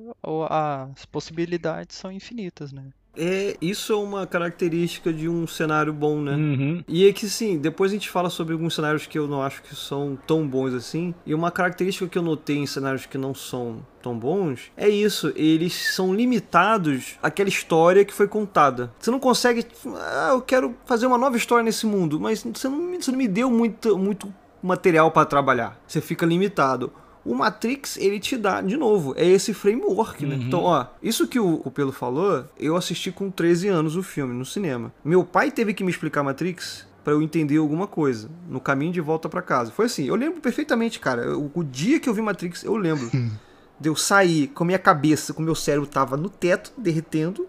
as 0.50 1.06
possibilidades 1.06 1.98
são 1.98 2.12
infinitas, 2.12 2.72
né? 2.72 2.92
É, 3.18 3.58
isso 3.62 3.92
é 3.92 3.96
uma 3.96 4.26
característica 4.26 5.12
de 5.12 5.28
um 5.28 5.46
cenário 5.46 5.92
bom, 5.92 6.22
né? 6.22 6.36
Uhum. 6.36 6.84
E 6.88 7.08
é 7.08 7.12
que 7.12 7.28
sim, 7.28 7.58
depois 7.58 7.92
a 7.92 7.96
gente 7.96 8.10
fala 8.10 8.30
sobre 8.30 8.54
alguns 8.54 8.76
cenários 8.76 9.06
que 9.06 9.18
eu 9.20 9.28
não 9.28 9.42
acho 9.42 9.62
que 9.64 9.76
são 9.76 10.18
tão 10.28 10.48
bons 10.48 10.74
assim. 10.74 11.14
E 11.26 11.34
uma 11.34 11.52
característica 11.52 12.08
que 12.08 12.18
eu 12.18 12.22
notei 12.22 12.58
em 12.58 12.66
cenários 12.68 13.06
que 13.06 13.18
não 13.18 13.34
são 13.34 13.86
tão 14.02 14.18
bons 14.18 14.72
é 14.78 14.88
isso, 14.88 15.34
eles 15.36 15.74
são 15.96 16.14
limitados 16.16 17.18
àquela 17.22 17.50
história 17.50 18.06
que 18.06 18.14
foi 18.14 18.28
contada. 18.28 18.92
Você 19.00 19.12
não 19.12 19.20
consegue, 19.20 19.66
ah, 19.98 20.30
eu 20.32 20.42
quero 20.42 20.76
fazer 20.86 21.06
uma 21.06 21.18
nova 21.18 21.36
história 21.36 21.64
nesse 21.64 21.86
mundo, 21.86 22.20
mas 22.20 22.42
você 22.44 22.70
não, 22.70 22.78
me- 22.78 23.02
você 23.04 23.12
não 23.12 23.18
me 23.18 23.28
deu 23.28 23.50
muito, 23.52 23.98
muito 23.98 24.34
material 24.64 25.12
para 25.12 25.26
trabalhar. 25.26 25.80
Você 25.88 26.00
fica 26.00 26.26
limitado. 26.26 26.92
O 27.26 27.36
Matrix, 27.36 27.98
ele 27.98 28.20
te 28.20 28.38
dá, 28.38 28.62
de 28.62 28.78
novo, 28.78 29.14
é 29.18 29.26
esse 29.26 29.54
framework, 29.54 30.26
né? 30.26 30.36
Uhum. 30.36 30.42
Então, 30.42 30.64
ó, 30.64 30.86
isso 31.04 31.28
que 31.28 31.40
o, 31.40 31.60
Pelo 31.72 31.92
falou, 31.92 32.46
eu 32.60 32.76
assisti 32.76 33.12
com 33.12 33.30
13 33.30 33.68
anos 33.68 33.96
o 33.96 34.04
filme 34.04 34.34
no 34.34 34.46
cinema. 34.46 34.92
Meu 35.04 35.24
pai 35.24 35.52
teve 35.52 35.74
que 35.74 35.84
me 35.84 35.92
explicar 35.92 36.24
Matrix 36.24 36.88
pra 37.04 37.14
eu 37.14 37.22
entender 37.22 37.58
alguma 37.58 37.88
coisa 37.88 38.30
no 38.48 38.60
caminho 38.60 38.92
de 38.92 39.02
volta 39.02 39.30
pra 39.30 39.42
casa. 39.42 39.72
Foi 39.72 39.86
assim, 39.86 40.06
eu 40.06 40.16
lembro 40.16 40.42
perfeitamente, 40.42 41.00
cara. 41.00 41.38
O, 41.38 41.52
o 41.54 41.64
dia 41.64 42.00
que 42.00 42.10
eu 42.10 42.14
vi 42.14 42.22
Matrix, 42.22 42.64
eu 42.64 42.76
lembro. 42.76 43.10
de 43.80 43.88
eu 43.88 43.96
sair 43.96 44.48
com 44.48 44.64
a 44.64 44.68
minha 44.68 44.80
cabeça, 44.80 45.34
com 45.34 45.42
o 45.42 45.46
meu 45.46 45.56
cérebro 45.56 45.88
tava 45.88 46.18
no 46.18 46.30
teto, 46.30 46.74
derretendo. 46.78 47.48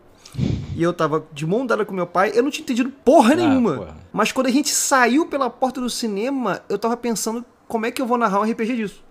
E 0.77 0.83
eu 0.83 0.93
tava 0.93 1.27
de 1.33 1.45
mão 1.45 1.67
dada 1.67 1.85
com 1.85 1.93
meu 1.93 2.07
pai, 2.07 2.31
eu 2.35 2.43
não 2.43 2.51
tinha 2.51 2.63
entendido 2.63 2.89
porra 3.05 3.35
nenhuma. 3.35 3.77
porra. 3.77 3.97
Mas 4.13 4.31
quando 4.31 4.47
a 4.47 4.51
gente 4.51 4.71
saiu 4.71 5.27
pela 5.27 5.51
porta 5.51 5.81
do 5.81 5.91
cinema, 5.91 6.63
eu 6.69 6.79
tava 6.79 6.97
pensando 6.97 7.45
como 7.67 7.85
é 7.85 7.91
que 7.91 8.01
eu 8.01 8.07
vou 8.07 8.17
narrar 8.17 8.41
um 8.41 8.49
RPG 8.49 8.77
disso. 8.77 9.03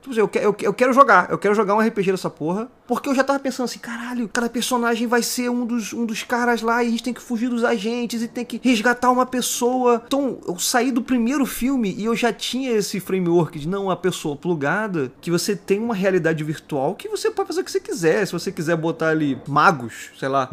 Tipo 0.00 0.10
assim, 0.10 0.20
eu, 0.20 0.28
que- 0.28 0.38
eu, 0.38 0.56
eu 0.60 0.74
quero 0.74 0.92
jogar, 0.92 1.30
eu 1.30 1.38
quero 1.38 1.54
jogar 1.54 1.74
um 1.74 1.80
RPG 1.80 2.10
dessa 2.12 2.30
porra, 2.30 2.68
porque 2.86 3.08
eu 3.08 3.14
já 3.14 3.22
tava 3.24 3.38
pensando 3.38 3.64
assim, 3.64 3.78
caralho, 3.78 4.28
cada 4.28 4.48
personagem 4.48 5.06
vai 5.06 5.22
ser 5.22 5.50
um 5.50 5.66
dos, 5.66 5.92
um 5.92 6.06
dos 6.06 6.22
caras 6.22 6.62
lá 6.62 6.82
e 6.82 6.88
a 6.88 6.90
gente 6.90 7.02
tem 7.02 7.12
que 7.14 7.20
fugir 7.22 7.48
dos 7.48 7.64
agentes 7.64 8.22
e 8.22 8.28
tem 8.28 8.44
que 8.44 8.60
resgatar 8.62 9.10
uma 9.10 9.26
pessoa. 9.26 10.02
Então, 10.06 10.38
eu 10.46 10.58
saí 10.58 10.90
do 10.90 11.02
primeiro 11.02 11.44
filme 11.46 11.94
e 11.96 12.04
eu 12.04 12.14
já 12.16 12.32
tinha 12.32 12.70
esse 12.72 13.00
framework 13.00 13.58
de 13.58 13.68
não, 13.68 13.90
a 13.90 13.96
pessoa 13.96 14.36
plugada, 14.36 15.12
que 15.20 15.30
você 15.30 15.54
tem 15.54 15.78
uma 15.80 15.94
realidade 15.94 16.42
virtual 16.44 16.94
que 16.94 17.08
você 17.08 17.30
pode 17.30 17.48
fazer 17.48 17.60
o 17.60 17.64
que 17.64 17.70
você 17.70 17.80
quiser. 17.80 18.26
Se 18.26 18.32
você 18.32 18.50
quiser 18.52 18.76
botar 18.76 19.08
ali 19.08 19.38
magos, 19.46 20.10
sei 20.18 20.28
lá. 20.28 20.48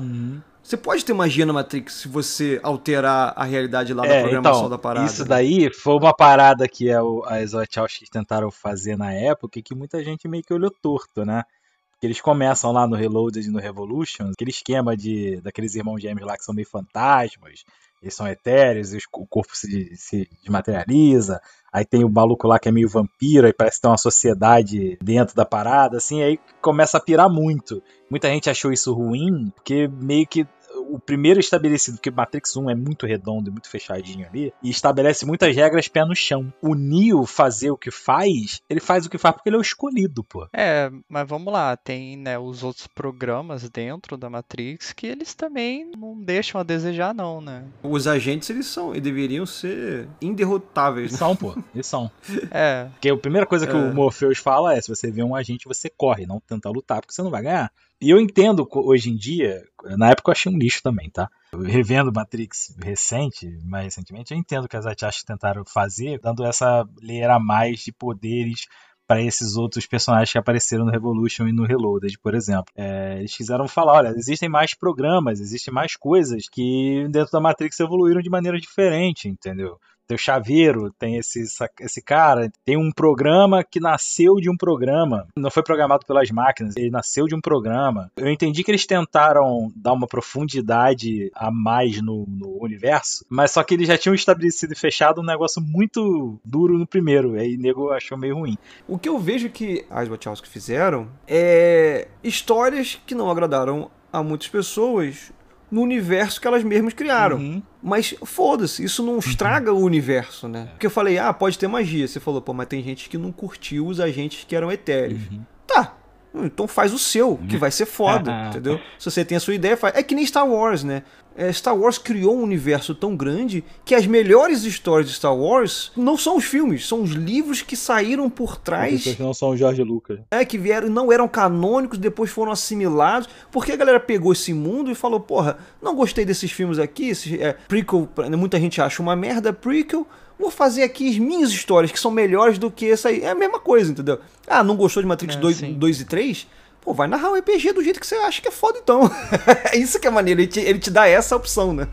Você 0.68 0.76
pode 0.76 1.06
ter 1.06 1.14
magia 1.14 1.46
na 1.46 1.54
Matrix 1.54 1.94
se 1.94 2.10
você 2.10 2.60
alterar 2.62 3.32
a 3.38 3.46
realidade 3.46 3.94
lá 3.94 4.04
da 4.04 4.14
É, 4.14 4.20
programação 4.20 4.58
então, 4.58 4.70
da 4.70 4.78
parada. 4.78 5.06
isso 5.06 5.24
daí 5.24 5.74
foi 5.74 5.96
uma 5.96 6.14
parada 6.14 6.68
que 6.68 6.90
é 6.90 6.98
as 7.28 7.54
Wachowskis 7.54 8.10
tentaram 8.10 8.52
fazer 8.52 8.98
na 8.98 9.14
época 9.14 9.60
e 9.60 9.64
que 9.64 9.74
muita 9.74 10.04
gente 10.04 10.28
meio 10.28 10.44
que 10.44 10.54
olhou 10.54 10.70
torto, 10.70 11.24
né? 11.24 11.44
Porque 11.92 12.06
eles 12.06 12.20
começam 12.20 12.74
lá 12.74 12.86
no 12.86 12.98
Reloaded 12.98 13.48
e 13.48 13.50
no 13.50 13.62
Revolution, 13.62 14.30
aquele 14.34 14.52
esquema 14.52 14.98
de 14.98 15.40
daqueles 15.40 15.74
irmãos 15.74 16.02
gêmeos 16.02 16.28
lá 16.28 16.36
que 16.36 16.44
são 16.44 16.54
meio 16.54 16.68
fantasmas, 16.68 17.64
eles 18.02 18.14
são 18.14 18.28
etéreos, 18.28 18.94
e 18.94 18.98
o 18.98 19.26
corpo 19.26 19.56
se, 19.56 19.96
se 19.96 20.30
desmaterializa, 20.42 21.42
aí 21.74 21.86
tem 21.86 22.04
o 22.04 22.10
maluco 22.10 22.48
lá 22.48 22.60
que 22.60 22.70
é 22.70 22.72
meio 22.72 22.88
vampiro, 22.88 23.48
aí 23.48 23.54
parece 23.54 23.78
que 23.78 23.82
tem 23.84 23.90
uma 23.92 23.98
sociedade 23.98 24.98
dentro 25.02 25.34
da 25.36 25.46
parada, 25.46 25.98
assim, 25.98 26.22
aí 26.22 26.40
começa 26.62 26.98
a 26.98 27.02
pirar 27.02 27.30
muito. 27.30 27.82
Muita 28.10 28.30
gente 28.30 28.50
achou 28.50 28.72
isso 28.72 28.94
ruim, 28.94 29.50
porque 29.56 29.88
meio 29.88 30.28
que 30.28 30.46
o 30.90 31.00
primeiro 31.00 31.40
estabelecido, 31.40 31.98
porque 31.98 32.12
Matrix 32.12 32.56
1 32.56 32.70
é 32.70 32.76
muito 32.76 33.06
redondo 33.06 33.50
e 33.50 33.52
muito 33.52 33.70
fechadinho 33.70 34.28
ali, 34.28 34.54
e 34.64 34.70
estabelece 34.70 35.26
muitas 35.26 35.56
regras 35.56 35.88
pé 35.88 36.04
no 36.06 36.16
chão. 36.16 36.52
O 36.62 36.76
Neo 36.76 37.26
fazer 37.26 37.72
o 37.72 37.78
que 37.78 37.92
faz, 37.92 38.62
ele 38.70 38.80
faz 38.80 39.06
o 39.06 39.10
que 39.10 39.18
faz 39.18 39.36
porque 39.36 39.50
ele 39.50 39.56
é 39.56 39.60
o 39.60 39.62
escolhido, 39.62 40.24
pô. 40.24 40.48
É, 40.54 40.90
mas 41.10 41.28
vamos 41.28 41.52
lá, 41.52 41.76
tem 41.76 42.18
né, 42.18 42.38
os 42.40 42.64
outros 42.64 42.88
programas 42.88 43.70
dentro 43.70 44.18
da 44.18 44.30
Matrix 44.30 44.94
que 44.94 45.06
eles 45.08 45.34
também 45.34 45.90
não 45.98 46.16
deixam 46.20 46.60
a 46.60 46.64
desejar, 46.64 47.14
não, 47.14 47.42
né? 47.42 47.64
Os 47.84 48.08
agentes, 48.08 48.50
eles 48.50 48.66
são, 48.68 48.96
e 48.96 49.02
deveriam 49.02 49.46
ser 49.46 50.08
inderrotáveis, 50.22 51.12
Eles 51.12 51.12
né? 51.14 51.18
são, 51.20 51.36
pô. 51.36 51.56
Eles 51.74 51.88
são. 51.88 52.10
É, 52.52 52.86
Porque 52.94 53.10
a 53.10 53.18
primeira 53.18 53.46
coisa 53.46 53.68
que 53.68 53.74
É. 53.74 53.76
o 53.76 53.94
Morpheus 53.94 54.38
fala 54.38 54.74
é: 54.76 54.82
se 54.82 54.88
você 54.88 55.12
vê 55.12 55.22
um 55.24 55.36
agente, 55.36 55.68
você 55.68 55.90
corre, 55.90 56.26
não 56.26 56.40
tenta 56.40 56.70
lutar, 56.70 57.02
porque 57.02 57.14
você 57.14 57.22
não 57.22 57.30
vai 57.30 57.42
ganhar. 57.44 57.72
E 58.00 58.12
eu 58.12 58.20
entendo 58.20 58.68
hoje 58.72 59.10
em 59.10 59.16
dia, 59.16 59.64
na 59.98 60.12
época 60.12 60.30
eu 60.30 60.34
achei 60.34 60.52
um 60.52 60.58
lixo 60.58 60.84
também, 60.84 61.10
tá? 61.10 61.28
Revendo 61.66 62.12
Matrix 62.14 62.76
recente, 62.80 63.48
mais 63.64 63.86
recentemente, 63.86 64.34
eu 64.34 64.38
entendo 64.38 64.68
que 64.68 64.78
as 64.78 64.86
Wachowski 64.86 65.26
tentaram 65.26 65.64
fazer, 65.66 66.20
dando 66.20 66.46
essa 66.46 66.88
leira 67.02 67.36
a 67.36 67.40
mais 67.40 67.80
de 67.80 67.92
poderes 67.92 68.68
para 69.08 69.22
esses 69.22 69.56
outros 69.56 69.88
personagens 69.88 70.32
que 70.32 70.38
apareceram 70.38 70.86
no 70.86 70.92
Revolution 70.92 71.48
e 71.48 71.54
no 71.54 71.66
Reloaded, 71.66 72.20
por 72.20 72.36
exemplo. 72.36 72.72
É, 72.76 73.18
eles 73.20 73.36
quiseram 73.36 73.68
falar, 73.68 73.94
olha, 73.94 74.10
existem 74.10 74.50
mais 74.50 74.76
programas, 74.76 75.40
existem 75.40 75.74
mais 75.74 75.96
coisas 75.96 76.48
que 76.50 77.08
dentro 77.10 77.32
da 77.32 77.40
Matrix 77.40 77.80
evoluíram 77.80 78.22
de 78.22 78.30
maneira 78.30 78.60
diferente, 78.60 79.30
entendeu? 79.30 79.80
Tem 80.08 80.16
o 80.16 80.20
Chaveiro, 80.20 80.92
tem 80.98 81.18
esse, 81.18 81.44
esse 81.82 82.02
cara, 82.02 82.50
tem 82.64 82.78
um 82.78 82.92
programa 82.92 83.64
que 83.64 83.80
nasceu 83.80 84.36
de 84.36 84.50
um 84.50 84.56
programa. 84.56 85.28
Não 85.36 85.52
foi 85.52 85.62
programado 85.62 86.06
pelas 86.06 86.32
máquinas, 86.32 86.76
ele 86.78 86.90
nasceu 86.90 87.28
de 87.28 87.36
um 87.36 87.42
programa. 87.42 88.10
Eu 88.16 88.30
entendi 88.30 88.64
que 88.64 88.72
eles 88.72 88.86
tentaram 88.86 89.72
dar 89.76 89.94
uma 89.94 90.08
profundidade 90.08 91.30
a 91.36 91.52
mais 91.52 92.02
no, 92.02 92.26
no 92.28 92.64
universo, 92.64 93.26
mas 93.30 93.52
só 93.52 93.64
que 93.64 93.74
eles 93.74 93.88
já 93.88 93.98
tinham 93.98 94.16
estabelecido 94.16 94.74
e 94.74 94.78
fechado 94.78 95.22
um 95.22 95.26
negócio 95.26 95.62
muito 95.62 96.40
duro 96.44 96.78
no 96.78 96.88
primeiro. 96.88 97.34
Aí 97.34 97.56
o 97.56 97.60
nego 97.60 97.92
achou 97.92 98.18
meio 98.18 98.36
ruim. 98.36 98.58
O 98.88 98.98
que 98.98 99.10
eu 99.10 99.20
vejo 99.20 99.50
que 99.50 99.86
as 99.90 100.08
Wachowski 100.08 100.48
fizeram 100.48 101.10
é 101.28 102.08
histórias 102.24 103.00
que 103.06 103.14
não 103.14 103.30
agradaram 103.30 103.92
a 104.12 104.24
muitas 104.24 104.48
pessoas 104.48 105.32
no 105.70 105.82
universo 105.82 106.40
que 106.40 106.48
elas 106.48 106.64
mesmas 106.64 106.94
criaram. 106.94 107.38
Uhum. 107.38 107.62
Mas 107.84 108.16
foda-se, 108.24 108.84
isso 108.84 109.04
não 109.04 109.20
estraga 109.20 109.74
o 109.74 109.84
universo, 109.84 110.48
né? 110.48 110.70
Porque 110.72 110.86
eu 110.86 110.92
falei, 110.92 111.18
ah, 111.18 111.34
pode 111.34 111.58
ter 111.58 111.68
magia. 111.68 112.08
Você 112.08 112.20
falou, 112.20 112.42
pô, 112.42 112.54
mas 112.54 112.68
tem 112.68 112.82
gente 112.84 113.10
que 113.10 113.18
não 113.18 113.32
curtiu 113.32 113.88
os 113.88 114.00
agentes 114.00 114.46
que 114.46 114.56
eram 114.56 114.72
etéreos. 114.72 115.22
Tá. 115.66 115.97
Então 116.46 116.68
faz 116.68 116.94
o 116.94 117.00
seu, 117.00 117.38
que 117.50 117.58
vai 117.58 117.72
ser 117.72 117.86
foda, 117.86 118.48
entendeu? 118.50 118.80
Se 118.98 119.10
você 119.10 119.24
tem 119.24 119.38
a 119.38 119.40
sua 119.40 119.56
ideia, 119.56 119.78
faz. 119.78 119.96
É 119.96 120.04
que 120.04 120.16
nem 120.16 120.26
Star 120.26 120.48
Wars, 120.48 120.84
né? 120.84 121.04
É, 121.40 121.54
Star 121.54 121.78
Wars 121.78 122.00
criou 122.00 122.36
um 122.36 122.42
universo 122.42 122.96
tão 122.96 123.16
grande 123.16 123.64
que 123.86 123.94
as 123.94 124.08
melhores 124.08 124.64
histórias 124.64 125.08
de 125.08 125.16
Star 125.16 125.36
Wars 125.36 125.92
não 125.96 126.18
são 126.18 126.36
os 126.36 126.46
filmes, 126.46 126.88
são 126.88 127.04
os 127.04 127.12
livros 127.12 127.62
que 127.62 127.76
saíram 127.76 128.28
por 128.28 128.58
trás 128.58 129.06
não 129.20 129.36
são 129.36 129.50
o 129.50 129.58
Jorge 129.58 129.84
Lucas. 129.84 130.20
é, 130.32 130.44
que 130.44 130.58
vieram, 130.58 130.90
não 130.90 131.12
eram 131.12 131.28
canônicos, 131.28 132.00
depois 132.00 132.32
foram 132.32 132.52
assimilados, 132.52 133.30
porque 133.52 133.72
a 133.72 133.76
galera 133.76 134.00
pegou 134.00 134.32
esse 134.34 134.52
mundo 134.52 134.90
e 134.90 134.96
falou, 134.96 135.20
porra, 135.20 135.60
não 135.80 135.96
gostei 135.96 136.26
desses 136.26 136.52
filmes 136.52 136.80
aqui, 136.80 137.10
esse, 137.10 137.40
é, 137.40 137.56
prequel, 137.68 138.10
muita 138.36 138.60
gente 138.60 138.82
acha 138.82 139.00
uma 139.00 139.16
merda, 139.16 139.54
prequel, 139.54 140.08
vou 140.40 140.52
fazer 140.52 140.84
aqui 140.84 141.10
as 141.10 141.18
minhas 141.18 141.50
histórias, 141.50 141.92
que 141.92 142.00
são 142.00 142.12
melhores 142.12 142.58
do 142.58 142.70
que 142.70 142.90
essa 142.90 143.10
aí, 143.10 143.22
é 143.22 143.30
a 143.30 143.36
mesma 143.36 143.60
coisa, 143.60 143.92
entendeu? 143.92 144.20
Ah, 144.48 144.64
não 144.64 144.76
gostou 144.76 145.02
de 145.02 145.08
Matrix 145.08 145.36
É, 145.36 145.40
2, 145.40 145.58
sim. 145.58 145.74
2 145.74 146.02
e 146.02 146.06
3? 146.06 146.48
Pô, 146.82 146.94
vai 146.94 147.08
narrar 147.08 147.32
o 147.32 147.36
RPG 147.36 147.74
do 147.74 147.84
jeito 147.84 148.00
que 148.00 148.08
você 148.08 148.16
acha 148.16 148.42
que 148.42 148.48
é 148.48 148.52
foda 148.52 148.80
então. 148.80 149.02
é 149.72 149.78
isso 149.78 150.00
que 150.00 150.08
é 150.08 150.10
maneiro, 150.10 150.42
ele 150.42 150.48
te, 150.48 150.60
ele 150.60 150.80
te 150.80 150.90
dá 150.90 151.08
essa 151.08 151.36
opção, 151.36 151.74
né? 151.74 151.88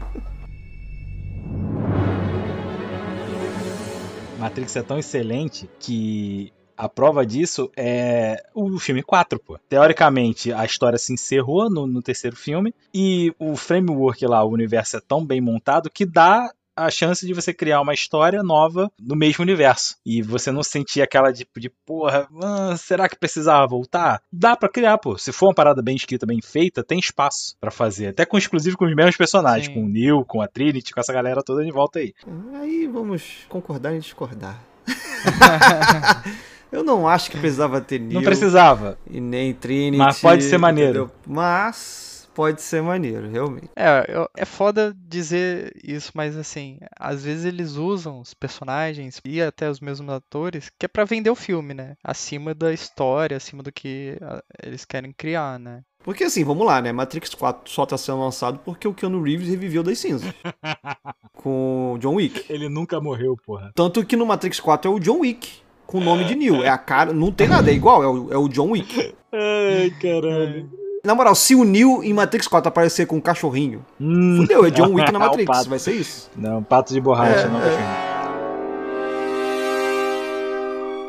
Matrix 4.38 4.76
é 4.76 4.82
tão 4.82 4.99
excelente 4.99 5.68
que 5.80 6.53
a 6.76 6.88
prova 6.88 7.24
disso 7.24 7.70
é 7.76 8.45
o 8.55 8.78
filme 8.78 9.03
4, 9.03 9.38
pô. 9.38 9.59
Teoricamente, 9.68 10.53
a 10.53 10.64
história 10.64 10.99
se 10.99 11.12
encerrou 11.12 11.70
no, 11.70 11.86
no 11.86 12.03
terceiro 12.03 12.36
filme 12.36 12.74
e 12.92 13.32
o 13.38 13.57
framework 13.57 14.26
lá, 14.26 14.45
o 14.45 14.51
universo 14.51 14.97
é 14.97 15.01
tão 15.01 15.24
bem 15.24 15.40
montado 15.40 15.88
que 15.88 16.05
dá 16.05 16.53
a 16.76 16.90
chance 16.90 17.26
de 17.26 17.32
você 17.32 17.52
criar 17.52 17.80
uma 17.80 17.94
história 17.94 18.42
nova 18.42 18.90
no 18.98 19.16
mesmo 19.16 19.42
universo. 19.42 19.96
E 20.04 20.22
você 20.22 20.50
não 20.50 20.62
sentir 20.62 21.02
aquela 21.02 21.32
tipo 21.32 21.60
de, 21.60 21.70
porra, 21.86 22.28
ah, 22.42 22.76
será 22.76 23.08
que 23.08 23.16
precisava 23.18 23.66
voltar? 23.66 24.20
Dá 24.32 24.56
pra 24.56 24.68
criar, 24.68 24.98
pô. 24.98 25.16
Se 25.16 25.32
for 25.32 25.48
uma 25.48 25.54
parada 25.54 25.82
bem 25.82 25.96
escrita, 25.96 26.26
bem 26.26 26.40
feita, 26.42 26.82
tem 26.82 26.98
espaço 26.98 27.56
pra 27.60 27.70
fazer. 27.70 28.08
Até 28.08 28.24
com 28.24 28.36
exclusivo 28.36 28.76
com 28.76 28.86
os 28.86 28.94
mesmos 28.94 29.16
personagens, 29.16 29.66
Sim. 29.66 29.74
com 29.74 29.84
o 29.84 29.88
Neil, 29.88 30.24
com 30.26 30.42
a 30.42 30.48
Trinity, 30.48 30.92
com 30.92 31.00
essa 31.00 31.12
galera 31.12 31.42
toda 31.42 31.64
de 31.64 31.70
volta 31.70 31.98
aí. 31.98 32.12
Aí 32.60 32.86
vamos 32.86 33.46
concordar 33.48 33.94
e 33.94 34.00
discordar. 34.00 34.60
Eu 36.72 36.82
não 36.82 37.06
acho 37.06 37.30
que 37.30 37.38
precisava 37.38 37.80
ter 37.80 38.00
Neo. 38.00 38.14
Não 38.14 38.22
precisava. 38.22 38.98
E 39.08 39.20
nem 39.20 39.54
Trinity. 39.54 39.96
Mas 39.96 40.20
pode 40.20 40.42
ser 40.42 40.58
maneiro. 40.58 41.04
entendeu? 41.04 41.10
Mas 41.24 42.13
pode 42.35 42.61
ser 42.62 42.82
maneiro, 42.82 43.28
realmente. 43.30 43.70
É, 43.76 44.05
eu- 44.09 44.28
é 44.37 44.45
foda 44.45 44.95
dizer 44.97 45.72
isso, 45.82 46.11
mas 46.14 46.37
assim, 46.37 46.78
às 46.99 47.24
vezes 47.24 47.45
eles 47.45 47.76
usam 47.76 48.20
os 48.20 48.35
personagens 48.35 49.20
e 49.24 49.41
até 49.41 49.70
os 49.70 49.80
mesmos 49.80 50.12
atores 50.12 50.70
que 50.78 50.87
é 50.87 50.89
pra 50.89 51.05
vender 51.05 51.30
o 51.30 51.35
filme, 51.37 51.72
né? 51.74 51.95
Acima 52.03 52.55
da 52.55 52.72
história, 52.72 53.37
acima 53.37 53.62
do 53.62 53.72
que 53.72 54.18
ah, 54.20 54.43
eles 54.62 54.85
querem 54.85 55.12
criar, 55.12 55.59
né? 55.59 55.82
Porque 56.03 56.24
assim, 56.24 56.45
vamos 56.45 56.66
lá, 56.66 56.82
né? 56.82 56.93
Matrix 56.93 57.35
4 57.35 57.70
só 57.72 57.87
tá 57.87 57.97
sendo 57.97 58.20
lançado 58.20 58.59
porque 58.62 58.87
o 58.87 58.93
Keanu 58.93 59.22
Reeves 59.22 59.49
reviveu 59.49 59.82
das 59.82 59.99
cinzas. 59.99 60.30
com 61.32 61.95
o 61.95 61.99
John 61.99 62.14
Wick. 62.16 62.45
Ele 62.53 62.68
nunca 62.68 63.01
morreu, 63.01 63.37
porra. 63.45 63.72
Tanto 63.74 64.05
que 64.05 64.16
no 64.16 64.26
Matrix 64.26 64.61
4 64.61 64.91
é 64.91 64.95
o 64.95 64.99
John 65.01 65.20
Wick. 65.20 65.62
Com 65.87 65.99
o 65.99 66.05
nome 66.05 66.24
de 66.24 66.35
Neo. 66.35 66.62
É 66.62 66.68
a 66.68 66.78
cara. 66.78 67.12
Não 67.12 67.30
tem 67.32 67.49
nada, 67.49 67.70
é 67.70 67.74
igual, 67.74 68.03
é 68.03 68.07
o, 68.07 68.32
é 68.32 68.37
o 68.37 68.49
John 68.49 68.70
Wick. 68.70 69.14
Ai, 69.32 69.91
caralho. 70.01 70.70
Na 71.05 71.14
moral, 71.14 71.34
se 71.34 71.55
o 71.55 71.64
Neo 71.64 72.02
em 72.02 72.14
Matrix 72.14 72.48
4 72.48 72.68
aparecer 72.68 73.07
com 73.07 73.16
um 73.16 73.20
cachorrinho, 73.20 73.84
Hum. 74.00 74.38
fudeu, 74.38 74.64
é 74.64 74.70
John 74.70 74.88
Wick 74.94 75.12
na 75.12 75.18
O 75.18 75.22
Matrix. 75.22 75.46
pato. 75.46 75.68
Vai 75.68 75.78
ser 75.78 75.92
isso. 75.92 76.30
Não, 76.34 76.62
pato 76.62 76.92
de 76.94 77.00
borracha, 77.00 77.40
É, 77.40 77.48
não, 77.48 77.61
é. 77.61 77.64
cachorro. 77.64 78.14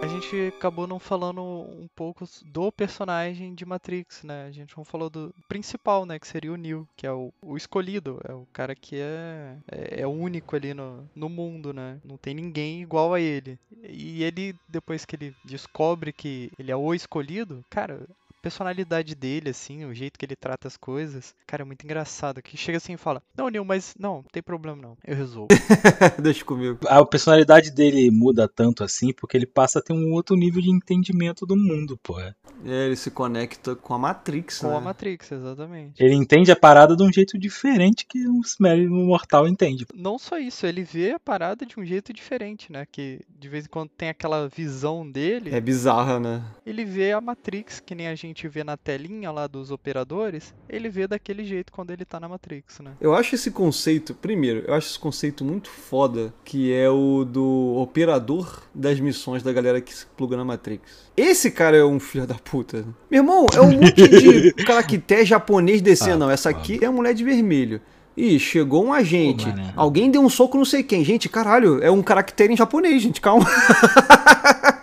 A 0.02 0.08
gente 0.08 0.54
acabou 0.56 0.86
não 0.86 1.00
falando 1.00 1.42
um 1.42 1.88
pouco 1.96 2.26
do 2.46 2.72
personagem 2.72 3.56
de 3.56 3.66
Matrix, 3.66 4.24
né? 4.24 4.46
A 4.48 4.52
gente 4.52 4.76
não 4.78 4.84
falou 4.86 5.10
do 5.10 5.34
principal, 5.48 6.06
né? 6.06 6.20
Que 6.20 6.28
seria 6.28 6.52
o 6.54 6.56
Neo, 6.58 6.88
que 6.96 7.08
é 7.08 7.12
o, 7.12 7.34
o 7.42 7.58
escolhido, 7.58 8.20
é 8.28 8.34
o 8.34 8.46
cara 8.54 8.76
que 8.76 8.98
é, 9.00 9.56
é, 9.72 10.02
é 10.02 10.08
único 10.08 10.56
ali 10.56 10.74
no, 10.74 11.04
no 11.16 11.28
mundo, 11.30 11.74
né? 11.74 11.98
Não 12.04 12.18
tem 12.18 12.34
ninguém 12.36 12.82
igual 12.82 13.14
a 13.14 13.20
ele. 13.20 13.58
E 13.84 14.24
ele, 14.24 14.56
depois 14.70 15.06
que 15.06 15.16
ele 15.16 15.34
descobre 15.44 16.14
que 16.14 16.52
ele 16.60 16.72
é 16.72 16.76
o 16.76 16.94
escolhido, 16.94 17.64
cara, 17.70 18.02
personalidade 18.46 19.16
dele, 19.16 19.50
assim, 19.50 19.86
o 19.86 19.94
jeito 19.94 20.20
que 20.20 20.26
ele 20.26 20.36
trata 20.36 20.68
as 20.68 20.78
coisas, 20.78 21.34
cara, 21.48 21.64
é 21.64 21.66
muito 21.66 21.84
engraçado. 21.84 22.44
Que 22.44 22.56
chega 22.56 22.78
assim 22.78 22.94
e 22.94 22.98
fala: 22.98 23.20
Não, 23.36 23.50
Neil, 23.50 23.66
mas 23.66 23.96
não, 23.98 24.18
não 24.18 24.26
tem 24.32 24.44
problema 24.44 24.80
não, 24.80 24.96
eu 25.04 25.16
resolvo. 25.16 25.48
Deixa 26.22 26.46
comigo. 26.46 26.78
A 26.88 27.04
personalidade 27.04 27.72
dele 27.72 28.12
muda 28.12 28.48
tanto 28.48 28.84
assim 28.84 29.12
porque 29.12 29.36
ele 29.36 29.48
passa 29.48 29.80
a 29.80 29.82
ter 29.82 29.94
um 29.94 30.14
outro 30.14 30.36
nível 30.36 30.62
de 30.62 30.70
entendimento 30.70 31.44
do 31.44 31.56
mundo, 31.56 31.98
pô. 32.04 32.20
É, 32.20 32.34
ele 32.64 32.96
se 32.96 33.10
conecta 33.10 33.76
com 33.76 33.96
a 33.96 33.98
Matrix, 33.98 34.60
Com 34.60 34.68
né? 34.68 34.78
a 34.78 34.82
Matrix, 34.82 35.32
exatamente. 35.32 36.04
Ele 36.04 36.14
entende 36.14 36.52
a 36.52 36.56
parada 36.56 36.96
de 36.96 37.02
um 37.02 37.12
jeito 37.12 37.40
diferente 37.40 38.06
que 38.06 38.28
um 38.28 38.42
um 38.62 39.06
mortal 39.08 39.48
entende. 39.48 39.88
Não 39.94 40.20
só 40.20 40.38
isso, 40.38 40.68
ele 40.68 40.84
vê 40.84 41.12
a 41.12 41.20
parada 41.20 41.66
de 41.66 41.80
um 41.80 41.86
jeito 41.86 42.14
diferente, 42.14 42.72
né? 42.72 42.86
Que 42.92 43.22
de 43.28 43.50
vez 43.50 43.66
em 43.66 43.70
quando 43.70 43.90
tem 43.90 44.10
aquela 44.10 44.48
visão 44.48 45.10
dele. 45.10 45.50
É 45.54 45.60
bizarra, 45.60 46.20
né? 46.20 46.44
Ele 46.66 46.86
vê 46.86 47.12
a 47.12 47.20
Matrix, 47.20 47.80
que 47.80 47.96
nem 47.96 48.08
a 48.08 48.16
gente 48.16 48.35
vê 48.44 48.64
na 48.64 48.76
telinha 48.76 49.32
lá 49.32 49.48
dos 49.48 49.72
operadores, 49.72 50.54
ele 50.68 50.90
vê 50.90 51.08
daquele 51.08 51.46
jeito 51.46 51.72
quando 51.72 51.92
ele 51.92 52.04
tá 52.04 52.20
na 52.20 52.28
Matrix, 52.28 52.80
né? 52.80 52.92
Eu 53.00 53.16
acho 53.16 53.36
esse 53.36 53.50
conceito, 53.52 54.14
primeiro, 54.14 54.64
eu 54.68 54.74
acho 54.74 54.90
esse 54.90 55.00
conceito 55.00 55.46
muito 55.46 55.70
foda, 55.70 56.34
que 56.44 56.74
é 56.74 56.90
o 56.90 57.24
do 57.24 57.76
operador 57.78 58.64
das 58.74 59.00
missões 59.00 59.42
da 59.42 59.54
galera 59.54 59.80
que 59.80 59.94
se 59.94 60.06
pluga 60.06 60.36
na 60.36 60.44
Matrix. 60.44 61.06
Esse 61.16 61.50
cara 61.50 61.78
é 61.78 61.86
um 61.86 62.00
filho 62.00 62.28
da 62.28 62.36
puta. 62.36 62.86
Meu 63.10 63.22
irmão, 63.22 63.46
é 63.54 63.62
um 63.62 63.72
monte 63.72 64.08
de 64.08 64.54
caractere 64.66 65.24
japonês 65.24 65.82
descendo. 65.82 66.16
Ah, 66.16 66.28
não, 66.28 66.30
essa 66.30 66.50
aqui 66.50 66.80
é 66.82 66.88
a 66.88 66.92
mulher 66.92 67.14
de 67.14 67.24
vermelho. 67.24 67.82
Ih, 68.18 68.40
chegou 68.40 68.86
um 68.86 68.94
agente. 68.94 69.46
Pô. 69.46 69.60
Alguém 69.76 70.10
deu 70.10 70.22
um 70.22 70.30
soco 70.30 70.58
não 70.58 70.64
sei 70.64 70.84
quem. 70.84 71.04
Gente, 71.04 71.28
caralho, 71.28 71.84
é 71.84 71.92
um 71.92 72.02
caractere 72.02 72.54
em 72.54 72.58
japonês, 72.58 73.02
gente, 73.02 73.20
calma. 73.20 73.46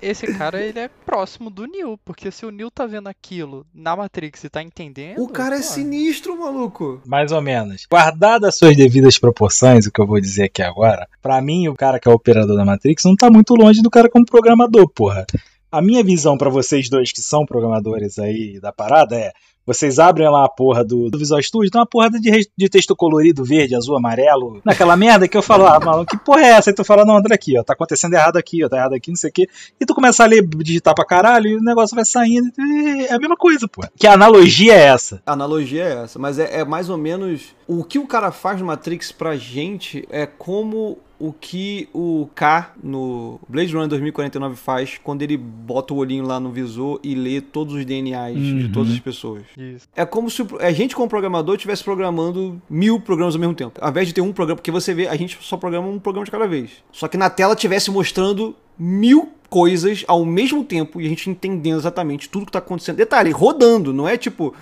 Esse 0.00 0.26
cara, 0.34 0.60
ele 0.62 0.78
é 0.78 0.88
próximo 0.88 1.50
do 1.50 1.66
Neo, 1.66 1.98
porque 2.04 2.30
se 2.30 2.46
o 2.46 2.50
Neo 2.50 2.70
tá 2.70 2.86
vendo 2.86 3.08
aquilo 3.08 3.66
na 3.74 3.96
Matrix 3.96 4.44
e 4.44 4.48
tá 4.48 4.62
entendendo... 4.62 5.20
O 5.20 5.28
cara 5.28 5.56
é 5.56 5.58
pô, 5.58 5.64
sinistro, 5.64 6.38
maluco. 6.38 7.02
Mais 7.04 7.32
ou 7.32 7.42
menos. 7.42 7.86
Guardadas 7.90 8.50
as 8.50 8.56
suas 8.56 8.76
devidas 8.76 9.18
proporções, 9.18 9.86
o 9.86 9.92
que 9.92 10.00
eu 10.00 10.06
vou 10.06 10.20
dizer 10.20 10.44
aqui 10.44 10.62
agora, 10.62 11.08
pra 11.20 11.40
mim, 11.40 11.66
o 11.68 11.74
cara 11.74 11.98
que 11.98 12.08
é 12.08 12.12
operador 12.12 12.56
da 12.56 12.64
Matrix 12.64 13.04
não 13.04 13.16
tá 13.16 13.28
muito 13.28 13.54
longe 13.54 13.82
do 13.82 13.90
cara 13.90 14.08
como 14.08 14.24
programador, 14.24 14.88
porra. 14.88 15.26
A 15.70 15.82
minha 15.82 16.02
visão 16.02 16.38
pra 16.38 16.48
vocês 16.48 16.88
dois 16.88 17.12
que 17.12 17.20
são 17.20 17.44
programadores 17.44 18.18
aí 18.18 18.58
da 18.60 18.72
parada 18.72 19.16
é. 19.16 19.32
Vocês 19.68 19.98
abrem 19.98 20.26
lá 20.30 20.46
a 20.46 20.48
porra 20.48 20.82
do, 20.82 21.10
do 21.10 21.18
Visual 21.18 21.42
Studio, 21.42 21.70
tem 21.70 21.78
uma 21.78 21.86
porra 21.86 22.08
de, 22.08 22.48
de 22.56 22.68
texto 22.70 22.96
colorido, 22.96 23.44
verde, 23.44 23.74
azul, 23.74 23.98
amarelo, 23.98 24.62
naquela 24.64 24.96
merda 24.96 25.28
que 25.28 25.36
eu 25.36 25.42
falo, 25.42 25.66
ah, 25.66 25.78
maluco, 25.78 26.06
que 26.06 26.16
porra 26.16 26.40
é 26.40 26.48
essa? 26.52 26.70
Aí 26.70 26.74
tu 26.74 26.82
fala, 26.82 27.04
não, 27.04 27.18
André, 27.18 27.34
aqui, 27.34 27.58
ó, 27.58 27.62
tá 27.62 27.74
acontecendo 27.74 28.14
errado 28.14 28.38
aqui, 28.38 28.64
ó, 28.64 28.68
tá 28.70 28.78
errado 28.78 28.94
aqui, 28.94 29.10
não 29.10 29.16
sei 29.16 29.28
o 29.28 29.32
quê. 29.34 29.46
E 29.78 29.84
tu 29.84 29.94
começa 29.94 30.24
a 30.24 30.26
ler, 30.26 30.42
digitar 30.42 30.94
pra 30.94 31.04
caralho, 31.04 31.50
e 31.50 31.56
o 31.56 31.62
negócio 31.62 31.94
vai 31.94 32.06
saindo. 32.06 32.50
e 32.58 33.04
É 33.10 33.12
a 33.12 33.18
mesma 33.18 33.36
coisa, 33.36 33.68
pô. 33.68 33.82
Que 33.94 34.06
analogia 34.06 34.72
é 34.72 34.86
essa? 34.86 35.22
A 35.26 35.32
analogia 35.34 35.84
é 35.84 36.02
essa, 36.04 36.18
mas 36.18 36.38
é, 36.38 36.60
é 36.60 36.64
mais 36.64 36.88
ou 36.88 36.96
menos. 36.96 37.54
O 37.66 37.84
que 37.84 37.98
o 37.98 38.06
cara 38.06 38.32
faz 38.32 38.58
no 38.58 38.66
Matrix 38.66 39.12
pra 39.12 39.36
gente 39.36 40.08
é 40.10 40.24
como 40.24 40.96
o 41.18 41.32
que 41.32 41.88
o 41.92 42.28
K 42.34 42.72
no 42.82 43.40
Blade 43.48 43.72
Runner 43.72 43.88
2049 43.88 44.54
faz 44.56 44.98
quando 45.02 45.22
ele 45.22 45.36
bota 45.36 45.92
o 45.92 45.96
olhinho 45.96 46.24
lá 46.24 46.38
no 46.38 46.50
visor 46.50 47.00
e 47.02 47.14
lê 47.14 47.40
todos 47.40 47.74
os 47.74 47.84
DNAs 47.84 48.36
de 48.36 48.64
Uhum. 48.66 48.72
todas 48.72 48.92
as 48.92 49.00
pessoas. 49.00 49.42
Isso. 49.56 49.88
É 49.96 50.04
como 50.06 50.30
se 50.30 50.46
a 50.60 50.70
gente, 50.72 50.94
como 50.94 51.08
programador, 51.08 51.56
estivesse 51.56 51.82
programando 51.82 52.60
mil 52.70 53.00
programas 53.00 53.34
ao 53.34 53.40
mesmo 53.40 53.54
tempo. 53.54 53.78
Ao 53.80 53.90
invés 53.90 54.06
de 54.06 54.14
ter 54.14 54.20
um 54.20 54.32
programa, 54.32 54.56
porque 54.56 54.70
você 54.70 54.94
vê, 54.94 55.08
a 55.08 55.16
gente 55.16 55.38
só 55.40 55.56
programa 55.56 55.88
um 55.88 55.98
programa 55.98 56.24
de 56.24 56.30
cada 56.30 56.46
vez. 56.46 56.70
Só 56.92 57.08
que 57.08 57.16
na 57.16 57.28
tela 57.30 57.56
tivesse 57.56 57.90
mostrando 57.90 58.54
mil 58.78 59.30
coisas 59.50 60.04
ao 60.06 60.24
mesmo 60.24 60.62
tempo 60.62 61.00
e 61.00 61.06
a 61.06 61.08
gente 61.08 61.28
entendendo 61.30 61.78
exatamente 61.78 62.28
tudo 62.28 62.46
que 62.46 62.52
tá 62.52 62.58
acontecendo. 62.58 62.96
Detalhe, 62.96 63.30
rodando, 63.30 63.92
não 63.92 64.06
é 64.06 64.16
tipo 64.16 64.54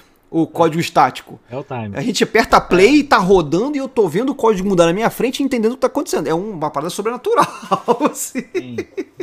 o 0.42 0.46
código 0.46 0.78
estático. 0.80 1.40
É 1.50 1.56
o 1.56 1.64
time. 1.64 1.96
A 1.96 2.02
gente 2.02 2.22
aperta 2.22 2.60
play, 2.60 3.02
tá 3.02 3.16
rodando 3.16 3.74
e 3.74 3.80
eu 3.80 3.88
tô 3.88 4.06
vendo 4.06 4.30
o 4.30 4.34
código 4.34 4.68
mudar 4.68 4.84
na 4.84 4.92
minha 4.92 5.08
frente 5.08 5.40
e 5.40 5.42
entendendo 5.42 5.72
o 5.72 5.74
que 5.76 5.80
tá 5.80 5.86
acontecendo. 5.86 6.26
É 6.26 6.34
uma 6.34 6.70
parada 6.70 6.90
sobrenatural, 6.90 7.46
assim. 8.10 8.44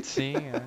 Sim, 0.02 0.34
é. 0.38 0.64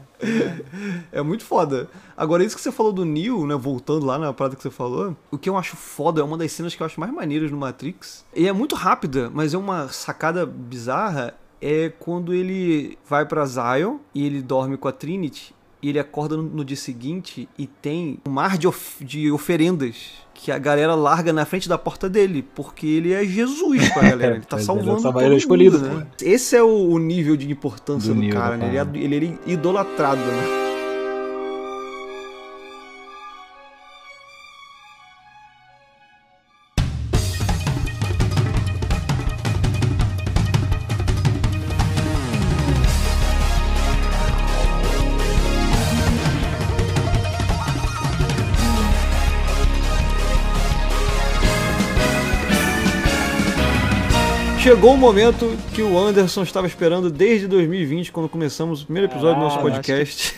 É 1.10 1.20
muito 1.20 1.44
foda. 1.44 1.88
Agora, 2.16 2.44
isso 2.44 2.54
que 2.54 2.62
você 2.62 2.70
falou 2.70 2.92
do 2.92 3.04
Neo, 3.04 3.44
né? 3.44 3.56
Voltando 3.56 4.06
lá 4.06 4.18
na 4.18 4.32
parada 4.32 4.54
que 4.54 4.62
você 4.62 4.70
falou, 4.70 5.16
o 5.32 5.36
que 5.36 5.50
eu 5.50 5.56
acho 5.56 5.76
foda 5.76 6.20
é 6.20 6.24
uma 6.24 6.38
das 6.38 6.52
cenas 6.52 6.76
que 6.76 6.82
eu 6.82 6.86
acho 6.86 7.00
mais 7.00 7.12
maneiras 7.12 7.50
no 7.50 7.56
Matrix. 7.56 8.24
E 8.32 8.46
é 8.46 8.52
muito 8.52 8.76
rápida, 8.76 9.28
mas 9.34 9.52
é 9.52 9.58
uma 9.58 9.88
sacada 9.88 10.46
bizarra. 10.46 11.34
É 11.60 11.90
quando 11.98 12.32
ele 12.34 12.96
vai 13.08 13.26
pra 13.26 13.44
Zion 13.46 13.96
e 14.14 14.24
ele 14.24 14.42
dorme 14.42 14.76
com 14.76 14.86
a 14.86 14.92
Trinity. 14.92 15.55
E 15.86 15.88
ele 15.88 16.00
acorda 16.00 16.36
no, 16.36 16.42
no 16.42 16.64
dia 16.64 16.76
seguinte 16.76 17.48
e 17.56 17.64
tem 17.64 18.18
um 18.26 18.30
mar 18.32 18.58
de, 18.58 18.66
of- 18.66 19.04
de 19.04 19.30
oferendas 19.30 19.94
que 20.34 20.50
a 20.50 20.58
galera 20.58 20.96
larga 20.96 21.32
na 21.32 21.44
frente 21.44 21.68
da 21.68 21.78
porta 21.78 22.08
dele, 22.08 22.44
porque 22.56 22.88
ele 22.88 23.12
é 23.12 23.24
Jesus 23.24 23.88
pra 23.90 24.02
galera, 24.10 24.34
ele 24.34 24.44
tá 24.44 24.56
é, 24.56 24.60
é 24.60 24.62
salvando 24.64 25.00
salvador 25.00 25.28
todo 25.28 25.38
escolhido, 25.38 25.78
mundo, 25.78 25.94
né? 25.98 26.06
Esse 26.20 26.56
é 26.56 26.62
o, 26.62 26.98
nível 26.98 27.36
de 27.36 27.48
importância 27.48 28.08
Do 28.08 28.16
do, 28.16 28.20
Neo, 28.20 28.32
cara, 28.32 28.56
né? 28.56 28.66
Ele 28.66 28.76
é, 28.76 28.80
parada. 28.84 28.98
ele 28.98 29.38
é 29.46 29.52
idolatrado, 29.52 30.20
né? 30.20 30.75
Chegou 54.86 54.94
o 54.94 55.00
momento 55.00 55.58
que 55.74 55.82
o 55.82 55.98
Anderson 55.98 56.44
estava 56.44 56.64
esperando 56.64 57.10
desde 57.10 57.48
2020, 57.48 58.12
quando 58.12 58.28
começamos 58.28 58.82
o 58.82 58.84
primeiro 58.84 59.10
episódio 59.10 59.34
do 59.34 59.40
nosso 59.40 59.58
podcast. 59.58 60.32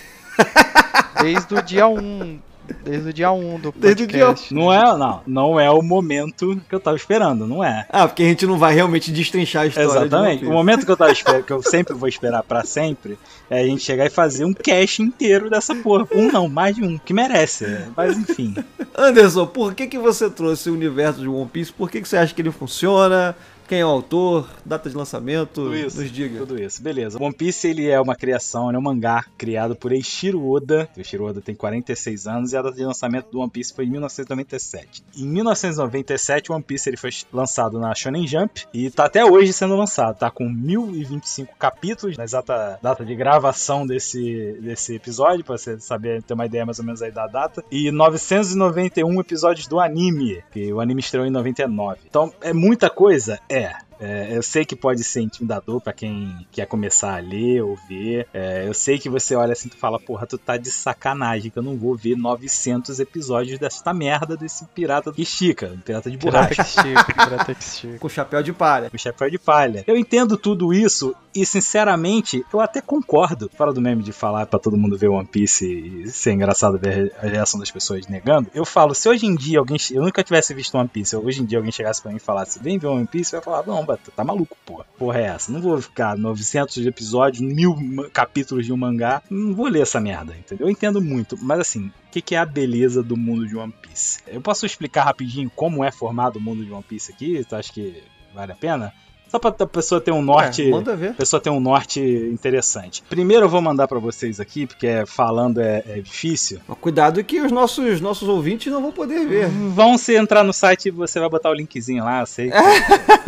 Desde 1.20 1.54
o 1.54 1.60
dia 1.60 1.86
1. 1.86 2.38
Desde 2.82 3.10
o 3.10 3.12
dia 3.12 3.30
1 3.30 3.60
do 3.60 3.74
Desde 3.76 4.04
o 4.04 4.06
dia 4.06 4.24
podcast. 4.24 4.54
Não 4.54 4.72
é, 4.72 4.96
não, 4.96 5.20
não 5.26 5.60
é 5.60 5.70
o 5.70 5.82
momento 5.82 6.58
que 6.66 6.74
eu 6.74 6.80
tava 6.80 6.96
esperando, 6.96 7.46
não 7.46 7.62
é. 7.62 7.86
Ah, 7.90 8.08
porque 8.08 8.22
a 8.22 8.26
gente 8.26 8.46
não 8.46 8.56
vai 8.56 8.74
realmente 8.74 9.12
destrinchar 9.12 9.64
a 9.64 9.66
história 9.66 10.06
Exatamente. 10.06 10.40
de 10.40 10.46
O 10.46 10.52
momento 10.52 10.86
que 10.86 10.92
eu 10.92 10.96
tava 10.96 11.12
esperando, 11.12 11.44
que 11.44 11.52
eu 11.52 11.62
sempre 11.62 11.92
vou 11.92 12.08
esperar 12.08 12.42
pra 12.42 12.64
sempre, 12.64 13.18
é 13.50 13.60
a 13.60 13.66
gente 13.66 13.82
chegar 13.82 14.06
e 14.06 14.10
fazer 14.10 14.46
um 14.46 14.54
cast 14.54 15.02
inteiro 15.02 15.50
dessa 15.50 15.74
porra. 15.74 16.08
Um 16.10 16.32
não, 16.32 16.48
mais 16.48 16.74
de 16.74 16.82
um, 16.82 16.96
que 16.96 17.12
merece. 17.12 17.66
Mas 17.94 18.16
enfim. 18.16 18.54
Anderson, 18.96 19.46
por 19.46 19.74
que, 19.74 19.86
que 19.86 19.98
você 19.98 20.30
trouxe 20.30 20.70
o 20.70 20.72
universo 20.72 21.20
de 21.20 21.28
One 21.28 21.50
Piece? 21.52 21.70
Por 21.70 21.90
que, 21.90 22.00
que 22.00 22.08
você 22.08 22.16
acha 22.16 22.34
que 22.34 22.40
ele 22.40 22.50
funciona? 22.50 23.36
Quem 23.68 23.80
é 23.80 23.84
o 23.84 23.88
autor? 23.88 24.48
Data 24.64 24.88
de 24.88 24.96
lançamento? 24.96 25.50
Tudo 25.52 25.76
isso. 25.76 26.00
Nos 26.00 26.10
diga. 26.10 26.38
Tudo 26.38 26.58
isso, 26.58 26.82
beleza. 26.82 27.22
One 27.22 27.34
Piece 27.34 27.68
ele 27.68 27.86
é 27.86 28.00
uma 28.00 28.16
criação, 28.16 28.70
é 28.72 28.78
um 28.78 28.80
mangá 28.80 29.26
criado 29.36 29.76
por 29.76 29.92
Eiichiro 29.92 30.42
Oda. 30.48 30.88
O 30.96 31.00
Eiichiro 31.00 31.26
Oda 31.26 31.42
tem 31.42 31.54
46 31.54 32.26
anos 32.26 32.52
e 32.54 32.56
a 32.56 32.62
data 32.62 32.74
de 32.74 32.82
lançamento 32.82 33.30
do 33.30 33.40
One 33.40 33.50
Piece 33.50 33.74
foi 33.74 33.84
em 33.84 33.90
1997. 33.90 35.04
Em 35.14 35.26
1997, 35.26 36.50
o 36.50 36.54
One 36.54 36.64
Piece 36.64 36.88
ele 36.88 36.96
foi 36.96 37.10
lançado 37.30 37.78
na 37.78 37.94
Shonen 37.94 38.26
Jump 38.26 38.66
e 38.72 38.90
tá 38.90 39.04
até 39.04 39.22
hoje 39.22 39.52
sendo 39.52 39.76
lançado. 39.76 40.18
Tá 40.18 40.30
com 40.30 40.48
1025 40.48 41.54
capítulos 41.58 42.16
na 42.16 42.24
exata 42.24 42.78
data 42.82 43.04
de 43.04 43.14
gravação 43.14 43.86
desse, 43.86 44.58
desse 44.62 44.94
episódio, 44.94 45.44
pra 45.44 45.58
você 45.58 45.78
saber, 45.78 46.22
ter 46.22 46.32
uma 46.32 46.46
ideia 46.46 46.64
mais 46.64 46.78
ou 46.78 46.86
menos 46.86 47.02
aí 47.02 47.10
da 47.10 47.26
data. 47.26 47.62
E 47.70 47.90
991 47.90 49.20
episódios 49.20 49.66
do 49.66 49.78
anime, 49.78 50.42
que 50.50 50.72
o 50.72 50.80
anime 50.80 51.00
estreou 51.00 51.26
em 51.26 51.30
99. 51.30 52.00
Então, 52.08 52.32
é 52.40 52.54
muita 52.54 52.88
coisa? 52.88 53.38
É. 53.46 53.57
Yeah. 53.58 53.87
É, 54.00 54.36
eu 54.36 54.42
sei 54.42 54.64
que 54.64 54.76
pode 54.76 55.02
ser 55.04 55.20
intimidador 55.22 55.80
pra 55.80 55.92
quem 55.92 56.46
quer 56.50 56.66
começar 56.66 57.16
a 57.16 57.20
ler 57.20 57.62
ou 57.62 57.76
ver. 57.88 58.26
É, 58.32 58.66
eu 58.66 58.74
sei 58.74 58.98
que 58.98 59.08
você 59.08 59.34
olha 59.34 59.52
assim 59.52 59.68
e 59.68 59.70
tu 59.70 59.76
fala, 59.76 59.98
porra, 59.98 60.26
tu 60.26 60.38
tá 60.38 60.56
de 60.56 60.70
sacanagem 60.70 61.50
que 61.50 61.58
eu 61.58 61.62
não 61.62 61.76
vou 61.76 61.96
ver 61.96 62.16
900 62.16 63.00
episódios 63.00 63.58
desta 63.58 63.92
merda 63.92 64.36
desse 64.36 64.64
pirata 64.66 65.12
que 65.12 65.22
estica, 65.22 65.66
um 65.74 65.80
pirata 65.80 66.10
de 66.10 66.18
Pirata 66.18 66.54
borracha. 66.54 66.64
que 66.64 66.68
estica, 66.68 67.04
pirata 67.24 67.54
que 67.54 67.62
estica. 67.62 67.98
Com 67.98 68.08
chapéu 68.08 68.42
de 68.42 68.52
palha. 68.52 68.90
O 68.92 68.98
chapéu 68.98 69.30
de 69.30 69.38
palha. 69.38 69.84
Eu 69.86 69.96
entendo 69.96 70.36
tudo 70.36 70.72
isso 70.72 71.14
e, 71.34 71.44
sinceramente, 71.46 72.44
eu 72.52 72.60
até 72.60 72.80
concordo. 72.80 73.50
Fora 73.56 73.72
do 73.72 73.80
meme 73.80 74.02
de 74.02 74.12
falar 74.12 74.46
pra 74.46 74.58
todo 74.58 74.76
mundo 74.76 74.96
ver 74.96 75.08
One 75.08 75.26
Piece 75.26 75.66
e 75.66 76.10
ser 76.10 76.32
engraçado 76.32 76.78
ver 76.78 77.12
a 77.22 77.26
reação 77.26 77.60
das 77.60 77.70
pessoas 77.70 78.06
negando. 78.06 78.50
Eu 78.54 78.64
falo, 78.64 78.94
se 78.94 79.08
hoje 79.08 79.26
em 79.26 79.34
dia 79.34 79.58
alguém. 79.58 79.76
Eu 79.92 80.02
nunca 80.02 80.22
tivesse 80.22 80.52
visto 80.54 80.76
One 80.76 80.88
Piece, 80.88 81.14
hoje 81.16 81.42
em 81.42 81.44
dia 81.44 81.58
alguém 81.58 81.72
chegasse 81.72 82.02
pra 82.02 82.10
mim 82.10 82.16
e 82.16 82.20
falasse, 82.20 82.58
vem 82.60 82.78
ver 82.78 82.88
One 82.88 83.06
Piece, 83.06 83.34
eu 83.34 83.38
ia 83.38 83.42
falar, 83.42 83.66
não, 83.66 83.84
Bata, 83.88 84.12
tá 84.14 84.22
maluco, 84.22 84.54
porra. 84.66 84.84
Porra 84.98 85.18
é 85.18 85.24
essa? 85.24 85.50
Não 85.50 85.62
vou 85.62 85.80
ficar 85.80 86.14
900 86.14 86.86
episódios, 86.86 87.40
mil 87.40 87.74
capítulos 88.12 88.66
de 88.66 88.72
um 88.72 88.76
mangá, 88.76 89.22
não 89.30 89.54
vou 89.54 89.66
ler 89.66 89.80
essa 89.80 89.98
merda, 89.98 90.36
entendeu? 90.36 90.66
Eu 90.66 90.70
entendo 90.70 91.00
muito, 91.00 91.38
mas 91.40 91.60
assim, 91.60 91.86
o 91.86 91.92
que, 92.10 92.20
que 92.20 92.34
é 92.34 92.38
a 92.38 92.44
beleza 92.44 93.02
do 93.02 93.16
mundo 93.16 93.46
de 93.46 93.56
One 93.56 93.72
Piece? 93.72 94.20
Eu 94.26 94.42
posso 94.42 94.66
explicar 94.66 95.04
rapidinho 95.04 95.50
como 95.56 95.82
é 95.82 95.90
formado 95.90 96.36
o 96.36 96.40
mundo 96.40 96.62
de 96.62 96.70
One 96.70 96.82
Piece 96.82 97.10
aqui? 97.10 97.42
Tu 97.48 97.56
acha 97.56 97.72
que 97.72 98.02
vale 98.34 98.52
a 98.52 98.56
pena? 98.56 98.92
Só 99.30 99.38
pra 99.38 99.50
a 99.58 99.66
pessoa 99.66 100.00
ter 100.00 100.10
um 100.10 100.22
norte. 100.22 100.66
É, 100.66 100.70
manda 100.70 100.96
ver. 100.96 101.14
Pessoa 101.14 101.40
ter 101.40 101.50
um 101.50 101.60
norte 101.60 102.00
interessante. 102.00 103.02
Primeiro 103.08 103.44
eu 103.44 103.48
vou 103.48 103.60
mandar 103.62 103.86
pra 103.88 103.98
vocês 103.98 104.40
aqui, 104.40 104.66
porque 104.66 104.86
é- 104.86 105.06
falando 105.06 105.60
é, 105.60 105.82
é 105.86 106.00
difícil. 106.00 106.60
Cuidado 106.80 107.22
que 107.24 107.40
os 107.40 107.52
nossos, 107.52 108.00
nossos 108.00 108.28
ouvintes 108.28 108.72
não 108.72 108.80
vão 108.80 108.92
poder 108.92 109.26
ver. 109.26 109.48
Vão 109.48 109.98
se 109.98 110.14
entrar 110.16 110.42
no 110.44 110.52
site 110.52 110.86
e 110.88 110.90
você 110.90 111.18
vai 111.20 111.28
botar 111.28 111.50
o 111.50 111.54
linkzinho 111.54 112.04
lá, 112.04 112.20
eu 112.20 112.26
sei. 112.26 112.50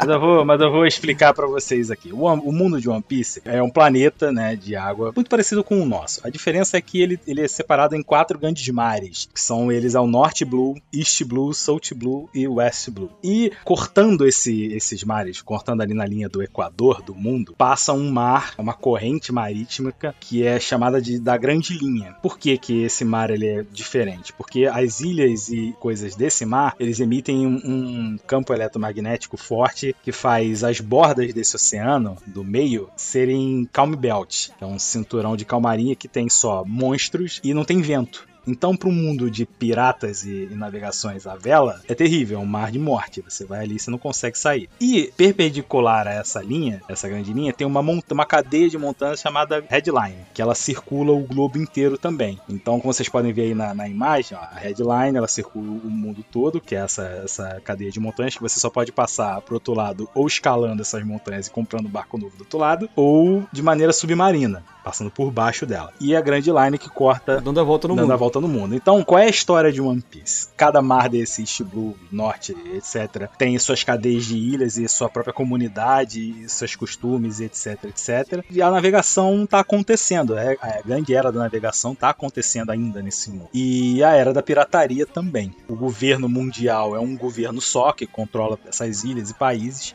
mas, 0.00 0.08
eu 0.08 0.20
vou, 0.20 0.44
mas 0.44 0.60
eu 0.60 0.70
vou 0.70 0.86
explicar 0.86 1.32
pra 1.34 1.46
vocês 1.46 1.90
aqui. 1.90 2.12
O, 2.12 2.24
o 2.26 2.52
mundo 2.52 2.80
de 2.80 2.88
One 2.88 3.02
Piece 3.02 3.40
é 3.44 3.62
um 3.62 3.70
planeta, 3.70 4.32
né, 4.32 4.56
de 4.56 4.76
água 4.76 5.12
muito 5.14 5.28
parecido 5.28 5.62
com 5.64 5.80
o 5.80 5.86
nosso. 5.86 6.20
A 6.24 6.30
diferença 6.30 6.76
é 6.76 6.80
que 6.80 7.00
ele, 7.00 7.18
ele 7.26 7.40
é 7.42 7.48
separado 7.48 7.94
em 7.94 8.02
quatro 8.02 8.38
grandes 8.38 8.66
mares, 8.68 9.28
que 9.32 9.40
são 9.40 9.70
eles 9.70 9.94
ao 9.94 10.06
Norte 10.06 10.44
Blue, 10.44 10.74
East 10.92 11.22
Blue, 11.24 11.52
South 11.54 11.80
Blue 11.94 12.28
e 12.34 12.46
West 12.46 12.90
Blue. 12.90 13.10
E 13.22 13.52
cortando 13.64 14.26
esse- 14.26 14.66
esses 14.72 15.02
mares, 15.04 15.13
cortando 15.44 15.80
ali 15.80 15.94
na 15.94 16.06
linha 16.06 16.28
do 16.28 16.42
Equador 16.42 17.02
do 17.02 17.14
mundo, 17.14 17.54
passa 17.56 17.92
um 17.92 18.10
mar, 18.10 18.54
uma 18.58 18.74
corrente 18.74 19.32
marítima 19.32 19.92
que 20.20 20.46
é 20.46 20.58
chamada 20.58 21.00
de 21.00 21.18
da 21.18 21.36
Grande 21.36 21.76
Linha. 21.78 22.16
Por 22.22 22.38
que, 22.38 22.56
que 22.58 22.82
esse 22.82 23.04
mar 23.04 23.30
ele 23.30 23.46
é 23.46 23.62
diferente? 23.62 24.32
Porque 24.32 24.66
as 24.66 25.00
ilhas 25.00 25.48
e 25.48 25.74
coisas 25.78 26.14
desse 26.14 26.44
mar, 26.44 26.74
eles 26.78 27.00
emitem 27.00 27.46
um, 27.46 27.60
um 27.64 28.18
campo 28.26 28.52
eletromagnético 28.52 29.36
forte 29.36 29.94
que 30.02 30.12
faz 30.12 30.64
as 30.64 30.80
bordas 30.80 31.32
desse 31.32 31.56
oceano, 31.56 32.16
do 32.26 32.44
meio, 32.44 32.88
serem 32.96 33.68
calm 33.72 33.94
belt, 33.94 34.48
é 34.60 34.66
um 34.66 34.78
cinturão 34.78 35.36
de 35.36 35.44
calmaria 35.44 35.94
que 35.96 36.08
tem 36.08 36.28
só 36.28 36.64
monstros 36.64 37.40
e 37.42 37.54
não 37.54 37.64
tem 37.64 37.80
vento. 37.80 38.26
Então, 38.46 38.76
para 38.76 38.88
um 38.88 38.92
mundo 38.92 39.30
de 39.30 39.46
piratas 39.46 40.24
e, 40.24 40.48
e 40.50 40.54
navegações 40.54 41.26
à 41.26 41.34
vela, 41.34 41.80
é 41.88 41.94
terrível, 41.94 42.38
é 42.38 42.42
um 42.42 42.46
mar 42.46 42.70
de 42.70 42.78
morte. 42.78 43.22
Você 43.22 43.44
vai 43.44 43.64
ali 43.64 43.76
e 43.76 43.78
você 43.78 43.90
não 43.90 43.98
consegue 43.98 44.38
sair. 44.38 44.68
E 44.80 45.12
perpendicular 45.16 46.06
a 46.06 46.12
essa 46.12 46.42
linha, 46.42 46.82
essa 46.88 47.08
grande 47.08 47.32
linha, 47.32 47.52
tem 47.52 47.66
uma, 47.66 47.80
uma 47.80 48.26
cadeia 48.26 48.68
de 48.68 48.78
montanhas 48.78 49.20
chamada 49.20 49.64
Headline, 49.68 50.16
que 50.32 50.42
ela 50.42 50.54
circula 50.54 51.12
o 51.12 51.20
globo 51.20 51.58
inteiro 51.58 51.96
também. 51.96 52.38
Então, 52.48 52.80
como 52.80 52.92
vocês 52.92 53.08
podem 53.08 53.32
ver 53.32 53.42
aí 53.42 53.54
na, 53.54 53.74
na 53.74 53.88
imagem, 53.88 54.36
ó, 54.36 54.40
a 54.40 54.58
Headline 54.58 55.16
ela 55.16 55.28
circula 55.28 55.64
o 55.64 55.90
mundo 55.90 56.24
todo, 56.30 56.60
que 56.60 56.74
é 56.74 56.80
essa, 56.80 57.02
essa 57.24 57.60
cadeia 57.64 57.90
de 57.90 58.00
montanhas 58.00 58.34
que 58.34 58.42
você 58.42 58.60
só 58.60 58.68
pode 58.68 58.92
passar 58.92 59.40
pro 59.40 59.54
outro 59.54 59.74
lado 59.74 60.08
ou 60.14 60.26
escalando 60.26 60.82
essas 60.82 61.04
montanhas 61.04 61.46
e 61.46 61.50
comprando 61.50 61.86
um 61.86 61.90
barco 61.90 62.18
novo 62.18 62.36
do 62.36 62.40
outro 62.40 62.58
lado, 62.58 62.88
ou 62.94 63.44
de 63.52 63.62
maneira 63.62 63.92
submarina, 63.92 64.62
passando 64.84 65.10
por 65.10 65.30
baixo 65.30 65.64
dela. 65.66 65.90
E 65.98 66.14
a 66.14 66.20
Grand 66.20 66.40
Line 66.44 66.78
que 66.78 66.90
corta 66.90 67.40
Dando 67.40 67.58
a 67.58 67.64
volta 67.64 67.88
no 67.88 67.94
dando 67.96 68.04
mundo. 68.04 68.12
a 68.12 68.16
volta 68.16 68.40
no 68.40 68.48
mundo. 68.48 68.74
Então, 68.74 69.02
qual 69.02 69.18
é 69.18 69.24
a 69.24 69.28
história 69.30 69.72
de 69.72 69.80
One 69.80 70.02
Piece? 70.02 70.48
Cada 70.56 70.82
mar 70.82 71.08
desse 71.08 71.40
East 71.42 71.62
Blue, 71.62 71.96
Norte, 72.12 72.54
etc., 72.74 73.28
tem 73.38 73.58
suas 73.58 73.82
cadeias 73.82 74.26
de 74.26 74.36
ilhas 74.36 74.76
e 74.76 74.86
sua 74.88 75.08
própria 75.08 75.32
comunidade, 75.32 76.20
e 76.44 76.48
seus 76.48 76.76
costumes, 76.76 77.40
etc, 77.40 77.84
etc. 77.84 78.44
E 78.50 78.60
a 78.60 78.70
navegação 78.70 79.46
tá 79.46 79.60
acontecendo. 79.60 80.36
é- 80.36 80.56
A 80.60 80.82
grande 80.86 81.14
era 81.14 81.32
da 81.32 81.40
navegação 81.40 81.94
tá 81.94 82.10
acontecendo 82.10 82.70
ainda 82.70 83.02
nesse 83.02 83.30
mundo. 83.30 83.48
E 83.54 84.02
a 84.04 84.10
era 84.12 84.32
da 84.32 84.42
pirataria 84.42 85.06
também. 85.06 85.54
O 85.68 85.74
governo 85.74 86.28
mundial 86.28 86.94
é 86.94 87.00
um 87.00 87.16
governo 87.16 87.60
só 87.60 87.92
que 87.92 88.06
controla 88.06 88.58
essas 88.66 89.04
ilhas 89.04 89.30
e 89.30 89.34
países. 89.34 89.94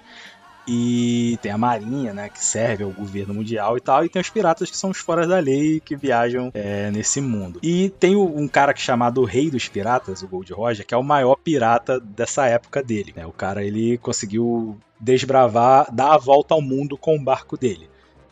E 0.72 1.40
tem 1.42 1.52
a 1.52 1.58
marinha, 1.58 2.14
né, 2.14 2.30
que 2.30 2.44
serve 2.44 2.84
ao 2.84 2.92
governo 2.92 3.34
mundial 3.34 3.76
e 3.76 3.82
tal, 3.82 4.06
e 4.06 4.10
tem 4.10 4.22
os 4.22 4.30
piratas 4.30 4.70
que 4.70 4.78
são 4.78 4.92
os 4.92 5.00
fora 5.00 5.26
da 5.26 5.40
lei 5.40 5.80
que 5.80 5.96
viajam 5.96 6.52
é, 6.54 6.92
nesse 6.92 7.20
mundo. 7.20 7.60
E 7.64 7.90
tem 8.00 8.16
um 8.16 8.48
cara 8.48 8.72
que 8.72 8.80
é 8.80 8.84
chamado 8.84 9.24
Rei 9.24 9.50
dos 9.50 9.68
Piratas, 9.68 10.22
o 10.22 10.28
Gold 10.28 10.54
Roger, 10.54 10.86
que 10.86 10.94
é 10.94 10.98
o 10.98 11.04
maior 11.04 11.36
pirata 11.36 12.00
dessa 12.00 12.46
época 12.46 12.84
dele. 12.84 13.14
né? 13.16 13.26
O 13.26 13.32
cara 13.32 13.64
ele 13.64 13.98
conseguiu 13.98 14.78
desbravar, 15.00 15.92
dar 15.92 16.14
a 16.14 16.18
volta 16.18 16.54
ao 16.54 16.62
mundo 16.62 16.98
com 16.98 17.16
o 17.16 17.24
barco 17.24 17.58
dele. 17.58 17.89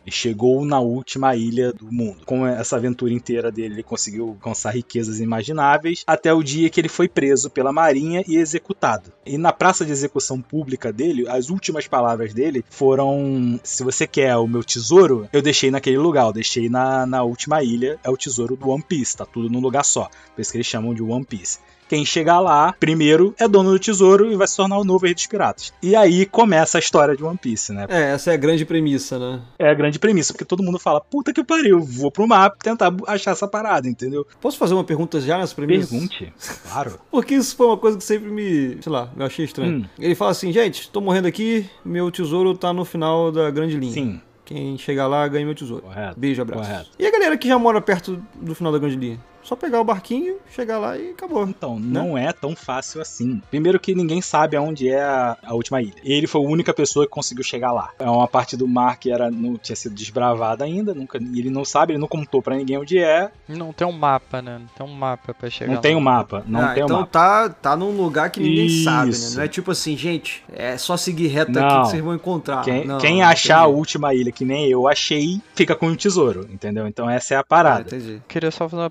Ele 0.08 0.10
chegou 0.10 0.64
na 0.64 0.80
última 0.80 1.36
ilha 1.36 1.70
do 1.70 1.92
mundo. 1.92 2.24
Com 2.24 2.46
essa 2.46 2.76
aventura 2.76 3.12
inteira 3.12 3.52
dele, 3.52 3.74
ele 3.74 3.82
conseguiu 3.82 4.28
alcançar 4.28 4.70
riquezas 4.70 5.20
imagináveis, 5.20 6.02
até 6.06 6.32
o 6.32 6.42
dia 6.42 6.70
que 6.70 6.80
ele 6.80 6.88
foi 6.88 7.08
preso 7.08 7.50
pela 7.50 7.72
marinha 7.72 8.24
e 8.26 8.36
executado. 8.36 9.12
E 9.26 9.36
na 9.36 9.52
praça 9.52 9.84
de 9.84 9.92
execução 9.92 10.40
pública 10.40 10.90
dele, 10.90 11.28
as 11.28 11.50
últimas 11.50 11.86
palavras 11.86 12.32
dele 12.32 12.64
foram: 12.70 13.60
Se 13.62 13.84
você 13.84 14.06
quer 14.06 14.34
o 14.36 14.46
meu 14.46 14.64
tesouro, 14.64 15.28
eu 15.30 15.42
deixei 15.42 15.70
naquele 15.70 15.98
lugar, 15.98 16.26
eu 16.26 16.32
deixei 16.32 16.70
na, 16.70 17.04
na 17.04 17.22
última 17.22 17.62
ilha, 17.62 17.98
é 18.02 18.08
o 18.08 18.16
tesouro 18.16 18.56
do 18.56 18.70
One 18.70 18.82
Piece, 18.82 19.16
tá 19.16 19.26
tudo 19.26 19.50
num 19.50 19.60
lugar 19.60 19.84
só. 19.84 20.08
Por 20.34 20.40
isso 20.40 20.50
que 20.50 20.56
eles 20.56 20.66
chamam 20.66 20.94
de 20.94 21.02
One 21.02 21.24
Piece. 21.24 21.58
Quem 21.88 22.04
chegar 22.04 22.38
lá 22.40 22.74
primeiro 22.78 23.34
é 23.38 23.48
dono 23.48 23.70
do 23.70 23.78
tesouro 23.78 24.30
e 24.30 24.36
vai 24.36 24.46
se 24.46 24.56
tornar 24.56 24.78
o 24.78 24.84
novo 24.84 25.04
rei 25.04 25.14
dos 25.14 25.26
piratas. 25.26 25.72
E 25.82 25.96
aí 25.96 26.26
começa 26.26 26.78
a 26.78 26.80
história 26.80 27.16
de 27.16 27.24
One 27.24 27.38
Piece, 27.38 27.72
né? 27.72 27.86
É, 27.88 28.12
essa 28.12 28.30
é 28.30 28.34
a 28.34 28.36
grande 28.36 28.64
premissa, 28.64 29.18
né? 29.18 29.40
É 29.58 29.70
a 29.70 29.74
grande 29.74 29.98
premissa, 29.98 30.32
porque 30.32 30.44
todo 30.44 30.62
mundo 30.62 30.78
fala, 30.78 31.00
puta 31.00 31.32
que 31.32 31.42
pariu, 31.42 31.80
vou 31.80 32.10
pro 32.10 32.26
mapa 32.28 32.56
tentar 32.62 32.94
achar 33.06 33.30
essa 33.30 33.48
parada, 33.48 33.88
entendeu? 33.88 34.26
Posso 34.40 34.58
fazer 34.58 34.74
uma 34.74 34.84
pergunta 34.84 35.20
já 35.20 35.38
nessa 35.38 35.54
premissa? 35.54 35.88
Pergunte, 35.90 36.32
claro. 36.70 36.98
Porque 37.10 37.34
isso 37.34 37.56
foi 37.56 37.66
uma 37.66 37.76
coisa 37.78 37.96
que 37.96 38.04
sempre 38.04 38.30
me, 38.30 38.78
sei 38.82 38.92
lá, 38.92 39.10
eu 39.16 39.24
achei 39.26 39.44
estranho. 39.44 39.78
Hum. 39.78 39.84
Ele 39.98 40.14
fala 40.14 40.30
assim, 40.32 40.52
gente, 40.52 40.90
tô 40.90 41.00
morrendo 41.00 41.26
aqui, 41.26 41.68
meu 41.84 42.10
tesouro 42.10 42.56
tá 42.56 42.72
no 42.72 42.84
final 42.84 43.32
da 43.32 43.50
grande 43.50 43.76
linha. 43.78 43.92
Sim, 43.92 44.20
Quem 44.44 44.76
chegar 44.78 45.06
lá 45.06 45.26
ganha 45.28 45.44
meu 45.44 45.54
tesouro. 45.54 45.82
correto. 45.82 46.18
Beijo, 46.18 46.42
abraço. 46.42 46.62
Correto. 46.68 46.90
E 46.98 47.06
a 47.06 47.10
galera 47.10 47.36
que 47.36 47.48
já 47.48 47.58
mora 47.58 47.80
perto 47.80 48.22
do 48.34 48.54
final 48.54 48.72
da 48.72 48.78
grande 48.78 48.96
linha? 48.96 49.20
Só 49.48 49.56
pegar 49.56 49.80
o 49.80 49.84
barquinho, 49.84 50.36
chegar 50.54 50.76
lá 50.78 50.98
e 50.98 51.12
acabou. 51.12 51.44
Então, 51.48 51.78
não 51.78 52.18
é 52.18 52.32
tão 52.34 52.54
fácil 52.54 53.00
assim. 53.00 53.40
Primeiro 53.48 53.80
que 53.80 53.94
ninguém 53.94 54.20
sabe 54.20 54.56
aonde 54.56 54.90
é 54.90 55.00
a, 55.02 55.38
a 55.42 55.54
última 55.54 55.80
ilha. 55.80 55.94
Ele 56.04 56.26
foi 56.26 56.42
a 56.42 56.44
única 56.44 56.74
pessoa 56.74 57.06
que 57.06 57.10
conseguiu 57.10 57.42
chegar 57.42 57.72
lá. 57.72 57.90
É 57.98 58.04
uma 58.04 58.28
parte 58.28 58.58
do 58.58 58.68
mar 58.68 58.98
que 58.98 59.10
era, 59.10 59.30
não 59.30 59.56
tinha 59.56 59.74
sido 59.74 59.94
desbravada 59.94 60.64
ainda, 60.64 60.92
nunca, 60.92 61.16
ele 61.16 61.48
não 61.48 61.64
sabe, 61.64 61.92
ele 61.94 61.98
não 62.00 62.06
contou 62.08 62.42
pra 62.42 62.56
ninguém 62.56 62.76
onde 62.76 62.98
é. 62.98 63.30
Não 63.48 63.72
tem 63.72 63.86
um 63.86 63.92
mapa, 63.92 64.42
né? 64.42 64.58
Não 64.58 64.66
tem 64.66 64.86
um 64.86 64.98
mapa 64.98 65.32
pra 65.32 65.48
chegar 65.48 65.72
não 65.72 65.80
tem 65.80 65.94
lá. 65.94 65.98
um 65.98 66.02
mapa, 66.02 66.44
não 66.46 66.60
Ah, 66.60 66.74
tem 66.74 66.82
um 66.82 66.86
então 66.86 66.98
mapa. 67.00 67.10
tá, 67.10 67.48
tá 67.48 67.76
num 67.76 67.90
lugar 67.96 68.28
que 68.30 68.40
ninguém 68.40 68.66
Isso. 68.66 68.84
sabe, 68.84 69.10
né? 69.12 69.30
Não 69.36 69.42
é 69.44 69.48
tipo 69.48 69.70
assim, 69.70 69.96
gente, 69.96 70.44
é 70.52 70.76
só 70.76 70.94
seguir 70.96 71.28
reto 71.28 71.52
aqui 71.52 71.60
Não. 71.60 71.82
que 71.84 71.88
vocês 71.88 72.02
vão 72.04 72.14
encontrar. 72.14 72.62
Quem, 72.64 72.84
Não, 72.86 72.98
quem 72.98 73.20
não 73.20 73.26
achar 73.28 73.60
a 73.60 73.62
entendi. 73.62 73.78
última 73.78 74.14
ilha 74.14 74.30
que 74.30 74.44
nem 74.44 74.68
eu 74.68 74.86
achei, 74.86 75.40
fica 75.54 75.74
com 75.74 75.86
o 75.86 75.96
tesouro, 75.96 76.46
entendeu? 76.52 76.86
Então 76.86 77.08
essa 77.08 77.32
é 77.32 77.36
a 77.38 77.40
Ah, 77.40 77.44
parada. 77.44 77.80
entendi. 77.96 78.20
Queria 78.28 78.50
só 78.50 78.68
fazer 78.68 78.82
uma 78.82 78.90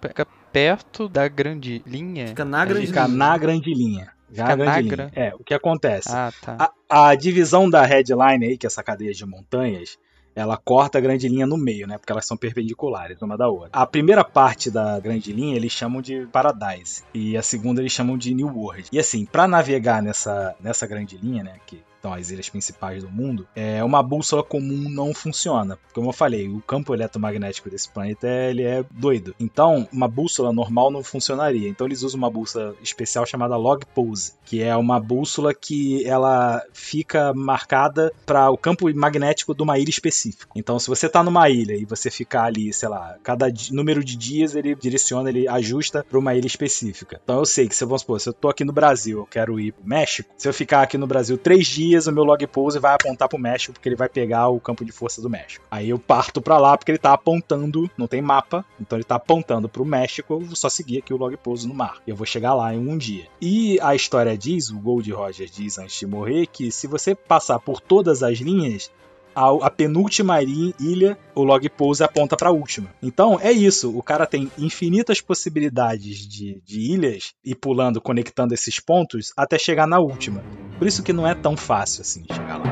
perto 0.58 1.08
da 1.08 1.28
grande 1.28 1.84
linha? 1.86 2.30
Fica 2.30 2.44
na 2.44 2.66
grande 2.66 2.88
Fica 2.88 3.06
linha. 3.06 3.18
na 3.18 3.38
grande 3.38 3.74
linha. 3.76 4.12
Já 4.32 4.48
na 4.48 4.56
grande 4.56 4.90
linha. 4.90 5.12
É, 5.16 5.36
o 5.36 5.44
que 5.44 5.54
acontece? 5.54 6.10
Ah, 6.12 6.32
tá. 6.42 6.74
A, 6.90 7.10
a 7.10 7.16
divisão 7.16 7.70
da 7.70 7.84
headline 7.84 8.44
aí, 8.44 8.58
que 8.58 8.66
é 8.66 8.68
essa 8.68 8.82
cadeia 8.82 9.14
de 9.14 9.24
montanhas, 9.24 10.00
ela 10.36 10.58
corta 10.58 10.98
a 10.98 11.02
grande 11.02 11.28
linha 11.30 11.46
no 11.46 11.58
meio, 11.58 11.86
né? 11.86 12.00
Porque 12.00 12.12
elas 12.12 12.26
são 12.26 12.36
perpendiculares 12.36 13.22
uma 13.22 13.38
da 13.38 13.48
outra. 13.48 13.70
A 13.72 13.86
primeira 13.86 14.24
parte 14.24 14.72
da 14.72 15.00
grande 15.00 15.32
linha 15.32 15.56
eles 15.56 15.72
chamam 15.72 16.02
de 16.02 16.26
Paradise 16.32 17.04
e 17.14 17.38
a 17.38 17.44
segunda 17.44 17.80
eles 17.80 17.92
chamam 17.92 18.18
de 18.18 18.34
New 18.34 18.48
World. 18.48 18.90
E 18.92 18.98
assim, 18.98 19.26
para 19.26 19.48
navegar 19.48 20.02
nessa, 20.02 20.56
nessa 20.60 20.88
grande 20.88 21.18
linha, 21.18 21.44
né? 21.44 21.54
Que 21.68 21.84
são 22.02 22.14
as 22.14 22.30
ilhas 22.30 22.50
principais 22.50 23.04
do 23.04 23.10
mundo, 23.10 23.48
é, 23.56 23.84
uma 23.84 24.02
bússola 24.02 24.44
comum 24.44 24.90
não 24.90 25.14
funciona. 25.14 25.78
Como 25.94 26.10
eu 26.10 26.14
falei, 26.14 26.48
o 26.48 26.62
campo 26.62 26.94
eletromagnético 26.94 27.70
desse 27.70 27.90
planeta 27.90 28.28
ele 28.28 28.64
é 28.64 28.84
doido. 28.92 29.36
Então, 29.40 29.88
uma 29.92 30.08
bússola 30.08 30.54
normal 30.54 30.92
não 30.92 31.04
funcionaria. 31.04 31.68
Então, 31.68 31.88
eles 31.88 32.04
usam 32.04 32.18
uma 32.18 32.30
bússola 32.30 32.76
especial 32.82 33.26
chamada 33.26 33.56
Log 33.56 33.86
Pose, 33.94 34.34
que 34.46 34.62
é 34.62 34.76
uma 34.76 35.00
bússola 35.00 35.54
que 35.54 36.06
ela 36.06 36.64
fica 36.74 37.34
marcada 37.34 38.12
para 38.26 38.50
o 38.50 38.58
campo 38.58 38.94
magnético 38.96 39.56
de 39.56 39.64
uma 39.64 39.78
ilha 39.78 39.90
específica. 39.90 40.52
Então, 40.56 40.80
se 40.80 40.88
você 40.88 41.10
tá 41.10 41.24
numa 41.24 41.50
ilha 41.50 41.76
e 41.76 41.86
você 41.86 42.10
ficar 42.10 42.44
ali, 42.44 42.72
sei 42.74 42.90
lá, 42.90 43.18
cada 43.24 43.48
número 43.72 44.04
de 44.04 44.16
dias 44.16 44.56
ele 44.56 44.76
direciona, 44.76 45.30
ele 45.30 45.48
ajusta 45.48 46.06
para 46.08 46.20
uma 46.20 46.36
ilha 46.36 46.48
específica. 46.48 47.20
Então, 47.24 47.40
eu 47.40 47.46
sei 47.46 47.68
que 47.68 47.76
se 47.76 47.86
vamos 47.86 48.02
supor, 48.02 48.20
se 48.20 48.30
eu 48.30 48.34
tô 48.34 48.50
aqui 48.50 48.64
no 48.64 48.74
Brasil, 48.74 49.20
eu 49.20 49.26
quero 49.26 49.60
ir 49.60 49.72
pro 49.72 49.88
México, 49.88 50.30
se 50.38 50.48
eu 50.48 50.54
ficar 50.54 50.82
aqui 50.82 50.98
no 50.98 51.08
Brasil 51.08 51.38
três 51.38 51.68
dias, 51.68 51.87
o 51.96 52.12
meu 52.12 52.24
log 52.24 52.46
pose 52.48 52.80
vai 52.80 52.94
apontar 52.94 53.30
pro 53.30 53.40
México, 53.40 53.74
porque 53.74 53.88
ele 53.88 53.96
vai 53.96 54.10
pegar 54.10 54.50
o 54.50 54.60
campo 54.60 54.84
de 54.84 54.92
força 54.92 55.22
do 55.22 55.30
México. 55.30 55.66
Aí 55.70 55.90
eu 55.90 56.00
parto 56.00 56.42
pra 56.42 56.58
lá, 56.58 56.78
porque 56.78 56.92
ele 56.92 56.98
tá 56.98 57.14
apontando, 57.14 57.90
não 57.98 58.08
tem 58.08 58.22
mapa, 58.22 58.66
então 58.80 58.98
ele 58.98 59.04
tá 59.04 59.16
apontando 59.16 59.70
pro 59.70 59.86
México, 59.86 60.34
eu 60.34 60.40
vou 60.40 60.56
só 60.56 60.70
seguir 60.70 61.00
aqui 61.00 61.14
o 61.14 61.18
log 61.18 61.36
pose 61.38 61.68
no 61.68 61.74
mar. 61.74 61.98
Eu 62.06 62.16
vou 62.16 62.26
chegar 62.26 62.54
lá 62.54 62.74
em 62.74 62.80
um 62.80 62.98
dia. 62.98 63.28
E 63.42 63.80
a 63.82 63.96
história 63.96 64.38
diz, 64.38 64.70
o 64.70 64.80
Gold 64.80 65.12
Roger 65.12 65.50
diz 65.50 65.78
antes 65.78 66.00
de 66.00 66.08
morrer, 66.08 66.48
que 66.48 66.72
se 66.72 66.88
você 66.88 67.14
passar 67.14 67.60
por 67.60 67.80
todas 67.80 68.24
as 68.24 68.40
linhas, 68.40 68.92
a, 69.38 69.68
a 69.68 69.70
penúltima 69.70 70.42
ilha, 70.42 71.16
o 71.36 71.44
log 71.44 71.70
pose 71.70 72.04
aponta 72.04 72.36
pra 72.36 72.50
última. 72.50 72.90
Então 73.04 73.40
é 73.40 73.52
isso, 73.52 73.96
o 73.96 74.02
cara 74.02 74.26
tem 74.26 74.52
infinitas 74.58 75.22
possibilidades 75.22 76.28
de, 76.28 76.60
de 76.66 76.80
ilhas 76.80 77.36
e 77.46 77.54
pulando, 77.54 78.02
conectando 78.02 78.56
esses 78.56 78.80
pontos 78.80 79.32
até 79.38 79.60
chegar 79.60 79.86
na 79.86 80.00
última. 80.00 80.44
Por 80.80 80.88
isso 80.88 81.04
que 81.04 81.14
não 81.14 81.28
é 81.28 81.36
tão 81.36 81.56
fácil 81.56 82.02
assim 82.02 82.26
chegar 82.34 82.58
lá. 82.58 82.66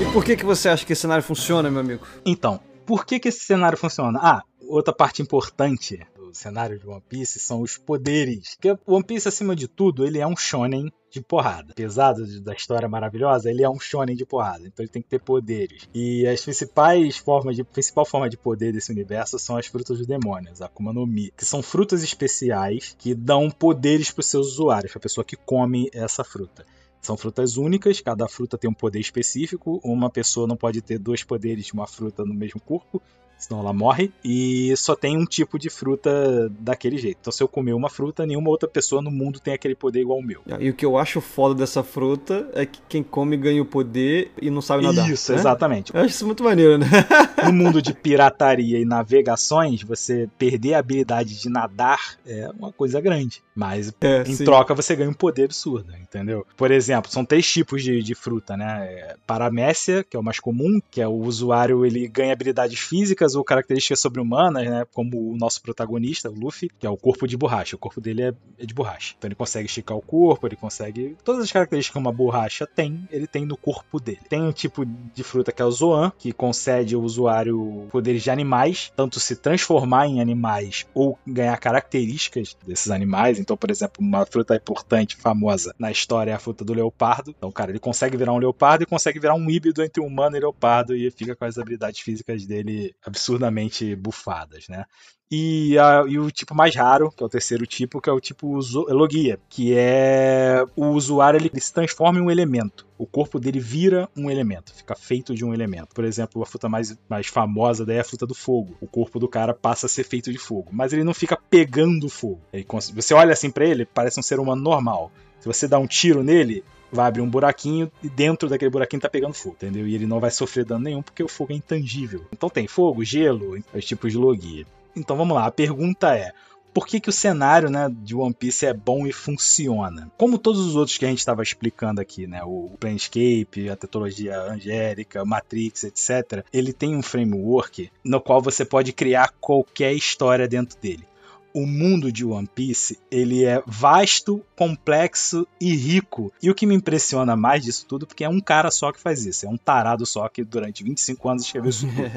E 0.00 0.12
por 0.12 0.24
que, 0.24 0.36
que 0.36 0.44
você 0.44 0.68
acha 0.68 0.86
que 0.86 0.92
esse 0.92 1.02
cenário 1.02 1.24
funciona, 1.24 1.68
meu 1.68 1.80
amigo? 1.80 2.06
Então, 2.24 2.60
por 2.86 3.04
que, 3.04 3.18
que 3.18 3.28
esse 3.28 3.40
cenário 3.40 3.76
funciona? 3.76 4.20
Ah, 4.22 4.42
outra 4.68 4.94
parte 4.94 5.20
importante 5.20 5.98
cenário 6.34 6.78
de 6.78 6.86
One 6.86 7.02
Piece 7.08 7.38
são 7.38 7.60
os 7.60 7.76
poderes. 7.76 8.56
Porque 8.56 8.78
One 8.86 9.04
Piece, 9.04 9.28
acima 9.28 9.54
de 9.54 9.68
tudo, 9.68 10.06
ele 10.06 10.18
é 10.18 10.26
um 10.26 10.36
shonen 10.36 10.92
de 11.10 11.20
porrada. 11.20 11.74
Pesado 11.74 12.24
da 12.40 12.52
história 12.54 12.88
maravilhosa, 12.88 13.50
ele 13.50 13.64
é 13.64 13.68
um 13.68 13.80
shonen 13.80 14.14
de 14.14 14.24
porrada, 14.24 14.66
então 14.66 14.84
ele 14.84 14.92
tem 14.92 15.02
que 15.02 15.08
ter 15.08 15.20
poderes. 15.20 15.88
E 15.92 16.26
as 16.26 16.40
principais 16.42 17.16
formas 17.16 17.56
de 17.56 17.64
principal 17.64 18.04
forma 18.04 18.28
de 18.28 18.36
poder 18.36 18.72
desse 18.72 18.92
universo 18.92 19.38
são 19.38 19.56
as 19.56 19.66
frutas 19.66 19.98
dos 19.98 20.06
demônios, 20.06 20.62
a 20.62 20.66
Akuma 20.66 20.92
no 20.92 21.06
Mi, 21.06 21.32
que 21.36 21.44
são 21.44 21.62
frutas 21.62 22.02
especiais 22.02 22.94
que 22.96 23.14
dão 23.14 23.50
poderes 23.50 24.10
para 24.10 24.20
os 24.20 24.26
seus 24.26 24.52
usuários, 24.52 24.92
para 24.92 25.00
a 25.00 25.02
pessoa 25.02 25.24
que 25.24 25.36
come 25.36 25.90
essa 25.92 26.22
fruta. 26.22 26.64
São 27.00 27.16
frutas 27.16 27.56
únicas, 27.56 28.00
cada 28.00 28.28
fruta 28.28 28.58
tem 28.58 28.68
um 28.68 28.74
poder 28.74 29.00
específico. 29.00 29.80
Uma 29.82 30.10
pessoa 30.10 30.46
não 30.46 30.56
pode 30.56 30.82
ter 30.82 30.98
dois 30.98 31.24
poderes 31.24 31.66
de 31.66 31.72
uma 31.72 31.86
fruta 31.86 32.24
no 32.24 32.34
mesmo 32.34 32.60
corpo, 32.60 33.02
senão 33.40 33.60
ela 33.60 33.72
morre. 33.72 34.12
E 34.24 34.72
só 34.76 34.94
tem 34.94 35.16
um 35.16 35.24
tipo 35.24 35.58
de 35.58 35.68
fruta 35.70 36.48
daquele 36.60 36.98
jeito. 36.98 37.18
Então, 37.20 37.32
se 37.32 37.42
eu 37.42 37.48
comer 37.48 37.72
uma 37.72 37.90
fruta, 37.90 38.26
nenhuma 38.26 38.50
outra 38.50 38.68
pessoa 38.68 39.02
no 39.02 39.10
mundo 39.10 39.40
tem 39.40 39.54
aquele 39.54 39.74
poder 39.74 40.02
igual 40.02 40.18
ao 40.18 40.24
meu. 40.24 40.42
E 40.60 40.70
o 40.70 40.74
que 40.74 40.84
eu 40.84 40.96
acho 40.98 41.20
foda 41.20 41.54
dessa 41.54 41.82
fruta 41.82 42.48
é 42.52 42.66
que 42.66 42.80
quem 42.88 43.02
come 43.02 43.36
ganha 43.36 43.62
o 43.62 43.66
poder 43.66 44.30
e 44.40 44.50
não 44.50 44.60
sabe 44.60 44.84
nadar. 44.84 45.10
Isso, 45.10 45.32
né? 45.32 45.38
exatamente. 45.38 45.94
Eu 45.94 46.00
acho 46.00 46.10
isso 46.10 46.26
muito 46.26 46.44
maneiro, 46.44 46.78
né? 46.78 46.86
no 47.44 47.52
mundo 47.52 47.80
de 47.80 47.92
pirataria 47.94 48.78
e 48.78 48.84
navegações, 48.84 49.82
você 49.82 50.28
perder 50.38 50.74
a 50.74 50.78
habilidade 50.78 51.40
de 51.40 51.48
nadar 51.48 51.98
é 52.26 52.48
uma 52.58 52.72
coisa 52.72 53.00
grande. 53.00 53.42
Mas 53.54 53.92
É, 54.00 54.22
em 54.22 54.34
sim. 54.34 54.44
troca 54.44 54.74
você 54.74 54.94
ganha 54.94 55.10
um 55.10 55.14
poder 55.14 55.44
absurdo, 55.44 55.92
entendeu? 55.96 56.46
Por 56.56 56.70
exemplo, 56.70 57.10
são 57.10 57.24
três 57.24 57.50
tipos 57.50 57.82
de, 57.82 58.02
de 58.02 58.14
fruta, 58.14 58.56
né? 58.56 58.86
É, 58.90 59.16
Paramécia, 59.26 60.04
que 60.04 60.16
é 60.16 60.20
o 60.20 60.22
mais 60.22 60.40
comum, 60.40 60.80
que 60.90 61.00
é 61.00 61.08
o 61.08 61.12
usuário 61.12 61.84
ele 61.84 62.06
ganha 62.08 62.32
habilidades 62.32 62.78
físicas 62.78 63.29
ou 63.34 63.44
características 63.44 64.00
sobre-humanas, 64.00 64.66
né? 64.66 64.84
Como 64.92 65.32
o 65.32 65.36
nosso 65.36 65.62
protagonista, 65.62 66.30
o 66.30 66.34
Luffy, 66.34 66.70
que 66.78 66.86
é 66.86 66.90
o 66.90 66.96
corpo 66.96 67.26
de 67.26 67.36
borracha. 67.36 67.76
O 67.76 67.78
corpo 67.78 68.00
dele 68.00 68.22
é, 68.22 68.34
é 68.58 68.66
de 68.66 68.74
borracha. 68.74 69.14
Então 69.18 69.28
ele 69.28 69.34
consegue 69.34 69.66
esticar 69.66 69.96
o 69.96 70.02
corpo, 70.02 70.46
ele 70.46 70.56
consegue. 70.56 71.16
Todas 71.24 71.44
as 71.44 71.52
características 71.52 71.92
que 71.92 71.98
uma 71.98 72.12
borracha 72.12 72.66
tem, 72.66 73.08
ele 73.10 73.26
tem 73.26 73.44
no 73.44 73.56
corpo 73.56 74.00
dele. 74.00 74.20
Tem 74.28 74.42
um 74.42 74.52
tipo 74.52 74.84
de 74.84 75.22
fruta 75.22 75.52
que 75.52 75.62
é 75.62 75.64
o 75.64 75.70
Zoan, 75.70 76.12
que 76.18 76.32
concede 76.32 76.94
ao 76.94 77.02
usuário 77.02 77.88
poderes 77.90 78.22
de 78.22 78.30
animais, 78.30 78.92
tanto 78.96 79.18
se 79.18 79.36
transformar 79.36 80.06
em 80.06 80.20
animais 80.20 80.86
ou 80.94 81.18
ganhar 81.26 81.56
características 81.58 82.56
desses 82.66 82.90
animais. 82.90 83.38
Então, 83.38 83.56
por 83.56 83.70
exemplo, 83.70 84.02
uma 84.04 84.24
fruta 84.26 84.54
importante, 84.54 85.16
famosa 85.16 85.74
na 85.78 85.90
história 85.90 86.32
é 86.32 86.34
a 86.34 86.38
fruta 86.38 86.64
do 86.64 86.72
leopardo. 86.72 87.34
Então, 87.36 87.50
cara, 87.50 87.70
ele 87.70 87.78
consegue 87.78 88.16
virar 88.16 88.32
um 88.32 88.38
leopardo 88.38 88.84
e 88.84 88.86
consegue 88.86 89.18
virar 89.18 89.34
um 89.34 89.50
híbrido 89.50 89.82
entre 89.82 90.02
um 90.02 90.06
humano 90.06 90.36
e 90.36 90.40
leopardo 90.40 90.94
e 90.94 91.10
fica 91.10 91.34
com 91.34 91.44
as 91.44 91.58
habilidades 91.58 92.00
físicas 92.00 92.46
dele 92.46 92.94
absurdamente 93.20 93.94
bufadas, 93.94 94.66
né? 94.68 94.84
E, 95.32 95.78
a- 95.78 96.04
e 96.08 96.18
o 96.18 96.28
tipo 96.28 96.56
mais 96.56 96.74
raro, 96.74 97.12
que 97.12 97.22
é 97.22 97.26
o 97.26 97.28
terceiro 97.28 97.64
tipo, 97.64 98.00
que 98.00 98.10
é 98.10 98.12
o 98.12 98.18
tipo 98.18 98.58
Logia, 98.88 99.38
que 99.48 99.72
é 99.76 100.64
o 100.74 100.86
usuário 100.88 101.38
ele, 101.38 101.48
ele 101.52 101.60
se 101.60 101.72
transforma 101.72 102.18
em 102.18 102.22
um 102.22 102.30
elemento. 102.30 102.84
O 102.98 103.06
corpo 103.06 103.38
dele 103.38 103.60
vira 103.60 104.08
um 104.16 104.28
elemento, 104.28 104.74
fica 104.74 104.96
feito 104.96 105.32
de 105.32 105.44
um 105.44 105.54
elemento. 105.54 105.94
Por 105.94 106.04
exemplo, 106.04 106.42
a 106.42 106.46
fruta 106.46 106.68
mais, 106.68 106.98
mais 107.08 107.28
famosa 107.28 107.86
daí 107.86 107.98
é 107.98 108.00
a 108.00 108.04
fruta 108.04 108.26
do 108.26 108.34
fogo. 108.34 108.76
O 108.80 108.88
corpo 108.88 109.20
do 109.20 109.28
cara 109.28 109.54
passa 109.54 109.86
a 109.86 109.88
ser 109.88 110.02
feito 110.02 110.32
de 110.32 110.38
fogo, 110.38 110.70
mas 110.72 110.92
ele 110.92 111.04
não 111.04 111.14
fica 111.14 111.38
pegando 111.48 112.08
fogo. 112.08 112.40
Ele 112.52 112.66
você 112.92 113.14
olha 113.14 113.32
assim 113.32 113.50
pra 113.52 113.64
ele, 113.64 113.86
parece 113.86 114.18
um 114.18 114.22
ser 114.24 114.40
humano 114.40 114.60
normal. 114.60 115.12
Se 115.38 115.46
você 115.46 115.68
dá 115.68 115.78
um 115.78 115.86
tiro 115.86 116.22
nele, 116.24 116.64
vai 116.92 117.06
abrir 117.06 117.22
um 117.22 117.30
buraquinho 117.30 117.90
e 118.02 118.08
dentro 118.08 118.48
daquele 118.48 118.70
buraquinho 118.70 119.00
tá 119.00 119.08
pegando 119.08 119.34
fogo, 119.34 119.56
entendeu? 119.56 119.86
E 119.86 119.94
ele 119.94 120.06
não 120.06 120.20
vai 120.20 120.30
sofrer 120.30 120.64
dano 120.64 120.84
nenhum 120.84 121.02
porque 121.02 121.22
o 121.22 121.28
fogo 121.28 121.52
é 121.52 121.56
intangível. 121.56 122.24
Então 122.32 122.48
tem 122.48 122.66
fogo, 122.66 123.04
gelo, 123.04 123.58
os 123.74 123.84
tipos 123.84 124.12
de 124.12 124.18
logia. 124.18 124.66
Então 124.94 125.16
vamos 125.16 125.34
lá, 125.34 125.46
a 125.46 125.52
pergunta 125.52 126.14
é: 126.16 126.32
por 126.72 126.86
que, 126.86 127.00
que 127.00 127.08
o 127.08 127.12
cenário 127.12 127.68
né, 127.68 127.88
de 127.90 128.14
One 128.14 128.34
Piece 128.34 128.66
é 128.66 128.72
bom 128.72 129.06
e 129.06 129.12
funciona? 129.12 130.10
Como 130.16 130.38
todos 130.38 130.60
os 130.60 130.76
outros 130.76 130.96
que 130.96 131.04
a 131.04 131.08
gente 131.08 131.18
estava 131.18 131.42
explicando 131.42 132.00
aqui, 132.00 132.26
né, 132.26 132.42
o 132.44 132.70
Planescape, 132.78 133.68
a 133.70 133.76
tetralogia 133.76 134.40
angélica, 134.40 135.24
Matrix, 135.24 135.84
etc., 135.84 136.44
ele 136.52 136.72
tem 136.72 136.94
um 136.94 137.02
framework 137.02 137.90
no 138.04 138.20
qual 138.20 138.40
você 138.40 138.64
pode 138.64 138.92
criar 138.92 139.32
qualquer 139.40 139.92
história 139.92 140.46
dentro 140.46 140.78
dele. 140.80 141.09
O 141.52 141.66
mundo 141.66 142.12
de 142.12 142.24
One 142.24 142.48
Piece 142.54 142.98
ele 143.10 143.44
é 143.44 143.62
vasto, 143.66 144.44
complexo 144.56 145.46
e 145.60 145.74
rico. 145.74 146.32
E 146.42 146.50
o 146.50 146.54
que 146.54 146.66
me 146.66 146.74
impressiona 146.74 147.34
mais 147.36 147.64
disso 147.64 147.86
tudo, 147.86 148.06
porque 148.06 148.24
é 148.24 148.28
um 148.28 148.40
cara 148.40 148.70
só 148.70 148.92
que 148.92 149.00
faz 149.00 149.24
isso. 149.26 149.46
É 149.46 149.48
um 149.48 149.56
tarado 149.56 150.06
só 150.06 150.28
que 150.28 150.44
durante 150.44 150.84
25 150.84 151.28
anos 151.28 151.44
escreveu 151.44 151.70
isso 151.70 151.86
tudo. 151.86 152.10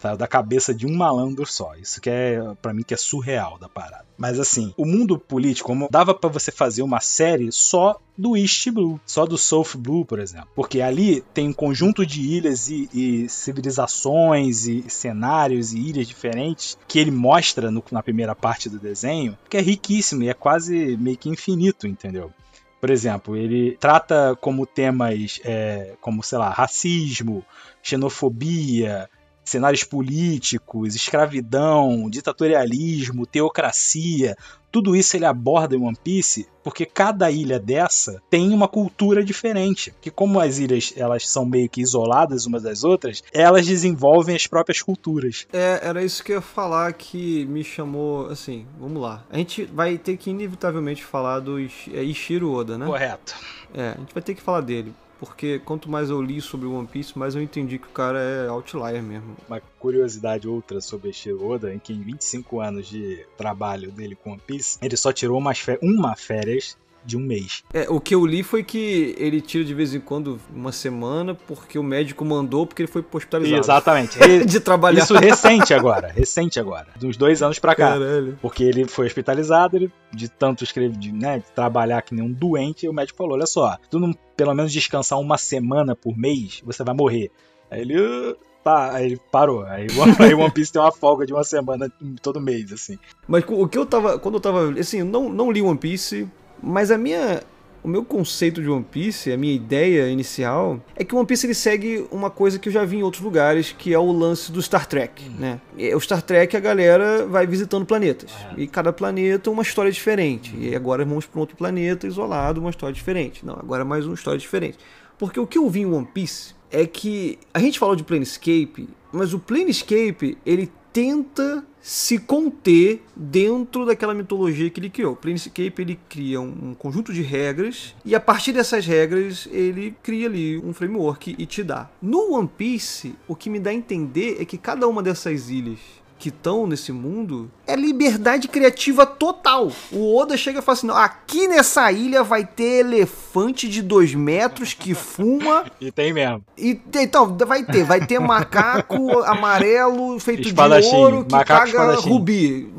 Saiu 0.00 0.16
da 0.16 0.26
cabeça 0.26 0.74
de 0.74 0.86
um 0.86 0.94
malandro 0.96 1.46
só. 1.46 1.74
Isso 1.76 2.00
que 2.00 2.10
é, 2.10 2.40
para 2.60 2.72
mim, 2.72 2.82
que 2.82 2.94
é 2.94 2.96
surreal 2.96 3.58
da 3.58 3.68
parada. 3.68 4.06
Mas 4.16 4.38
assim, 4.38 4.72
o 4.76 4.84
mundo 4.84 5.18
político, 5.18 5.68
como 5.68 5.88
dava 5.90 6.14
pra 6.14 6.30
você 6.30 6.52
fazer 6.52 6.82
uma 6.82 7.00
série 7.00 7.50
só 7.50 8.00
do 8.22 8.36
East 8.36 8.70
Blue, 8.70 9.00
só 9.04 9.26
do 9.26 9.36
South 9.36 9.76
Blue, 9.76 10.04
por 10.04 10.18
exemplo. 10.20 10.48
Porque 10.54 10.80
ali 10.80 11.22
tem 11.34 11.48
um 11.48 11.52
conjunto 11.52 12.06
de 12.06 12.20
ilhas 12.22 12.68
e, 12.68 12.88
e 12.94 13.28
civilizações 13.28 14.66
e 14.66 14.84
cenários 14.88 15.72
e 15.72 15.78
ilhas 15.78 16.06
diferentes 16.06 16.78
que 16.86 16.98
ele 16.98 17.10
mostra 17.10 17.70
no- 17.70 17.82
na 17.90 18.02
primeira 18.02 18.34
parte 18.34 18.68
do 18.68 18.78
desenho, 18.78 19.36
que 19.50 19.56
é 19.56 19.60
riquíssimo 19.60 20.22
e 20.22 20.28
é 20.28 20.34
quase 20.34 20.96
meio 20.96 21.16
que 21.16 21.28
infinito, 21.28 21.86
entendeu? 21.86 22.32
Por 22.80 22.90
exemplo, 22.90 23.36
ele 23.36 23.76
trata 23.78 24.36
como 24.40 24.66
temas 24.66 25.40
é, 25.44 25.94
como, 26.00 26.22
sei 26.22 26.38
lá, 26.38 26.50
racismo, 26.50 27.44
xenofobia, 27.82 29.08
cenários 29.44 29.84
políticos, 29.84 30.94
escravidão, 30.94 32.08
ditatorialismo, 32.08 33.26
teocracia, 33.26 34.36
tudo 34.70 34.96
isso 34.96 35.16
ele 35.16 35.26
aborda 35.26 35.76
em 35.76 35.82
One 35.82 35.96
Piece 36.02 36.46
porque 36.64 36.86
cada 36.86 37.30
ilha 37.30 37.58
dessa 37.58 38.22
tem 38.30 38.54
uma 38.54 38.66
cultura 38.66 39.22
diferente. 39.22 39.92
Que 40.00 40.10
como 40.10 40.40
as 40.40 40.58
ilhas 40.58 40.94
elas 40.96 41.28
são 41.28 41.44
meio 41.44 41.68
que 41.68 41.82
isoladas 41.82 42.46
umas 42.46 42.62
das 42.62 42.82
outras, 42.82 43.22
elas 43.34 43.66
desenvolvem 43.66 44.34
as 44.34 44.46
próprias 44.46 44.80
culturas. 44.80 45.46
É, 45.52 45.80
era 45.82 46.02
isso 46.02 46.24
que 46.24 46.32
eu 46.32 46.36
ia 46.36 46.40
falar 46.42 46.92
que 46.94 47.44
me 47.46 47.62
chamou, 47.62 48.28
assim, 48.28 48.64
vamos 48.80 49.02
lá. 49.02 49.24
A 49.30 49.36
gente 49.36 49.64
vai 49.66 49.98
ter 49.98 50.16
que 50.16 50.30
inevitavelmente 50.30 51.04
falar 51.04 51.40
do 51.40 51.60
Ish- 51.60 51.90
é 51.92 52.02
Ishiro 52.02 52.50
Oda, 52.52 52.78
né? 52.78 52.86
Correto. 52.86 53.34
É, 53.74 53.88
a 53.90 53.98
gente 54.00 54.14
vai 54.14 54.22
ter 54.22 54.34
que 54.34 54.40
falar 54.40 54.62
dele. 54.62 54.94
Porque 55.22 55.60
quanto 55.60 55.88
mais 55.88 56.10
eu 56.10 56.20
li 56.20 56.40
sobre 56.40 56.66
One 56.66 56.88
Piece, 56.88 57.16
mais 57.16 57.36
eu 57.36 57.40
entendi 57.40 57.78
que 57.78 57.86
o 57.86 57.90
cara 57.90 58.18
é 58.18 58.48
outlier 58.48 59.00
mesmo. 59.00 59.36
Uma 59.46 59.60
curiosidade 59.78 60.48
outra 60.48 60.80
sobre 60.80 61.10
Eiichiro 61.10 61.46
Oda, 61.46 61.72
em 61.72 61.78
que 61.78 61.92
em 61.92 62.02
25 62.02 62.58
anos 62.58 62.88
de 62.88 63.24
trabalho 63.36 63.92
dele 63.92 64.16
com 64.16 64.32
One 64.32 64.42
Piece, 64.44 64.78
ele 64.82 64.96
só 64.96 65.12
tirou 65.12 65.38
umas 65.38 65.64
uma 65.80 66.16
férias 66.16 66.76
de 67.04 67.16
um 67.16 67.20
mês. 67.20 67.62
É, 67.72 67.86
o 67.88 68.00
que 68.00 68.14
eu 68.14 68.24
li 68.24 68.42
foi 68.42 68.62
que 68.62 69.14
ele 69.18 69.40
tira 69.40 69.64
de 69.64 69.74
vez 69.74 69.94
em 69.94 70.00
quando 70.00 70.38
uma 70.54 70.72
semana 70.72 71.34
porque 71.34 71.78
o 71.78 71.82
médico 71.82 72.24
mandou 72.24 72.66
porque 72.66 72.82
ele 72.82 72.90
foi 72.90 73.04
hospitalizado. 73.12 73.60
Exatamente. 73.60 74.18
De 74.46 74.60
trabalhar. 74.60 75.02
Isso 75.02 75.14
recente 75.14 75.74
agora, 75.74 76.08
recente 76.08 76.60
agora, 76.60 76.88
de 76.96 77.06
uns 77.06 77.16
dois 77.16 77.42
anos 77.42 77.58
pra 77.58 77.74
cá. 77.74 77.92
Caralho. 77.92 78.38
Porque 78.40 78.62
ele 78.64 78.86
foi 78.86 79.06
hospitalizado, 79.06 79.76
ele, 79.76 79.92
de 80.12 80.28
tanto 80.28 80.64
escrever, 80.64 80.96
de, 80.96 81.12
né, 81.12 81.38
de 81.38 81.44
trabalhar 81.52 82.02
que 82.02 82.14
nem 82.14 82.24
um 82.24 82.32
doente, 82.32 82.86
e 82.86 82.88
o 82.88 82.92
médico 82.92 83.18
falou: 83.18 83.34
olha 83.34 83.46
só, 83.46 83.76
tu 83.90 83.98
não 83.98 84.12
pelo 84.36 84.54
menos 84.54 84.72
descansar 84.72 85.18
uma 85.18 85.38
semana 85.38 85.94
por 85.94 86.16
mês, 86.16 86.60
você 86.64 86.82
vai 86.84 86.94
morrer. 86.94 87.30
Aí 87.70 87.80
ele. 87.80 87.96
"Ah, 87.96 88.34
Tá, 88.62 88.92
aí 88.94 89.06
ele 89.06 89.20
parou. 89.32 89.64
Aí 89.64 89.88
o 89.88 90.02
aí 90.22 90.32
o 90.34 90.38
One 90.38 90.52
Piece 90.52 90.72
tem 90.72 90.80
uma 90.80 90.92
folga 90.92 91.26
de 91.26 91.32
uma 91.32 91.42
semana 91.42 91.90
todo 92.22 92.40
mês, 92.40 92.72
assim. 92.72 92.96
Mas 93.26 93.42
o 93.48 93.66
que 93.66 93.76
eu 93.76 93.84
tava. 93.84 94.20
Quando 94.20 94.36
eu 94.36 94.40
tava. 94.40 94.70
Assim, 94.78 95.00
eu 95.00 95.04
não, 95.04 95.28
não 95.28 95.50
li 95.50 95.60
One 95.60 95.76
Piece, 95.76 96.28
mas 96.62 96.90
a 96.90 96.98
minha. 96.98 97.42
O 97.84 97.88
meu 97.88 98.04
conceito 98.04 98.62
de 98.62 98.68
One 98.68 98.86
Piece, 98.88 99.32
a 99.32 99.36
minha 99.36 99.52
ideia 99.52 100.08
inicial, 100.08 100.80
é 100.94 101.02
que 101.02 101.16
One 101.16 101.26
Piece 101.26 101.46
ele 101.46 101.54
segue 101.54 102.06
uma 102.12 102.30
coisa 102.30 102.56
que 102.56 102.68
eu 102.68 102.72
já 102.72 102.84
vi 102.84 102.98
em 102.98 103.02
outros 103.02 103.20
lugares, 103.20 103.74
que 103.76 103.92
é 103.92 103.98
o 103.98 104.12
lance 104.12 104.52
do 104.52 104.62
Star 104.62 104.86
Trek, 104.86 105.28
né? 105.30 105.60
E 105.76 105.92
o 105.92 105.98
Star 105.98 106.22
Trek 106.22 106.56
a 106.56 106.60
galera 106.60 107.26
vai 107.26 107.44
visitando 107.44 107.84
planetas. 107.84 108.30
E 108.56 108.68
cada 108.68 108.92
planeta 108.92 109.50
uma 109.50 109.62
história 109.64 109.90
diferente. 109.90 110.54
E 110.56 110.76
agora 110.76 111.04
vamos 111.04 111.26
para 111.26 111.40
outro 111.40 111.56
planeta 111.56 112.06
isolado, 112.06 112.60
uma 112.60 112.70
história 112.70 112.94
diferente. 112.94 113.44
Não, 113.44 113.54
agora 113.54 113.82
é 113.82 113.84
mais 113.84 114.06
uma 114.06 114.14
história 114.14 114.38
diferente. 114.38 114.78
Porque 115.18 115.40
o 115.40 115.46
que 115.46 115.58
eu 115.58 115.68
vi 115.68 115.80
em 115.80 115.86
One 115.86 116.06
Piece 116.06 116.54
é 116.70 116.86
que 116.86 117.36
a 117.52 117.58
gente 117.58 117.80
falou 117.80 117.96
de 117.96 118.04
Planescape, 118.04 118.88
mas 119.12 119.34
o 119.34 119.40
Planescape 119.40 120.38
ele 120.46 120.70
tenta 120.92 121.64
se 121.80 122.18
conter 122.18 123.02
dentro 123.16 123.84
daquela 123.84 124.14
mitologia 124.14 124.70
que 124.70 124.78
ele 124.78 124.88
criou. 124.88 125.16
Planescape 125.16 125.74
ele 125.82 125.98
cria 126.08 126.40
um 126.40 126.74
conjunto 126.74 127.12
de 127.12 127.22
regras 127.22 127.94
e 128.04 128.14
a 128.14 128.20
partir 128.20 128.52
dessas 128.52 128.86
regras 128.86 129.48
ele 129.50 129.94
cria 130.02 130.28
ali 130.28 130.58
um 130.58 130.72
framework 130.72 131.34
e 131.36 131.44
te 131.44 131.64
dá. 131.64 131.90
No 132.00 132.34
One 132.34 132.48
Piece, 132.48 133.14
o 133.26 133.34
que 133.34 133.50
me 133.50 133.58
dá 133.58 133.70
a 133.70 133.74
entender 133.74 134.36
é 134.40 134.44
que 134.44 134.56
cada 134.56 134.86
uma 134.86 135.02
dessas 135.02 135.50
ilhas 135.50 135.80
que 136.18 136.28
estão 136.28 136.68
nesse 136.68 136.92
mundo 136.92 137.50
é 137.72 137.76
liberdade 137.76 138.48
criativa 138.48 139.04
total. 139.06 139.70
O 139.90 140.16
Oda 140.16 140.36
chega 140.36 140.58
e 140.58 140.62
fala 140.62 140.78
assim: 140.78 140.90
aqui 140.90 141.48
nessa 141.48 141.90
ilha 141.92 142.22
vai 142.22 142.44
ter 142.44 142.80
elefante 142.86 143.68
de 143.68 143.82
dois 143.82 144.14
metros 144.14 144.74
que 144.74 144.94
fuma 144.94 145.64
E 145.80 145.90
tem 145.90 146.12
mesmo. 146.12 146.44
e 146.56 146.78
então, 146.94 147.36
vai 147.46 147.64
ter, 147.64 147.84
vai 147.84 148.04
ter 148.06 148.18
macaco 148.18 149.20
amarelo 149.22 150.18
feito 150.20 150.48
Espadachim, 150.48 150.90
de 150.90 150.96
ouro 150.96 151.24
que 151.24 151.32
macaco 151.32 151.60
caga 151.60 151.68
espadachim. 151.70 152.08
rubi. 152.08 152.72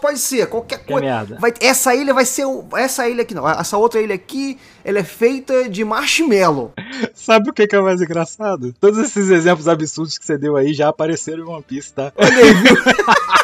Pode 0.00 0.18
ser, 0.18 0.46
qualquer 0.46 0.78
Que 0.80 0.92
coisa. 0.92 1.00
merda. 1.06 1.38
Vai, 1.40 1.52
essa 1.60 1.94
ilha 1.94 2.14
vai 2.14 2.24
ser. 2.24 2.44
Essa 2.76 3.08
ilha 3.08 3.22
aqui 3.22 3.34
não. 3.34 3.48
Essa 3.48 3.76
outra 3.76 4.00
ilha 4.00 4.14
aqui, 4.14 4.58
ela 4.84 4.98
é 5.00 5.04
feita 5.04 5.68
de 5.68 5.84
marshmallow. 5.84 6.72
Sabe 7.14 7.50
o 7.50 7.52
que 7.52 7.66
que 7.66 7.74
é 7.74 7.80
mais 7.80 8.00
engraçado? 8.00 8.72
Todos 8.80 8.98
esses 8.98 9.30
exemplos 9.30 9.66
absurdos 9.68 10.16
que 10.18 10.24
você 10.26 10.38
deu 10.38 10.56
aí 10.56 10.72
já 10.72 10.88
apareceram 10.88 11.44
em 11.44 11.48
One 11.48 11.62
Piece, 11.66 11.92
tá? 11.92 12.12
Olha 12.16 12.36
aí, 12.36 12.54
viu? 12.54 12.76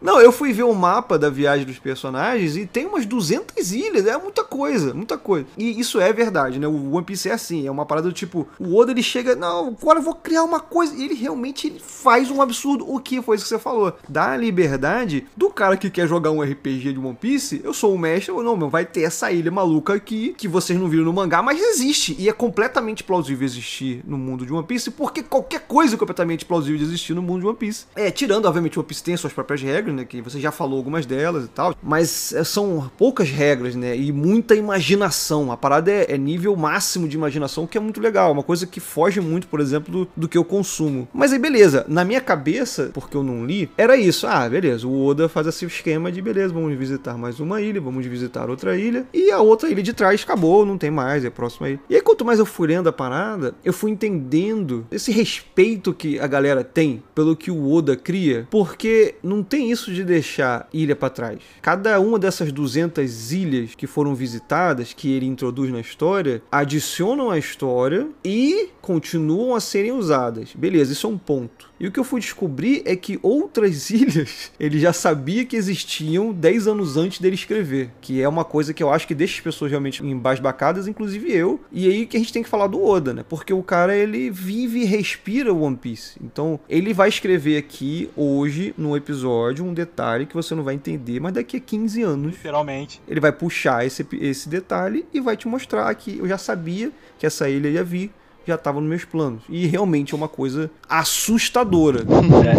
Não, 0.00 0.20
eu 0.20 0.30
fui 0.30 0.52
ver 0.52 0.62
o 0.62 0.74
mapa 0.74 1.18
da 1.18 1.28
viagem 1.28 1.66
dos 1.66 1.78
personagens 1.78 2.56
e 2.56 2.66
tem 2.66 2.86
umas 2.86 3.04
200 3.04 3.72
ilhas, 3.72 4.06
é 4.06 4.16
muita 4.16 4.44
coisa, 4.44 4.94
muita 4.94 5.18
coisa. 5.18 5.46
E 5.56 5.78
isso 5.78 6.00
é 6.00 6.12
verdade, 6.12 6.58
né? 6.58 6.66
O 6.66 6.92
One 6.94 7.04
Piece 7.04 7.28
é 7.28 7.32
assim, 7.32 7.66
é 7.66 7.70
uma 7.70 7.84
parada 7.84 8.08
do 8.08 8.14
tipo, 8.14 8.46
o 8.58 8.76
Oda 8.76 8.92
ele 8.92 9.02
chega, 9.02 9.34
não, 9.34 9.76
agora 9.80 9.98
eu 9.98 10.02
vou 10.02 10.14
criar 10.14 10.44
uma 10.44 10.60
coisa, 10.60 10.94
e 10.94 11.04
ele 11.04 11.14
realmente 11.14 11.78
faz 11.80 12.30
um 12.30 12.40
absurdo. 12.40 12.88
O 12.88 13.00
que 13.00 13.20
foi 13.20 13.36
isso 13.36 13.44
que 13.44 13.48
você 13.48 13.58
falou? 13.58 13.92
Dá 14.08 14.32
a 14.32 14.36
liberdade 14.36 15.26
do 15.36 15.50
cara 15.50 15.76
que 15.76 15.90
quer 15.90 16.06
jogar 16.06 16.30
um 16.30 16.42
RPG 16.42 16.92
de 16.92 16.98
One 16.98 17.16
Piece, 17.20 17.60
eu 17.64 17.74
sou 17.74 17.94
o 17.94 17.98
mestre, 17.98 18.32
ou 18.32 18.42
não, 18.42 18.56
meu, 18.56 18.68
vai 18.68 18.84
ter 18.84 19.02
essa 19.02 19.32
ilha 19.32 19.50
maluca 19.50 19.94
aqui 19.94 20.34
que 20.36 20.46
vocês 20.46 20.78
não 20.78 20.88
viram 20.88 21.04
no 21.04 21.12
mangá, 21.12 21.42
mas 21.42 21.60
existe 21.60 22.14
e 22.18 22.28
é 22.28 22.32
completamente 22.32 23.02
plausível 23.02 23.44
existir 23.44 24.02
no 24.06 24.16
mundo 24.16 24.46
de 24.46 24.52
One 24.52 24.66
Piece, 24.66 24.90
porque 24.90 25.22
qualquer 25.22 25.60
coisa 25.60 25.94
é 25.94 25.98
completamente 25.98 26.44
plausível 26.44 26.78
de 26.78 26.84
existir 26.84 27.14
no 27.14 27.22
mundo 27.22 27.40
de 27.40 27.46
One 27.46 27.56
Piece. 27.56 27.86
É, 27.96 28.10
tirando, 28.10 28.46
obviamente, 28.46 28.78
One 28.78 28.86
Piece 28.86 29.02
tem 29.02 29.16
suas 29.16 29.32
próprias 29.32 29.60
regras, 29.62 29.87
né? 29.92 30.04
Que 30.04 30.20
você 30.20 30.40
já 30.40 30.50
falou 30.50 30.78
algumas 30.78 31.06
delas 31.06 31.44
e 31.44 31.48
tal. 31.48 31.74
Mas 31.82 32.32
é, 32.32 32.44
são 32.44 32.90
poucas 32.96 33.30
regras, 33.30 33.74
né? 33.74 33.96
E 33.96 34.12
muita 34.12 34.54
imaginação. 34.54 35.52
A 35.52 35.56
parada 35.56 35.90
é, 35.90 36.12
é 36.14 36.18
nível 36.18 36.54
máximo 36.56 37.08
de 37.08 37.16
imaginação, 37.16 37.66
que 37.66 37.78
é 37.78 37.80
muito 37.80 38.00
legal. 38.00 38.32
Uma 38.32 38.42
coisa 38.42 38.66
que 38.66 38.80
foge 38.80 39.20
muito, 39.20 39.46
por 39.48 39.60
exemplo, 39.60 39.92
do, 39.92 40.08
do 40.16 40.28
que 40.28 40.38
eu 40.38 40.44
consumo. 40.44 41.08
Mas 41.12 41.32
aí, 41.32 41.38
beleza. 41.38 41.84
Na 41.88 42.04
minha 42.04 42.20
cabeça, 42.20 42.90
porque 42.92 43.16
eu 43.16 43.22
não 43.22 43.44
li, 43.44 43.70
era 43.76 43.96
isso. 43.96 44.26
Ah, 44.26 44.48
beleza. 44.48 44.86
O 44.86 45.06
Oda 45.06 45.28
faz 45.28 45.46
esse 45.46 45.64
esquema 45.64 46.10
de 46.10 46.20
beleza, 46.20 46.52
vamos 46.52 46.76
visitar 46.76 47.16
mais 47.16 47.40
uma 47.40 47.60
ilha, 47.60 47.80
vamos 47.80 48.04
visitar 48.06 48.50
outra 48.50 48.76
ilha. 48.76 49.06
E 49.12 49.30
a 49.30 49.40
outra 49.40 49.68
ilha 49.68 49.82
de 49.82 49.92
trás 49.92 50.22
acabou, 50.22 50.64
não 50.64 50.78
tem 50.78 50.90
mais, 50.90 51.24
é 51.24 51.30
próxima 51.30 51.68
ilha. 51.68 51.80
E 51.88 51.94
aí, 51.94 52.02
quanto 52.02 52.24
mais 52.24 52.38
eu 52.38 52.46
fui 52.46 52.68
lendo 52.68 52.88
a 52.88 52.92
parada, 52.92 53.54
eu 53.64 53.72
fui 53.72 53.90
entendendo 53.90 54.86
esse 54.90 55.12
respeito 55.12 55.92
que 55.92 56.18
a 56.18 56.26
galera 56.26 56.64
tem 56.64 57.02
pelo 57.14 57.36
que 57.36 57.50
o 57.50 57.72
Oda 57.72 57.96
cria, 57.96 58.46
porque 58.50 59.14
não 59.22 59.42
tem 59.42 59.70
isso 59.70 59.77
de 59.86 60.04
deixar 60.04 60.68
ilha 60.72 60.96
pra 60.96 61.10
trás. 61.10 61.38
Cada 61.62 61.98
uma 62.00 62.18
dessas 62.18 62.52
200 62.52 63.32
ilhas 63.32 63.74
que 63.74 63.86
foram 63.86 64.14
visitadas, 64.14 64.92
que 64.92 65.12
ele 65.12 65.26
introduz 65.26 65.70
na 65.70 65.80
história, 65.80 66.42
adicionam 66.50 67.30
à 67.30 67.38
história 67.38 68.08
e 68.24 68.70
continuam 68.80 69.54
a 69.54 69.60
serem 69.60 69.92
usadas. 69.92 70.50
Beleza, 70.54 70.92
isso 70.92 71.06
é 71.06 71.10
um 71.10 71.18
ponto. 71.18 71.67
E 71.80 71.86
o 71.86 71.92
que 71.92 72.00
eu 72.00 72.04
fui 72.04 72.20
descobrir 72.20 72.82
é 72.84 72.96
que 72.96 73.18
outras 73.22 73.90
ilhas 73.90 74.50
ele 74.58 74.78
já 74.78 74.92
sabia 74.92 75.44
que 75.44 75.56
existiam 75.56 76.32
10 76.32 76.66
anos 76.66 76.96
antes 76.96 77.20
dele 77.20 77.34
escrever. 77.34 77.90
Que 78.00 78.20
é 78.22 78.28
uma 78.28 78.44
coisa 78.44 78.74
que 78.74 78.82
eu 78.82 78.90
acho 78.90 79.06
que 79.06 79.14
deixa 79.14 79.34
as 79.36 79.40
pessoas 79.40 79.70
realmente 79.70 80.04
embasbacadas, 80.04 80.86
inclusive 80.88 81.30
eu. 81.32 81.60
E 81.70 81.88
aí 81.88 82.06
que 82.06 82.16
a 82.16 82.20
gente 82.20 82.32
tem 82.32 82.42
que 82.42 82.48
falar 82.48 82.66
do 82.66 82.82
Oda, 82.82 83.14
né? 83.14 83.24
Porque 83.28 83.52
o 83.52 83.62
cara 83.62 83.96
ele 83.96 84.30
vive 84.30 84.80
e 84.80 84.84
respira 84.84 85.52
o 85.52 85.62
One 85.62 85.76
Piece. 85.76 86.18
Então 86.22 86.58
ele 86.68 86.92
vai 86.92 87.08
escrever 87.08 87.56
aqui 87.56 88.10
hoje, 88.16 88.74
no 88.76 88.96
episódio, 88.96 89.64
um 89.64 89.74
detalhe 89.74 90.26
que 90.26 90.34
você 90.34 90.54
não 90.54 90.62
vai 90.62 90.74
entender, 90.74 91.20
mas 91.20 91.32
daqui 91.32 91.56
a 91.56 91.60
15 91.60 92.02
anos 92.02 92.32
Literalmente. 92.32 93.00
ele 93.08 93.20
vai 93.20 93.32
puxar 93.32 93.86
esse, 93.86 94.06
esse 94.20 94.48
detalhe 94.48 95.04
e 95.12 95.20
vai 95.20 95.36
te 95.36 95.46
mostrar 95.46 95.94
que 95.94 96.18
eu 96.18 96.28
já 96.28 96.38
sabia 96.38 96.90
que 97.18 97.26
essa 97.26 97.48
ilha 97.48 97.68
ia 97.68 97.84
vir, 97.84 98.10
já 98.48 98.54
estava 98.56 98.80
nos 98.80 98.88
meus 98.88 99.04
planos. 99.04 99.42
E 99.48 99.66
realmente 99.66 100.14
é 100.14 100.16
uma 100.16 100.28
coisa 100.28 100.70
assustadora. 100.88 102.00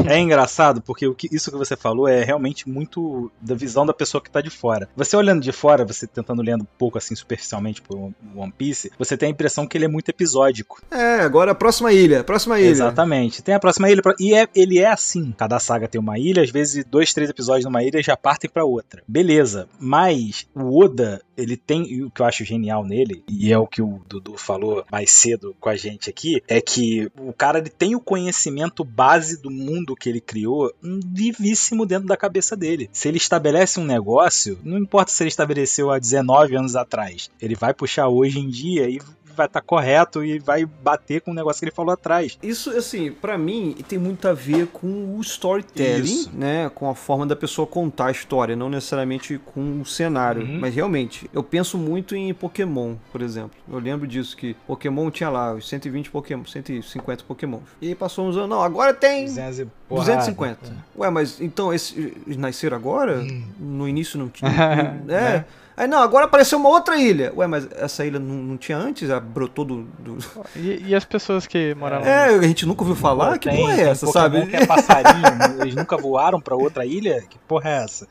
É, 0.09 0.15
é 0.15 0.19
engraçado 0.19 0.81
porque 0.81 1.07
o 1.07 1.13
que, 1.15 1.27
isso 1.31 1.51
que 1.51 1.57
você 1.57 1.75
falou 1.75 2.07
é 2.07 2.23
realmente 2.23 2.67
muito 2.69 3.31
da 3.41 3.55
visão 3.55 3.85
da 3.85 3.93
pessoa 3.93 4.21
que 4.21 4.29
tá 4.29 4.41
de 4.41 4.49
fora. 4.49 4.89
Você 4.95 5.15
olhando 5.15 5.41
de 5.41 5.51
fora, 5.51 5.85
você 5.85 6.05
tentando 6.07 6.41
lendo 6.41 6.61
um 6.61 6.67
pouco 6.77 6.97
assim 6.97 7.15
superficialmente 7.15 7.81
por 7.81 7.97
One 8.35 8.53
Piece, 8.57 8.91
você 8.97 9.17
tem 9.17 9.27
a 9.27 9.31
impressão 9.31 9.65
que 9.67 9.77
ele 9.77 9.85
é 9.85 9.87
muito 9.87 10.09
episódico. 10.09 10.81
É, 10.91 11.21
agora 11.21 11.51
a 11.51 11.55
próxima 11.55 11.91
ilha, 11.91 12.23
próxima 12.23 12.59
ilha. 12.59 12.69
Exatamente. 12.69 13.41
Tem 13.41 13.55
a 13.55 13.59
próxima 13.59 13.89
ilha 13.89 14.01
e 14.19 14.33
é- 14.33 14.47
ele 14.55 14.79
é 14.79 14.91
assim. 14.91 15.33
Cada 15.37 15.59
saga 15.59 15.87
tem 15.87 15.99
uma 15.99 16.17
ilha, 16.19 16.41
às 16.43 16.49
vezes 16.51 16.83
dois, 16.85 17.13
três 17.13 17.29
episódios 17.29 17.65
numa 17.65 17.83
ilha 17.83 18.01
já 18.01 18.15
partem 18.15 18.49
pra 18.49 18.65
outra. 18.65 19.03
Beleza. 19.07 19.67
Mas 19.79 20.47
o 20.55 20.79
Oda, 20.83 21.21
ele 21.39 21.55
tem 21.55 21.91
e 21.91 22.03
o 22.03 22.09
que 22.09 22.21
eu 22.21 22.25
acho 22.25 22.43
genial 22.43 22.83
nele 22.83 23.23
e 23.27 23.51
é 23.51 23.57
o 23.57 23.67
que 23.67 23.81
o 23.81 24.01
Dudu 24.07 24.37
falou 24.37 24.85
mais 24.91 25.11
cedo 25.11 25.55
com 25.59 25.69
a 25.69 25.75
gente 25.75 26.09
aqui, 26.09 26.41
é 26.47 26.59
que 26.61 27.09
o 27.17 27.33
cara 27.33 27.59
ele 27.59 27.69
tem 27.69 27.95
o 27.95 27.99
conhecimento 27.99 28.83
base 28.83 29.41
do 29.41 29.49
mundo 29.49 29.95
que 29.95 30.09
ele 30.09 30.21
criou 30.21 30.71
um 30.83 30.99
vivíssimo 31.03 31.85
dentro 31.85 32.07
da 32.07 32.17
cabeça 32.17 32.55
dele. 32.55 32.89
Se 32.91 33.07
ele 33.07 33.17
estabelece 33.17 33.79
um 33.79 33.85
negócio, 33.85 34.59
não 34.63 34.77
importa 34.77 35.11
se 35.11 35.23
ele 35.23 35.29
estabeleceu 35.29 35.91
há 35.91 35.99
19 35.99 36.55
anos 36.55 36.75
atrás, 36.75 37.29
ele 37.41 37.55
vai 37.55 37.73
puxar 37.73 38.07
hoje 38.07 38.39
em 38.39 38.49
dia 38.49 38.89
e 38.89 38.99
vai 39.39 39.47
estar 39.47 39.61
correto 39.61 40.23
e 40.23 40.37
vai 40.37 40.65
bater 40.65 41.21
com 41.21 41.31
o 41.31 41.33
negócio 41.33 41.59
que 41.59 41.65
ele 41.65 41.71
falou 41.71 41.93
atrás. 41.93 42.37
Isso, 42.43 42.71
assim, 42.71 43.11
pra 43.11 43.37
mim, 43.37 43.75
tem 43.87 43.97
muito 43.97 44.27
a 44.27 44.33
ver 44.33 44.67
com 44.67 45.15
o 45.15 45.21
storytelling, 45.21 46.03
Isso. 46.03 46.31
né? 46.33 46.69
Com 46.75 46.89
a 46.89 46.95
forma 46.95 47.25
da 47.25 47.35
pessoa 47.35 47.65
contar 47.65 48.07
a 48.07 48.11
história, 48.11 48.55
não 48.55 48.69
necessariamente 48.69 49.39
com 49.53 49.81
o 49.81 49.85
cenário. 49.85 50.41
Uhum. 50.41 50.59
Mas 50.59 50.75
realmente, 50.75 51.29
eu 51.33 51.41
penso 51.41 51.77
muito 51.77 52.15
em 52.15 52.33
Pokémon, 52.33 52.95
por 53.11 53.21
exemplo. 53.21 53.51
Eu 53.71 53.79
lembro 53.79 54.05
disso, 54.05 54.35
que 54.35 54.53
Pokémon 54.67 55.09
tinha 55.09 55.29
lá 55.29 55.53
os 55.53 55.67
120 55.69 56.11
Pokémon, 56.11 56.43
150 56.43 57.23
Pokémon. 57.23 57.59
E 57.81 57.87
aí 57.87 57.95
passou 57.95 58.27
uns 58.27 58.35
anos, 58.35 58.49
não, 58.49 58.61
agora 58.61 58.93
tem 58.93 59.25
200 59.25 59.59
e 59.59 59.65
porrada. 59.87 60.15
250. 60.17 60.59
Ué, 60.97 61.09
mas 61.09 61.39
então 61.39 61.73
esses 61.73 62.35
nasceram 62.35 62.75
agora? 62.75 63.25
No 63.57 63.87
início 63.87 64.19
não 64.19 64.27
tinha. 64.27 64.49
é. 65.07 65.07
Né? 65.07 65.45
Aí 65.79 65.87
não, 65.87 65.99
agora 65.99 66.25
apareceu 66.25 66.59
uma 66.59 66.67
outra 66.67 66.97
ilha. 66.97 67.31
Ué, 67.37 67.47
mas 67.47 67.65
essa 67.77 68.05
ilha 68.05 68.19
não, 68.19 68.35
não 68.35 68.57
tinha 68.57 68.77
antes? 68.77 69.09
Ela 69.09 69.21
brotou 69.21 69.63
do. 69.63 69.83
do- 69.97 70.17
E, 70.53 70.83
e 70.89 70.93
as 70.93 71.05
pessoas 71.05 71.47
que 71.47 71.73
moravam 71.73 72.05
É, 72.05 72.25
a 72.35 72.41
gente 72.41 72.65
nunca 72.65 72.81
ouviu 72.81 72.97
falar? 72.97 73.31
Pô, 73.31 73.39
que 73.39 73.49
tem- 73.49 73.57
porra 73.61 73.73
é 73.73 73.75
tem 73.77 73.85
essa, 73.87 74.07
sabe? 74.07 74.45
que 74.45 74.55
é 74.57 74.65
passarinho, 74.65 75.23
eles 75.63 75.75
nunca 75.75 75.95
voaram 75.95 76.41
pra 76.41 76.53
outra 76.53 76.85
ilha? 76.85 77.23
Que 77.29 77.37
porra 77.47 77.69
é 77.69 77.83
essa? 77.85 78.07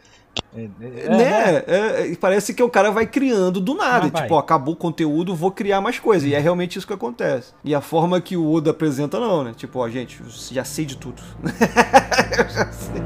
É, 0.57 0.63
é, 0.81 1.09
né? 1.11 1.57
É, 1.67 2.11
é, 2.13 2.17
parece 2.17 2.55
que 2.55 2.63
o 2.63 2.71
cara 2.71 2.91
vai 2.91 3.07
criando 3.07 3.61
do 3.61 3.75
nada. 3.75 4.09
Vai. 4.09 4.23
Tipo, 4.23 4.35
ó, 4.37 4.39
acabou 4.39 4.73
o 4.73 4.77
conteúdo, 4.77 5.35
vou 5.35 5.51
criar 5.51 5.81
mais 5.83 5.99
coisa. 5.99 6.27
E 6.27 6.33
é 6.35 6.39
realmente 6.39 6.79
isso 6.79 6.87
que 6.87 6.93
acontece. 6.95 7.53
E 7.63 7.75
a 7.75 7.81
forma 7.83 8.19
que 8.21 8.35
o 8.37 8.51
Oda 8.51 8.71
apresenta, 8.71 9.21
não, 9.21 9.45
né? 9.45 9.53
Tipo, 9.55 9.81
ó, 9.81 9.89
gente, 9.91 10.23
já 10.53 10.65
sei 10.65 10.87
de 10.87 10.97
tudo. 10.97 11.21
eu 12.39 12.49
já 12.49 12.73
sei. 12.73 13.03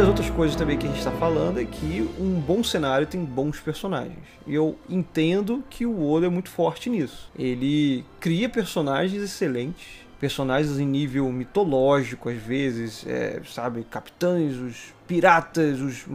Das 0.00 0.08
outras 0.08 0.30
coisas 0.30 0.56
também 0.56 0.78
que 0.78 0.86
a 0.86 0.88
gente 0.88 0.98
está 0.98 1.12
falando 1.12 1.60
é 1.60 1.64
que 1.66 2.08
um 2.18 2.40
bom 2.40 2.64
cenário 2.64 3.06
tem 3.06 3.22
bons 3.22 3.60
personagens. 3.60 4.16
E 4.46 4.54
eu 4.54 4.78
entendo 4.88 5.62
que 5.68 5.84
o 5.84 6.10
Oda 6.10 6.24
é 6.24 6.28
muito 6.30 6.48
forte 6.48 6.88
nisso. 6.88 7.30
Ele 7.38 8.02
cria 8.18 8.48
personagens 8.48 9.22
excelentes, 9.22 9.86
personagens 10.18 10.78
em 10.78 10.86
nível 10.86 11.30
mitológico, 11.30 12.30
às 12.30 12.38
vezes, 12.38 13.04
é, 13.06 13.42
sabe, 13.44 13.84
capitães, 13.90 14.56
os 14.56 14.94
piratas, 15.06 15.78
os. 15.80 16.06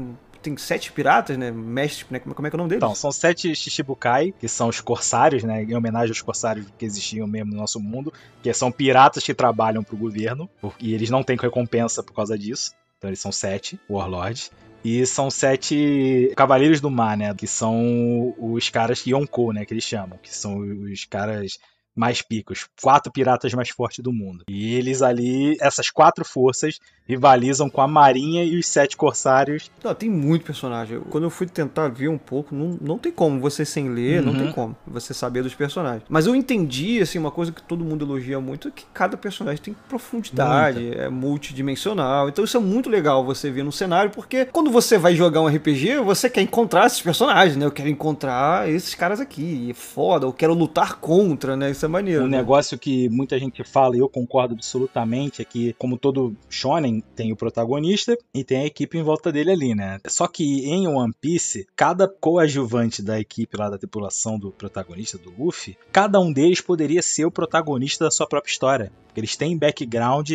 Tem 0.42 0.58
sete 0.58 0.92
piratas, 0.92 1.38
né? 1.38 1.52
Mestres, 1.52 2.10
né? 2.10 2.18
como 2.20 2.48
é 2.48 2.50
que 2.50 2.56
é 2.56 2.58
o 2.58 2.58
nome 2.58 2.70
deles? 2.70 2.84
Então, 2.84 2.96
são 2.96 3.12
sete 3.12 3.54
Shichibukai, 3.56 4.34
que 4.40 4.48
são 4.48 4.68
os 4.68 4.82
corsários, 4.82 5.44
né? 5.44 5.64
Em 5.64 5.76
homenagem 5.76 6.10
aos 6.10 6.24
corsários 6.24 6.66
que 6.76 6.86
existiam 6.86 7.28
mesmo 7.28 7.52
no 7.52 7.58
nosso 7.58 7.80
mundo, 7.80 8.12
que 8.42 8.52
são 8.52 8.72
piratas 8.72 9.24
que 9.24 9.34
trabalham 9.34 9.84
pro 9.84 9.96
governo, 9.96 10.50
e 10.80 10.92
eles 10.96 11.12
não 11.12 11.22
têm 11.22 11.38
recompensa 11.38 12.02
por 12.02 12.14
causa 12.14 12.36
disso. 12.36 12.72
Então 12.98 13.10
eles 13.10 13.20
são 13.20 13.32
sete 13.32 13.80
Warlords. 13.90 14.52
E 14.84 15.04
são 15.06 15.32
sete 15.32 16.32
Cavaleiros 16.36 16.80
do 16.80 16.92
Mar, 16.92 17.18
né? 17.18 17.34
Que 17.34 17.48
são 17.48 18.36
os 18.38 18.70
caras 18.70 19.04
Yonkou, 19.06 19.52
né? 19.52 19.66
Que 19.66 19.74
eles 19.74 19.84
chamam. 19.84 20.18
Que 20.20 20.34
são 20.34 20.60
os 20.60 21.06
caras 21.06 21.58
mais 21.96 22.22
picos. 22.22 22.68
Quatro 22.82 23.12
piratas 23.12 23.54
mais 23.54 23.70
fortes 23.70 24.04
do 24.04 24.12
mundo. 24.12 24.44
E 24.50 24.76
eles 24.76 25.02
ali, 25.02 25.58
essas 25.62 25.90
quatro 25.90 26.26
forças, 26.26 26.80
rivalizam 27.08 27.70
com 27.70 27.82
a 27.82 27.88
Marinha 27.88 28.44
e 28.44 28.58
os 28.58 28.68
sete 28.68 28.98
Corsários. 28.98 29.70
Não, 29.84 29.94
tem 29.94 30.10
muito 30.10 30.44
personagem. 30.46 31.00
Quando 31.10 31.24
eu 31.26 31.30
fui 31.30 31.46
tentar 31.48 31.88
ver 31.88 32.08
um 32.10 32.18
pouco, 32.18 32.54
não, 32.56 32.78
não 32.82 32.98
tem 32.98 33.12
como. 33.12 33.40
Você 33.40 33.64
sem 33.64 33.90
ler, 33.90 34.22
não 34.22 34.32
Uhum. 34.34 34.38
tem 34.40 34.52
como. 34.52 34.76
Você 34.88 35.14
saber 35.14 35.44
dos 35.44 35.54
personagens. 35.54 36.04
Mas 36.10 36.26
eu 36.26 36.36
entendi, 36.36 37.00
assim, 37.00 37.18
uma 37.20 37.32
coisa 37.32 37.52
que 37.52 37.62
todo 37.62 37.86
mundo 37.86 38.04
elogia 38.04 38.40
muito, 38.40 38.68
é 38.68 38.72
que 38.72 38.86
cada 38.94 39.16
personagem 39.16 39.62
tem 39.62 39.76
profundidade, 39.88 40.92
é 40.98 41.08
multidimensional. 41.10 42.28
Então 42.30 42.44
isso 42.44 42.58
é 42.58 42.60
muito 42.60 42.90
legal 42.90 43.24
você 43.24 43.50
ver 43.52 43.64
no 43.64 43.72
cenário, 43.72 44.12
porque 44.12 44.46
quando 44.46 44.72
você 44.72 44.98
vai 44.98 45.16
jogar 45.16 45.42
um 45.42 45.48
RPG, 45.48 46.00
você 46.00 46.30
quer 46.30 46.42
encontrar 46.42 46.88
esses 46.88 47.02
personagens, 47.02 47.56
né? 47.56 47.66
Eu 47.66 47.72
quero 47.72 47.90
encontrar 47.90 48.70
esses 48.70 48.96
caras 48.96 49.20
aqui. 49.20 49.66
E 49.68 49.72
é 49.72 49.74
foda, 49.74 50.26
eu 50.26 50.34
quero 50.34 50.54
lutar 50.54 50.96
contra, 50.96 51.56
né? 51.56 51.72
Isso 51.72 51.85
Isso 51.86 51.88
é 51.88 51.88
maneiro. 51.88 52.24
Um 52.24 52.28
né? 52.28 52.38
negócio 52.38 52.80
que 52.80 53.08
muita 53.10 53.38
gente 53.38 53.64
fala 53.64 53.96
e 53.96 54.00
eu 54.00 54.10
concordo 54.10 54.56
absolutamente 54.56 55.42
é 55.42 55.46
que, 55.46 55.74
como 55.74 55.98
todo 55.98 56.36
shonen, 56.50 57.02
tem 57.16 57.32
o 57.32 57.36
protagonista 57.36 58.18
e 58.34 58.44
tem 58.44 58.62
a 58.62 58.66
equipe 58.66 58.98
em 58.98 59.04
volta 59.04 59.32
dele 59.32 59.52
ali, 59.52 59.76
né? 59.76 60.00
Só 60.08 60.28
que 60.28 60.66
em 60.68 60.88
One 60.88 61.14
Piece, 61.22 61.68
cada 61.76 62.08
coadjuvante 62.08 63.04
da 63.04 63.20
equipe 63.20 63.58
lá 63.58 63.70
da 63.70 63.78
tripulação 63.78 64.40
do 64.40 64.52
protagonista, 64.52 65.18
do 65.18 65.32
Luffy, 65.38 65.78
cada 65.92 66.20
um 66.20 66.34
deles 66.34 66.60
poderia 66.60 67.02
ser 67.02 67.26
o 67.26 67.32
protagonista 67.32 68.06
da 68.06 68.12
sua 68.12 68.28
própria 68.28 68.52
história. 68.52 68.92
Porque 69.06 69.20
eles 69.20 69.36
têm 69.36 69.58
background 69.58 70.32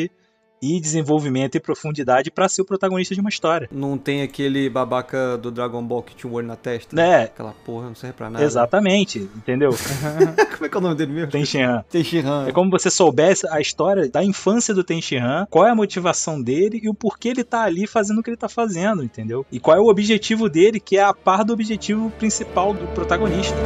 e 0.63 0.81
desenvolvimento 0.81 1.55
e 1.57 1.61
profundidade 1.61 2.31
pra 2.31 2.49
ser 2.49 2.63
o 2.63 2.65
protagonista 2.65 3.15
de 3.15 3.21
uma 3.21 3.31
história. 3.31 3.69
Não 3.73 3.97
tem 3.97 4.23
aquele 4.23 4.69
babaca 4.69 5.39
do 5.39 5.51
Dragon 5.51 5.83
Ball 5.83 6.03
que 6.03 6.15
tinha 6.15 6.31
um 6.31 6.35
olho 6.35 6.47
na 6.47 6.57
testa? 6.57 6.95
Né? 6.95 7.25
Aquela 7.25 7.55
porra 7.65 7.87
não 7.87 7.95
serve 7.95 8.15
pra 8.15 8.31
nada. 8.31 8.45
Exatamente, 8.45 9.19
entendeu? 9.37 9.71
Como 10.55 10.67
é 10.67 10.69
que 10.69 10.77
é 10.77 10.79
o 10.79 10.81
nome 10.81 10.95
dele 10.95 11.13
mesmo? 11.13 11.31
Tem 11.31 11.45
Shinhan. 11.45 11.85
Tem 11.89 12.05
Shihan. 12.05 12.47
É 12.49 12.53
como 12.53 12.71
você 12.71 12.91
soubesse 12.91 13.47
a 13.49 13.61
história 13.61 14.09
da 14.09 14.23
infância 14.23 14.75
do 14.75 14.85
Tenshinhan, 14.85 15.47
qual 15.49 15.67
é 15.67 15.71
a 15.71 15.75
motivação 15.75 16.41
dele 16.41 16.81
e 16.83 16.89
o 16.89 16.95
porquê 16.95 17.29
ele 17.29 17.45
tá 17.45 17.63
ali 17.63 17.87
fazendo 17.87 18.19
o 18.19 18.23
que 18.23 18.31
ele 18.31 18.37
tá 18.37 18.49
fazendo, 18.49 19.03
entendeu? 19.03 19.47
E 19.51 19.59
qual 19.59 19.77
é 19.77 19.81
o 19.81 19.87
objetivo 19.87 20.49
dele, 20.49 20.79
que 20.79 20.97
é 20.97 21.03
a 21.03 21.15
par 21.15 21.45
do 21.45 21.53
objetivo 21.53 22.11
principal 22.19 22.75
do 22.75 22.87
protagonista. 22.89 23.57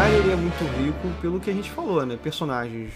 Cenário 0.00 0.16
ele 0.16 0.32
é 0.32 0.36
muito 0.36 0.64
rico 0.64 1.20
pelo 1.20 1.40
que 1.40 1.50
a 1.50 1.52
gente 1.52 1.70
falou, 1.70 2.04
né? 2.06 2.16
Personagens 2.16 2.92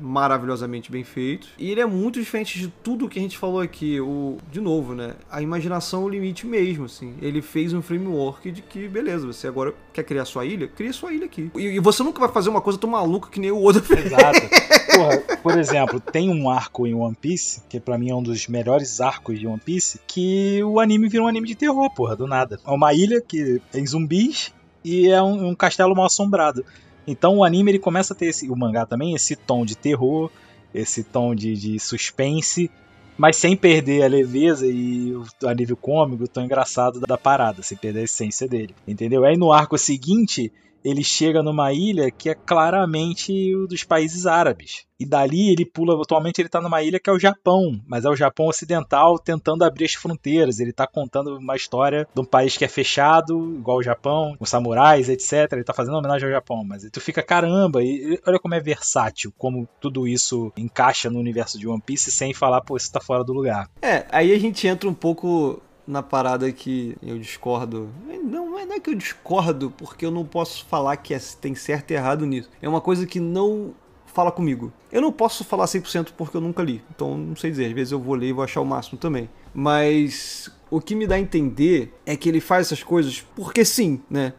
maravilhosamente 0.00 0.90
bem 0.90 1.04
feitos. 1.04 1.50
E 1.58 1.70
ele 1.70 1.80
é 1.80 1.86
muito 1.86 2.18
diferente 2.18 2.58
de 2.58 2.68
tudo 2.68 3.08
que 3.08 3.18
a 3.18 3.22
gente 3.22 3.36
falou 3.36 3.60
aqui. 3.60 4.00
O, 4.00 4.38
de 4.50 4.60
novo, 4.60 4.94
né? 4.94 5.14
A 5.30 5.42
imaginação 5.42 6.02
é 6.02 6.04
o 6.04 6.08
limite 6.08 6.46
mesmo, 6.46 6.84
assim. 6.84 7.14
Ele 7.20 7.42
fez 7.42 7.72
um 7.72 7.82
framework 7.82 8.50
de 8.50 8.62
que, 8.62 8.88
beleza, 8.88 9.26
você 9.26 9.46
agora 9.46 9.74
quer 9.92 10.04
criar 10.04 10.24
sua 10.24 10.44
ilha? 10.44 10.68
Cria 10.68 10.92
sua 10.92 11.12
ilha 11.12 11.26
aqui. 11.26 11.50
E, 11.56 11.62
e 11.62 11.80
você 11.80 12.02
nunca 12.02 12.20
vai 12.20 12.30
fazer 12.30 12.48
uma 12.48 12.60
coisa 12.60 12.78
tão 12.78 12.90
maluca 12.90 13.28
que 13.30 13.40
nem 13.40 13.50
o 13.50 13.62
Oda 13.62 13.82
fez. 13.82 14.06
Exato. 14.06 14.40
Porra, 14.96 15.36
por 15.42 15.58
exemplo, 15.58 16.00
tem 16.00 16.30
um 16.30 16.48
arco 16.48 16.86
em 16.86 16.94
One 16.94 17.16
Piece, 17.20 17.62
que 17.68 17.78
pra 17.78 17.98
mim 17.98 18.10
é 18.10 18.14
um 18.14 18.22
dos 18.22 18.48
melhores 18.48 19.00
arcos 19.00 19.38
de 19.38 19.46
One 19.46 19.60
Piece, 19.62 20.00
que 20.06 20.62
o 20.64 20.80
anime 20.80 21.08
vira 21.08 21.22
um 21.22 21.28
anime 21.28 21.48
de 21.48 21.54
terror, 21.54 21.90
porra, 21.94 22.16
do 22.16 22.26
nada. 22.26 22.58
É 22.66 22.70
uma 22.70 22.94
ilha 22.94 23.20
que 23.20 23.60
tem 23.70 23.86
zumbis 23.86 24.54
e 24.86 25.08
é 25.10 25.20
um, 25.20 25.48
um 25.48 25.54
castelo 25.54 25.94
mal 25.96 26.06
assombrado. 26.06 26.64
Então 27.06 27.38
o 27.38 27.44
anime 27.44 27.72
ele 27.72 27.78
começa 27.80 28.14
a 28.14 28.16
ter 28.16 28.26
esse, 28.26 28.48
o 28.48 28.56
mangá 28.56 28.86
também, 28.86 29.14
esse 29.14 29.34
tom 29.34 29.64
de 29.64 29.76
terror, 29.76 30.30
esse 30.72 31.02
tom 31.02 31.34
de, 31.34 31.54
de 31.54 31.78
suspense, 31.80 32.70
mas 33.18 33.36
sem 33.36 33.56
perder 33.56 34.04
a 34.04 34.08
leveza 34.08 34.66
e 34.66 35.12
o 35.14 35.24
alívio 35.44 35.76
cômico, 35.76 36.24
o 36.24 36.28
tom 36.28 36.42
engraçado 36.42 37.00
da 37.00 37.18
parada, 37.18 37.62
sem 37.62 37.76
perder 37.76 38.00
a 38.00 38.04
essência 38.04 38.46
dele, 38.46 38.74
entendeu? 38.86 39.24
Aí 39.24 39.36
no 39.36 39.52
arco 39.52 39.76
seguinte, 39.76 40.52
ele 40.84 41.02
chega 41.02 41.42
numa 41.42 41.72
ilha 41.72 42.10
que 42.10 42.30
é 42.30 42.34
claramente 42.34 43.32
dos 43.68 43.84
países 43.84 44.26
árabes. 44.26 44.86
E 44.98 45.04
dali 45.04 45.50
ele 45.50 45.66
pula, 45.66 46.00
atualmente 46.00 46.40
ele 46.40 46.48
tá 46.48 46.60
numa 46.60 46.82
ilha 46.82 46.98
que 46.98 47.10
é 47.10 47.12
o 47.12 47.18
Japão, 47.18 47.78
mas 47.86 48.04
é 48.04 48.08
o 48.08 48.16
Japão 48.16 48.46
ocidental 48.46 49.18
tentando 49.18 49.62
abrir 49.62 49.84
as 49.84 49.94
fronteiras. 49.94 50.58
Ele 50.58 50.72
tá 50.72 50.86
contando 50.86 51.36
uma 51.36 51.54
história 51.54 52.08
de 52.14 52.20
um 52.20 52.24
país 52.24 52.56
que 52.56 52.64
é 52.64 52.68
fechado, 52.68 53.56
igual 53.58 53.78
o 53.78 53.82
Japão, 53.82 54.34
com 54.38 54.46
samurais, 54.46 55.08
etc. 55.08 55.52
Ele 55.52 55.64
tá 55.64 55.74
fazendo 55.74 55.98
homenagem 55.98 56.26
ao 56.28 56.34
Japão, 56.34 56.64
mas 56.64 56.88
tu 56.90 57.00
fica 57.00 57.22
caramba, 57.22 57.82
e 57.82 58.18
olha 58.26 58.38
como 58.38 58.54
é 58.54 58.60
versátil, 58.60 59.32
como 59.36 59.68
tudo 59.80 60.08
isso 60.08 60.50
encaixa 60.56 61.10
no 61.10 61.18
universo 61.18 61.58
de 61.58 61.68
One 61.68 61.82
Piece 61.84 62.10
sem 62.10 62.32
falar, 62.32 62.62
pô, 62.62 62.76
isso 62.76 62.90
tá 62.90 63.00
fora 63.00 63.22
do 63.22 63.34
lugar. 63.34 63.68
É, 63.82 64.06
aí 64.10 64.32
a 64.32 64.38
gente 64.38 64.66
entra 64.66 64.88
um 64.88 64.94
pouco 64.94 65.60
na 65.86 66.02
parada 66.02 66.50
que 66.50 66.96
eu 67.02 67.18
discordo. 67.18 67.88
Não, 68.24 68.50
não 68.50 68.72
é 68.72 68.80
que 68.80 68.90
eu 68.90 68.94
discordo, 68.94 69.70
porque 69.76 70.04
eu 70.04 70.10
não 70.10 70.24
posso 70.24 70.64
falar 70.66 70.96
que 70.96 71.14
é- 71.14 71.20
tem 71.40 71.54
certo 71.54 71.90
e 71.92 71.94
errado 71.94 72.26
nisso. 72.26 72.50
É 72.60 72.68
uma 72.68 72.80
coisa 72.80 73.06
que 73.06 73.20
não 73.20 73.72
fala 74.06 74.32
comigo. 74.32 74.72
Eu 74.90 75.00
não 75.00 75.12
posso 75.12 75.44
falar 75.44 75.66
100% 75.66 76.12
porque 76.16 76.36
eu 76.36 76.40
nunca 76.40 76.62
li, 76.62 76.82
então 76.90 77.16
não 77.16 77.36
sei 77.36 77.50
dizer. 77.50 77.66
Às 77.66 77.72
vezes 77.72 77.92
eu 77.92 78.00
vou 78.00 78.14
ler 78.14 78.28
e 78.28 78.32
vou 78.32 78.42
achar 78.42 78.60
o 78.60 78.64
máximo 78.64 78.98
também. 78.98 79.28
Mas 79.54 80.50
o 80.70 80.80
que 80.80 80.94
me 80.94 81.06
dá 81.06 81.14
a 81.16 81.20
entender 81.20 81.94
é 82.04 82.16
que 82.16 82.28
ele 82.28 82.40
faz 82.40 82.66
essas 82.66 82.82
coisas 82.82 83.24
porque 83.36 83.64
sim, 83.64 84.00
né? 84.10 84.32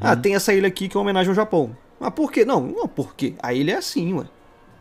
Ah, 0.00 0.16
tem 0.16 0.34
essa 0.34 0.52
ilha 0.52 0.66
aqui 0.68 0.88
que 0.88 0.96
é 0.96 0.98
uma 0.98 1.02
homenagem 1.02 1.28
ao 1.28 1.34
Japão. 1.34 1.76
Mas 2.00 2.10
por 2.14 2.32
quê? 2.32 2.44
Não, 2.44 2.60
não 2.60 2.88
por 2.88 3.14
quê. 3.14 3.34
A 3.42 3.52
ilha 3.52 3.72
é 3.72 3.76
assim, 3.76 4.12
ué. 4.14 4.24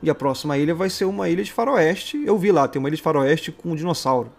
E 0.02 0.10
a 0.10 0.16
próxima 0.16 0.58
ilha 0.58 0.74
vai 0.76 0.90
ser 0.90 1.06
uma 1.06 1.28
ilha 1.30 1.44
de 1.44 1.52
faroeste. 1.52 2.22
Eu 2.26 2.38
vi 2.38 2.52
lá, 2.52 2.68
tem 2.68 2.80
uma 2.80 2.88
ilha 2.90 2.96
de 2.96 3.02
faroeste 3.02 3.52
com 3.52 3.72
um 3.72 3.76
dinossauro. 3.76 4.32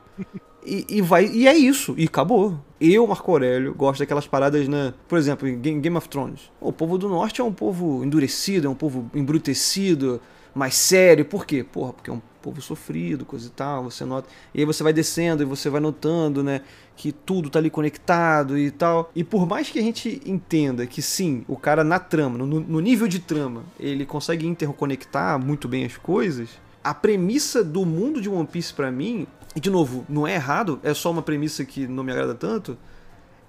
E, 0.69 0.85
e 0.99 1.01
vai 1.01 1.27
e 1.27 1.49
é 1.49 1.57
isso, 1.57 1.95
e 1.97 2.05
acabou. 2.05 2.61
Eu, 2.79 3.07
Marco 3.07 3.33
Aurélio, 3.33 3.75
gosto 3.75 4.01
daquelas 4.01 4.27
paradas, 4.27 4.69
né? 4.69 4.93
Por 5.09 5.17
exemplo, 5.17 5.49
em 5.49 5.81
Game 5.81 5.97
of 5.97 6.09
Thrones. 6.09 6.53
O 6.61 6.71
povo 6.71 6.99
do 6.99 7.09
norte 7.09 7.41
é 7.41 7.45
um 7.45 7.53
povo 7.53 8.05
endurecido, 8.05 8.67
é 8.67 8.71
um 8.71 8.75
povo 8.75 9.11
embrutecido, 9.15 10.21
mais 10.55 10.75
sério. 10.75 11.25
Por 11.25 11.47
quê? 11.47 11.65
Porra, 11.65 11.95
porque 11.95 12.11
é 12.11 12.13
um 12.13 12.21
povo 12.43 12.61
sofrido, 12.61 13.25
coisa 13.25 13.47
e 13.47 13.51
tal. 13.51 13.85
Você 13.85 14.05
nota. 14.05 14.29
E 14.55 14.61
aí 14.61 14.67
você 14.67 14.83
vai 14.83 14.93
descendo 14.93 15.43
e 15.43 15.47
você 15.47 15.71
vai 15.71 15.81
notando, 15.81 16.43
né? 16.43 16.61
Que 16.97 17.13
tudo 17.13 17.49
tá 17.49 17.59
ali 17.59 17.71
conectado 17.71 18.59
e 18.59 18.71
tal. 18.71 19.11
E 19.17 19.25
por 19.25 19.47
mais 19.47 19.71
que 19.71 19.79
a 19.79 19.83
gente 19.83 20.21
entenda 20.27 20.87
que 20.87 21.01
sim, 21.01 21.45
o 21.49 21.57
cara 21.57 21.83
na 21.83 21.99
trama, 21.99 22.37
no, 22.39 22.47
no 22.61 22.81
nível 22.81 23.09
de 23.09 23.21
trama, 23.21 23.65
ele 23.81 24.05
consegue 24.05 24.47
interconectar 24.47 25.39
muito 25.43 25.67
bem 25.67 25.85
as 25.85 25.97
coisas. 25.97 26.51
A 26.85 26.95
premissa 26.95 27.65
do 27.65 27.85
mundo 27.85 28.21
de 28.21 28.29
One 28.29 28.47
Piece 28.47 28.73
pra 28.73 28.91
mim, 28.91 29.27
e 29.59 29.61
de 29.61 29.71
novo, 29.71 30.07
não 30.09 30.25
é 30.25 30.35
errado, 30.35 30.79
é 30.85 30.95
só 30.95 31.11
uma 31.11 31.21
premissa 31.21 31.65
que 31.65 31.85
não 31.89 32.05
me 32.05 32.13
agrada 32.13 32.33
tanto, 32.33 32.79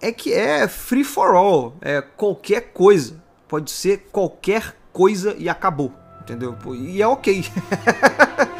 é 0.01 0.11
que 0.11 0.33
é 0.33 0.67
free 0.67 1.03
for 1.03 1.35
all, 1.35 1.75
é 1.81 2.01
qualquer 2.01 2.73
coisa. 2.73 3.21
Pode 3.47 3.69
ser 3.69 4.07
qualquer 4.11 4.75
coisa 4.91 5.35
e 5.37 5.47
acabou, 5.47 5.93
entendeu? 6.19 6.57
E 6.73 6.99
é 6.99 7.07
ok. 7.07 7.45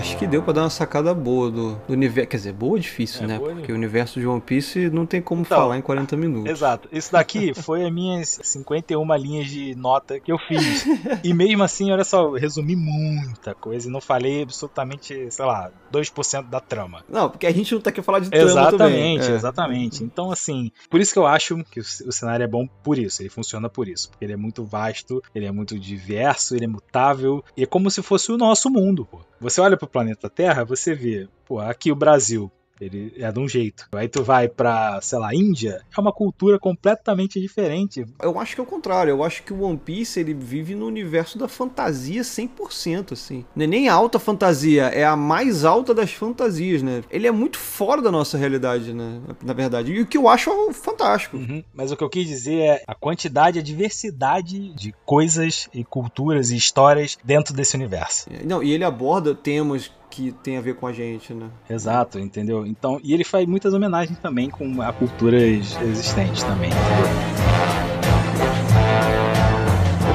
Acho 0.00 0.16
que 0.16 0.26
deu 0.26 0.42
pra 0.42 0.52
dar 0.52 0.62
uma 0.62 0.70
sacada 0.70 1.14
boa 1.14 1.50
do, 1.50 1.74
do 1.86 1.92
universo. 1.92 2.28
Quer 2.30 2.36
dizer, 2.38 2.52
boa 2.52 2.76
é 2.78 2.80
difícil, 2.80 3.24
É, 3.24 3.26
né? 3.26 3.38
boa, 3.38 3.52
Porque 3.54 3.70
o 3.72 3.74
universo 3.74 4.18
de 4.18 4.26
One 4.26 4.40
Piece 4.40 4.90
não 4.90 5.04
tem 5.06 5.20
como 5.20 5.42
Então, 5.42 5.58
falar 5.58 5.76
em 5.78 5.82
40 5.82 6.16
minutos. 6.16 6.50
Exato. 6.50 6.88
Isso 6.90 7.12
daqui 7.12 7.52
foi 7.62 7.84
as 7.84 7.92
minhas 7.92 8.38
51 8.42 9.14
linhas 9.16 9.46
de 9.48 9.74
nota 9.74 10.18
que 10.18 10.32
eu 10.32 10.38
fiz. 10.38 10.84
E 11.22 11.32
mesmo 11.34 11.62
assim, 11.62 11.92
olha 11.92 12.04
só, 12.04 12.22
eu 12.22 12.32
resumi 12.32 12.74
muita 12.76 13.54
coisa 13.54 13.88
e 13.88 13.92
não 13.92 14.00
falei 14.00 14.42
absolutamente, 14.42 15.30
sei 15.30 15.44
lá, 15.44 15.70
2% 15.92 16.48
da 16.48 16.60
trama. 16.60 17.04
Não, 17.08 17.28
porque 17.28 17.46
a 17.46 17.52
gente 17.52 17.74
não 17.74 17.80
tá 17.80 17.90
aqui 17.90 18.02
falar 18.02 18.20
de 18.20 18.30
trama 18.30 18.70
também. 18.70 19.16
Exatamente, 19.16 19.30
É. 19.30 19.34
exatamente. 19.34 20.04
Então, 20.04 20.30
assim, 20.30 20.70
por 20.88 21.00
isso 21.00 21.12
que 21.12 21.18
eu 21.18 21.26
acho 21.26 21.62
que 21.64 21.80
o, 21.80 21.82
o 21.82 22.12
cenário 22.12 22.44
é 22.44 22.46
bom 22.46 22.66
por 22.82 22.98
isso, 22.98 23.22
ele 23.22 23.28
funciona 23.28 23.68
por 23.68 23.88
isso. 23.88 24.10
Porque 24.10 24.24
ele 24.24 24.32
é 24.32 24.36
muito 24.36 24.64
vasto, 24.64 25.22
ele 25.34 25.46
é 25.46 25.52
muito 25.52 25.78
diverso, 25.78 26.54
ele 26.54 26.64
é 26.64 26.68
mutável, 26.68 27.44
e 27.56 27.62
é 27.62 27.66
como 27.66 27.90
se 27.90 28.02
fosse 28.02 28.30
o 28.32 28.36
nosso 28.36 28.70
mundo, 28.70 29.04
pô. 29.04 29.20
Você 29.40 29.60
olha 29.60 29.76
pro 29.76 29.88
planeta 29.88 30.28
Terra, 30.28 30.64
você 30.64 30.94
vê, 30.94 31.28
pô, 31.46 31.58
aqui 31.60 31.90
o 31.90 31.96
Brasil. 31.96 32.50
Ele 32.80 33.12
é 33.16 33.30
de 33.30 33.38
um 33.38 33.48
jeito. 33.48 33.88
Aí 33.92 34.08
tu 34.08 34.22
vai 34.22 34.48
pra, 34.48 35.00
sei 35.00 35.18
lá, 35.18 35.34
Índia, 35.34 35.82
é 35.96 36.00
uma 36.00 36.12
cultura 36.12 36.58
completamente 36.58 37.40
diferente. 37.40 38.04
Eu 38.20 38.38
acho 38.38 38.54
que 38.54 38.60
é 38.60 38.64
o 38.64 38.66
contrário. 38.66 39.10
Eu 39.10 39.22
acho 39.22 39.42
que 39.42 39.52
o 39.52 39.62
One 39.62 39.78
Piece 39.78 40.20
ele 40.20 40.34
vive 40.34 40.74
no 40.74 40.86
universo 40.86 41.38
da 41.38 41.48
fantasia 41.48 42.22
100%, 42.22 43.12
assim. 43.12 43.44
Não 43.54 43.64
é 43.64 43.66
nem 43.66 43.88
a 43.88 43.94
alta 43.94 44.18
fantasia, 44.18 44.84
é 44.84 45.04
a 45.04 45.16
mais 45.16 45.64
alta 45.64 45.94
das 45.94 46.12
fantasias, 46.12 46.82
né? 46.82 47.02
Ele 47.10 47.26
é 47.26 47.30
muito 47.30 47.58
fora 47.58 48.02
da 48.02 48.10
nossa 48.10 48.38
realidade, 48.38 48.92
né? 48.92 49.20
Na 49.42 49.52
verdade. 49.52 49.92
E 49.92 50.00
o 50.00 50.06
que 50.06 50.16
eu 50.16 50.28
acho 50.28 50.50
fantástico. 50.72 51.36
Uhum. 51.36 51.62
Mas 51.74 51.92
o 51.92 51.96
que 51.96 52.04
eu 52.04 52.10
quis 52.10 52.26
dizer 52.26 52.60
é 52.60 52.84
a 52.86 52.94
quantidade, 52.94 53.58
a 53.58 53.62
diversidade 53.62 54.72
de 54.74 54.94
coisas 55.04 55.68
e 55.72 55.84
culturas 55.84 56.50
e 56.50 56.56
histórias 56.56 57.18
dentro 57.24 57.54
desse 57.54 57.76
universo. 57.76 58.28
Não, 58.44 58.62
e 58.62 58.72
ele 58.72 58.84
aborda 58.84 59.34
temas 59.34 59.90
que 60.10 60.32
tem 60.42 60.56
a 60.56 60.60
ver 60.60 60.74
com 60.74 60.86
a 60.86 60.92
gente, 60.92 61.32
né? 61.32 61.48
Exato, 61.68 62.18
entendeu? 62.18 62.66
Então, 62.66 63.00
e 63.02 63.14
ele 63.14 63.24
faz 63.24 63.46
muitas 63.46 63.72
homenagens 63.72 64.18
também 64.18 64.50
com 64.50 64.82
a 64.82 64.92
culturas 64.92 65.42
existentes 65.80 66.42
também. 66.42 66.70
entendeu? 66.70 67.59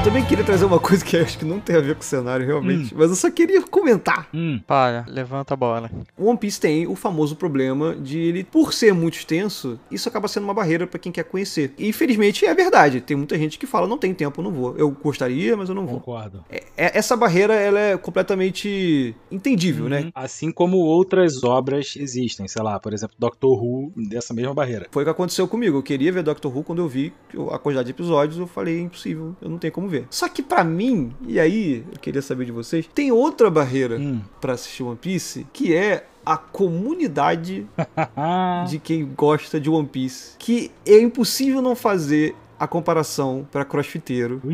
Eu 0.06 0.12
também 0.12 0.24
queria 0.24 0.44
trazer 0.44 0.64
uma 0.64 0.78
coisa 0.78 1.04
que 1.04 1.16
eu 1.16 1.22
acho 1.22 1.36
que 1.36 1.44
não 1.44 1.58
tem 1.58 1.74
a 1.74 1.80
ver 1.80 1.96
com 1.96 2.00
o 2.00 2.04
cenário, 2.04 2.46
realmente. 2.46 2.94
Mas 2.94 3.10
eu 3.10 3.16
só 3.16 3.28
queria 3.28 3.60
comentar. 3.62 4.28
Hum, 4.32 4.60
Para, 4.64 5.04
levanta 5.08 5.54
a 5.54 5.56
bola. 5.56 5.90
O 6.16 6.26
One 6.28 6.38
Piece 6.38 6.60
tem 6.60 6.86
o 6.86 6.94
famoso 6.94 7.34
problema 7.34 7.92
de 7.96 8.16
ele, 8.16 8.44
por 8.44 8.72
ser 8.72 8.94
muito 8.94 9.14
extenso, 9.18 9.80
isso 9.90 10.08
acaba 10.08 10.28
sendo 10.28 10.44
uma 10.44 10.54
barreira 10.54 10.86
pra 10.86 10.96
quem 11.00 11.10
quer 11.10 11.24
conhecer. 11.24 11.74
E 11.76 11.88
infelizmente 11.88 12.46
é 12.46 12.54
verdade. 12.54 13.00
Tem 13.00 13.16
muita 13.16 13.36
gente 13.36 13.58
que 13.58 13.66
fala, 13.66 13.88
não 13.88 13.98
tem 13.98 14.14
tempo, 14.14 14.40
eu 14.40 14.44
não 14.44 14.52
vou. 14.52 14.76
Eu 14.78 14.92
gostaria, 14.92 15.56
mas 15.56 15.68
eu 15.68 15.74
não 15.74 15.84
vou. 15.84 15.98
concordo. 15.98 16.44
É- 16.48 16.62
é- 16.76 16.96
essa 16.98 17.16
barreira, 17.16 17.54
ela 17.54 17.80
é 17.80 17.96
completamente 17.96 19.12
entendível, 19.28 19.88
né? 19.88 20.10
Assim 20.14 20.52
como 20.52 20.76
outras 20.76 21.42
obras 21.42 21.94
existem, 21.96 22.46
sei 22.46 22.62
lá, 22.62 22.78
por 22.78 22.92
exemplo, 22.94 23.16
Doctor 23.18 23.60
Who, 23.60 23.92
dessa 24.08 24.32
mesma 24.32 24.54
barreira. 24.54 24.86
Foi 24.92 25.02
o 25.02 25.06
que 25.06 25.10
aconteceu 25.10 25.48
comigo. 25.48 25.78
Eu 25.78 25.82
queria 25.82 26.12
ver 26.12 26.22
Doctor 26.22 26.56
Who 26.56 26.62
quando 26.62 26.78
eu 26.78 26.88
vi 26.88 27.12
a 27.50 27.58
quantidade 27.58 27.86
de 27.86 27.90
episódios, 27.92 28.38
eu 28.38 28.46
falei, 28.46 28.78
é 28.78 28.82
impossível, 28.82 29.34
eu 29.42 29.48
não 29.50 29.58
tenho 29.58 29.72
como 29.72 29.88
ver. 29.88 29.95
Só 30.10 30.28
que 30.28 30.42
pra 30.42 30.62
mim, 30.64 31.12
e 31.26 31.38
aí 31.40 31.84
eu 31.92 31.98
queria 32.00 32.22
saber 32.22 32.44
de 32.44 32.52
vocês, 32.52 32.88
tem 32.94 33.10
outra 33.12 33.50
barreira 33.50 33.98
Hum. 33.98 34.20
pra 34.40 34.52
assistir 34.54 34.82
One 34.82 34.96
Piece, 34.96 35.46
que 35.52 35.74
é 35.74 36.06
a 36.24 36.36
comunidade 36.36 37.66
de 38.68 38.78
quem 38.78 39.04
gosta 39.16 39.60
de 39.60 39.70
One 39.70 39.86
Piece. 39.86 40.32
Que 40.38 40.70
é 40.84 40.98
impossível 41.00 41.62
não 41.62 41.76
fazer 41.76 42.34
a 42.58 42.66
comparação 42.66 43.46
para 43.52 43.64
crossfiteiro. 43.64 44.40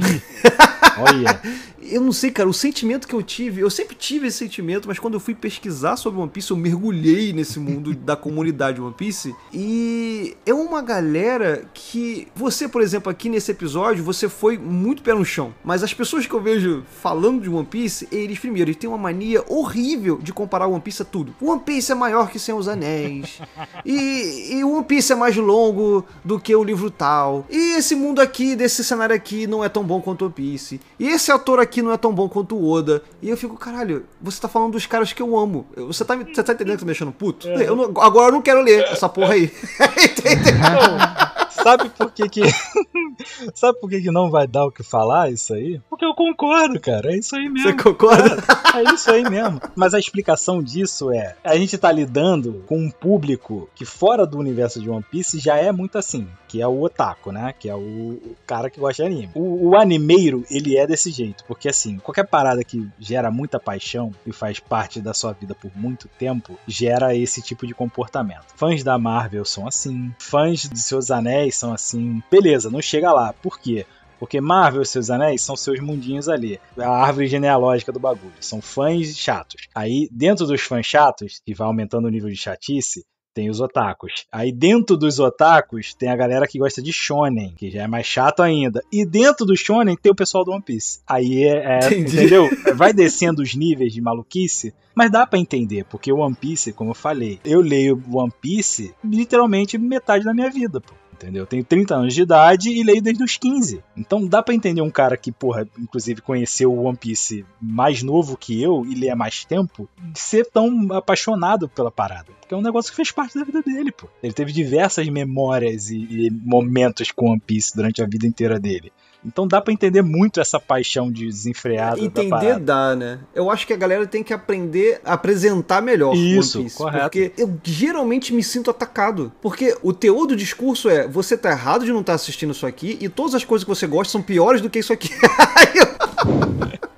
Olha. 0.98 1.40
Eu 1.84 2.00
não 2.00 2.12
sei, 2.12 2.30
cara, 2.30 2.48
o 2.48 2.54
sentimento 2.54 3.08
que 3.08 3.14
eu 3.14 3.22
tive, 3.22 3.60
eu 3.60 3.68
sempre 3.68 3.96
tive 3.96 4.28
esse 4.28 4.38
sentimento, 4.38 4.86
mas 4.86 4.98
quando 5.00 5.14
eu 5.14 5.20
fui 5.20 5.34
pesquisar 5.34 5.96
sobre 5.96 6.20
One 6.20 6.30
Piece, 6.30 6.50
eu 6.50 6.56
mergulhei 6.56 7.32
nesse 7.32 7.58
mundo 7.58 7.92
da 7.98 8.14
comunidade 8.14 8.80
One 8.80 8.94
Piece. 8.94 9.34
E 9.52 10.36
é 10.46 10.54
uma 10.54 10.80
galera 10.80 11.64
que 11.74 12.28
você, 12.34 12.68
por 12.68 12.80
exemplo, 12.80 13.10
aqui 13.10 13.28
nesse 13.28 13.50
episódio, 13.50 14.04
você 14.04 14.28
foi 14.28 14.56
muito 14.56 15.02
pé 15.02 15.12
no 15.12 15.24
chão. 15.24 15.52
Mas 15.64 15.82
as 15.82 15.92
pessoas 15.92 16.24
que 16.24 16.32
eu 16.32 16.40
vejo 16.40 16.84
falando 17.00 17.42
de 17.42 17.50
One 17.50 17.66
Piece, 17.66 18.06
eles 18.12 18.38
primeiro, 18.38 18.70
eles 18.70 18.78
têm 18.78 18.88
uma 18.88 18.98
mania 18.98 19.44
horrível 19.48 20.18
de 20.22 20.32
comparar 20.32 20.68
One 20.68 20.80
Piece 20.80 21.02
a 21.02 21.04
tudo. 21.04 21.34
One 21.40 21.60
Piece 21.60 21.90
é 21.90 21.94
maior 21.96 22.30
que 22.30 22.38
Sem 22.38 22.54
os 22.54 22.68
Anéis. 22.68 23.40
e, 23.84 24.54
e 24.54 24.64
One 24.64 24.84
Piece 24.84 25.12
é 25.12 25.16
mais 25.16 25.36
longo 25.36 26.06
do 26.24 26.38
que 26.38 26.54
o 26.54 26.62
livro 26.62 26.90
tal. 26.90 27.44
E 27.50 27.76
esse 27.76 27.96
mundo 27.96 28.20
aqui, 28.20 28.54
desse 28.54 28.84
cenário 28.84 29.14
aqui, 29.14 29.48
não 29.48 29.64
é 29.64 29.68
tão 29.68 29.82
bom 29.82 30.00
quanto 30.00 30.26
One 30.26 30.32
Piece. 30.32 30.71
E 30.98 31.08
esse 31.08 31.30
ator 31.32 31.58
aqui 31.60 31.82
não 31.82 31.92
é 31.92 31.96
tão 31.96 32.12
bom 32.12 32.28
quanto 32.28 32.54
o 32.56 32.70
Oda. 32.70 33.02
E 33.20 33.28
eu 33.30 33.36
fico, 33.36 33.56
caralho, 33.56 34.04
você 34.20 34.40
tá 34.40 34.48
falando 34.48 34.72
dos 34.72 34.86
caras 34.86 35.12
que 35.12 35.22
eu 35.22 35.36
amo. 35.36 35.66
Você 35.76 36.04
tá, 36.04 36.16
você 36.16 36.42
tá 36.42 36.52
entendendo 36.52 36.66
que 36.68 36.72
eu 36.74 36.78
tô 36.78 36.84
me 36.84 36.92
deixando 36.92 37.12
puto? 37.12 37.48
É. 37.48 37.68
Eu 37.68 37.74
não- 37.76 38.00
agora 38.02 38.28
eu 38.28 38.32
não 38.32 38.42
quero 38.42 38.60
ler 38.62 38.84
essa 38.84 39.08
porra 39.08 39.34
aí. 39.34 39.52
Entendeu? 40.02 41.41
Sabe 41.62 41.88
por 41.90 42.10
que 42.12 42.28
que. 42.28 42.42
Sabe 43.54 43.78
por 43.78 43.88
que 43.88 44.00
que 44.00 44.10
não 44.10 44.30
vai 44.30 44.46
dar 44.46 44.64
o 44.64 44.72
que 44.72 44.82
falar 44.82 45.30
isso 45.30 45.54
aí? 45.54 45.80
Porque 45.88 46.04
eu 46.04 46.14
concordo, 46.14 46.80
cara. 46.80 47.12
É 47.12 47.16
isso 47.16 47.36
aí 47.36 47.48
mesmo. 47.48 47.70
Você 47.70 47.76
concorda? 47.76 48.42
É 48.74 48.94
isso 48.94 49.10
aí 49.10 49.28
mesmo. 49.28 49.60
Mas 49.76 49.94
a 49.94 49.98
explicação 49.98 50.62
disso 50.62 51.12
é: 51.12 51.36
a 51.44 51.56
gente 51.56 51.76
tá 51.78 51.92
lidando 51.92 52.64
com 52.66 52.78
um 52.78 52.90
público 52.90 53.68
que, 53.74 53.84
fora 53.84 54.26
do 54.26 54.38
universo 54.38 54.80
de 54.80 54.88
One 54.90 55.04
Piece, 55.08 55.38
já 55.38 55.56
é 55.56 55.70
muito 55.70 55.98
assim. 55.98 56.26
Que 56.48 56.60
é 56.60 56.66
o 56.66 56.82
otaku, 56.82 57.32
né? 57.32 57.54
Que 57.58 57.68
é 57.68 57.74
o, 57.74 57.78
o 57.78 58.36
cara 58.46 58.68
que 58.68 58.80
gosta 58.80 59.02
de 59.02 59.08
anime. 59.08 59.30
O, 59.34 59.70
o 59.70 59.76
animeiro, 59.76 60.44
ele 60.50 60.76
é 60.76 60.86
desse 60.86 61.10
jeito. 61.10 61.44
Porque, 61.46 61.68
assim, 61.68 61.98
qualquer 61.98 62.26
parada 62.26 62.64
que 62.64 62.86
gera 62.98 63.30
muita 63.30 63.58
paixão 63.58 64.12
e 64.26 64.32
faz 64.32 64.58
parte 64.58 65.00
da 65.00 65.14
sua 65.14 65.32
vida 65.32 65.54
por 65.54 65.70
muito 65.74 66.08
tempo, 66.18 66.58
gera 66.66 67.14
esse 67.14 67.40
tipo 67.40 67.66
de 67.66 67.74
comportamento. 67.74 68.46
Fãs 68.56 68.82
da 68.82 68.98
Marvel 68.98 69.44
são 69.44 69.66
assim. 69.66 70.12
Fãs 70.18 70.68
de 70.68 70.78
Seus 70.78 71.10
Anéis 71.10 71.51
são 71.56 71.72
assim. 71.72 72.22
Beleza, 72.30 72.70
não 72.70 72.80
chega 72.82 73.12
lá. 73.12 73.32
Por 73.32 73.58
quê? 73.60 73.86
Porque 74.18 74.40
Marvel 74.40 74.82
e 74.82 74.86
seus 74.86 75.10
anéis 75.10 75.42
são 75.42 75.56
seus 75.56 75.80
mundinhos 75.80 76.28
ali. 76.28 76.60
A 76.78 76.88
árvore 76.88 77.26
genealógica 77.26 77.90
do 77.90 77.98
bagulho. 77.98 78.32
São 78.40 78.60
fãs 78.60 79.16
chatos. 79.16 79.66
Aí, 79.74 80.08
dentro 80.12 80.46
dos 80.46 80.60
fãs 80.62 80.86
chatos, 80.86 81.40
que 81.44 81.52
vai 81.54 81.66
aumentando 81.66 82.06
o 82.06 82.10
nível 82.10 82.28
de 82.30 82.36
chatice, 82.36 83.04
tem 83.34 83.48
os 83.50 83.60
otakus. 83.60 84.26
Aí 84.30 84.52
dentro 84.52 84.96
dos 84.96 85.18
otakus 85.18 85.94
tem 85.94 86.10
a 86.10 86.14
galera 86.16 86.46
que 86.46 86.58
gosta 86.58 86.82
de 86.82 86.92
shonen, 86.92 87.54
que 87.56 87.70
já 87.70 87.82
é 87.82 87.86
mais 87.86 88.06
chato 88.06 88.42
ainda. 88.42 88.82
E 88.92 89.04
dentro 89.06 89.46
do 89.46 89.56
shonen 89.56 89.96
tem 89.96 90.12
o 90.12 90.14
pessoal 90.14 90.44
do 90.44 90.52
One 90.52 90.62
Piece. 90.62 91.00
Aí 91.06 91.42
é, 91.44 91.78
é- 91.80 91.98
entendeu? 91.98 92.48
Vai 92.76 92.92
descendo 92.92 93.42
os 93.42 93.54
níveis 93.54 93.92
de 93.92 94.00
maluquice, 94.02 94.74
mas 94.94 95.10
dá 95.10 95.26
pra 95.26 95.38
entender, 95.38 95.84
porque 95.86 96.12
o 96.12 96.18
One 96.18 96.34
Piece, 96.34 96.72
como 96.74 96.90
eu 96.90 96.94
falei, 96.94 97.40
eu 97.44 97.60
leio 97.60 98.00
One 98.12 98.32
Piece 98.40 98.94
literalmente 99.02 99.78
metade 99.78 100.24
da 100.24 100.34
minha 100.34 100.50
vida, 100.50 100.80
pô. 100.80 100.92
Entendeu? 101.22 101.42
Eu 101.42 101.46
tenho 101.46 101.62
30 101.62 101.94
anos 101.94 102.14
de 102.14 102.22
idade 102.22 102.70
e 102.70 102.82
leio 102.82 103.00
desde 103.00 103.22
os 103.22 103.36
15. 103.36 103.82
Então 103.96 104.26
dá 104.26 104.42
pra 104.42 104.54
entender 104.54 104.82
um 104.82 104.90
cara 104.90 105.16
que, 105.16 105.30
porra, 105.30 105.68
inclusive 105.78 106.20
conheceu 106.20 106.72
o 106.72 106.84
One 106.84 106.96
Piece 106.96 107.44
mais 107.60 108.02
novo 108.02 108.36
que 108.36 108.60
eu 108.60 108.84
e 108.84 108.94
lê 108.94 109.08
há 109.08 109.14
mais 109.14 109.44
tempo, 109.44 109.88
ser 110.14 110.44
tão 110.46 110.92
apaixonado 110.92 111.68
pela 111.68 111.92
parada. 111.92 112.32
Porque 112.40 112.52
é 112.52 112.56
um 112.56 112.62
negócio 112.62 112.90
que 112.90 112.96
fez 112.96 113.12
parte 113.12 113.38
da 113.38 113.44
vida 113.44 113.62
dele, 113.62 113.92
pô. 113.92 114.08
Ele 114.20 114.32
teve 114.32 114.52
diversas 114.52 115.08
memórias 115.08 115.90
e, 115.90 116.26
e 116.26 116.30
momentos 116.30 117.12
com 117.12 117.30
One 117.30 117.40
Piece 117.40 117.76
durante 117.76 118.02
a 118.02 118.06
vida 118.06 118.26
inteira 118.26 118.58
dele. 118.58 118.92
Então 119.24 119.46
dá 119.46 119.60
pra 119.60 119.72
entender 119.72 120.02
muito 120.02 120.40
essa 120.40 120.58
paixão 120.58 121.10
de 121.10 121.26
desenfreada 121.26 121.96
da 121.96 122.02
Entender 122.02 122.58
dá, 122.58 122.96
né? 122.96 123.20
Eu 123.34 123.50
acho 123.50 123.66
que 123.66 123.72
a 123.72 123.76
galera 123.76 124.06
tem 124.06 124.22
que 124.22 124.32
aprender 124.32 125.00
a 125.04 125.14
apresentar 125.14 125.80
melhor 125.80 126.14
Isso, 126.14 126.58
One 126.58 126.64
Piece. 126.64 126.76
correto. 126.76 127.02
Porque 127.04 127.32
eu 127.36 127.58
geralmente 127.62 128.34
me 128.34 128.42
sinto 128.42 128.70
atacado. 128.70 129.32
Porque 129.40 129.76
o 129.82 129.92
teor 129.92 130.26
do 130.26 130.36
discurso 130.36 130.88
é, 130.88 131.06
você 131.06 131.36
tá 131.36 131.50
errado 131.50 131.84
de 131.84 131.92
não 131.92 132.00
estar 132.00 132.14
assistindo 132.14 132.52
isso 132.52 132.66
aqui 132.66 132.98
e 133.00 133.08
todas 133.08 133.34
as 133.34 133.44
coisas 133.44 133.64
que 133.64 133.70
você 133.70 133.86
gosta 133.86 134.10
são 134.10 134.22
piores 134.22 134.60
do 134.60 134.68
que 134.68 134.78
isso 134.78 134.92
aqui. 134.92 135.10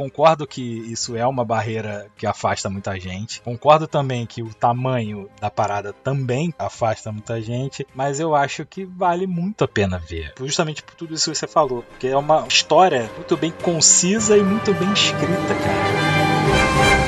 Concordo 0.00 0.46
que 0.46 0.62
isso 0.62 1.14
é 1.14 1.26
uma 1.26 1.44
barreira 1.44 2.06
que 2.16 2.26
afasta 2.26 2.70
muita 2.70 2.98
gente. 2.98 3.42
Concordo 3.42 3.86
também 3.86 4.24
que 4.24 4.42
o 4.42 4.54
tamanho 4.54 5.28
da 5.38 5.50
parada 5.50 5.92
também 5.92 6.54
afasta 6.58 7.12
muita 7.12 7.38
gente. 7.42 7.86
Mas 7.94 8.18
eu 8.18 8.34
acho 8.34 8.64
que 8.64 8.82
vale 8.82 9.26
muito 9.26 9.62
a 9.62 9.68
pena 9.68 9.98
ver. 9.98 10.32
Justamente 10.38 10.82
por 10.82 10.94
tudo 10.94 11.12
isso 11.12 11.30
que 11.30 11.36
você 11.36 11.46
falou. 11.46 11.82
Porque 11.82 12.06
é 12.06 12.16
uma 12.16 12.46
história 12.48 13.10
muito 13.14 13.36
bem 13.36 13.50
concisa 13.50 14.38
e 14.38 14.42
muito 14.42 14.72
bem 14.72 14.90
escrita, 14.90 15.54
cara. 15.54 16.99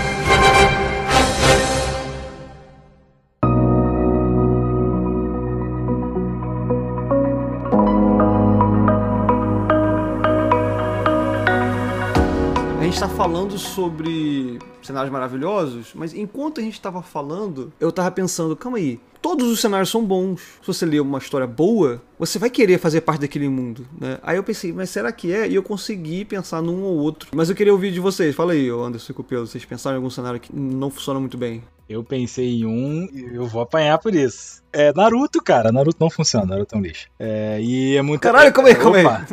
Gente 12.93 13.01
tá 13.01 13.09
falando 13.09 13.57
sobre 13.57 14.59
cenários 14.83 15.11
maravilhosos, 15.11 15.93
mas 15.95 16.13
enquanto 16.13 16.61
a 16.61 16.63
gente 16.63 16.79
tava 16.79 17.01
falando, 17.01 17.73
eu 17.81 17.91
tava 17.91 18.11
pensando, 18.11 18.55
calma 18.55 18.77
aí, 18.77 19.01
todos 19.23 19.51
os 19.51 19.63
cenários 19.63 19.89
são 19.89 20.05
bons. 20.05 20.43
Se 20.61 20.67
você 20.67 20.85
ler 20.85 21.01
uma 21.01 21.17
história 21.17 21.47
boa, 21.47 22.03
você 22.19 22.39
vai 22.39 22.51
querer 22.51 22.79
fazer 22.79 23.01
parte 23.01 23.23
daquele 23.23 23.49
mundo, 23.49 23.87
né? 23.99 24.19
Aí 24.23 24.37
eu 24.37 24.45
pensei, 24.45 24.75
mas 24.75 24.91
será 24.91 25.11
que 25.11 25.33
é? 25.33 25.49
E 25.49 25.55
eu 25.55 25.63
consegui 25.63 26.27
pensar 26.27 26.61
num 26.61 26.83
ou 26.83 26.99
outro. 26.99 27.31
Mas 27.35 27.49
eu 27.49 27.57
queria 27.57 27.73
ouvir 27.73 27.93
de 27.93 27.99
vocês. 27.99 28.35
Fala 28.35 28.53
aí, 28.53 28.69
Anderson 28.69 29.13
e 29.13 29.15
Cupelo, 29.15 29.47
vocês 29.47 29.65
pensaram 29.65 29.95
em 29.95 29.97
algum 29.97 30.11
cenário 30.11 30.39
que 30.39 30.55
não 30.55 30.91
funciona 30.91 31.19
muito 31.19 31.39
bem? 31.39 31.65
Eu 31.93 32.03
pensei 32.03 32.61
em 32.61 32.65
um 32.67 33.09
e 33.13 33.35
eu 33.35 33.47
vou 33.47 33.61
apanhar 33.63 33.99
por 33.99 34.15
isso. 34.15 34.63
É 34.73 34.93
Naruto, 34.95 35.43
cara. 35.43 35.71
Naruto 35.71 35.99
não 36.01 36.09
funciona, 36.09 36.47
Naruto 36.47 36.75
é 36.75 36.79
um 36.79 36.81
lixo. 36.81 37.07
É, 37.19 37.61
e 37.61 37.97
é 37.97 38.03
muito. 38.03 38.21
Caralho, 38.23 38.53
calma 38.53 38.71
aí, 38.71 38.75
calma 38.75 38.97
aí. 38.97 39.05
Opa. 39.05 39.27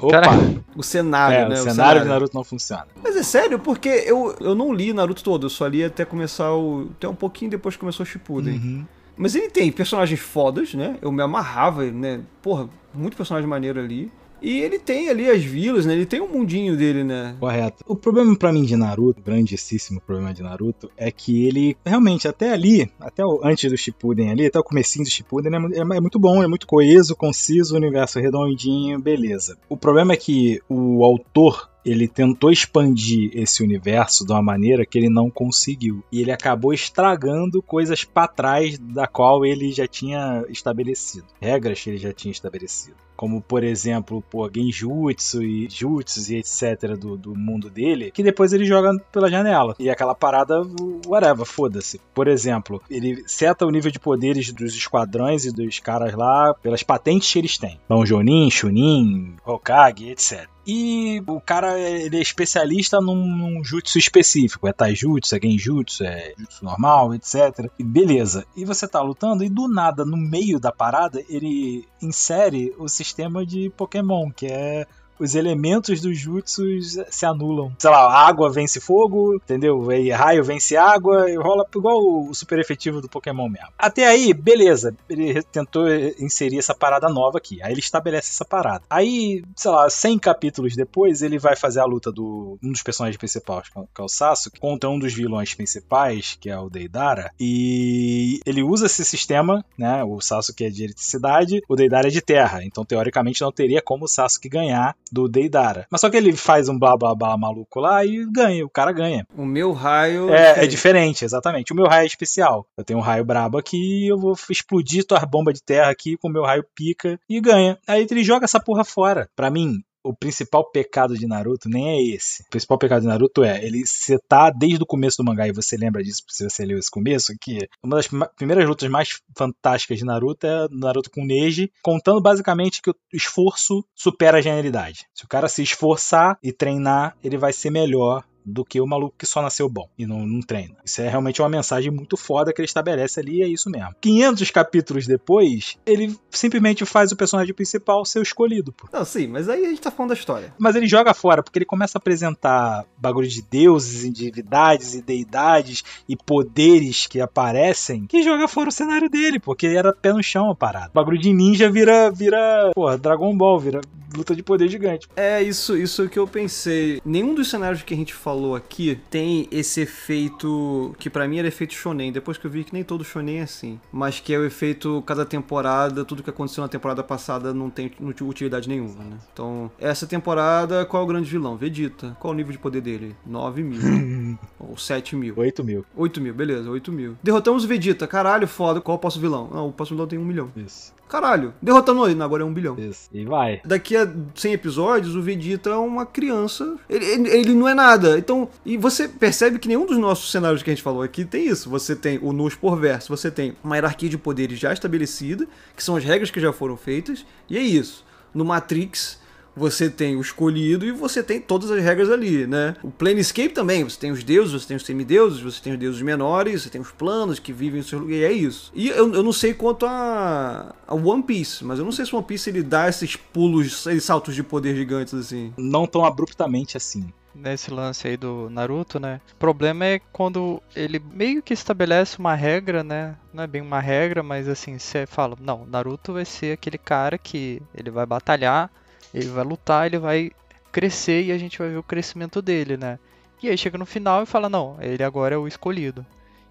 Opa. 0.00 0.10
Caralho. 0.10 0.64
O 0.76 0.82
cenário, 0.82 1.36
É, 1.36 1.48
né? 1.48 1.54
o 1.54 1.62
cenário 1.64 2.02
de 2.02 2.08
Naruto 2.08 2.34
não 2.34 2.44
funciona. 2.44 2.86
Mas 3.02 3.16
é 3.16 3.22
sério, 3.22 3.58
porque 3.58 3.88
eu, 3.88 4.36
eu 4.40 4.54
não 4.54 4.72
li 4.72 4.92
Naruto 4.92 5.24
todo, 5.24 5.46
eu 5.46 5.50
só 5.50 5.66
li 5.66 5.82
até 5.82 6.04
começar 6.04 6.52
o. 6.54 6.88
até 6.96 7.08
um 7.08 7.14
pouquinho 7.14 7.50
depois 7.50 7.74
que 7.74 7.80
começou 7.80 8.04
o 8.04 8.06
Shippuden. 8.06 8.54
Uhum. 8.54 8.86
Mas 9.16 9.34
ele 9.34 9.48
tem 9.48 9.70
personagens 9.70 10.20
fodas, 10.20 10.74
né? 10.74 10.96
Eu 11.02 11.12
me 11.12 11.22
amarrava, 11.22 11.84
né? 11.90 12.20
Porra, 12.40 12.68
muito 12.94 13.16
personagem 13.16 13.48
maneiro 13.48 13.78
ali. 13.80 14.10
E 14.42 14.60
ele 14.60 14.78
tem 14.78 15.08
ali 15.08 15.30
as 15.30 15.42
vilas, 15.42 15.86
né? 15.86 15.92
Ele 15.94 16.06
tem 16.06 16.20
um 16.20 16.28
mundinho 16.28 16.76
dele, 16.76 17.04
né? 17.04 17.36
Correto. 17.38 17.84
O 17.86 17.94
problema 17.94 18.36
pra 18.36 18.52
mim 18.52 18.64
de 18.64 18.76
Naruto, 18.76 19.20
o 19.20 19.24
grandíssimo 19.24 20.00
problema 20.00 20.34
de 20.34 20.42
Naruto, 20.42 20.90
é 20.96 21.10
que 21.10 21.46
ele 21.46 21.76
realmente 21.84 22.26
até 22.26 22.52
ali, 22.52 22.90
até 22.98 23.24
o, 23.24 23.40
antes 23.44 23.70
do 23.70 23.76
Shippuden 23.76 24.30
ali, 24.30 24.46
até 24.46 24.58
o 24.58 24.64
comecinho 24.64 25.04
do 25.04 25.10
Shippuden 25.10 25.52
é, 25.54 25.78
é, 25.78 25.80
é 25.80 26.00
muito 26.00 26.18
bom, 26.18 26.42
é 26.42 26.48
muito 26.48 26.66
coeso, 26.66 27.14
conciso, 27.14 27.74
o 27.74 27.78
universo 27.78 28.18
redondinho, 28.18 29.00
beleza. 29.00 29.56
O 29.68 29.76
problema 29.76 30.12
é 30.12 30.16
que 30.16 30.60
o 30.68 31.04
autor 31.04 31.71
ele 31.84 32.08
tentou 32.08 32.50
expandir 32.50 33.30
esse 33.34 33.62
universo 33.62 34.24
de 34.24 34.32
uma 34.32 34.42
maneira 34.42 34.86
que 34.86 34.98
ele 34.98 35.08
não 35.08 35.30
conseguiu. 35.30 36.02
E 36.10 36.20
ele 36.20 36.32
acabou 36.32 36.72
estragando 36.72 37.62
coisas 37.62 38.04
pra 38.04 38.28
trás 38.28 38.78
da 38.78 39.06
qual 39.06 39.44
ele 39.44 39.72
já 39.72 39.86
tinha 39.86 40.44
estabelecido. 40.48 41.26
Regras 41.40 41.80
que 41.80 41.90
ele 41.90 41.98
já 41.98 42.12
tinha 42.12 42.32
estabelecido. 42.32 42.96
Como, 43.16 43.40
por 43.40 43.62
exemplo, 43.62 44.22
pô, 44.30 44.50
genjutsu 44.52 45.42
e 45.42 45.68
jutsus 45.68 46.30
e 46.30 46.36
etc. 46.36 46.96
Do, 46.98 47.16
do 47.16 47.36
mundo 47.36 47.70
dele, 47.70 48.10
que 48.10 48.22
depois 48.22 48.52
ele 48.52 48.64
joga 48.64 48.92
pela 49.12 49.30
janela. 49.30 49.76
E 49.78 49.88
aquela 49.88 50.14
parada, 50.14 50.62
whatever, 51.06 51.44
foda-se. 51.44 52.00
Por 52.12 52.26
exemplo, 52.26 52.82
ele 52.90 53.22
seta 53.26 53.66
o 53.66 53.70
nível 53.70 53.90
de 53.90 54.00
poderes 54.00 54.52
dos 54.52 54.74
esquadrões 54.74 55.44
e 55.44 55.52
dos 55.52 55.78
caras 55.78 56.14
lá 56.14 56.54
pelas 56.54 56.82
patentes 56.82 57.32
que 57.32 57.38
eles 57.38 57.58
têm. 57.58 57.78
Então, 57.84 58.04
Jonin, 58.04 58.50
Chunin, 58.50 59.34
Hokage, 59.44 60.10
etc. 60.10 60.51
E 60.66 61.22
o 61.26 61.40
cara 61.40 61.78
ele 61.78 62.16
é 62.16 62.20
especialista 62.20 63.00
num, 63.00 63.26
num 63.26 63.64
jutsu 63.64 63.98
específico. 63.98 64.68
É 64.68 64.72
taijutsu, 64.72 65.34
é 65.34 65.40
genjutsu, 65.40 66.04
é 66.04 66.34
jutsu 66.38 66.64
normal, 66.64 67.14
etc. 67.14 67.70
E 67.78 67.82
beleza. 67.84 68.46
E 68.56 68.64
você 68.64 68.86
tá 68.86 69.00
lutando 69.00 69.42
e 69.42 69.48
do 69.48 69.68
nada, 69.68 70.04
no 70.04 70.16
meio 70.16 70.60
da 70.60 70.70
parada, 70.70 71.22
ele 71.28 71.86
insere 72.00 72.74
o 72.78 72.88
sistema 72.88 73.44
de 73.44 73.70
Pokémon, 73.70 74.30
que 74.30 74.46
é 74.46 74.86
os 75.22 75.34
elementos 75.34 76.00
dos 76.00 76.18
jutsus 76.18 76.98
se 77.10 77.24
anulam. 77.24 77.72
Sei 77.78 77.90
lá, 77.90 78.12
água 78.26 78.50
vence 78.50 78.80
fogo, 78.80 79.36
entendeu? 79.36 79.90
Aí 79.90 80.10
raio 80.10 80.44
vence 80.44 80.76
água, 80.76 81.30
e 81.30 81.36
rola 81.36 81.64
igual 81.74 82.28
o 82.28 82.34
super 82.34 82.58
efetivo 82.58 83.00
do 83.00 83.08
Pokémon 83.08 83.48
mesmo. 83.48 83.68
Até 83.78 84.06
aí, 84.06 84.34
beleza. 84.34 84.94
Ele 85.08 85.42
tentou 85.42 85.86
inserir 86.18 86.58
essa 86.58 86.74
parada 86.74 87.08
nova 87.08 87.38
aqui. 87.38 87.62
Aí 87.62 87.72
ele 87.72 87.80
estabelece 87.80 88.30
essa 88.30 88.44
parada. 88.44 88.84
Aí, 88.90 89.42
sei 89.56 89.70
lá, 89.70 89.88
100 89.88 90.18
capítulos 90.18 90.74
depois, 90.74 91.22
ele 91.22 91.38
vai 91.38 91.56
fazer 91.56 91.80
a 91.80 91.84
luta 91.84 92.10
do 92.10 92.58
um 92.62 92.72
dos 92.72 92.82
personagens 92.82 93.16
principais, 93.16 93.68
que 93.68 94.00
é 94.00 94.04
o 94.04 94.08
Sasuke, 94.08 94.58
contra 94.58 94.90
um 94.90 94.98
dos 94.98 95.12
vilões 95.12 95.54
principais, 95.54 96.36
que 96.40 96.50
é 96.50 96.58
o 96.58 96.68
Deidara. 96.68 97.30
E 97.38 98.40
ele 98.44 98.62
usa 98.62 98.86
esse 98.86 99.04
sistema, 99.04 99.64
né? 99.78 100.02
O 100.04 100.20
Sasuke 100.20 100.64
é 100.64 100.70
de 100.70 100.84
eletricidade, 100.84 101.62
o 101.68 101.76
Deidara 101.76 102.08
é 102.08 102.10
de 102.10 102.20
terra. 102.20 102.64
Então, 102.64 102.84
teoricamente, 102.84 103.42
não 103.42 103.52
teria 103.52 103.82
como 103.82 104.04
o 104.04 104.08
Sasuke 104.08 104.48
ganhar 104.48 104.96
do 105.12 105.28
Deidara. 105.28 105.86
Mas 105.90 106.00
só 106.00 106.08
que 106.08 106.16
ele 106.16 106.32
faz 106.32 106.68
um 106.68 106.78
blá 106.78 106.96
blá 106.96 107.14
blá 107.14 107.36
maluco 107.36 107.78
lá 107.78 108.04
e 108.04 108.24
ganha, 108.32 108.64
o 108.64 108.70
cara 108.70 108.90
ganha. 108.92 109.26
O 109.36 109.44
meu 109.44 109.72
raio. 109.72 110.30
É, 110.30 110.64
é 110.64 110.66
diferente, 110.66 111.24
exatamente. 111.24 111.72
O 111.72 111.76
meu 111.76 111.86
raio 111.86 112.04
é 112.04 112.06
especial. 112.06 112.66
Eu 112.76 112.84
tenho 112.84 112.98
um 112.98 113.02
raio 113.02 113.24
brabo 113.24 113.58
aqui, 113.58 114.08
eu 114.08 114.18
vou 114.18 114.34
explodir 114.48 115.04
tua 115.04 115.20
bomba 115.20 115.52
de 115.52 115.62
terra 115.62 115.90
aqui 115.90 116.16
com 116.16 116.28
o 116.28 116.32
meu 116.32 116.42
raio 116.42 116.64
pica 116.74 117.20
e 117.28 117.40
ganha. 117.40 117.78
Aí 117.86 118.06
ele 118.10 118.24
joga 118.24 118.44
essa 118.44 118.58
porra 118.60 118.84
fora. 118.84 119.28
Pra 119.36 119.50
mim, 119.50 119.82
o 120.04 120.14
principal 120.14 120.70
pecado 120.70 121.16
de 121.16 121.26
Naruto 121.26 121.68
nem 121.68 121.90
é 121.90 122.14
esse. 122.14 122.42
O 122.42 122.50
principal 122.50 122.78
pecado 122.78 123.02
de 123.02 123.08
Naruto 123.08 123.44
é 123.44 123.64
ele 123.64 123.82
setar 123.86 124.50
tá 124.50 124.56
desde 124.56 124.82
o 124.82 124.86
começo 124.86 125.16
do 125.18 125.24
mangá 125.24 125.46
e 125.46 125.52
você 125.52 125.76
lembra 125.76 126.02
disso 126.02 126.22
se 126.28 126.48
você 126.48 126.64
leu 126.64 126.78
esse 126.78 126.90
começo 126.90 127.32
que 127.40 127.68
uma 127.82 127.96
das 127.96 128.08
primeiras 128.36 128.66
lutas 128.66 128.88
mais 128.90 129.20
fantásticas 129.36 129.98
de 129.98 130.04
Naruto 130.04 130.46
é 130.46 130.68
Naruto 130.70 131.10
com 131.10 131.24
Neji, 131.24 131.70
contando 131.82 132.20
basicamente 132.20 132.80
que 132.82 132.90
o 132.90 132.96
esforço 133.12 133.84
supera 133.94 134.38
a 134.38 134.40
genialidade. 134.40 135.06
Se 135.14 135.24
o 135.24 135.28
cara 135.28 135.48
se 135.48 135.62
esforçar 135.62 136.38
e 136.42 136.52
treinar, 136.52 137.16
ele 137.22 137.38
vai 137.38 137.52
ser 137.52 137.70
melhor 137.70 138.24
do 138.44 138.64
que 138.64 138.80
o 138.80 138.86
maluco 138.86 139.14
que 139.18 139.26
só 139.26 139.42
nasceu 139.42 139.68
bom 139.68 139.88
e 139.98 140.06
não, 140.06 140.26
não 140.26 140.40
treina. 140.40 140.74
Isso 140.84 141.00
é 141.00 141.08
realmente 141.08 141.40
uma 141.40 141.48
mensagem 141.48 141.90
muito 141.90 142.16
foda 142.16 142.52
que 142.52 142.60
ele 142.60 142.66
estabelece 142.66 143.20
ali 143.20 143.38
e 143.38 143.42
é 143.42 143.48
isso 143.48 143.70
mesmo. 143.70 143.94
500 144.00 144.50
capítulos 144.50 145.06
depois, 145.06 145.76
ele 145.86 146.16
simplesmente 146.30 146.84
faz 146.84 147.12
o 147.12 147.16
personagem 147.16 147.54
principal 147.54 148.04
ser 148.04 148.18
o 148.18 148.22
escolhido, 148.22 148.72
pô. 148.72 148.88
Não, 148.92 149.04
sim, 149.04 149.26
mas 149.26 149.48
aí 149.48 149.64
a 149.64 149.68
gente 149.68 149.80
tá 149.80 149.90
falando 149.90 150.10
da 150.10 150.14
história. 150.14 150.54
Mas 150.58 150.76
ele 150.76 150.86
joga 150.86 151.14
fora, 151.14 151.42
porque 151.42 151.58
ele 151.58 151.66
começa 151.66 151.98
a 151.98 152.00
apresentar 152.00 152.84
bagulho 152.96 153.28
de 153.28 153.42
deuses, 153.42 154.10
divindades 154.12 154.94
e 154.94 155.02
deidades 155.02 155.84
e 156.08 156.16
poderes 156.16 157.06
que 157.06 157.20
aparecem, 157.20 158.06
que 158.06 158.22
joga 158.22 158.48
fora 158.48 158.68
o 158.68 158.72
cenário 158.72 159.08
dele, 159.08 159.38
porque 159.38 159.66
era 159.66 159.92
pé 159.92 160.12
no 160.12 160.22
chão 160.22 160.50
a 160.50 160.54
parada. 160.54 160.90
O 160.90 160.94
bagulho 160.94 161.18
de 161.18 161.32
ninja 161.32 161.70
vira, 161.70 162.10
vira, 162.10 162.70
porra, 162.74 162.98
Dragon 162.98 163.36
Ball, 163.36 163.58
vira 163.58 163.80
luta 164.16 164.34
de 164.34 164.42
poder 164.42 164.68
gigante. 164.68 165.08
É, 165.16 165.42
isso, 165.42 165.76
isso 165.76 166.08
que 166.08 166.18
eu 166.18 166.26
pensei. 166.26 167.00
Nenhum 167.04 167.34
dos 167.34 167.48
cenários 167.48 167.82
que 167.82 167.94
a 167.94 167.96
gente 167.96 168.14
falou 168.32 168.56
aqui 168.56 168.98
tem 169.10 169.46
esse 169.52 169.82
efeito 169.82 170.94
que 170.98 171.10
para 171.10 171.28
mim 171.28 171.38
era 171.38 171.48
efeito 171.48 171.74
shonen. 171.74 172.10
Depois 172.10 172.38
que 172.38 172.46
eu 172.46 172.50
vi 172.50 172.64
que 172.64 172.72
nem 172.72 172.82
todo 172.82 173.04
shonen 173.04 173.40
é 173.40 173.42
assim, 173.42 173.78
mas 173.92 174.20
que 174.20 174.32
é 174.32 174.38
o 174.38 174.44
efeito 174.44 175.02
cada 175.06 175.26
temporada, 175.26 176.02
tudo 176.02 176.22
que 176.22 176.30
aconteceu 176.30 176.62
na 176.62 176.68
temporada 176.68 177.02
passada 177.02 177.52
não 177.52 177.68
tem 177.68 177.92
utilidade 178.22 178.68
nenhuma, 178.68 179.04
né? 179.04 179.18
Então, 179.32 179.70
essa 179.78 180.06
temporada, 180.06 180.86
qual 180.86 181.02
é 181.02 181.04
o 181.04 181.08
grande 181.08 181.28
vilão? 181.30 181.56
Vegeta. 181.56 182.16
Qual 182.18 182.32
é 182.32 182.34
o 182.34 182.36
nível 182.36 182.52
de 182.52 182.58
poder 182.58 182.80
dele? 182.80 183.14
9 183.26 183.62
mil. 183.62 184.38
Ou 184.58 184.78
7 184.78 185.14
mil. 185.14 185.34
8 185.36 185.62
mil. 185.62 185.84
8 185.94 186.20
mil, 186.20 186.32
beleza, 186.32 186.70
8 186.70 186.90
mil. 186.90 187.16
Derrotamos 187.22 187.64
o 187.64 187.68
Vegeta, 187.68 188.06
caralho, 188.06 188.48
foda. 188.48 188.80
Qual 188.80 188.94
é 188.94 188.96
o 188.96 189.00
próximo 189.00 189.22
vilão? 189.22 189.50
Não, 189.52 189.68
o 189.68 189.72
próximo 189.72 189.96
vilão 189.96 190.08
tem 190.08 190.18
1 190.18 190.24
milhão. 190.24 190.50
Isso. 190.56 190.94
Caralho, 191.12 191.52
derrotando 191.60 192.08
ele, 192.08 192.22
agora 192.22 192.42
é 192.42 192.46
um 192.46 192.54
bilhão. 192.54 192.74
Isso. 192.78 193.10
E 193.12 193.22
vai. 193.26 193.60
Daqui 193.66 193.94
a 193.94 194.10
100 194.34 194.54
episódios, 194.54 195.14
o 195.14 195.20
Vegeta 195.20 195.68
é 195.68 195.76
uma 195.76 196.06
criança. 196.06 196.78
Ele, 196.88 197.04
ele, 197.04 197.28
ele, 197.28 197.54
não 197.54 197.68
é 197.68 197.74
nada. 197.74 198.16
Então, 198.16 198.48
e 198.64 198.78
você 198.78 199.06
percebe 199.06 199.58
que 199.58 199.68
nenhum 199.68 199.84
dos 199.84 199.98
nossos 199.98 200.30
cenários 200.30 200.62
que 200.62 200.70
a 200.70 200.72
gente 200.72 200.82
falou 200.82 201.02
aqui 201.02 201.26
tem 201.26 201.46
isso. 201.46 201.68
Você 201.68 201.94
tem 201.94 202.18
o 202.22 202.32
Nus 202.32 202.54
por 202.54 202.80
verso, 202.80 203.14
você 203.14 203.30
tem 203.30 203.54
uma 203.62 203.76
hierarquia 203.76 204.08
de 204.08 204.16
poderes 204.16 204.58
já 204.58 204.72
estabelecida, 204.72 205.46
que 205.76 205.84
são 205.84 205.96
as 205.96 206.02
regras 206.02 206.30
que 206.30 206.40
já 206.40 206.50
foram 206.50 206.78
feitas, 206.78 207.26
e 207.46 207.58
é 207.58 207.60
isso. 207.60 208.06
No 208.32 208.46
Matrix, 208.46 209.20
você 209.54 209.90
tem 209.90 210.16
o 210.16 210.20
escolhido 210.20 210.84
e 210.86 210.92
você 210.92 211.22
tem 211.22 211.40
todas 211.40 211.70
as 211.70 211.82
regras 211.82 212.10
ali, 212.10 212.46
né? 212.46 212.76
O 212.82 212.90
Planescape 212.90 213.50
também, 213.50 213.84
você 213.84 213.98
tem 213.98 214.10
os 214.10 214.24
deuses, 214.24 214.52
você 214.52 214.68
tem 214.68 214.76
os 214.76 214.84
semideuses, 214.84 215.40
você 215.40 215.60
tem 215.62 215.72
os 215.72 215.78
deuses 215.78 216.02
menores, 216.02 216.62
você 216.62 216.70
tem 216.70 216.80
os 216.80 216.90
planos 216.90 217.38
que 217.38 217.52
vivem 217.52 217.80
no 217.80 217.86
seu 217.86 217.98
lugar, 217.98 218.14
e 218.14 218.24
é 218.24 218.32
isso. 218.32 218.72
E 218.74 218.88
eu, 218.88 219.12
eu 219.12 219.22
não 219.22 219.32
sei 219.32 219.54
quanto 219.54 219.86
a, 219.86 220.74
a 220.86 220.94
One 220.94 221.22
Piece, 221.22 221.64
mas 221.64 221.78
eu 221.78 221.84
não 221.84 221.92
sei 221.92 222.06
se 222.06 222.14
One 222.14 222.24
Piece 222.24 222.50
ele 222.50 222.62
dá 222.62 222.88
esses 222.88 223.16
pulos, 223.16 223.86
esses 223.86 224.04
saltos 224.04 224.34
de 224.34 224.42
poder 224.42 224.74
gigantes 224.74 225.14
assim. 225.14 225.52
Não 225.56 225.86
tão 225.86 226.04
abruptamente 226.04 226.76
assim 226.76 227.12
nesse 227.34 227.70
lance 227.70 228.06
aí 228.06 228.16
do 228.16 228.50
Naruto, 228.50 229.00
né? 229.00 229.20
O 229.32 229.36
problema 229.36 229.86
é 229.86 230.00
quando 230.12 230.62
ele 230.76 230.98
meio 230.98 231.42
que 231.42 231.54
estabelece 231.54 232.18
uma 232.18 232.34
regra, 232.34 232.84
né? 232.84 233.16
Não 233.32 233.42
é 233.42 233.46
bem 233.46 233.62
uma 233.62 233.80
regra, 233.80 234.22
mas 234.22 234.48
assim, 234.48 234.78
você 234.78 235.06
fala, 235.06 235.36
não, 235.40 235.64
Naruto 235.66 236.12
vai 236.12 236.24
ser 236.24 236.52
aquele 236.52 236.78
cara 236.78 237.16
que 237.16 237.62
ele 237.74 237.90
vai 237.90 238.04
batalhar 238.04 238.70
ele 239.14 239.28
vai 239.28 239.44
lutar, 239.44 239.86
ele 239.86 239.98
vai 239.98 240.30
crescer 240.70 241.22
e 241.24 241.32
a 241.32 241.38
gente 241.38 241.58
vai 241.58 241.68
ver 241.68 241.76
o 241.76 241.82
crescimento 241.82 242.40
dele, 242.40 242.76
né? 242.76 242.98
E 243.42 243.48
aí 243.48 243.58
chega 243.58 243.76
no 243.76 243.84
final 243.84 244.22
e 244.22 244.26
fala, 244.26 244.48
não, 244.48 244.76
ele 244.80 245.02
agora 245.02 245.34
é 245.34 245.38
o 245.38 245.46
escolhido. 245.46 246.06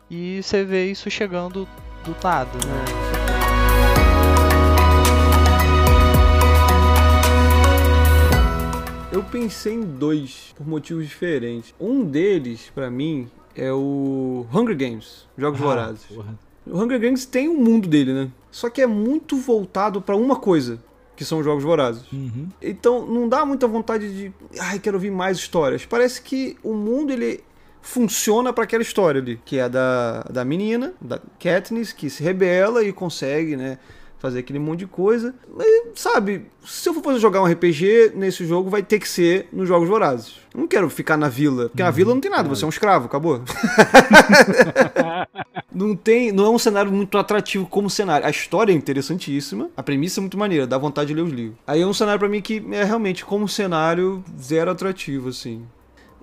E 0.09 0.43
você 0.43 0.63
vê 0.63 0.91
isso 0.91 1.09
chegando 1.09 1.67
do 2.03 2.15
nada, 2.23 2.51
né? 2.51 3.11
Eu 9.11 9.23
pensei 9.23 9.73
em 9.73 9.81
dois 9.81 10.53
por 10.55 10.67
motivos 10.67 11.07
diferentes. 11.07 11.73
Um 11.79 12.03
deles, 12.03 12.71
para 12.73 12.89
mim, 12.89 13.29
é 13.55 13.71
o 13.71 14.45
Hunger 14.53 14.77
Games, 14.77 15.27
Jogos 15.37 15.59
ah, 15.59 15.63
Vorazes. 15.63 16.05
Porra. 16.05 16.37
O 16.65 16.79
Hunger 16.79 16.99
Games 16.99 17.25
tem 17.25 17.49
um 17.49 17.57
mundo 17.57 17.89
dele, 17.89 18.13
né? 18.13 18.29
Só 18.51 18.69
que 18.69 18.81
é 18.81 18.87
muito 18.87 19.35
voltado 19.37 20.01
para 20.01 20.15
uma 20.15 20.35
coisa, 20.35 20.79
que 21.15 21.25
são 21.25 21.39
os 21.39 21.45
jogos 21.45 21.63
vorazes. 21.63 22.03
Uhum. 22.11 22.49
Então 22.61 23.05
não 23.05 23.27
dá 23.27 23.45
muita 23.45 23.67
vontade 23.67 24.13
de, 24.13 24.33
ai, 24.59 24.79
quero 24.79 24.97
ouvir 24.97 25.11
mais 25.11 25.37
histórias. 25.37 25.85
Parece 25.85 26.21
que 26.21 26.57
o 26.63 26.73
mundo 26.73 27.11
ele 27.11 27.43
funciona 27.81 28.53
para 28.53 28.63
aquela 28.63 28.83
história 28.83 29.19
ali, 29.19 29.39
que 29.43 29.57
é 29.57 29.63
a 29.63 29.67
da, 29.67 30.23
da 30.23 30.45
menina, 30.45 30.93
da 31.01 31.19
Katniss, 31.39 31.91
que 31.91 32.09
se 32.09 32.23
rebela 32.23 32.83
e 32.83 32.93
consegue, 32.93 33.55
né, 33.55 33.79
fazer 34.21 34.39
aquele 34.39 34.59
monte 34.59 34.79
de 34.79 34.87
coisa. 34.87 35.33
Mas, 35.57 35.67
sabe, 35.95 36.45
se 36.63 36.87
eu 36.87 36.93
for 36.93 37.03
fazer 37.03 37.19
jogar 37.19 37.41
um 37.41 37.45
RPG 37.45 38.13
nesse 38.15 38.45
jogo, 38.45 38.69
vai 38.69 38.83
ter 38.83 38.99
que 38.99 39.09
ser 39.09 39.47
nos 39.51 39.67
Jogos 39.67 39.89
Vorazes. 39.89 40.35
Eu 40.53 40.61
não 40.61 40.67
quero 40.67 40.87
ficar 40.91 41.17
na 41.17 41.27
vila, 41.27 41.69
porque 41.69 41.81
na 41.81 41.89
uhum. 41.89 41.95
vila 41.95 42.13
não 42.13 42.21
tem 42.21 42.29
nada, 42.29 42.47
você 42.47 42.63
é 42.63 42.67
um 42.67 42.69
escravo, 42.69 43.07
acabou. 43.07 43.41
não 45.73 45.95
tem, 45.95 46.31
não 46.31 46.45
é 46.45 46.49
um 46.51 46.59
cenário 46.59 46.91
muito 46.91 47.17
atrativo 47.17 47.65
como 47.65 47.89
cenário. 47.89 48.27
A 48.27 48.29
história 48.29 48.71
é 48.71 48.75
interessantíssima, 48.75 49.71
a 49.75 49.81
premissa 49.81 50.19
é 50.19 50.21
muito 50.21 50.37
maneira, 50.37 50.67
dá 50.67 50.77
vontade 50.77 51.07
de 51.07 51.15
ler 51.15 51.23
os 51.23 51.31
livros. 51.31 51.57
Aí 51.65 51.81
é 51.81 51.87
um 51.87 51.93
cenário 51.93 52.19
para 52.19 52.29
mim 52.29 52.41
que 52.41 52.63
é 52.71 52.83
realmente 52.83 53.25
como 53.25 53.49
cenário 53.49 54.23
zero 54.39 54.69
atrativo 54.69 55.29
assim. 55.29 55.65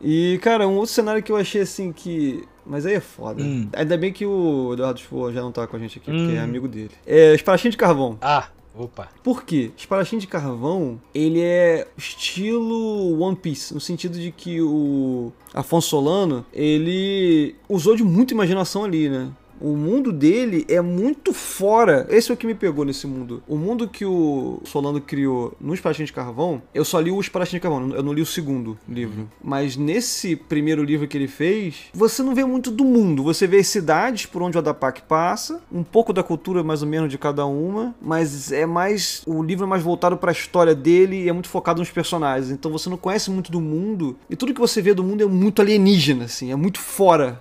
E, 0.01 0.39
cara, 0.43 0.69
um 0.69 0.77
outro 0.77 0.95
cenário 0.95 1.23
que 1.23 1.33
eu 1.33 1.37
achei 1.37 1.62
assim 1.62 1.93
que. 1.93 2.45
Mas 2.69 2.85
aí 2.85 2.95
é 2.95 3.01
foda. 3.01 3.43
Hum. 3.43 3.69
Ainda 3.73 3.97
bem 3.97 4.12
que 4.12 4.27
o 4.27 4.74
Eduardo 4.74 5.01
Spohr 5.01 5.32
já 5.32 5.40
não 5.40 5.51
tá 5.51 5.66
com 5.66 5.77
a 5.77 5.78
gente 5.78 5.99
aqui, 5.99 6.11
hum. 6.11 6.19
porque 6.19 6.36
é 6.36 6.40
hum. 6.40 6.45
amigo 6.45 6.69
dele. 6.69 6.90
É 7.07 7.35
Espadachim 7.35 7.70
de 7.70 7.77
Carvão. 7.77 8.19
Ah, 8.20 8.49
opa. 8.77 9.09
Por 9.24 9.45
quê? 9.45 9.70
Espadachim 9.77 10.19
de 10.19 10.27
Carvão, 10.27 11.01
ele 11.15 11.40
é 11.40 11.89
estilo 11.97 13.19
One 13.20 13.36
Piece, 13.36 13.73
no 13.73 13.81
sentido 13.81 14.19
de 14.19 14.31
que 14.31 14.61
o 14.61 15.32
Afonso 15.55 15.89
Solano, 15.89 16.45
ele 16.53 17.57
usou 17.69 17.97
de 17.97 18.05
muita 18.05 18.35
imaginação 18.35 18.85
ali, 18.85 19.09
né? 19.09 19.31
O 19.61 19.77
mundo 19.77 20.13
dele 20.13 20.65
é 20.69 20.81
muito 20.81 21.33
fora. 21.33 22.07
Esse 22.11 22.31
é 22.31 22.35
o 22.35 22.37
que 22.37 22.47
me 22.47 22.55
pegou 22.55 22.85
nesse 22.85 23.07
mundo. 23.07 23.43
O 23.47 23.57
mundo 23.57 23.89
que 23.89 24.05
o 24.05 24.61
Solano 24.65 25.01
criou 25.01 25.55
no 25.61 25.75
Espadachim 25.75 26.05
de 26.05 26.13
Carvão, 26.13 26.63
eu 26.75 26.85
só 26.85 27.01
li 27.01 27.11
o 27.11 27.21
Espadachim 27.21 27.57
de 27.57 27.61
Carvão, 27.61 27.91
eu 27.91 28.03
não 28.03 28.13
li 28.13 28.23
o 28.23 28.27
segundo 28.27 28.79
livro. 28.89 29.21
Uhum. 29.21 29.27
Mas 29.43 29.77
nesse 29.77 30.37
primeiro 30.37 30.83
livro 30.83 31.07
que 31.07 31.17
ele 31.17 31.29
fez, 31.29 31.87
você 31.93 32.23
não 32.23 32.35
vê 32.35 32.45
muito 32.45 32.71
do 32.71 32.85
mundo. 32.85 33.23
Você 33.25 33.47
vê 33.47 33.59
as 33.59 33.69
cidades 33.69 34.27
por 34.27 34.43
onde 34.43 34.57
o 34.57 34.61
Adapak 34.61 35.03
passa, 35.03 35.61
um 35.73 35.83
pouco 35.83 36.13
da 36.13 36.23
cultura 36.23 36.63
mais 36.63 36.83
ou 36.83 36.89
menos 36.89 37.11
de 37.11 37.19
cada 37.19 37.47
uma, 37.47 37.95
mas 38.01 38.53
é 38.53 38.67
mais. 38.67 39.23
O 39.27 39.43
livro 39.43 39.65
é 39.65 39.69
mais 39.69 39.83
voltado 39.83 40.17
para 40.17 40.31
a 40.31 40.33
história 40.33 40.75
dele 40.75 41.25
e 41.25 41.29
é 41.29 41.33
muito 41.33 41.49
focado 41.49 41.81
nos 41.81 41.91
personagens. 41.91 42.51
Então 42.51 42.71
você 42.71 42.89
não 42.89 42.97
conhece 42.97 43.31
muito 43.31 43.51
do 43.51 43.61
mundo 43.61 44.17
e 44.29 44.37
tudo 44.37 44.55
que 44.55 44.61
você 44.61 44.81
vê 44.81 44.95
do 44.95 45.03
mundo 45.03 45.23
é 45.23 45.27
muito 45.27 45.61
alienígena, 45.61 46.25
assim, 46.25 46.53
é 46.53 46.57
muito 46.57 46.79
fora 46.79 47.41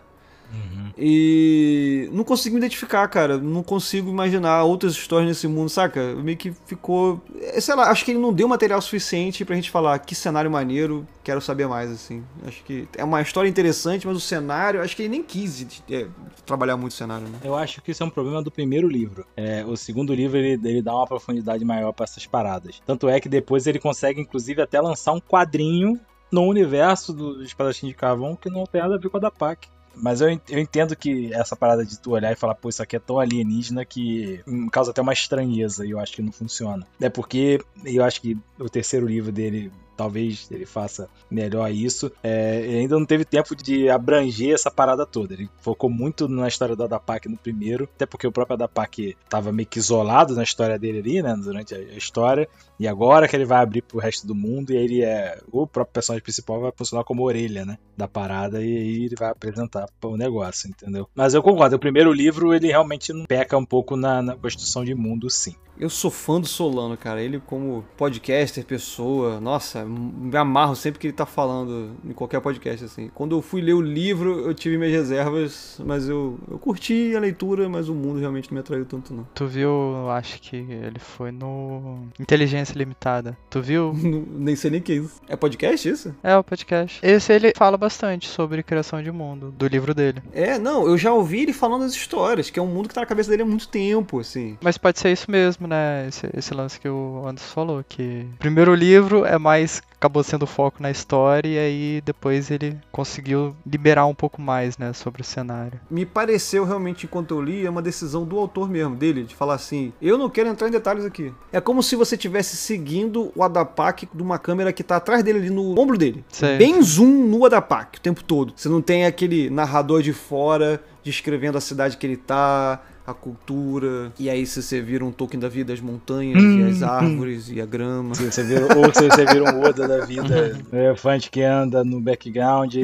Uhum. 0.53 0.91
E 0.97 2.09
não 2.11 2.23
consigo 2.23 2.55
me 2.55 2.59
identificar, 2.59 3.07
cara. 3.07 3.37
Não 3.37 3.61
consigo 3.61 4.09
imaginar 4.09 4.63
outras 4.63 4.93
histórias 4.93 5.27
nesse 5.27 5.47
mundo, 5.47 5.69
saca? 5.69 6.15
Meio 6.15 6.37
que 6.37 6.51
ficou. 6.65 7.21
É, 7.39 7.59
sei 7.61 7.75
lá, 7.75 7.89
acho 7.89 8.03
que 8.03 8.11
ele 8.11 8.19
não 8.19 8.33
deu 8.33 8.47
material 8.47 8.81
suficiente 8.81 9.45
pra 9.45 9.55
gente 9.55 9.69
falar 9.69 9.99
que 9.99 10.15
cenário 10.15 10.49
maneiro, 10.49 11.05
quero 11.23 11.41
saber 11.41 11.67
mais, 11.67 11.91
assim. 11.91 12.23
Acho 12.45 12.63
que 12.63 12.87
é 12.97 13.03
uma 13.03 13.21
história 13.21 13.47
interessante, 13.47 14.07
mas 14.07 14.17
o 14.17 14.19
cenário, 14.19 14.81
acho 14.81 14.95
que 14.95 15.03
ele 15.03 15.09
nem 15.09 15.23
quis 15.23 15.83
é, 15.89 16.07
trabalhar 16.45 16.77
muito 16.77 16.93
o 16.93 16.95
cenário, 16.95 17.27
né? 17.27 17.39
Eu 17.43 17.55
acho 17.55 17.81
que 17.81 17.91
isso 17.91 18.01
é 18.01 18.05
um 18.05 18.09
problema 18.09 18.41
do 18.41 18.49
primeiro 18.49 18.87
livro. 18.87 19.25
É, 19.35 19.63
o 19.65 19.75
segundo 19.75 20.13
livro, 20.13 20.37
ele, 20.37 20.59
ele 20.67 20.81
dá 20.81 20.95
uma 20.95 21.05
profundidade 21.05 21.63
maior 21.63 21.91
para 21.91 22.05
essas 22.05 22.25
paradas. 22.25 22.81
Tanto 22.85 23.07
é 23.09 23.19
que 23.19 23.29
depois 23.29 23.67
ele 23.67 23.79
consegue, 23.79 24.21
inclusive, 24.21 24.61
até 24.61 24.81
lançar 24.81 25.13
um 25.13 25.19
quadrinho 25.19 25.99
no 26.31 26.43
universo 26.43 27.13
do 27.13 27.43
Espadachim 27.43 27.87
de 27.87 27.93
Carvão 27.93 28.35
que 28.35 28.49
não 28.49 28.65
tem 28.65 28.81
nada 28.81 28.95
a 28.95 28.97
ver 28.97 29.09
com 29.09 29.17
a 29.17 29.19
da 29.19 29.31
PAC. 29.31 29.69
Mas 30.01 30.21
eu, 30.21 30.29
eu 30.49 30.59
entendo 30.59 30.95
que 30.95 31.33
essa 31.33 31.55
parada 31.55 31.85
de 31.85 31.99
tu 31.99 32.11
olhar 32.11 32.31
e 32.31 32.35
falar, 32.35 32.55
pô, 32.55 32.69
isso 32.69 32.81
aqui 32.81 32.95
é 32.95 32.99
tão 32.99 33.19
alienígena 33.19 33.83
que 33.83 34.41
causa 34.71 34.91
até 34.91 35.01
uma 35.01 35.13
estranheza 35.13 35.85
e 35.85 35.91
eu 35.91 35.99
acho 35.99 36.13
que 36.13 36.21
não 36.21 36.31
funciona. 36.31 36.85
É 37.01 37.09
porque 37.09 37.59
eu 37.85 38.03
acho 38.03 38.21
que 38.21 38.37
o 38.59 38.69
terceiro 38.69 39.07
livro 39.07 39.31
dele 39.31 39.71
talvez 39.97 40.47
ele 40.51 40.65
faça 40.65 41.09
melhor 41.29 41.69
isso. 41.71 42.11
É, 42.23 42.61
ele 42.61 42.79
ainda 42.79 42.99
não 42.99 43.05
teve 43.05 43.25
tempo 43.25 43.55
de 43.55 43.89
abranger 43.89 44.53
essa 44.53 44.69
parada 44.69 45.05
toda. 45.05 45.33
Ele 45.33 45.49
focou 45.59 45.89
muito 45.89 46.27
na 46.29 46.47
história 46.47 46.75
da 46.75 46.85
Adapak 46.85 47.27
no 47.27 47.35
primeiro, 47.35 47.89
até 47.95 48.05
porque 48.05 48.27
o 48.27 48.31
próprio 48.31 48.53
Adapak 48.53 49.17
estava 49.23 49.51
meio 49.51 49.67
que 49.67 49.79
isolado 49.79 50.35
na 50.35 50.43
história 50.43 50.77
dele 50.77 50.99
ali, 50.99 51.21
né, 51.21 51.35
durante 51.35 51.73
a 51.73 51.79
história. 51.97 52.47
E 52.79 52.87
agora 52.87 53.27
que 53.27 53.35
ele 53.35 53.45
vai 53.45 53.61
abrir 53.61 53.81
pro 53.81 53.99
resto 53.99 54.27
do 54.27 54.35
mundo, 54.35 54.71
e 54.71 54.77
ele 54.77 55.03
é. 55.03 55.39
O 55.51 55.65
próprio 55.65 55.93
personagem 55.93 56.23
principal 56.23 56.61
vai 56.61 56.71
funcionar 56.75 57.03
como 57.03 57.23
orelha, 57.23 57.65
né? 57.65 57.79
Da 57.97 58.07
parada, 58.07 58.63
e 58.63 58.77
aí 58.77 59.05
ele 59.05 59.15
vai 59.17 59.31
apresentar 59.31 59.87
o 60.03 60.15
negócio, 60.15 60.69
entendeu? 60.69 61.09
Mas 61.15 61.33
eu 61.33 61.41
concordo, 61.41 61.75
o 61.75 61.79
primeiro 61.79 62.13
livro 62.13 62.53
ele 62.53 62.67
realmente 62.67 63.11
peca 63.27 63.57
um 63.57 63.65
pouco 63.65 63.95
na, 63.95 64.21
na 64.21 64.35
construção 64.35 64.85
de 64.85 64.93
mundo, 64.93 65.29
sim. 65.29 65.55
Eu 65.79 65.89
sou 65.89 66.09
fã 66.09 66.39
do 66.39 66.47
Solano, 66.47 66.97
cara. 66.97 67.21
Ele, 67.21 67.39
como 67.45 67.85
podcaster, 67.95 68.65
pessoa, 68.65 69.39
nossa, 69.39 69.85
me 69.85 70.35
amarro 70.35 70.75
sempre 70.75 70.99
que 70.99 71.07
ele 71.07 71.13
tá 71.13 71.25
falando 71.25 71.91
em 72.03 72.13
qualquer 72.13 72.41
podcast, 72.41 72.85
assim. 72.85 73.11
Quando 73.13 73.35
eu 73.35 73.41
fui 73.41 73.61
ler 73.61 73.73
o 73.73 73.81
livro, 73.81 74.39
eu 74.47 74.53
tive 74.53 74.77
minhas 74.77 74.93
reservas, 74.93 75.79
mas 75.85 76.09
eu, 76.09 76.39
eu 76.49 76.57
curti 76.57 77.13
a 77.15 77.19
leitura, 77.19 77.69
mas 77.69 77.89
o 77.89 77.93
mundo 77.93 78.19
realmente 78.19 78.49
não 78.49 78.55
me 78.55 78.59
atraiu 78.61 78.85
tanto, 78.85 79.13
não. 79.13 79.27
Tu 79.35 79.45
viu, 79.45 80.09
acho 80.09 80.41
que 80.41 80.55
ele 80.55 80.99
foi 80.99 81.31
no 81.31 82.07
Inteligência 82.19 82.77
Limitada. 82.77 83.37
Tu 83.49 83.61
viu? 83.61 83.93
nem 84.33 84.55
sei 84.55 84.71
nem 84.71 84.81
que 84.81 84.93
é 84.93 84.95
isso. 84.95 85.21
É 85.27 85.35
podcast 85.35 85.87
isso? 85.87 86.15
É, 86.23 86.35
o 86.35 86.43
podcast. 86.43 86.99
Esse 87.03 87.33
ele 87.33 87.53
fala 87.55 87.77
bastante 87.77 88.27
sobre 88.27 88.63
criação 88.63 89.01
de 89.01 89.11
mundo, 89.11 89.53
do 89.57 89.67
livro 89.67 89.93
dele. 89.93 90.21
É, 90.33 90.57
não, 90.57 90.87
eu 90.87 90.97
já 90.97 91.13
ouvi 91.13 91.41
ele 91.41 91.53
falando 91.53 91.81
das 91.81 91.93
histórias, 91.93 92.49
que 92.49 92.59
é 92.59 92.61
um 92.61 92.67
mundo 92.67 92.87
que 92.87 92.95
tá 92.95 93.01
na 93.01 93.07
cabeça 93.07 93.29
dele 93.29 93.43
há 93.43 93.45
muito 93.45 93.67
tempo, 93.67 94.19
assim. 94.19 94.57
Mas 94.61 94.77
pode 94.77 94.99
ser 94.99 95.11
isso 95.11 95.29
mesmo, 95.29 95.66
né? 95.68 96.07
Esse, 96.07 96.30
esse 96.34 96.53
lance 96.53 96.80
que 96.80 96.89
o 96.89 97.23
Anderson 97.26 97.53
falou, 97.53 97.85
que 97.88 98.27
o 98.34 98.38
primeiro 98.38 98.73
livro 98.73 99.26
é 99.26 99.38
mais 99.38 99.81
acabou 99.98 100.23
sendo 100.23 100.45
foco 100.45 100.81
na 100.81 100.91
história 100.91 101.49
e 101.49 101.57
aí 101.57 102.02
depois 102.06 102.52
ele 102.52 102.77
conseguiu 102.91 103.56
liberar 103.65 104.06
um 104.06 104.14
pouco 104.14 104.39
mais, 104.41 104.77
né, 104.77 104.94
sobre 104.94 105.22
o 105.22 105.26
cenário. 105.26 105.80
Me 105.89 106.06
pareceu 106.06 106.64
realmente 106.64 107.06
enquanto 107.06 107.31
eu 107.31 107.41
li 107.41 107.65
é 107.65 107.69
uma 107.69 107.81
decisão 107.81 108.23
do 108.23 108.38
autor 108.38 108.69
mesmo, 108.69 108.95
dele, 108.95 109.23
de 109.23 109.35
falar 109.35 109.56
assim: 109.56 109.91
"Eu 110.02 110.18
não 110.18 110.30
quero 110.30 110.49
entrar 110.49 110.68
em 110.68 110.72
detalhes 110.72 111.03
aqui". 111.03 111.34
É 111.52 111.60
como 111.60 111.81
se 111.81 111.95
você 111.95 112.15
estivesse 112.15 112.56
seguindo 112.56 113.31
o 113.35 113.44
Adapak 113.44 114.07
de 114.14 114.22
uma 114.22 114.38
câmera 114.38 114.72
que 114.72 114.84
tá 114.84 114.98
atrás 114.98 115.23
dele 115.23 115.39
ali 115.39 115.49
no 115.49 115.80
ombro 115.80 115.98
dele. 115.98 116.23
Sei. 116.30 116.57
Bem 116.57 116.81
zoom 116.81 117.27
no 117.27 117.45
Adapak 117.45 117.98
o 117.98 118.02
tempo 118.02 118.23
todo. 118.23 118.53
Você 118.56 118.69
não 118.69 118.81
tem 118.81 119.06
aquele 119.06 119.49
narrador 119.49 120.02
de 120.02 120.14
fora 120.14 120.81
descrevendo 121.03 121.57
a 121.57 121.61
cidade 121.61 121.98
que 121.98 122.06
ele 122.06 122.18
tá, 122.18 122.81
a 123.07 123.13
cultura. 123.13 124.11
E 124.19 124.29
aí 124.29 124.45
se 124.45 124.61
você 124.61 124.81
vira 124.81 125.05
um 125.05 125.13
token 125.13 125.39
da 125.39 125.47
vida, 125.47 125.71
as 125.71 125.79
montanhas 125.79 126.43
hum, 126.43 126.59
e 126.59 126.69
as 126.69 126.81
hum. 126.81 126.85
árvores 126.85 127.49
hum. 127.49 127.53
e 127.53 127.61
a 127.61 127.65
grama. 127.65 128.13
Se 128.13 128.29
você 128.29 128.43
vira, 128.43 128.77
ou 128.77 128.93
se 128.93 129.09
você 129.09 129.25
vira 129.25 129.45
um 129.45 129.63
Oda 129.63 129.88
da 129.88 130.05
vida, 130.05 130.59
o 130.69 130.75
elefante 130.75 131.31
que 131.31 131.41
anda 131.41 131.85
no 131.85 132.01
background. 132.01 132.75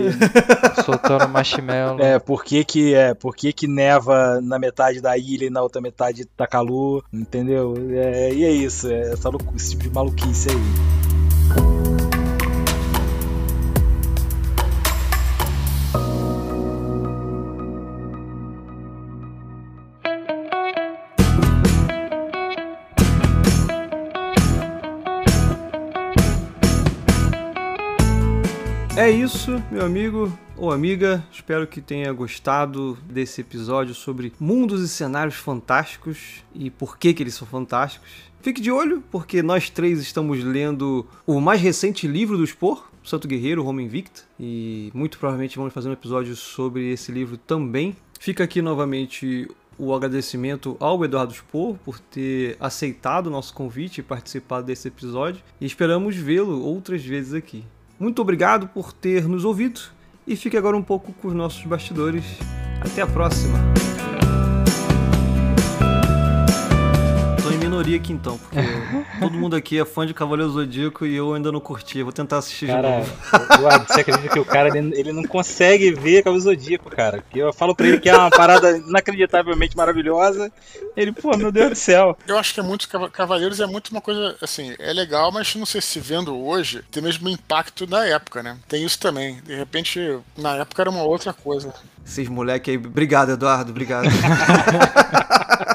Soltando 0.86 1.28
marshmallow. 1.28 2.00
É, 2.00 2.18
por 2.20 2.46
que 2.46 2.64
que, 2.64 2.94
é, 2.94 3.14
por 3.14 3.36
que 3.36 3.52
que 3.52 3.68
neva 3.68 4.40
na 4.42 4.58
metade 4.58 5.02
da 5.02 5.18
ilha 5.18 5.48
e 5.48 5.50
na 5.50 5.62
outra 5.62 5.82
metade 5.82 6.24
tá 6.26 6.48
calor, 6.48 7.04
entendeu? 7.12 7.74
É, 7.92 8.34
e 8.34 8.46
é 8.46 8.52
isso, 8.52 8.88
é 8.88 9.12
essa, 9.12 9.30
esse 9.56 9.72
tipo 9.72 9.84
de 9.84 9.90
maluquice 9.90 10.50
aí. 10.50 11.83
É 29.04 29.12
isso, 29.12 29.62
meu 29.70 29.86
amigo 29.86 30.32
ou 30.56 30.72
amiga. 30.72 31.22
Espero 31.30 31.68
que 31.68 31.82
tenha 31.82 32.14
gostado 32.14 32.98
desse 33.06 33.42
episódio 33.42 33.94
sobre 33.94 34.32
mundos 34.40 34.82
e 34.82 34.88
cenários 34.88 35.36
fantásticos 35.36 36.42
e 36.56 36.70
por 36.70 36.98
que, 36.98 37.14
que 37.14 37.22
eles 37.22 37.34
são 37.34 37.46
fantásticos. 37.46 38.08
Fique 38.42 38.62
de 38.62 38.72
olho, 38.72 39.04
porque 39.12 39.44
nós 39.44 39.70
três 39.70 40.00
estamos 40.00 40.42
lendo 40.42 41.06
o 41.28 41.42
mais 41.42 41.60
recente 41.60 42.08
livro 42.08 42.38
do 42.38 42.48
Spor, 42.48 42.90
Santo 43.04 43.28
Guerreiro, 43.28 43.62
Roma 43.62 43.82
Invicta, 43.82 44.22
e 44.40 44.90
muito 44.94 45.20
provavelmente 45.20 45.58
vamos 45.58 45.74
fazer 45.74 45.90
um 45.90 45.94
episódio 45.94 46.34
sobre 46.34 46.94
esse 46.94 47.12
livro 47.12 47.36
também. 47.36 47.98
Fica 48.22 48.46
aqui 48.46 48.62
novamente 48.62 49.52
o 49.78 49.94
agradecimento 49.94 50.78
ao 50.80 51.04
Eduardo 51.04 51.34
Spor 51.34 51.76
por 51.84 52.00
ter 52.00 52.56
aceitado 52.58 53.28
o 53.28 53.32
nosso 53.32 53.54
convite 53.54 53.98
e 53.98 54.02
participado 54.02 54.66
desse 54.66 54.88
episódio. 54.88 55.44
E 55.60 55.66
esperamos 55.66 56.16
vê-lo 56.16 56.64
outras 56.64 57.04
vezes 57.04 57.34
aqui. 57.34 57.66
Muito 58.04 58.22
obrigado 58.22 58.68
por 58.68 58.92
ter 58.92 59.30
nos 59.30 59.46
ouvido 59.46 59.80
e 60.28 60.36
fique 60.36 60.58
agora 60.58 60.76
um 60.76 60.84
pouco 60.84 61.14
com 61.14 61.30
os 61.30 61.34
nossos 61.34 61.64
bastidores. 61.64 62.26
Até 62.82 63.02
a 63.02 63.08
próxima! 63.08 63.58
Minoria 67.74 67.98
aqui 67.98 68.14
então, 68.14 68.38
porque 68.38 68.58
todo 69.20 69.34
mundo 69.34 69.56
aqui 69.56 69.80
é 69.80 69.86
fã 69.86 70.06
de 70.06 70.14
Cavaleiro 70.14 70.52
Zodíaco 70.52 71.06
e 71.06 71.16
eu 71.16 71.34
ainda 71.34 71.52
não 71.52 71.60
curti. 71.60 72.04
Vou 72.04 72.14
tentar 72.14 72.38
assistir 72.38 72.68
cara, 72.68 72.82
de 72.82 72.98
novo. 72.98 73.54
Eduardo, 73.54 73.86
você 73.88 74.02
acredita 74.02 74.30
que 74.30 74.40
o 74.40 74.46
cara 74.46 74.70
ele, 74.78 75.12
não 75.12 75.24
consegue 75.24 75.92
ver 75.92 76.24
Cavaleiro 76.24 76.44
Zodíaco, 76.44 76.90
cara? 76.90 77.24
Que 77.30 77.40
eu 77.40 77.52
falo 77.52 77.76
pra 77.76 77.88
ele 77.88 78.00
que 78.00 78.10
é 78.10 78.16
uma 78.16 78.30
parada 78.30 78.78
inacreditavelmente 78.78 79.76
maravilhosa. 79.76 80.52
Ele, 80.96 81.12
pô, 81.12 81.36
meu 81.36 81.52
Deus 81.52 81.70
do 81.72 81.76
céu. 81.76 82.18
Eu 82.28 82.38
acho 82.38 82.54
que 82.54 82.60
é 82.60 82.64
muito 82.64 82.88
Cavaleiros 83.12 83.60
é 83.60 83.66
muito 83.66 83.90
uma 83.90 84.02
coisa 84.02 84.36
assim, 84.42 84.76
é 84.78 84.94
legal, 84.94 85.32
mas 85.32 85.56
não 85.56 85.66
sei 85.66 85.82
se 85.82 86.00
vendo 86.00 86.38
hoje 86.38 86.84
tem 86.92 87.02
mesmo 87.02 87.28
impacto 87.28 87.88
na 87.88 88.06
época, 88.06 88.44
né? 88.44 88.58
Tem 88.68 88.86
isso 88.86 89.00
também. 89.00 89.42
De 89.44 89.56
repente, 89.56 90.20
na 90.38 90.58
época 90.58 90.82
era 90.84 90.90
uma 90.90 91.04
outra 91.04 91.34
coisa. 91.34 91.74
Esses 92.06 92.28
moleque 92.28 92.72
aí. 92.72 92.78
Obrigado, 92.78 93.32
Eduardo. 93.32 93.72
Obrigado. 93.72 94.08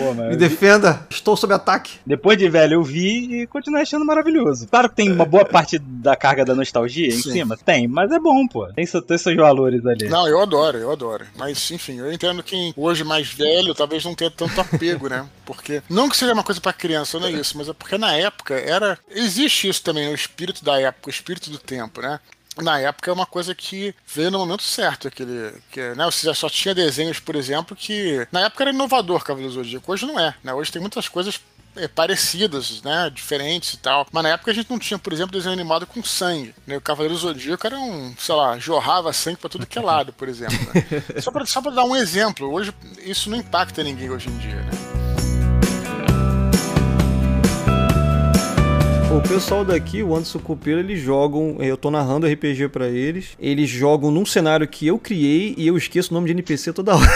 Pô, 0.00 0.14
Me 0.14 0.36
defenda. 0.36 1.06
Estou 1.10 1.36
sob 1.36 1.52
ataque. 1.52 1.98
Depois 2.06 2.38
de 2.38 2.48
velho, 2.48 2.74
eu 2.74 2.82
vi 2.82 3.42
e 3.42 3.46
continuei 3.46 3.82
achando 3.82 4.04
maravilhoso. 4.04 4.66
Claro 4.68 4.88
que 4.88 4.96
tem 4.96 5.12
uma 5.12 5.26
boa 5.26 5.44
parte 5.44 5.78
da 5.78 6.16
carga 6.16 6.44
da 6.44 6.54
nostalgia 6.54 7.08
em 7.08 7.10
Sim. 7.10 7.32
cima. 7.32 7.56
Tem, 7.56 7.86
mas 7.86 8.10
é 8.10 8.18
bom, 8.18 8.46
pô. 8.46 8.66
Tem, 8.72 8.86
tem 8.86 9.18
seus 9.18 9.36
valores 9.36 9.84
ali. 9.84 10.08
Não, 10.08 10.26
eu 10.26 10.40
adoro, 10.40 10.78
eu 10.78 10.90
adoro. 10.90 11.26
Mas, 11.36 11.70
enfim, 11.70 11.98
eu 11.98 12.10
entendo 12.10 12.42
que 12.42 12.72
hoje 12.76 13.04
mais 13.04 13.28
velho 13.28 13.74
talvez 13.74 14.04
não 14.04 14.14
tenha 14.14 14.30
tanto 14.30 14.58
apego, 14.60 15.08
né? 15.08 15.26
Porque. 15.44 15.82
Não 15.88 16.08
que 16.08 16.16
seja 16.16 16.32
uma 16.32 16.44
coisa 16.44 16.60
para 16.60 16.72
criança, 16.72 17.18
não 17.18 17.26
é 17.26 17.32
isso, 17.32 17.58
mas 17.58 17.68
é 17.68 17.72
porque 17.72 17.98
na 17.98 18.14
época 18.14 18.54
era. 18.54 18.98
Existe 19.10 19.68
isso 19.68 19.82
também, 19.82 20.08
o 20.08 20.14
espírito 20.14 20.64
da 20.64 20.80
época, 20.80 21.08
o 21.08 21.10
espírito 21.10 21.50
do 21.50 21.58
tempo, 21.58 22.00
né? 22.00 22.18
Na 22.60 22.78
época 22.78 23.10
é 23.10 23.14
uma 23.14 23.26
coisa 23.26 23.54
que 23.54 23.94
veio 24.06 24.30
no 24.30 24.38
momento 24.38 24.62
certo. 24.62 25.08
Aquele, 25.08 25.54
que, 25.70 25.80
né, 25.94 26.04
você 26.04 26.26
já 26.26 26.34
só 26.34 26.48
tinha 26.48 26.74
desenhos, 26.74 27.18
por 27.18 27.36
exemplo, 27.36 27.76
que 27.76 28.26
na 28.30 28.40
época 28.40 28.64
era 28.64 28.70
inovador 28.70 29.24
Cavaleiro 29.24 29.54
Zodíaco. 29.54 29.92
Hoje 29.92 30.06
não 30.06 30.18
é. 30.18 30.34
Né? 30.42 30.52
Hoje 30.52 30.72
tem 30.72 30.80
muitas 30.80 31.08
coisas 31.08 31.40
é, 31.76 31.86
parecidas, 31.86 32.82
né, 32.82 33.10
diferentes 33.12 33.74
e 33.74 33.78
tal. 33.78 34.06
Mas 34.12 34.22
na 34.22 34.30
época 34.30 34.50
a 34.50 34.54
gente 34.54 34.70
não 34.70 34.78
tinha, 34.78 34.98
por 34.98 35.12
exemplo, 35.12 35.32
desenho 35.32 35.52
animado 35.52 35.86
com 35.86 36.02
sangue. 36.02 36.54
Né? 36.66 36.76
O 36.76 36.80
Cavaleiro 36.80 37.16
Zodíaco 37.16 37.66
era 37.66 37.78
um, 37.78 38.14
sei 38.18 38.34
lá, 38.34 38.58
jorrava 38.58 39.12
sangue 39.12 39.38
para 39.38 39.50
tudo 39.50 39.66
que 39.66 39.78
é 39.78 39.82
lado, 39.82 40.12
por 40.12 40.28
exemplo. 40.28 40.58
Né? 40.74 41.02
só 41.22 41.30
para 41.30 41.46
só 41.46 41.60
dar 41.60 41.84
um 41.84 41.96
exemplo, 41.96 42.52
hoje 42.52 42.74
isso 43.04 43.30
não 43.30 43.38
impacta 43.38 43.82
ninguém 43.82 44.10
hoje 44.10 44.28
em 44.28 44.38
dia, 44.38 44.56
né? 44.56 45.29
O 49.10 49.20
pessoal 49.20 49.64
daqui, 49.64 50.04
o 50.04 50.14
Anderson 50.14 50.38
Copeiro, 50.38 50.78
eles 50.78 51.00
jogam. 51.00 51.56
Eu 51.58 51.76
tô 51.76 51.90
narrando 51.90 52.28
RPG 52.28 52.68
para 52.68 52.86
eles. 52.86 53.36
Eles 53.40 53.68
jogam 53.68 54.08
num 54.08 54.24
cenário 54.24 54.68
que 54.68 54.86
eu 54.86 55.00
criei 55.00 55.52
e 55.58 55.66
eu 55.66 55.76
esqueço 55.76 56.12
o 56.12 56.14
nome 56.14 56.28
de 56.28 56.32
NPC 56.32 56.72
toda 56.72 56.94
hora. 56.94 57.10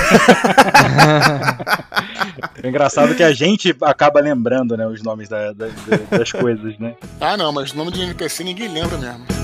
é 2.60 2.66
engraçado 2.68 3.14
que 3.14 3.22
a 3.22 3.32
gente 3.32 3.74
acaba 3.82 4.18
lembrando, 4.18 4.76
né, 4.76 4.84
os 4.88 5.02
nomes 5.04 5.28
da, 5.28 5.52
da, 5.52 5.68
das 6.10 6.32
coisas, 6.32 6.76
né? 6.80 6.96
Ah, 7.20 7.36
não, 7.36 7.52
mas 7.52 7.72
nome 7.72 7.92
de 7.92 8.02
NPC 8.02 8.42
ninguém 8.42 8.66
lembra 8.66 8.98
mesmo. 8.98 9.43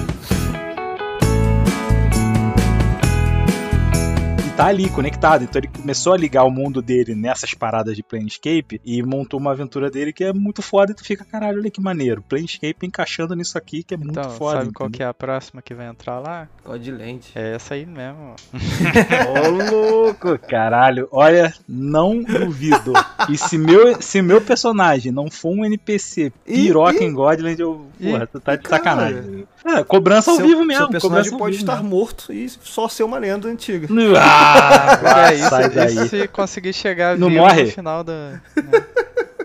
Tá 4.61 4.67
ali 4.67 4.91
conectado. 4.91 5.45
Então 5.45 5.59
ele 5.61 5.69
começou 5.69 6.13
a 6.13 6.17
ligar 6.17 6.45
o 6.45 6.51
mundo 6.51 6.83
dele 6.83 7.15
nessas 7.15 7.55
paradas 7.55 7.97
de 7.97 8.03
Planescape 8.03 8.81
e 8.85 9.03
montou 9.03 9.41
uma 9.41 9.53
aventura 9.53 9.91
dele 9.91 10.13
que 10.13 10.23
é 10.25 10.33
muito 10.33 10.61
foda. 10.61 10.93
E 10.93 10.95
tu 10.95 11.03
fica, 11.05 11.25
caralho, 11.25 11.59
olha 11.61 11.71
que 11.71 11.81
maneiro. 11.81 12.23
Planescape 12.29 12.87
encaixando 12.87 13.35
nisso 13.35 13.57
aqui 13.57 13.83
que 13.83 13.95
é 13.95 13.97
muito 13.97 14.19
Então, 14.19 14.31
foda. 14.33 14.59
sabe 14.59 14.73
qual 14.73 14.89
entendeu? 14.89 14.99
que 14.99 15.03
é 15.03 15.07
a 15.07 15.15
próxima 15.15 15.63
que 15.63 15.75
vai 15.75 15.87
entrar 15.87 16.19
lá? 16.19 16.49
Godland. 16.65 17.21
É 17.35 17.55
essa 17.55 17.75
aí 17.75 17.87
mesmo. 17.87 18.35
Ô, 19.33 19.71
louco, 19.71 20.39
caralho. 20.39 21.09
Olha, 21.11 21.53
não 21.69 22.23
duvido. 22.23 22.93
E 23.29 23.37
se 23.37 23.57
meu, 23.57 24.01
se 24.01 24.21
meu 24.23 24.41
personagem 24.41 25.11
não 25.13 25.31
for 25.31 25.51
um 25.51 25.65
NPC 25.65 26.33
piroca 26.45 27.03
Ih, 27.03 27.07
em 27.07 27.13
Godland, 27.13 27.61
eu. 27.61 27.87
Porra, 28.01 28.27
tu 28.27 28.41
tá 28.41 28.57
de 28.57 28.63
cara. 28.63 28.77
sacanagem. 28.79 29.47
É, 29.65 29.85
cobrança 29.85 30.31
ao 30.31 30.37
Seu- 30.39 30.47
vivo 30.47 30.65
mesmo. 30.65 30.85
Seu 30.85 30.89
personagem 30.91 31.31
cobrança 31.31 31.35
ao 31.35 31.39
pode 31.39 31.53
vivo 31.57 31.63
estar 31.65 31.77
mesmo. 31.83 31.89
morto 31.91 32.33
e 32.33 32.49
só 32.49 32.89
ser 32.89 33.03
uma 33.03 33.19
lenda 33.19 33.47
antiga. 33.49 33.89
Ah, 34.19 34.97
vai, 35.03 35.33
é, 35.33 35.37
isso, 35.37 35.49
sai 35.51 35.69
daí. 35.71 35.95
isso 35.95 36.09
se 36.09 36.29
conseguir 36.29 36.73
chegar 36.73 37.17
Não 37.19 37.29
vivo 37.29 37.41
morre? 37.43 37.65
no 37.65 37.71
final 37.71 38.03
da. 38.05 38.41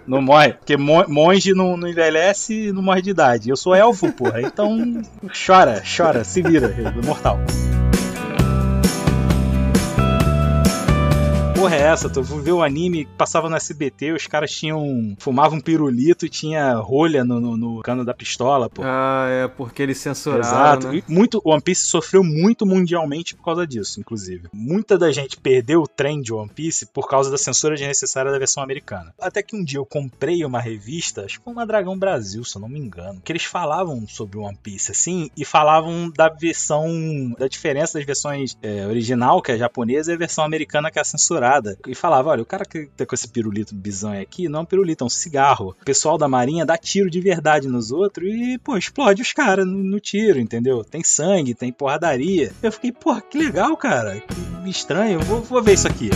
Não 0.07 0.21
morre. 0.21 0.53
Porque 0.53 0.77
mo- 0.77 1.03
monge 1.07 1.51
não, 1.55 1.75
não 1.75 1.87
envelhece 1.87 2.67
e 2.67 2.71
não 2.71 2.83
morre 2.83 3.01
de 3.01 3.09
idade. 3.09 3.49
Eu 3.49 3.55
sou 3.57 3.73
elfo, 3.73 4.11
porra. 4.11 4.39
Então 4.39 5.01
chora, 5.45 5.81
chora, 5.97 6.23
se 6.23 6.43
vira, 6.43 6.71
mortal. 7.03 7.39
Porra, 11.65 11.75
é 11.75 11.81
essa? 11.81 12.09
Tu 12.09 12.21
viu 12.23 12.57
o 12.57 12.63
anime, 12.63 13.05
passava 13.17 13.49
no 13.49 13.55
SBT, 13.55 14.11
os 14.13 14.27
caras 14.27 14.51
tinham. 14.51 15.15
fumavam 15.19 15.59
pirulito 15.59 16.25
e 16.25 16.29
tinha 16.29 16.75
rolha 16.75 17.23
no, 17.23 17.39
no- 17.39 17.57
no 17.57 17.81
cano 17.81 18.03
da 18.05 18.13
pistola, 18.13 18.69
pô. 18.69 18.81
Ah, 18.85 19.27
é 19.29 19.47
porque 19.47 19.81
eles 19.81 19.97
censuraram, 19.97 20.41
Exato. 20.43 20.87
né? 20.91 21.01
Muito, 21.07 21.41
One 21.43 21.61
Piece 21.61 21.85
sofreu 21.87 22.23
muito 22.23 22.65
mundialmente 22.65 23.35
por 23.35 23.43
causa 23.43 23.65
disso, 23.65 23.99
inclusive. 23.99 24.47
Muita 24.53 24.97
da 24.97 25.11
gente 25.11 25.37
perdeu 25.37 25.81
o 25.81 25.87
trem 25.87 26.21
de 26.21 26.33
One 26.33 26.49
Piece 26.49 26.85
por 26.87 27.07
causa 27.07 27.29
da 27.31 27.37
censura 27.37 27.75
desnecessária 27.75 28.31
da 28.31 28.37
versão 28.39 28.61
americana. 28.63 29.13
Até 29.19 29.41
que 29.41 29.55
um 29.55 29.63
dia 29.63 29.79
eu 29.79 29.85
comprei 29.85 30.43
uma 30.45 30.59
revista, 30.59 31.21
acho 31.25 31.37
que 31.39 31.43
foi 31.43 31.53
uma 31.53 31.65
Dragão 31.65 31.97
Brasil, 31.97 32.43
se 32.43 32.55
eu 32.57 32.61
não 32.61 32.69
me 32.69 32.79
engano, 32.79 33.21
que 33.23 33.31
eles 33.31 33.43
falavam 33.45 34.05
sobre 34.07 34.37
One 34.37 34.57
Piece, 34.61 34.91
assim, 34.91 35.29
e 35.37 35.43
falavam 35.45 36.09
da 36.09 36.29
versão, 36.29 37.33
da 37.37 37.47
diferença 37.47 37.97
das 37.97 38.05
versões 38.05 38.57
é, 38.61 38.85
original, 38.87 39.41
que 39.41 39.51
é 39.51 39.55
a 39.55 39.57
japonesa, 39.57 40.11
e 40.11 40.15
a 40.15 40.17
versão 40.17 40.43
americana, 40.43 40.91
que 40.91 40.99
é 40.99 41.01
a 41.01 41.05
censurada. 41.55 41.77
E 41.87 41.95
falava, 41.95 42.29
olha, 42.29 42.41
o 42.41 42.45
cara 42.45 42.65
que 42.65 42.87
tá 42.97 43.05
com 43.05 43.15
esse 43.15 43.27
pirulito 43.27 43.73
bizonho 43.75 44.21
aqui, 44.21 44.47
não 44.49 44.59
é 44.59 44.61
um 44.63 44.65
pirulito, 44.65 45.03
é 45.03 45.07
um 45.07 45.09
cigarro. 45.09 45.75
O 45.81 45.85
pessoal 45.85 46.17
da 46.17 46.27
marinha 46.27 46.65
dá 46.65 46.77
tiro 46.77 47.09
de 47.09 47.19
verdade 47.21 47.67
nos 47.67 47.91
outros 47.91 48.27
e, 48.29 48.57
pô, 48.57 48.77
explode 48.77 49.21
os 49.21 49.33
caras 49.33 49.65
no, 49.65 49.77
no 49.77 49.99
tiro, 49.99 50.39
entendeu? 50.39 50.83
Tem 50.83 51.03
sangue, 51.03 51.53
tem 51.53 51.71
porradaria. 51.71 52.51
Eu 52.61 52.71
fiquei, 52.71 52.91
porra, 52.91 53.21
que 53.21 53.37
legal, 53.37 53.75
cara. 53.77 54.19
Que 54.21 54.69
estranho, 54.69 55.19
vou, 55.21 55.41
vou 55.41 55.61
ver 55.61 55.73
isso 55.73 55.87
aqui. 55.87 56.09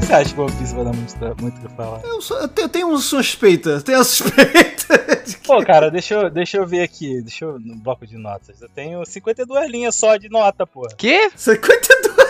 Você 0.00 0.12
acha 0.14 0.34
que 0.34 0.40
One 0.40 0.52
Piece 0.52 0.74
vai 0.74 0.84
dar 0.84 0.92
muito, 0.94 1.42
muito 1.42 1.60
que 1.60 1.68
falar? 1.76 2.00
Eu, 2.02 2.20
só- 2.22 2.38
eu 2.40 2.68
tenho- 2.68 2.88
uma 2.88 2.98
suspeita, 2.98 3.80
tenho 3.82 3.98
uma 3.98 4.04
suspeita. 4.04 4.67
Pô, 5.46 5.62
cara, 5.64 5.90
deixa 5.90 6.14
eu, 6.14 6.30
deixa 6.30 6.56
eu 6.58 6.66
ver 6.66 6.82
aqui. 6.82 7.20
Deixa 7.22 7.44
eu. 7.44 7.58
No 7.58 7.76
bloco 7.76 8.06
de 8.06 8.16
notas. 8.16 8.60
Eu 8.60 8.68
tenho 8.68 9.04
52 9.04 9.70
linhas 9.70 9.94
só 9.96 10.16
de 10.16 10.28
nota, 10.28 10.66
pô. 10.66 10.86
Quê? 10.96 11.30
52. 11.34 12.28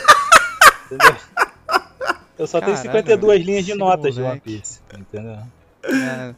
Entendeu? 0.87 1.17
Eu 2.39 2.47
só 2.47 2.61
tenho 2.61 2.77
Caralho, 2.77 2.93
52 2.93 3.45
linhas 3.45 3.67
de 3.67 3.75
notas 3.75 4.15
de 4.15 4.21
One 4.21 4.29
moleque. 4.29 4.59
Piece. 4.59 4.81
Entendeu? 4.97 5.39
É. 5.85 6.35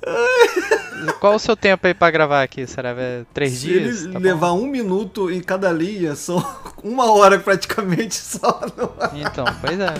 Qual 1.18 1.34
o 1.34 1.38
seu 1.38 1.56
tempo 1.56 1.86
aí 1.86 1.94
pra 1.94 2.10
gravar 2.10 2.42
aqui? 2.42 2.66
Será 2.66 2.90
é 2.96 3.24
três 3.32 3.52
Se 3.52 3.66
dias? 3.66 4.02
ele 4.04 4.12
Tá 4.12 4.18
bom? 4.18 4.24
levar 4.24 4.52
um 4.52 4.66
minuto 4.66 5.30
em 5.30 5.40
cada 5.40 5.72
linha, 5.72 6.14
são 6.14 6.38
uma 6.84 7.10
hora 7.12 7.38
praticamente 7.38 8.14
só. 8.16 8.60
no 8.76 8.92
ar. 9.02 9.10
Então, 9.16 9.44
pois 9.60 9.78
é. 9.80 9.94